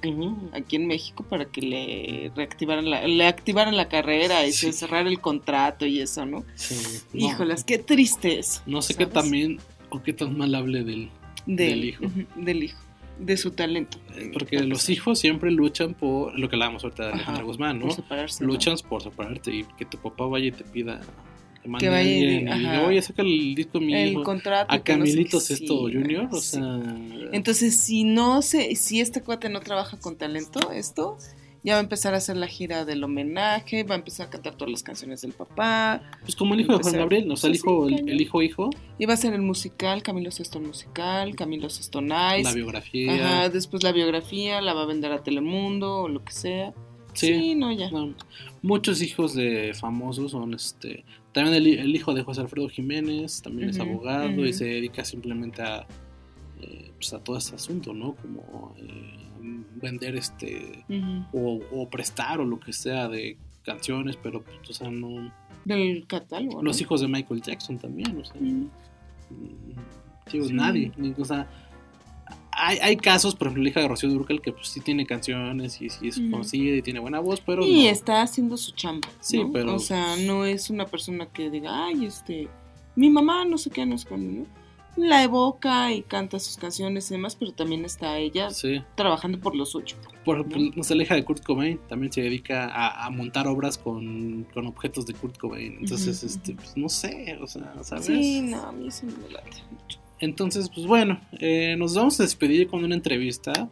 aquí 0.52 0.76
en 0.76 0.86
México 0.86 1.24
para 1.28 1.46
que 1.46 1.62
le 1.62 2.30
reactivaran 2.36 2.90
la, 2.90 3.06
le 3.06 3.26
activaran 3.26 3.74
la 3.76 3.88
carrera 3.88 4.46
y 4.46 4.52
Sí. 4.52 4.66
se 4.66 4.72
cerrara 4.74 5.08
el 5.08 5.18
contrato 5.20 5.86
y 5.86 6.00
eso, 6.00 6.26
¿no? 6.26 6.44
Sí, 6.56 6.76
no. 7.14 7.26
Híjolas, 7.26 7.64
qué 7.64 7.78
triste 7.78 8.38
es. 8.38 8.62
No 8.66 8.82
sé 8.82 8.94
qué 8.94 9.06
también 9.06 9.58
o 9.88 10.02
qué 10.02 10.12
tan 10.12 10.36
mal 10.36 10.54
hable 10.54 10.84
del, 10.84 11.08
Del, 11.46 11.56
del 11.56 11.84
hijo. 11.86 12.04
del 12.36 12.62
hijo, 12.64 12.78
de 13.18 13.36
su 13.38 13.52
talento. 13.52 13.98
Porque 14.34 14.60
los 14.60 14.90
hijos 14.90 15.18
siempre 15.20 15.50
luchan 15.50 15.94
por 15.94 16.38
lo 16.38 16.48
que 16.50 16.56
hablábamos 16.56 16.84
ahorita 16.84 17.06
de 17.06 17.12
Alejandra 17.14 17.44
Guzmán, 17.44 17.78
¿no? 17.78 17.88
por. 17.88 18.40
Luchan 18.40 18.76
por 18.88 19.02
separarte 19.02 19.54
y 19.54 19.64
que 19.78 19.86
tu 19.86 19.96
papá 19.96 20.26
vaya 20.26 20.46
y 20.48 20.52
te 20.52 20.64
pida 20.64 21.00
que 21.62 21.68
mande 21.68 21.84
Que 21.84 21.88
a 21.88 21.90
vaya 21.92 22.10
y 22.10 22.22
alguien 22.22 22.48
y 22.48 22.66
ajá. 22.66 22.82
oye, 22.86 23.02
saca 23.02 23.22
el 23.22 23.54
disco 23.54 23.80
mi 23.80 23.94
El 23.94 24.12
hijo. 24.12 24.22
contrato, 24.24 24.72
a 24.72 24.76
no 24.76 24.80
sé 24.80 24.84
Camilito 24.84 25.38
qué, 25.38 25.44
Sesto 25.44 25.88
sí, 25.88 25.94
Junior, 25.94 26.28
o 26.30 26.36
sí. 26.36 26.56
sea, 26.56 26.80
Entonces, 27.32 27.76
si 27.76 28.04
no 28.04 28.42
se, 28.42 28.74
si 28.76 29.00
este 29.00 29.22
cuate 29.22 29.48
no 29.48 29.60
trabaja 29.60 29.98
con 29.98 30.16
talento, 30.16 30.70
esto, 30.72 31.16
Ya 31.64 31.74
va 31.74 31.78
a 31.78 31.82
empezar 31.84 32.12
a 32.12 32.16
hacer 32.16 32.36
la 32.36 32.48
gira 32.48 32.84
del 32.84 33.04
homenaje, 33.04 33.84
va 33.84 33.94
a 33.94 33.98
empezar 33.98 34.26
a 34.26 34.30
cantar 34.30 34.56
todas 34.56 34.72
las 34.72 34.82
canciones 34.82 35.20
del 35.22 35.30
papá. 35.32 36.02
Pues 36.22 36.34
como 36.34 36.54
el 36.54 36.60
hijo 36.62 36.76
de 36.76 36.82
Juan 36.82 36.94
Gabriel, 36.96 37.30
o 37.30 37.36
sea, 37.36 37.50
el 37.50 37.54
hijo, 37.54 37.88
sí, 37.88 37.94
el, 37.94 38.08
el 38.08 38.20
hijo 38.20 38.42
hijo, 38.42 38.70
Y 38.98 39.06
va 39.06 39.14
a 39.14 39.16
ser 39.16 39.32
el 39.32 39.42
musical, 39.42 40.02
Camilo 40.02 40.32
Sesto 40.32 40.58
el 40.58 40.66
musical, 40.66 41.36
Camilo 41.36 41.70
Sesto 41.70 42.00
Nice. 42.00 42.42
la 42.42 42.52
biografía. 42.52 43.14
Ajá, 43.14 43.48
después 43.48 43.84
la 43.84 43.92
biografía, 43.92 44.60
la 44.60 44.74
va 44.74 44.82
a 44.82 44.86
vender 44.86 45.12
a 45.12 45.22
Telemundo 45.22 45.98
o 46.00 46.08
lo 46.08 46.24
que 46.24 46.32
sea. 46.32 46.74
Sí. 47.14 47.28
Sí, 47.28 47.54
no, 47.54 47.70
ya. 47.70 47.92
No, 47.92 48.12
muchos 48.62 49.00
hijos 49.00 49.32
de 49.34 49.72
famosos 49.78 50.32
son 50.32 50.54
este. 50.54 51.04
También 51.32 51.54
el, 51.54 51.66
el 51.78 51.94
hijo 51.94 52.14
de 52.14 52.22
José 52.22 52.42
Alfredo 52.42 52.68
Jiménez, 52.68 53.42
también 53.42 53.70
es 53.70 53.80
abogado 53.80 54.44
y 54.44 54.52
se 54.52 54.66
dedica 54.66 55.04
simplemente 55.04 55.62
a, 55.62 55.86
eh, 56.60 56.90
pues 56.94 57.12
a 57.14 57.24
todo 57.24 57.38
este 57.38 57.54
asunto, 57.54 57.94
¿no? 57.94 58.14
Como 58.16 58.74
eh, 58.78 59.64
vender 59.76 60.16
este. 60.16 60.84
O, 61.32 61.60
o 61.72 61.88
prestar 61.88 62.40
o 62.40 62.44
lo 62.44 62.60
que 62.60 62.72
sea 62.72 63.08
de 63.08 63.36
canciones, 63.64 64.16
pero 64.22 64.42
pues, 64.42 64.70
o 64.70 64.72
sea, 64.72 64.90
no. 64.90 65.32
Del 65.64 66.06
catálogo. 66.06 66.62
Los 66.62 66.76
¿no? 66.76 66.82
hijos 66.82 67.00
de 67.00 67.08
Michael 67.08 67.40
Jackson 67.40 67.78
también, 67.78 68.18
o 68.18 68.24
sea. 68.24 68.40
Mm. 68.40 68.64
mm, 69.30 69.74
Sí. 70.30 70.38
nadie. 70.52 70.92
O 71.18 71.24
sea, 71.24 71.48
hay, 72.52 72.78
hay 72.78 72.96
casos, 72.96 73.34
por 73.34 73.46
ejemplo, 73.48 73.62
la 73.64 73.70
hija 73.70 73.80
de 73.80 73.88
Rocío 73.88 74.08
Durcal 74.10 74.40
que 74.40 74.52
pues 74.52 74.68
sí 74.68 74.80
tiene 74.80 75.06
canciones 75.06 75.80
y 75.80 75.88
sí 75.90 76.08
es 76.08 76.18
conocida 76.20 76.76
y 76.76 76.82
tiene 76.82 77.00
buena 77.00 77.20
voz, 77.20 77.40
pero 77.40 77.66
y 77.66 77.84
no. 77.84 77.88
está 77.90 78.22
haciendo 78.22 78.56
su 78.56 78.72
chamba. 78.72 79.08
Sí, 79.20 79.42
¿no? 79.42 79.52
pero- 79.52 79.74
O 79.74 79.78
sea, 79.78 80.16
no 80.16 80.44
es 80.44 80.70
una 80.70 80.86
persona 80.86 81.26
que 81.26 81.50
diga, 81.50 81.86
ay, 81.86 82.06
este, 82.06 82.48
mi 82.96 83.10
mamá 83.10 83.44
no 83.44 83.58
sé 83.58 83.70
qué, 83.70 83.84
no 83.86 83.96
sé 83.98 84.08
cuándo, 84.08 84.40
¿no? 84.40 84.62
La 84.94 85.22
evoca 85.22 85.90
y 85.90 86.02
canta 86.02 86.38
sus 86.38 86.58
canciones 86.58 87.10
y 87.10 87.14
demás, 87.14 87.34
pero 87.34 87.52
también 87.52 87.82
está 87.86 88.18
ella 88.18 88.50
Sí. 88.50 88.82
trabajando 88.94 89.40
por 89.40 89.56
lo 89.56 89.64
suyo. 89.64 89.96
Por 90.22 90.36
ejemplo, 90.36 90.60
no 90.76 90.82
sé, 90.84 90.94
la 90.94 91.04
hija 91.04 91.14
de 91.14 91.24
Kurt 91.24 91.42
Cobain 91.42 91.80
también 91.88 92.12
se 92.12 92.20
dedica 92.20 92.66
a, 92.66 93.06
a 93.06 93.08
montar 93.08 93.46
obras 93.48 93.78
con, 93.78 94.46
con 94.52 94.66
objetos 94.66 95.06
de 95.06 95.14
Kurt 95.14 95.38
Cobain. 95.38 95.78
Entonces, 95.80 96.22
este, 96.22 96.54
pues 96.54 96.76
no 96.76 96.90
sé, 96.90 97.38
o 97.40 97.46
sea, 97.46 97.72
¿sabes? 97.82 98.04
Sí, 98.04 98.42
no, 98.42 98.62
a 98.64 98.72
mí 98.72 98.88
eso 98.88 99.06
me 99.06 99.30
late 99.32 99.62
mucho. 99.70 99.98
Entonces, 100.22 100.70
pues 100.72 100.86
bueno, 100.86 101.20
eh, 101.40 101.74
nos 101.76 101.96
vamos 101.96 102.20
a 102.20 102.22
despedir 102.22 102.68
con 102.68 102.84
una 102.84 102.94
entrevista 102.94 103.68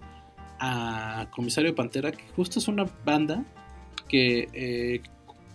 a 0.59 1.29
Comisario 1.31 1.77
Pantera, 1.77 2.11
que 2.11 2.25
justo 2.35 2.59
es 2.59 2.67
una 2.67 2.91
banda 3.05 3.45
que 4.09 4.49
eh, 4.53 5.01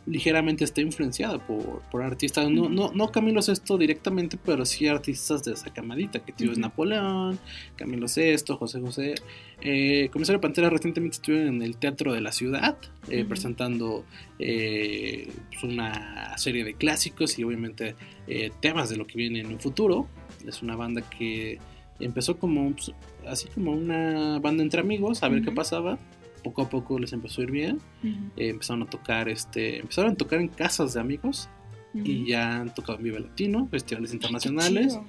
ligeramente 0.06 0.64
está 0.64 0.80
influenciada 0.80 1.38
por, 1.40 1.82
por 1.92 2.02
artistas, 2.02 2.50
no, 2.50 2.70
no, 2.70 2.92
no 2.94 3.12
Camilo 3.12 3.42
Sesto 3.42 3.78
directamente, 3.78 4.38
pero 4.44 4.66
sí 4.66 4.88
artistas 4.88 5.44
de 5.44 5.54
esa 5.54 5.74
camadita, 5.74 6.20
que 6.20 6.32
tío 6.32 6.52
es. 6.52 6.58
Napoleón, 6.58 7.40
Camilo 7.76 8.08
Sesto, 8.08 8.56
José 8.58 8.80
José. 8.80 9.16
Eh, 9.62 10.10
Comisario 10.14 10.40
Pantera 10.40 10.70
recientemente 10.70 11.16
estuvieron 11.16 11.56
en 11.56 11.62
el 11.62 11.78
Teatro 11.78 12.14
de 12.14 12.22
la 12.22 12.32
Ciudad, 12.32 12.78
eh, 13.10 13.26
presentando 13.26 14.06
eh, 14.40 15.30
pues, 15.50 15.64
una 15.64 16.38
serie 16.38 16.64
de 16.64 16.76
clásicos 16.76 17.38
y 17.40 17.44
obviamente 17.44 17.96
eh, 18.28 18.52
temas 18.62 18.90
de 18.90 18.98
lo 18.98 19.08
que 19.08 19.18
viene 19.18 19.40
en 19.40 19.48
un 19.48 19.60
futuro. 19.60 20.08
Es 20.48 20.62
una 20.62 20.76
banda 20.76 21.02
que 21.02 21.60
empezó 22.00 22.38
como 22.38 22.72
pues, 22.72 22.92
así 23.28 23.48
como 23.50 23.72
una 23.72 24.40
banda 24.40 24.64
entre 24.64 24.82
amigos, 24.82 25.24
a 25.24 25.30
ver 25.30 25.44
qué 25.44 25.52
pasaba. 25.52 25.98
Poco 26.44 26.62
a 26.62 26.70
poco 26.70 27.00
les 27.00 27.12
empezó 27.14 27.42
a 27.42 27.46
ir 27.46 27.52
bien. 27.52 27.80
Eh, 28.04 28.50
empezaron 28.50 28.84
a 28.84 28.86
tocar, 28.86 29.30
este, 29.30 29.80
empezaron 29.80 30.12
a 30.12 30.16
tocar 30.16 30.40
en 30.40 30.48
casas 30.48 30.94
de 30.94 31.00
amigos 31.00 31.50
y 31.94 32.28
ya 32.28 32.60
han 32.60 32.74
tocado 32.74 32.98
en 32.98 33.06
Vive 33.06 33.20
Latino, 33.22 33.68
festivales 33.72 34.14
internacionales, 34.14 35.00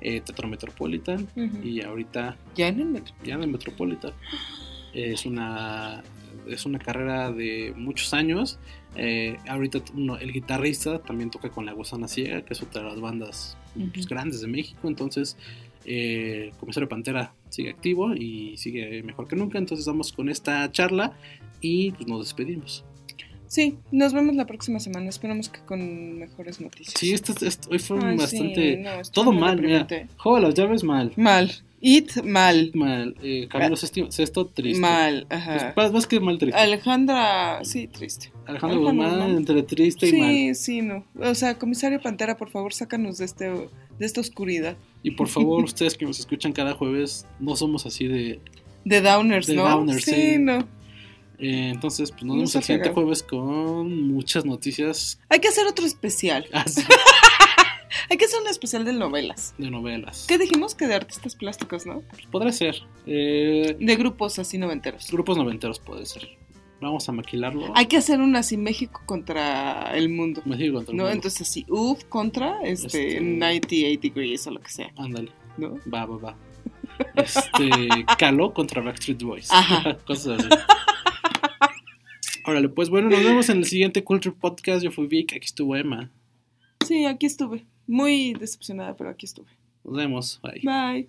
eh, 0.00 0.20
Teatro 0.22 0.48
Metropolitan 0.48 1.28
y 1.62 1.82
ahorita 1.82 2.36
Ya 2.56 2.68
en 2.68 2.96
el 2.96 3.02
ya 3.22 3.34
en 3.34 3.42
el 3.42 3.50
Metropolitan. 3.50 4.12
Es 4.92 5.26
una, 5.26 6.02
es 6.48 6.66
una 6.66 6.78
carrera 6.78 7.30
de 7.30 7.72
muchos 7.76 8.12
años. 8.12 8.58
Eh, 8.96 9.36
ahorita 9.48 9.80
uno- 9.94 10.18
el 10.18 10.32
guitarrista 10.32 10.98
también 11.00 11.30
toca 11.30 11.48
con 11.50 11.64
La 11.64 11.72
Gusana 11.72 12.08
Ciega, 12.08 12.42
que 12.42 12.54
es 12.54 12.62
otra 12.62 12.82
de 12.82 12.88
las 12.88 13.00
bandas 13.00 13.56
pues, 13.74 14.04
Ujú. 14.06 14.14
grandes 14.14 14.40
de 14.40 14.48
México. 14.48 14.88
Entonces, 14.88 15.36
eh, 15.84 16.52
Comisario 16.58 16.88
Pantera 16.88 17.32
sigue 17.48 17.70
activo 17.70 18.14
y 18.14 18.56
sigue 18.56 19.02
mejor 19.02 19.28
que 19.28 19.36
nunca. 19.36 19.58
Entonces, 19.58 19.86
vamos 19.86 20.12
con 20.12 20.28
esta 20.28 20.70
charla 20.72 21.12
y 21.60 21.92
pues, 21.92 22.06
nos 22.08 22.26
despedimos. 22.26 22.84
Sí, 23.46 23.78
nos 23.90 24.12
vemos 24.12 24.36
la 24.36 24.46
próxima 24.46 24.78
semana. 24.78 25.08
Esperamos 25.08 25.48
que 25.48 25.58
con 25.60 26.18
mejores 26.18 26.60
noticias. 26.60 26.94
Sí, 26.96 27.12
esto, 27.12 27.32
esto- 27.44 27.68
hoy 27.70 27.80
fue 27.80 27.98
Ay, 28.00 28.12
sí, 28.12 28.16
bastante. 28.18 28.76
no, 28.76 28.90
todo 29.12 29.32
mal, 29.32 29.60
mira. 29.60 29.86
Juego 30.18 30.38
las 30.38 30.54
llaves 30.54 30.84
mal. 30.84 31.12
Mal. 31.16 31.50
It 31.82 32.22
mal. 32.24 32.70
Mal. 32.74 33.16
Eh, 33.22 33.48
Camilo 33.48 33.74
Sesti- 33.76 34.10
Sesto 34.10 34.46
triste. 34.46 34.80
Mal, 34.80 35.26
ajá. 35.30 35.72
Pues, 35.74 35.92
más, 35.92 36.06
que 36.06 36.20
mal 36.20 36.36
triste. 36.38 36.58
Alejandra, 36.60 37.60
sí, 37.64 37.86
triste. 37.88 38.32
Alejandro 38.46 38.80
Guzmán, 38.80 39.20
entre 39.36 39.62
triste 39.62 40.06
y 40.08 40.10
sí, 40.10 40.20
mal. 40.20 40.54
sí, 40.54 40.82
no. 40.82 41.04
O 41.18 41.34
sea, 41.34 41.58
comisario 41.58 42.00
Pantera, 42.00 42.36
por 42.36 42.50
favor, 42.50 42.74
sácanos 42.74 43.18
de 43.18 43.24
este 43.24 43.48
de 43.48 44.06
esta 44.06 44.20
oscuridad. 44.20 44.76
Y 45.02 45.12
por 45.12 45.28
favor, 45.28 45.64
ustedes 45.64 45.96
que 45.96 46.04
nos 46.04 46.18
escuchan 46.20 46.52
cada 46.52 46.74
jueves, 46.74 47.26
no 47.38 47.56
somos 47.56 47.86
así 47.86 48.06
de. 48.06 48.40
De 48.84 49.00
downers, 49.00 49.46
De 49.46 49.54
¿no? 49.54 49.68
downers, 49.68 50.04
sí, 50.04 50.12
sí. 50.12 50.38
no. 50.38 50.58
eh, 51.38 51.70
entonces, 51.72 52.10
pues 52.10 52.24
nos 52.24 52.28
No 52.34 52.34
vemos 52.40 52.54
el 52.56 52.62
siguiente 52.62 52.90
jueves 52.90 53.22
con 53.22 54.08
muchas 54.08 54.44
noticias 54.44 55.18
Hay 55.30 55.38
que 55.40 55.48
hacer 55.48 55.66
otro 55.66 55.84
especial. 55.86 56.46
así 56.52 56.82
Hay 58.10 58.16
que 58.16 58.24
hacer 58.24 58.40
un 58.40 58.48
especial 58.48 58.84
de 58.84 58.92
novelas. 58.92 59.54
de 59.56 59.70
novelas. 59.70 60.24
¿Qué 60.28 60.36
dijimos? 60.36 60.74
Que 60.74 60.86
de 60.88 60.94
artistas 60.96 61.36
plásticos, 61.36 61.86
¿no? 61.86 62.00
Pues 62.10 62.26
podrá 62.26 62.50
ser. 62.52 62.76
Eh, 63.06 63.76
De 63.78 63.96
grupos 63.96 64.38
así 64.38 64.58
noventeros. 64.58 65.10
grupos 65.12 65.36
noventeros 65.38 65.78
puede 65.78 66.04
ser. 66.06 66.28
Vamos 66.80 67.08
a 67.08 67.12
maquilarlo. 67.12 67.72
Hay 67.76 67.86
que 67.86 67.98
hacer 67.98 68.20
una 68.20 68.38
así 68.40 68.56
México 68.56 69.02
contra 69.06 69.94
el 69.96 70.08
mundo. 70.08 70.40
México 70.46 70.76
contra 70.76 70.92
el 70.92 70.96
¿No? 70.96 71.02
mundo. 71.04 71.14
Entonces 71.14 71.42
así, 71.48 71.64
UF 71.68 72.04
contra 72.06 72.60
este, 72.62 73.16
Este- 73.16 73.20
98 73.20 74.00
degrees 74.02 74.46
o 74.46 74.50
lo 74.50 74.60
que 74.60 74.70
sea. 74.70 74.90
Ándale. 74.96 75.30
¿No? 75.58 75.74
Va, 75.92 76.06
va, 76.06 76.16
va. 76.16 76.36
Este. 77.16 77.70
Caló 78.18 78.52
contra 78.54 78.80
Backstreet 78.82 79.22
Boys. 79.22 79.50
Ajá. 79.52 79.98
Cosas 80.06 80.40
así. 80.40 80.48
Órale, 82.46 82.68
pues 82.70 82.88
bueno, 82.88 83.10
nos 83.10 83.22
vemos 83.22 83.48
en 83.50 83.58
el 83.58 83.66
siguiente 83.66 84.02
Culture 84.02 84.34
Podcast. 84.38 84.82
Yo 84.82 84.90
fui 84.90 85.06
Vic, 85.06 85.34
aquí 85.34 85.44
estuvo 85.46 85.76
Emma. 85.76 86.10
Sí, 86.86 87.04
aquí 87.04 87.26
estuve. 87.26 87.66
Muy 87.90 88.34
decepcionada, 88.34 88.94
pero 88.94 89.10
aquí 89.10 89.26
estuve. 89.26 89.50
Nos 89.82 89.96
vemos. 89.96 90.40
Bye. 90.44 90.60
Bye. 90.62 91.08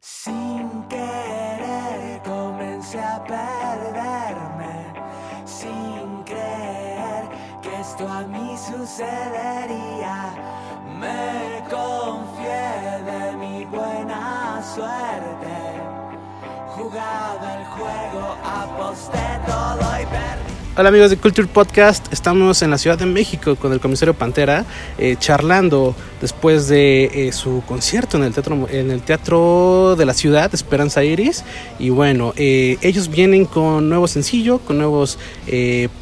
Sin 0.00 0.84
querer 0.88 2.22
comencé 2.22 3.00
a 3.00 3.24
perderme, 3.24 4.94
sin 5.44 6.22
creer 6.22 7.28
que 7.60 7.80
esto 7.80 8.06
a 8.06 8.22
mí 8.28 8.56
sucedería. 8.56 10.34
Me 11.00 11.64
confié 11.68 13.02
de 13.10 13.36
mi 13.36 13.64
buena 13.64 14.62
suerte, 14.74 15.56
jugaba 16.76 17.58
el 17.58 17.64
juego, 17.74 18.36
aposté 18.44 19.26
todo 19.46 20.00
y 20.00 20.06
perdí. 20.06 20.47
Hola 20.78 20.90
amigos 20.90 21.10
de 21.10 21.16
Culture 21.16 21.48
Podcast, 21.48 22.06
estamos 22.12 22.62
en 22.62 22.70
la 22.70 22.78
Ciudad 22.78 22.96
de 22.96 23.04
México 23.04 23.56
con 23.56 23.72
el 23.72 23.80
comisario 23.80 24.14
Pantera, 24.14 24.64
eh, 24.96 25.16
charlando 25.18 25.96
después 26.20 26.68
de 26.68 27.06
eh, 27.12 27.32
su 27.32 27.64
concierto 27.66 28.16
en 28.16 28.22
el, 28.22 29.02
teatro, 29.02 29.96
de 29.96 30.06
la 30.06 30.14
Ciudad, 30.14 30.54
Esperanza 30.54 31.02
Iris. 31.02 31.42
Y 31.80 31.90
bueno, 31.90 32.32
eh, 32.36 32.78
ellos 32.80 33.08
vienen 33.08 33.44
con 33.44 33.88
nuevo 33.88 34.06
sencillo, 34.06 34.60
con 34.60 34.78
nuevos 34.78 35.18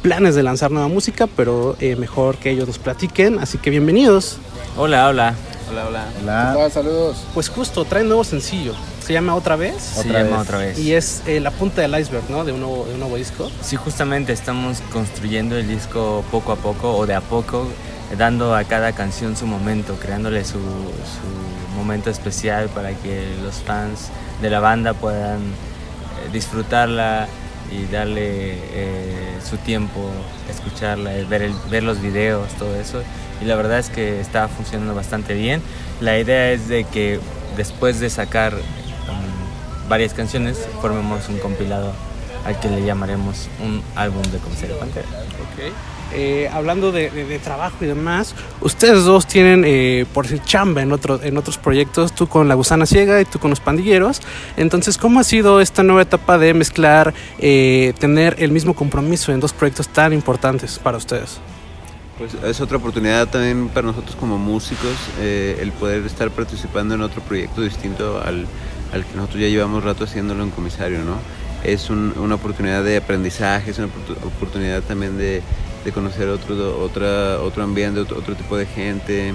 planes 0.03 0.35
de 0.35 0.43
lanzar 0.43 0.69
nueva 0.69 0.89
música, 0.89 1.25
pero 1.25 1.75
mejor 1.97 2.37
que 2.37 2.51
ellos 2.51 2.67
nos 2.67 2.77
platiquen, 2.77 3.39
así 3.39 3.57
que 3.57 3.71
bienvenidos. 3.71 4.37
Hola, 4.77 5.07
hola. 5.07 5.56
Hola, 5.69 5.87
hola. 5.87 6.53
Hola, 6.55 6.69
saludos. 6.69 7.17
Pues 7.33 7.49
justo, 7.49 7.83
traen 7.83 8.07
nuevo 8.07 8.23
sencillo, 8.23 8.73
se 9.05 9.11
llama 9.13 9.35
Otra 9.35 9.55
vez. 9.57 9.81
Se 9.81 10.07
llama 10.07 10.39
otra 10.39 10.59
vez. 10.59 10.79
Y 10.79 10.93
es 10.93 11.23
eh, 11.27 11.39
la 11.39 11.51
punta 11.51 11.81
del 11.81 11.99
iceberg, 11.99 12.29
¿no? 12.29 12.45
De 12.45 12.53
un 12.53 12.61
nuevo, 12.61 12.85
de 12.85 12.93
un 12.93 12.99
nuevo 12.99 13.17
disco. 13.17 13.51
Sí, 13.61 13.75
justamente 13.75 14.31
estamos 14.31 14.81
construyendo 14.93 15.57
el 15.57 15.67
disco 15.67 16.23
poco 16.31 16.53
a 16.53 16.55
poco 16.55 16.95
o 16.95 17.05
de 17.05 17.15
a 17.15 17.21
poco, 17.21 17.67
dando 18.17 18.55
a 18.55 18.63
cada 18.63 18.93
canción 18.93 19.35
su 19.35 19.45
momento, 19.45 19.95
creándole 19.95 20.45
su, 20.45 20.53
su 20.53 21.75
momento 21.77 22.09
especial 22.09 22.69
para 22.69 22.91
que 22.93 23.27
los 23.43 23.55
fans 23.55 24.09
de 24.41 24.49
la 24.49 24.59
banda 24.59 24.93
puedan 24.93 25.39
eh, 25.39 26.29
disfrutarla 26.31 27.27
y 27.71 27.85
darle 27.91 28.53
eh, 28.73 29.37
su 29.47 29.57
tiempo, 29.57 30.09
escucharla, 30.49 31.15
eh, 31.15 31.25
ver, 31.25 31.41
el- 31.41 31.53
ver 31.69 31.83
los 31.83 32.01
videos, 32.01 32.49
todo 32.53 32.75
eso. 32.75 33.01
Y 33.41 33.45
la 33.45 33.55
verdad 33.55 33.79
es 33.79 33.89
que 33.89 34.19
está 34.19 34.47
funcionando 34.47 34.95
bastante 34.95 35.33
bien. 35.33 35.61
La 36.01 36.17
idea 36.17 36.51
es 36.51 36.67
de 36.69 36.83
que 36.85 37.19
después 37.55 37.99
de 37.99 38.09
sacar 38.09 38.53
mm, 38.55 39.89
varias 39.89 40.13
canciones, 40.13 40.57
formemos 40.81 41.27
un 41.29 41.37
compilado 41.39 41.91
al 42.45 42.59
que 42.59 42.69
le 42.69 42.83
llamaremos 42.85 43.47
un 43.61 43.81
álbum 43.95 44.21
de 44.23 44.37
Comisario 44.39 44.77
Pantera. 44.79 45.07
Ok. 45.07 45.73
Eh, 46.13 46.49
hablando 46.51 46.91
de, 46.91 47.09
trabajo 47.39 47.75
y 47.81 47.85
demás, 47.85 48.33
ustedes 48.61 49.03
dos 49.03 49.27
tienen, 49.27 49.63
eh, 49.65 50.05
por 50.13 50.25
decir, 50.25 50.41
chamba 50.45 50.81
en, 50.81 50.91
otro- 50.91 51.21
en 51.21 51.37
otros 51.37 51.57
proyectos, 51.57 52.13
tú 52.13 52.27
con 52.27 52.47
La 52.47 52.55
Gusana 52.55 52.85
Ciega 52.85 53.19
y 53.21 53.25
tú 53.25 53.39
con 53.39 53.49
Los 53.49 53.59
Pandilleros. 53.59 54.21
Entonces, 54.57 54.97
¿cómo 54.97 55.19
ha 55.19 55.23
sido 55.23 55.61
esta 55.61 55.83
nueva 55.83 56.01
etapa 56.03 56.37
de 56.37 56.53
mezclar, 56.53 57.13
eh, 57.39 57.93
tener 57.99 58.35
el 58.39 58.51
mismo 58.51 58.73
compromiso 58.73 59.31
en 59.31 59.39
dos 59.39 59.53
proyectos 59.53 59.87
tan 59.89 60.13
importantes 60.13 60.79
para 60.79 60.97
ustedes? 60.97 61.39
Pues 62.17 62.33
es 62.43 62.59
otra 62.61 62.77
oportunidad 62.77 63.27
también 63.27 63.69
para 63.69 63.85
nosotros 63.85 64.15
como 64.15 64.39
músicos 64.39 64.95
el 65.21 65.71
poder 65.73 66.03
estar 66.05 66.31
participando 66.31 66.95
en 66.95 67.01
otro 67.01 67.21
proyecto 67.21 67.61
distinto 67.61 68.19
al, 68.25 68.47
al 68.91 69.05
que 69.05 69.15
nosotros 69.15 69.39
ya 69.41 69.47
llevamos 69.49 69.83
rato 69.83 70.05
haciéndolo 70.05 70.41
en 70.41 70.49
comisario, 70.49 70.99
¿no? 71.03 71.17
Es 71.63 71.91
un- 71.91 72.13
una 72.17 72.35
oportunidad 72.35 72.83
de 72.83 72.97
aprendizaje, 72.97 73.69
es 73.69 73.77
una 73.77 73.87
oportu- 73.87 74.17
oportunidad 74.25 74.81
también 74.81 75.17
de, 75.19 75.43
de 75.87 75.93
conocer 75.93 76.27
otro, 76.27 76.81
otra, 76.83 77.39
otro 77.39 77.63
ambiente, 77.63 78.01
otro, 78.01 78.17
otro 78.17 78.35
tipo 78.35 78.57
de 78.57 78.65
gente 78.65 79.33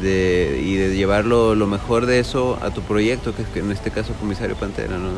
de, 0.00 0.58
y 0.64 0.74
de 0.76 0.96
llevar 0.96 1.26
lo, 1.26 1.54
mejor 1.66 2.06
de 2.06 2.18
eso 2.18 2.58
a 2.62 2.70
tu 2.70 2.80
proyecto, 2.80 3.34
que 3.36 3.42
es 3.42 3.48
que 3.48 3.58
en 3.58 3.70
este 3.70 3.90
caso 3.90 4.14
Comisario 4.14 4.56
Pantera, 4.56 4.96
¿no? 4.96 5.10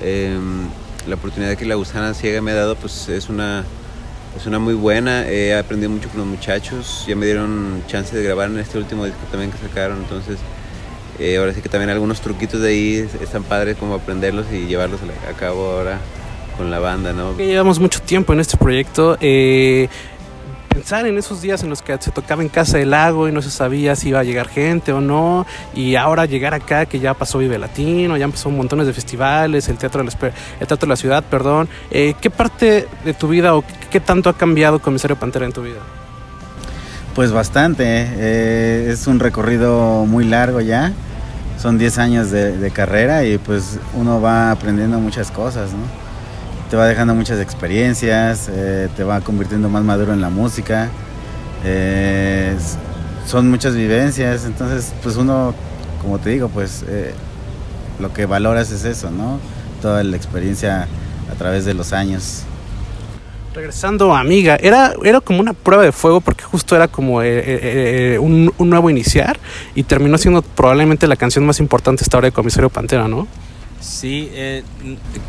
Em, 0.00 0.64
la 1.06 1.14
oportunidad 1.14 1.56
que 1.56 1.66
la 1.66 1.76
gusana 1.76 2.14
ciega 2.14 2.40
me 2.42 2.50
ha 2.50 2.54
dado 2.56 2.74
pues 2.74 3.08
es 3.08 3.28
una, 3.28 3.64
es 4.36 4.44
una 4.46 4.58
muy 4.58 4.74
buena, 4.74 5.28
he 5.28 5.56
aprendido 5.56 5.90
mucho 5.90 6.08
con 6.08 6.18
los 6.18 6.26
muchachos, 6.26 7.04
ya 7.06 7.14
me 7.14 7.26
dieron 7.26 7.84
chance 7.86 8.16
de 8.16 8.24
grabar 8.24 8.50
en 8.50 8.58
este 8.58 8.78
último 8.78 9.04
disco 9.04 9.20
también 9.30 9.52
que 9.52 9.58
sacaron, 9.58 9.98
entonces 9.98 10.38
eh, 11.20 11.36
ahora 11.36 11.54
sí 11.54 11.62
que 11.62 11.68
también 11.68 11.90
algunos 11.90 12.20
truquitos 12.22 12.60
de 12.60 12.70
ahí 12.70 12.94
es- 12.96 13.14
están 13.22 13.44
padres 13.44 13.76
como 13.76 13.94
aprenderlos 13.94 14.46
y 14.52 14.66
llevarlos 14.66 14.98
a 15.30 15.32
cabo 15.38 15.70
ahora 15.70 16.00
con 16.62 16.70
la 16.70 16.78
banda, 16.78 17.12
¿no? 17.12 17.36
Que 17.36 17.46
llevamos 17.46 17.80
mucho 17.80 18.00
tiempo 18.00 18.32
en 18.32 18.40
este 18.40 18.56
proyecto. 18.56 19.16
eh, 19.20 19.88
pensar 20.68 21.06
en 21.06 21.18
esos 21.18 21.42
días 21.42 21.62
en 21.64 21.68
los 21.68 21.82
que 21.82 21.98
se 22.00 22.10
tocaba 22.12 22.40
en 22.40 22.48
Casa 22.48 22.78
del 22.78 22.90
Lago 22.90 23.28
y 23.28 23.32
no 23.32 23.42
se 23.42 23.50
sabía 23.50 23.94
si 23.94 24.08
iba 24.08 24.20
a 24.20 24.24
llegar 24.24 24.48
gente 24.48 24.90
o 24.92 25.02
no, 25.02 25.44
y 25.74 25.96
ahora 25.96 26.24
llegar 26.24 26.54
acá 26.54 26.86
que 26.86 26.98
ya 26.98 27.12
pasó 27.12 27.38
Vive 27.38 27.58
Latino, 27.58 28.16
ya 28.16 28.24
empezó 28.24 28.48
montones 28.48 28.86
de 28.86 28.94
festivales, 28.94 29.68
el 29.68 29.76
Teatro 29.76 30.02
de 30.02 30.10
la, 30.10 30.28
el 30.60 30.66
teatro 30.66 30.86
de 30.86 30.88
la 30.88 30.96
Ciudad, 30.96 31.24
perdón. 31.24 31.68
eh, 31.90 32.14
¿Qué 32.20 32.30
parte 32.30 32.88
de 33.04 33.12
tu 33.12 33.28
vida 33.28 33.54
o 33.54 33.60
qué, 33.62 33.74
qué 33.90 34.00
tanto 34.00 34.30
ha 34.30 34.34
cambiado 34.34 34.80
Comisario 34.80 35.16
Pantera 35.16 35.44
en 35.44 35.52
tu 35.52 35.62
vida? 35.62 35.80
Pues 37.14 37.32
bastante, 37.32 37.84
eh, 37.86 38.88
es 38.90 39.06
un 39.08 39.20
recorrido 39.20 40.06
muy 40.06 40.24
largo 40.24 40.62
ya, 40.62 40.92
son 41.60 41.76
10 41.76 41.98
años 41.98 42.30
de, 42.30 42.56
de 42.56 42.70
carrera 42.70 43.26
y 43.26 43.36
pues 43.36 43.78
uno 43.94 44.22
va 44.22 44.50
aprendiendo 44.50 44.98
muchas 45.00 45.30
cosas, 45.30 45.72
¿no? 45.72 46.01
Te 46.72 46.78
va 46.78 46.86
dejando 46.86 47.14
muchas 47.14 47.38
experiencias, 47.38 48.48
eh, 48.50 48.88
te 48.96 49.04
va 49.04 49.20
convirtiendo 49.20 49.68
más 49.68 49.84
maduro 49.84 50.14
en 50.14 50.22
la 50.22 50.30
música, 50.30 50.88
eh, 51.66 52.56
son 53.26 53.50
muchas 53.50 53.76
vivencias, 53.76 54.46
entonces 54.46 54.94
pues 55.02 55.16
uno, 55.16 55.54
como 56.00 56.18
te 56.18 56.30
digo, 56.30 56.48
pues 56.48 56.82
eh, 56.88 57.12
lo 58.00 58.14
que 58.14 58.24
valoras 58.24 58.70
es 58.70 58.86
eso, 58.86 59.10
¿no? 59.10 59.38
Toda 59.82 60.02
la 60.02 60.16
experiencia 60.16 60.88
a 61.30 61.34
través 61.36 61.66
de 61.66 61.74
los 61.74 61.92
años. 61.92 62.44
Regresando 63.54 64.14
a 64.14 64.20
Amiga, 64.20 64.56
era, 64.56 64.94
era 65.04 65.20
como 65.20 65.40
una 65.40 65.52
prueba 65.52 65.82
de 65.82 65.92
fuego 65.92 66.22
porque 66.22 66.44
justo 66.44 66.74
era 66.74 66.88
como 66.88 67.16
un, 67.18 68.50
un 68.56 68.70
nuevo 68.70 68.88
iniciar 68.88 69.38
y 69.74 69.82
terminó 69.82 70.16
siendo 70.16 70.40
probablemente 70.40 71.06
la 71.06 71.16
canción 71.16 71.44
más 71.44 71.60
importante 71.60 72.02
hasta 72.02 72.16
ahora 72.16 72.28
de 72.28 72.32
Comisario 72.32 72.70
Pantera, 72.70 73.08
¿no? 73.08 73.28
Sí, 73.82 74.30
eh, 74.32 74.62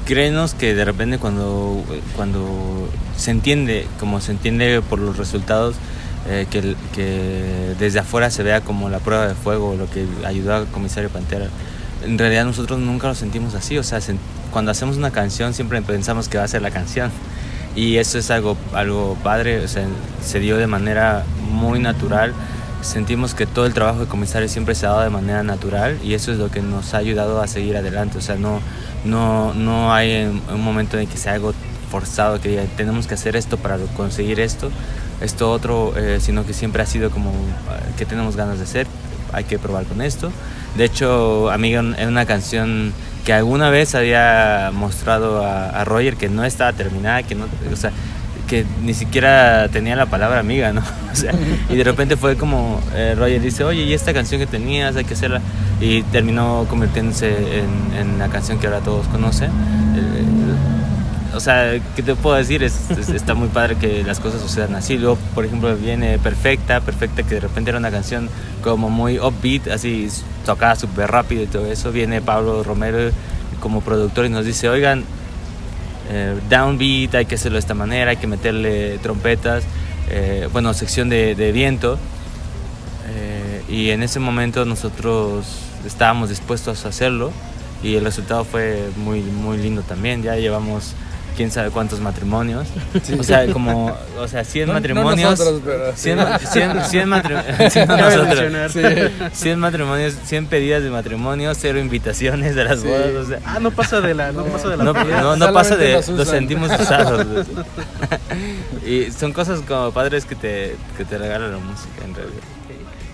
créenos 0.05 0.53
que 0.53 0.75
de 0.75 0.85
repente 0.85 1.17
cuando, 1.17 1.84
cuando 2.15 2.88
se 3.17 3.31
entiende, 3.31 3.88
como 3.99 4.21
se 4.21 4.31
entiende 4.31 4.81
por 4.88 4.99
los 4.99 5.17
resultados, 5.17 5.75
eh, 6.30 6.45
que, 6.51 6.75
que 6.93 7.73
desde 7.80 7.99
afuera 7.99 8.30
se 8.30 8.43
vea 8.43 8.61
como 8.61 8.89
la 8.89 8.99
prueba 8.99 9.27
de 9.27 9.34
fuego, 9.34 9.75
lo 9.75 9.89
que 9.89 10.05
ayudó 10.23 10.53
a 10.53 10.65
Comisario 10.67 11.09
Pantera. 11.09 11.47
En 12.05 12.19
realidad 12.19 12.45
nosotros 12.45 12.80
nunca 12.80 13.07
lo 13.07 13.15
sentimos 13.15 13.55
así, 13.55 13.75
o 13.80 13.84
sea, 13.84 13.97
sen- 13.97 14.19
cuando 14.51 14.69
hacemos 14.69 14.97
una 14.97 15.09
canción 15.09 15.55
siempre 15.55 15.81
pensamos 15.81 16.30
que 16.30 16.38
va 16.38 16.43
a 16.43 16.47
ser 16.47 16.61
la 16.61 16.69
canción. 16.71 17.09
Y 17.75 17.97
eso 17.97 18.19
es 18.19 18.30
algo, 18.30 18.55
algo 18.73 19.17
padre, 19.23 19.65
o 19.65 19.67
sea, 19.67 19.88
se 20.23 20.39
dio 20.39 20.57
de 20.57 20.67
manera 20.67 21.23
muy 21.51 21.80
natural. 21.80 22.34
Sentimos 22.84 23.34
que 23.34 23.45
todo 23.45 23.65
el 23.65 23.73
trabajo 23.73 24.01
de 24.01 24.07
comisario 24.07 24.49
siempre 24.49 24.76
se 24.76 24.85
ha 24.85 24.89
dado 24.89 25.03
de 25.03 25.10
manera 25.10 25.41
natural 25.41 25.97
y 26.03 26.15
eso 26.15 26.34
es 26.34 26.38
lo 26.38 26.51
que 26.51 26.61
nos 26.61 26.93
ha 26.93 26.97
ayudado 26.97 27.41
a 27.41 27.47
seguir 27.47 27.77
adelante. 27.77 28.18
O 28.18 28.22
sea, 28.22 28.35
no, 28.35 28.60
no, 29.05 29.53
no 29.53 29.93
hay 29.93 30.26
un, 30.26 30.61
momento 30.61 30.99
en 30.99 31.07
que 31.07 31.18
sea 31.18 31.34
algo 31.34 31.53
forzado, 31.89 32.41
que 32.41 32.49
diga, 32.49 32.64
tenemos 32.76 33.07
que 33.07 33.14
hacer 33.14 33.38
esto 33.38 33.57
para 33.57 33.77
conseguir 33.95 34.41
esto, 34.41 34.69
esto 35.22 35.49
otro, 35.49 35.93
eh, 35.95 36.19
sino 36.19 36.45
que 36.45 36.53
siempre 36.53 36.84
ha 36.84 36.85
sido 36.85 37.10
como 37.10 37.30
eh, 37.30 37.93
que 37.97 38.05
tenemos 38.05 38.35
ganas 38.35 38.57
de 38.57 38.65
hacer, 38.65 38.85
hay 39.31 39.45
que 39.45 39.57
probar 39.57 39.85
con 39.85 40.01
esto. 40.01 40.30
De 40.76 40.84
hecho, 40.84 41.51
amigo, 41.51 41.80
en 41.80 41.95
en 41.97 42.10
una 42.10 42.26
canción 42.26 42.91
que 43.23 43.31
alguna 43.31 43.69
vez 43.69 43.95
había 43.95 44.72
mostrado 44.73 45.45
a, 45.45 45.69
a 45.69 45.85
Roger 45.85 46.18
que 46.18 46.27
no 46.27 46.43
estaba 46.43 46.73
terminada, 46.73 47.23
que 47.23 47.35
no, 47.35 47.45
o 47.72 47.76
sea, 47.77 47.91
que 48.53 48.65
ni 48.84 48.93
siquiera 48.93 49.67
tenía 49.69 49.95
la 49.95 50.05
palabra 50.05 50.39
amiga, 50.39 50.71
¿no? 50.73 50.84
Y 51.71 51.75
de 51.75 51.84
repente 51.84 52.17
fue 52.17 52.35
como 52.35 52.80
eh, 52.93 53.15
Roger 53.17 53.41
dice, 53.41 53.63
oye, 53.63 53.81
¿y 53.81 53.93
esta 53.93 54.13
canción 54.13 54.39
que 54.39 54.45
tenías? 54.45 54.95
Hay 54.95 55.05
que 55.05 55.15
hacerla. 55.15 55.41
Y 55.81 56.03
terminó 56.03 56.67
convirtiéndose 56.69 57.34
en, 57.99 58.19
la 58.19 58.27
canción 58.27 58.59
que 58.59 58.67
ahora 58.67 58.81
todos 58.81 59.07
conocen. 59.07 59.49
Eh, 59.49 61.35
o 61.35 61.39
sea, 61.39 61.80
¿qué 61.95 62.03
te 62.03 62.13
puedo 62.13 62.35
decir? 62.35 62.61
Es- 62.61 62.91
está 62.91 63.34
muy 63.34 63.47
padre 63.47 63.75
que 63.75 64.03
las 64.03 64.19
cosas 64.19 64.39
sucedan 64.39 64.75
así. 64.75 64.99
Luego, 64.99 65.17
por 65.34 65.45
ejemplo, 65.45 65.75
viene 65.75 66.19
Perfecta, 66.19 66.80
Perfecta 66.80 67.23
que 67.23 67.35
de 67.35 67.41
repente 67.41 67.71
era 67.71 67.80
una 67.80 67.89
canción 67.89 68.30
como 68.61 68.91
muy 68.91 69.17
upbeat, 69.17 69.67
así 69.69 70.09
tocada 70.45 70.75
súper 70.75 71.09
rápido 71.09 71.41
y 71.41 71.47
todo 71.47 71.65
eso. 71.71 71.91
Viene 71.91 72.21
Pablo 72.21 72.61
Romero 72.61 72.99
como 73.59 73.81
productor 73.81 74.27
y 74.27 74.30
nos 74.30 74.45
dice, 74.45 74.69
oigan, 74.69 75.05
eh, 76.09 76.39
downbeat, 76.49 77.15
hay 77.15 77.25
que 77.25 77.35
hacerlo 77.35 77.55
de 77.55 77.59
esta 77.59 77.73
manera, 77.73 78.11
hay 78.11 78.17
que 78.17 78.27
meterle 78.27 78.97
trompetas, 78.99 79.63
eh, 80.09 80.47
bueno, 80.51 80.73
sección 80.73 81.09
de, 81.09 81.51
viento. 81.53 81.97
Eh, 83.09 83.63
y 83.69 83.89
en 83.91 84.03
ese 84.03 84.19
momento 84.19 84.65
nosotros 84.65 85.45
estábamos 85.85 86.30
dispuestos 86.30 86.85
a 86.85 86.89
hacerlo 86.89 87.31
y 87.84 87.95
el 87.95 88.05
resultado 88.05 88.45
fue 88.45 88.89
muy, 88.97 89.21
muy 89.21 89.57
lindo 89.57 89.81
también. 89.81 90.23
Ya 90.23 90.35
llevamos 90.35 90.93
quién 91.35 91.51
sabe 91.51 91.69
cuántos 91.72 91.99
matrimonios. 91.99 92.68
Sí. 93.03 93.15
O 93.19 93.23
sea, 93.23 93.45
como, 93.51 93.95
o 94.19 94.27
sea, 94.27 94.43
100 94.43 94.68
No- 94.68 94.73
no 94.73 94.80
matrimonios. 94.80 95.31
nosotros, 95.39 95.61
pero 95.65 95.91
sí. 95.95 96.01
100, 96.03 96.18
ma- 96.18 96.39
100, 96.39 96.81
100 96.85 97.10
matrimonios. 97.10 97.73
Cabe 97.73 98.19
mencionar. 98.19 98.72
Sí. 98.72 98.81
100 99.34 99.60
matrimonios, 99.60 100.14
100 100.26 100.45
pedidas 100.47 100.84
de 100.84 100.89
matrimonio, 100.89 101.53
cero 101.55 101.80
invitaciones 101.80 102.55
de 102.55 102.64
las 102.64 102.80
Sí. 102.81 102.88
bodas. 102.88 103.11
O 103.14 103.26
sea, 103.27 103.39
Ah, 103.45 103.60
no 103.60 103.72
pasa 103.72 103.99
de 104.01 104.14
la, 104.14 104.31
no, 104.31 104.45
pasa 104.45 104.69
de 104.69 104.77
la 104.77 104.84
no, 104.84 104.93
pedida. 104.93 105.22
no, 105.22 105.35
no 105.35 105.53
pasa 105.53 105.76
de 105.76 105.93
los 105.93 106.27
sentimos 106.27 106.69
usados. 106.80 107.26
y 108.85 109.11
son 109.11 109.34
cosas 109.34 109.61
como 109.68 109.91
padres 109.91 110.26
que 110.26 110.35
te, 110.35 110.76
que 110.97 111.05
te 111.05 111.18
regala 111.18 111.47
la 111.47 111.57
música 111.57 112.05
en 112.05 112.15
realidad. 112.15 112.43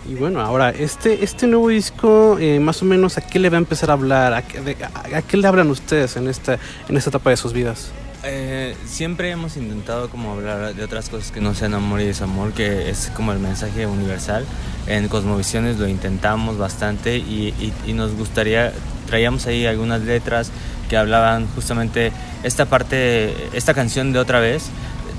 Y 0.08 0.16
bueno, 0.16 0.41
ahora, 0.41 0.72
este, 0.72 1.24
este 1.24 1.46
nuevo 1.46 1.70
disco, 1.70 2.38
eh, 2.40 2.60
más 2.60 2.82
o 2.82 2.86
menos, 2.86 3.18
¿a 3.20 3.22
qué 3.22 3.38
le 3.38 3.50
va 3.50 3.58
a 3.58 3.60
empezar 3.60 3.91
a 3.91 3.94
hablar? 3.94 4.34
¿A 4.34 4.41
qué, 4.41 4.60
de- 4.60 4.78
a- 4.84 5.18
a 5.18 5.22
qué 5.22 5.38
le 5.38 5.48
hablan 5.48 5.70
ustedes 5.70 6.16
en 6.16 6.28
esta, 6.28 6.58
en 6.88 6.98
esta 6.98 7.12
etapa 7.12 7.30
de 7.30 7.38
sus 7.38 7.54
vidas? 7.54 7.91
Eh, 8.24 8.76
siempre 8.86 9.32
hemos 9.32 9.56
intentado 9.56 10.10
como 10.10 10.34
hablar 10.34 10.76
de 10.76 10.84
otras 10.84 11.08
cosas 11.08 11.32
que 11.32 11.40
no 11.40 11.54
sean 11.54 11.74
amor 11.74 12.02
y 12.02 12.06
desamor, 12.06 12.52
que 12.52 12.90
es 12.90 13.12
como 13.16 13.32
el 13.32 13.40
mensaje 13.40 13.86
universal. 13.88 14.46
En 14.88 15.08
Cosmovisiones 15.08 15.78
lo 15.80 15.88
intentamos 15.88 16.58
bastante 16.58 17.18
y, 17.18 17.54
nos 17.94 18.16
gustaría, 18.16 18.74
traíamos 19.08 19.46
ahí 19.48 19.66
algunas 19.66 20.02
letras 20.02 20.52
que 20.90 20.98
hablaban 20.98 21.48
justamente 21.56 22.12
esta 22.44 22.66
parte, 22.66 23.34
esta 23.54 23.74
canción 23.74 24.12
de 24.12 24.20
otra 24.20 24.40
vez 24.40 24.64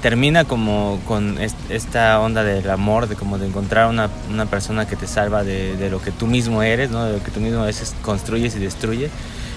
termina 0.02 0.44
como 0.44 0.98
con 1.06 1.38
est- 1.38 1.56
esta 1.70 2.18
onda 2.20 2.42
del 2.42 2.68
amor, 2.70 3.06
de 3.06 3.16
como 3.16 3.38
de 3.38 3.46
encontrar 3.46 3.88
una, 3.88 4.08
una 4.30 4.46
persona 4.46 4.86
que 4.86 4.96
te 4.96 5.06
salva 5.06 5.44
de, 5.44 5.76
de 5.76 5.90
lo 5.90 6.00
que 6.02 6.10
tú 6.10 6.26
mismo 6.26 6.62
eres, 6.62 6.90
¿no? 6.90 7.04
de 7.04 7.18
lo 7.18 7.22
que 7.22 7.30
tú 7.30 7.40
mismo 7.40 7.60
a 7.62 7.66
veces 7.66 7.94
construyes 8.02 8.56
y 8.56 8.58
destruyes. 8.58 9.10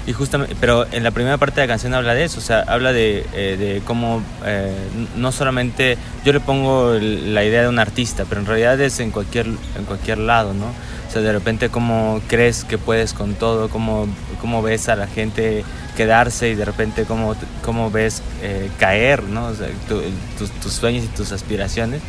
Y 0.06 0.12
justamente, 0.12 0.56
pero 0.60 0.86
en 0.92 1.02
la 1.04 1.12
primera 1.12 1.38
parte 1.38 1.62
de 1.62 1.68
la 1.68 1.72
canción 1.74 1.94
habla 1.94 2.14
de 2.14 2.26
eso, 2.26 2.40
o 2.40 2.42
sea, 2.42 2.60
habla 2.68 2.92
de, 2.92 3.26
eh, 3.34 3.56
de 3.58 3.82
cómo 3.86 4.22
eh, 4.46 4.74
no 5.16 5.32
solamente 5.32 5.98
yo 6.26 6.34
le 6.34 6.42
pongo 6.42 6.94
la 7.00 7.46
idea 7.46 7.62
de 7.62 7.70
un 7.70 7.80
artista, 7.80 8.26
pero 8.28 8.42
en 8.42 8.48
realidad 8.48 8.82
es 8.82 9.00
en 9.00 9.12
cualquier, 9.12 9.46
en 9.48 9.86
cualquier 9.88 10.18
lado, 10.18 10.54
¿no? 10.54 10.66
O 10.66 11.12
sea, 11.14 11.22
de 11.22 11.32
repente 11.32 11.70
cómo 11.70 12.20
crees 12.28 12.66
que 12.66 12.78
puedes 12.78 13.14
con 13.14 13.36
todo, 13.36 13.70
cómo, 13.70 14.08
cómo 14.42 14.62
ves 14.62 14.90
a 14.90 14.98
la 14.98 15.08
gente 15.08 15.64
quedarse 15.96 16.50
y 16.50 16.56
de 16.56 16.66
repente 16.66 17.06
cómo, 17.06 17.36
cómo 17.64 17.90
ves 17.90 18.22
eh, 18.42 18.70
caer, 18.80 19.24
¿no? 19.24 19.46
O 19.46 19.54
sea, 19.56 19.68
tu- 19.88 20.02
tus 20.62 20.74
sueños 20.74 21.06
y 21.06 21.08
tus 21.08 21.32
aspiraciones. 21.32 22.02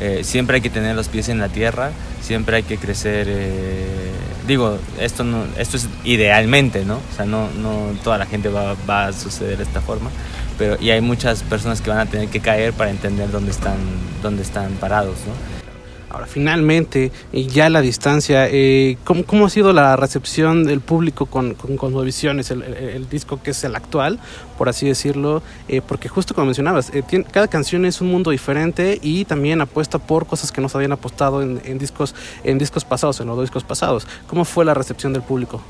Eh, 0.00 0.22
siempre 0.24 0.56
hay 0.56 0.60
que 0.60 0.70
tener 0.70 0.94
los 0.94 1.08
pies 1.08 1.28
en 1.28 1.38
la 1.38 1.48
tierra, 1.48 1.90
siempre 2.22 2.56
hay 2.56 2.62
que 2.62 2.76
crecer. 2.76 3.26
eh, 3.28 4.10
digo, 4.46 4.78
esto, 5.00 5.24
no, 5.24 5.44
esto 5.58 5.76
es 5.76 5.88
idealmente, 6.04 6.84
¿no? 6.84 6.96
O 6.96 7.16
sea, 7.16 7.24
no, 7.24 7.48
no 7.50 7.92
toda 8.04 8.18
la 8.18 8.26
gente 8.26 8.48
va, 8.48 8.76
va 8.88 9.06
a 9.06 9.12
suceder 9.12 9.58
de 9.58 9.64
esta 9.64 9.80
forma, 9.80 10.10
pero 10.58 10.76
y 10.80 10.90
hay 10.90 11.00
muchas 11.00 11.42
personas 11.42 11.80
que 11.80 11.90
van 11.90 12.00
a 12.00 12.06
tener 12.06 12.28
que 12.28 12.40
caer 12.40 12.72
para 12.72 12.90
entender 12.90 13.30
dónde 13.30 13.50
están, 13.50 13.78
dónde 14.22 14.42
están 14.42 14.72
parados, 14.74 15.16
¿no? 15.26 15.65
Ahora, 16.08 16.26
finalmente, 16.26 17.10
y 17.32 17.48
ya 17.48 17.66
a 17.66 17.70
la 17.70 17.80
distancia, 17.80 18.48
eh, 18.48 18.96
¿cómo, 19.02 19.24
cómo 19.24 19.46
ha 19.46 19.50
sido 19.50 19.72
la 19.72 19.96
recepción 19.96 20.64
del 20.64 20.80
público 20.80 21.26
con, 21.26 21.54
con 21.54 21.76
Cosmovisiones, 21.76 22.50
el, 22.52 23.08
disco 23.08 23.42
que 23.42 23.50
es 23.50 23.64
el 23.64 23.74
actual, 23.74 24.20
por 24.56 24.68
así 24.68 24.86
decirlo? 24.86 25.42
Eh, 25.68 25.82
porque 25.86 26.08
justo 26.08 26.32
como 26.32 26.46
mencionabas, 26.46 26.92
eh, 26.94 27.02
cada 27.32 27.48
canción 27.48 27.84
es 27.84 28.00
un 28.00 28.08
mundo 28.08 28.30
diferente 28.30 29.00
y 29.02 29.24
también 29.24 29.60
apuesta 29.60 29.98
por 29.98 30.26
cosas 30.26 30.52
que 30.52 30.60
no 30.60 30.68
se 30.68 30.78
habían 30.78 30.92
apostado 30.92 31.42
en, 31.42 31.60
en 31.64 31.78
discos, 31.78 32.14
en 32.44 32.58
discos 32.58 32.84
pasados, 32.84 33.18
en 33.20 33.26
los 33.26 33.36
dos 33.36 33.44
discos 33.44 33.64
pasados. 33.64 34.06
¿Cómo 34.28 34.44
fue 34.44 34.64
la 34.64 34.74
recepción 34.74 35.12
del 35.12 35.22
público? 35.22 35.60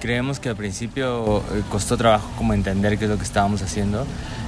Creemos 0.00 0.40
que 0.40 0.48
al 0.48 0.56
principio 0.56 1.38
eh, 1.54 1.62
costó 1.68 1.96
trabajo 1.98 2.26
como 2.38 2.54
entender 2.54 2.96
qué 2.98 3.04
es 3.04 3.10
lo 3.10 3.18
que 3.18 3.24
estábamos 3.24 3.60
haciendo. 3.62 4.06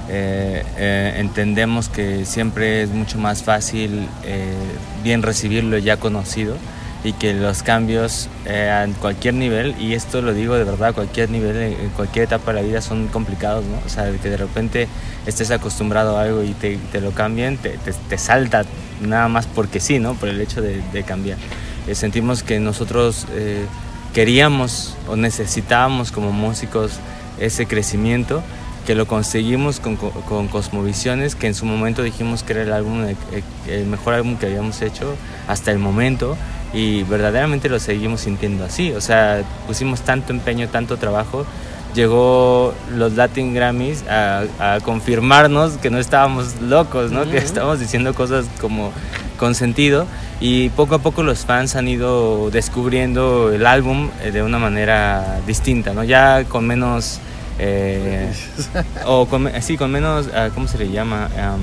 Eh, 0.09 0.63
eh, 0.77 1.13
entendemos 1.17 1.89
que 1.89 2.25
siempre 2.25 2.81
es 2.83 2.89
mucho 2.89 3.19
más 3.19 3.43
fácil 3.43 4.07
eh, 4.25 4.51
bien 5.03 5.21
recibir 5.21 5.63
lo 5.63 5.77
ya 5.77 5.97
conocido 5.97 6.57
y 7.03 7.13
que 7.13 7.33
los 7.33 7.61
cambios 7.63 8.29
eh, 8.45 8.69
a 8.71 8.87
cualquier 8.99 9.33
nivel, 9.35 9.75
y 9.79 9.93
esto 9.93 10.21
lo 10.21 10.33
digo 10.33 10.55
de 10.55 10.63
verdad, 10.63 10.89
a 10.89 10.93
cualquier 10.93 11.29
nivel, 11.29 11.57
en 11.57 11.89
cualquier 11.89 12.25
etapa 12.25 12.53
de 12.53 12.61
la 12.61 12.67
vida 12.67 12.81
son 12.81 13.07
complicados, 13.09 13.63
¿no? 13.65 13.77
O 13.85 13.89
sea, 13.89 14.09
que 14.11 14.29
de 14.29 14.37
repente 14.37 14.87
estés 15.27 15.51
acostumbrado 15.51 16.17
a 16.17 16.21
algo 16.23 16.43
y 16.43 16.53
te, 16.53 16.77
te 16.93 17.01
lo 17.01 17.11
cambien, 17.11 17.57
te, 17.57 17.71
te- 17.77 17.91
te 17.91 18.17
salta 18.17 18.63
nada 19.01 19.27
más 19.27 19.47
porque 19.47 19.81
sí, 19.81 19.99
¿no? 19.99 20.13
Por 20.15 20.29
el 20.29 20.39
hecho 20.39 20.61
de, 20.61 20.81
de 20.93 21.03
cambiar. 21.03 21.37
Eh, 21.87 21.93
sentimos 21.95 22.41
que 22.41 22.59
nosotros 22.61 23.27
eh, 23.33 23.65
queríamos 24.13 24.95
o 25.07 25.15
necesitábamos 25.15 26.11
como 26.11 26.31
músicos 26.31 26.93
ese 27.39 27.65
crecimiento 27.65 28.43
que 28.85 28.95
lo 28.95 29.07
conseguimos 29.07 29.79
con, 29.79 29.95
co- 29.95 30.11
con 30.27 30.47
Cosmovisiones, 30.49 31.35
que 31.35 31.47
en 31.47 31.55
su 31.55 31.65
momento 31.65 32.03
dijimos 32.03 32.43
que 32.43 32.51
era 32.53 32.63
el, 32.63 32.73
álbum, 32.73 33.05
eh, 33.05 33.15
el 33.67 33.85
mejor 33.85 34.13
álbum 34.15 34.35
que 34.35 34.45
habíamos 34.47 34.81
hecho 34.81 35.15
hasta 35.47 35.71
el 35.71 35.79
momento 35.79 36.35
y 36.73 37.03
verdaderamente 37.03 37.69
lo 37.69 37.79
seguimos 37.79 38.21
sintiendo 38.21 38.65
así. 38.65 38.91
O 38.91 38.99
sea, 38.99 39.43
pusimos 39.67 40.01
tanto 40.01 40.33
empeño, 40.33 40.67
tanto 40.67 40.97
trabajo. 40.97 41.45
Llegó 41.95 42.73
los 42.95 43.13
Latin 43.13 43.53
Grammys 43.53 44.03
a, 44.09 44.43
a 44.59 44.79
confirmarnos 44.81 45.73
que 45.77 45.89
no 45.89 45.97
estábamos 45.99 46.59
locos, 46.59 47.11
¿no? 47.11 47.23
que 47.29 47.37
estábamos 47.37 47.79
diciendo 47.79 48.13
cosas 48.13 48.45
como 48.59 48.91
con 49.43 49.55
sentido 49.55 50.07
y 50.39 50.69
poco 50.69 50.95
a 50.95 50.99
poco 50.99 51.21
los 51.21 51.39
fans 51.39 51.75
han 51.75 51.89
ido 51.89 52.49
descubriendo 52.49 53.51
el 53.51 53.65
álbum 53.65 54.09
eh, 54.23 54.31
de 54.31 54.41
una 54.41 54.57
manera 54.57 55.41
distinta, 55.45 55.93
¿no? 55.93 56.05
Ya 56.05 56.45
con 56.45 56.65
menos... 56.65 57.19
eh, 57.59 58.31
o 59.05 59.25
con, 59.25 59.43
me- 59.43 59.61
sí, 59.61 59.75
con 59.75 59.91
menos... 59.91 60.29
ah, 60.33 60.47
¿Cómo 60.53 60.69
se 60.69 60.77
le 60.77 60.89
llama? 60.89 61.25
Am, 61.37 61.59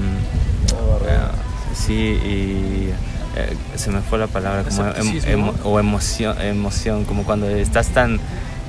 ah, 1.09 1.31
sí, 1.75 1.95
y... 1.95 2.91
eh, 3.37 3.57
se 3.77 3.91
me 3.91 4.03
fue 4.03 4.19
la 4.19 4.27
palabra, 4.27 4.63
como 4.65 4.83
em- 4.91 5.23
emo- 5.25 5.55
o 5.65 5.81
emoción, 5.81 6.39
emoción, 6.43 7.05
como 7.07 7.25
cuando 7.25 7.49
estás 7.49 7.89
tan 7.89 8.21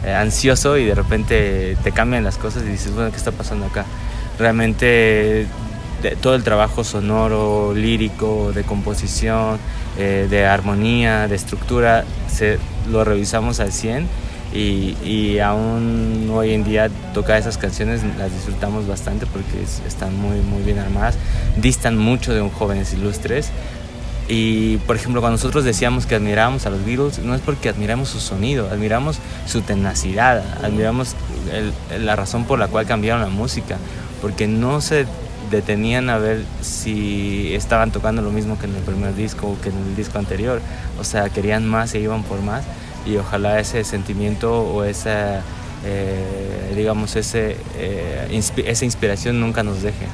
eh, 0.06 0.14
ansioso 0.14 0.78
y 0.78 0.86
de 0.86 0.96
repente 0.96 1.76
te 1.84 1.92
cambian 1.92 2.24
las 2.24 2.38
cosas 2.38 2.64
y 2.64 2.68
dices, 2.70 2.94
bueno, 2.96 3.12
¿qué 3.12 3.18
está 3.18 3.34
pasando 3.34 3.66
acá? 3.66 3.84
Realmente 4.40 5.48
de- 6.02 6.16
todo 6.16 6.36
el 6.36 6.44
trabajo 6.44 6.84
sonoro, 6.84 7.74
lírico, 7.74 8.52
de 8.54 8.64
composición, 8.64 9.58
eh, 9.98 10.28
de 10.30 10.46
armonía, 10.46 11.28
de 11.28 11.36
estructura, 11.36 12.06
se, 12.32 12.58
lo 12.90 13.04
revisamos 13.04 13.60
al 13.60 13.72
100 13.72 14.08
y, 14.54 14.96
y 15.04 15.40
aún 15.40 16.30
hoy 16.34 16.54
en 16.54 16.64
día 16.64 16.90
tocar 17.14 17.38
esas 17.40 17.58
canciones 17.58 18.02
las 18.18 18.34
disfrutamos 18.34 18.88
bastante 18.88 19.26
porque 19.26 19.62
es- 19.64 19.82
están 19.88 20.16
muy, 20.18 20.40
muy 20.40 20.62
bien 20.64 20.80
armadas, 20.80 21.16
distan 21.58 21.98
mucho 21.98 22.34
de 22.34 22.42
un 22.42 22.50
jóvenes 22.50 22.94
ilustres. 22.94 23.50
Y 24.28 24.78
por 24.88 24.96
ejemplo, 24.96 25.20
cuando 25.20 25.36
nosotros 25.38 25.66
decíamos 25.66 26.06
que 26.06 26.16
admirábamos 26.16 26.66
a 26.66 26.70
los 26.70 26.86
Beatles, 26.86 27.20
no 27.20 27.36
es 27.36 27.42
porque 27.42 27.68
admiramos 27.70 28.08
su 28.10 28.20
sonido, 28.22 28.70
admiramos 28.72 29.18
su 29.46 29.62
tenacidad, 29.62 30.44
admiramos 30.64 31.16
el- 31.52 32.06
la 32.06 32.16
razón 32.16 32.46
por 32.46 32.58
la 32.60 32.68
cual 32.68 32.86
cambiaron 32.86 33.22
la 33.22 33.28
música, 33.30 33.78
porque 34.22 34.48
no 34.48 34.80
se 34.80 35.06
detenían 35.52 36.10
a 36.10 36.18
ver 36.18 36.44
si 36.62 37.54
estaban 37.54 37.92
tocando 37.92 38.22
lo 38.22 38.32
mismo 38.32 38.58
que 38.58 38.66
en 38.66 38.76
el 38.76 38.82
primer 38.82 39.14
disco 39.16 39.48
o 39.48 39.62
que 39.62 39.70
en 39.70 39.78
el 39.78 39.96
disco 39.96 40.18
anterior. 40.18 40.62
O 41.00 41.04
sea, 41.04 41.30
querían 41.30 41.68
más 41.68 41.94
e 41.94 42.00
iban 42.00 42.24
por 42.24 42.42
más. 42.42 42.64
Y 43.06 43.18
ojalá 43.18 43.60
ese 43.60 43.84
sentimiento 43.84 44.64
o 44.64 44.84
esa, 44.84 45.42
eh, 45.86 46.74
digamos, 46.76 47.16
ese, 47.16 47.58
eh, 47.78 48.42
esa 48.66 48.86
inspiración 48.86 49.40
nunca 49.40 49.64
nos 49.64 49.82
deje. 49.82 50.06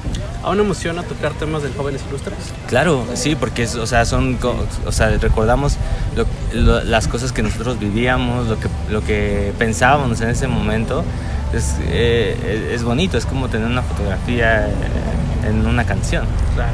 ¿Aún 0.42 0.60
emociona 0.60 1.02
tocar 1.02 1.32
temas 1.34 1.62
de 1.62 1.70
jóvenes 1.70 2.02
ilustres? 2.08 2.34
Claro, 2.68 3.04
sí, 3.14 3.34
porque 3.36 3.62
es- 3.64 3.74
o 3.74 3.86
sea, 3.86 4.04
son, 4.04 4.38
o 4.86 4.92
sea, 4.92 5.08
recordamos 5.18 5.76
lo- 6.16 6.26
lo- 6.60 6.84
las 6.84 7.06
cosas 7.08 7.32
que 7.32 7.42
nosotros 7.42 7.78
vivíamos, 7.78 8.48
lo 8.48 8.58
que, 8.58 8.68
lo 8.90 9.02
que 9.04 9.52
pensábamos 9.58 10.20
en 10.20 10.30
ese 10.30 10.48
momento. 10.48 11.04
Es, 11.52 11.76
eh, 11.88 12.72
es 12.74 12.82
bonito, 12.82 13.16
es 13.16 13.24
como 13.24 13.48
tener 13.48 13.66
una 13.68 13.82
fotografía 13.82 14.68
en 15.46 15.66
una 15.66 15.84
canción. 15.84 16.26
Claro. 16.54 16.72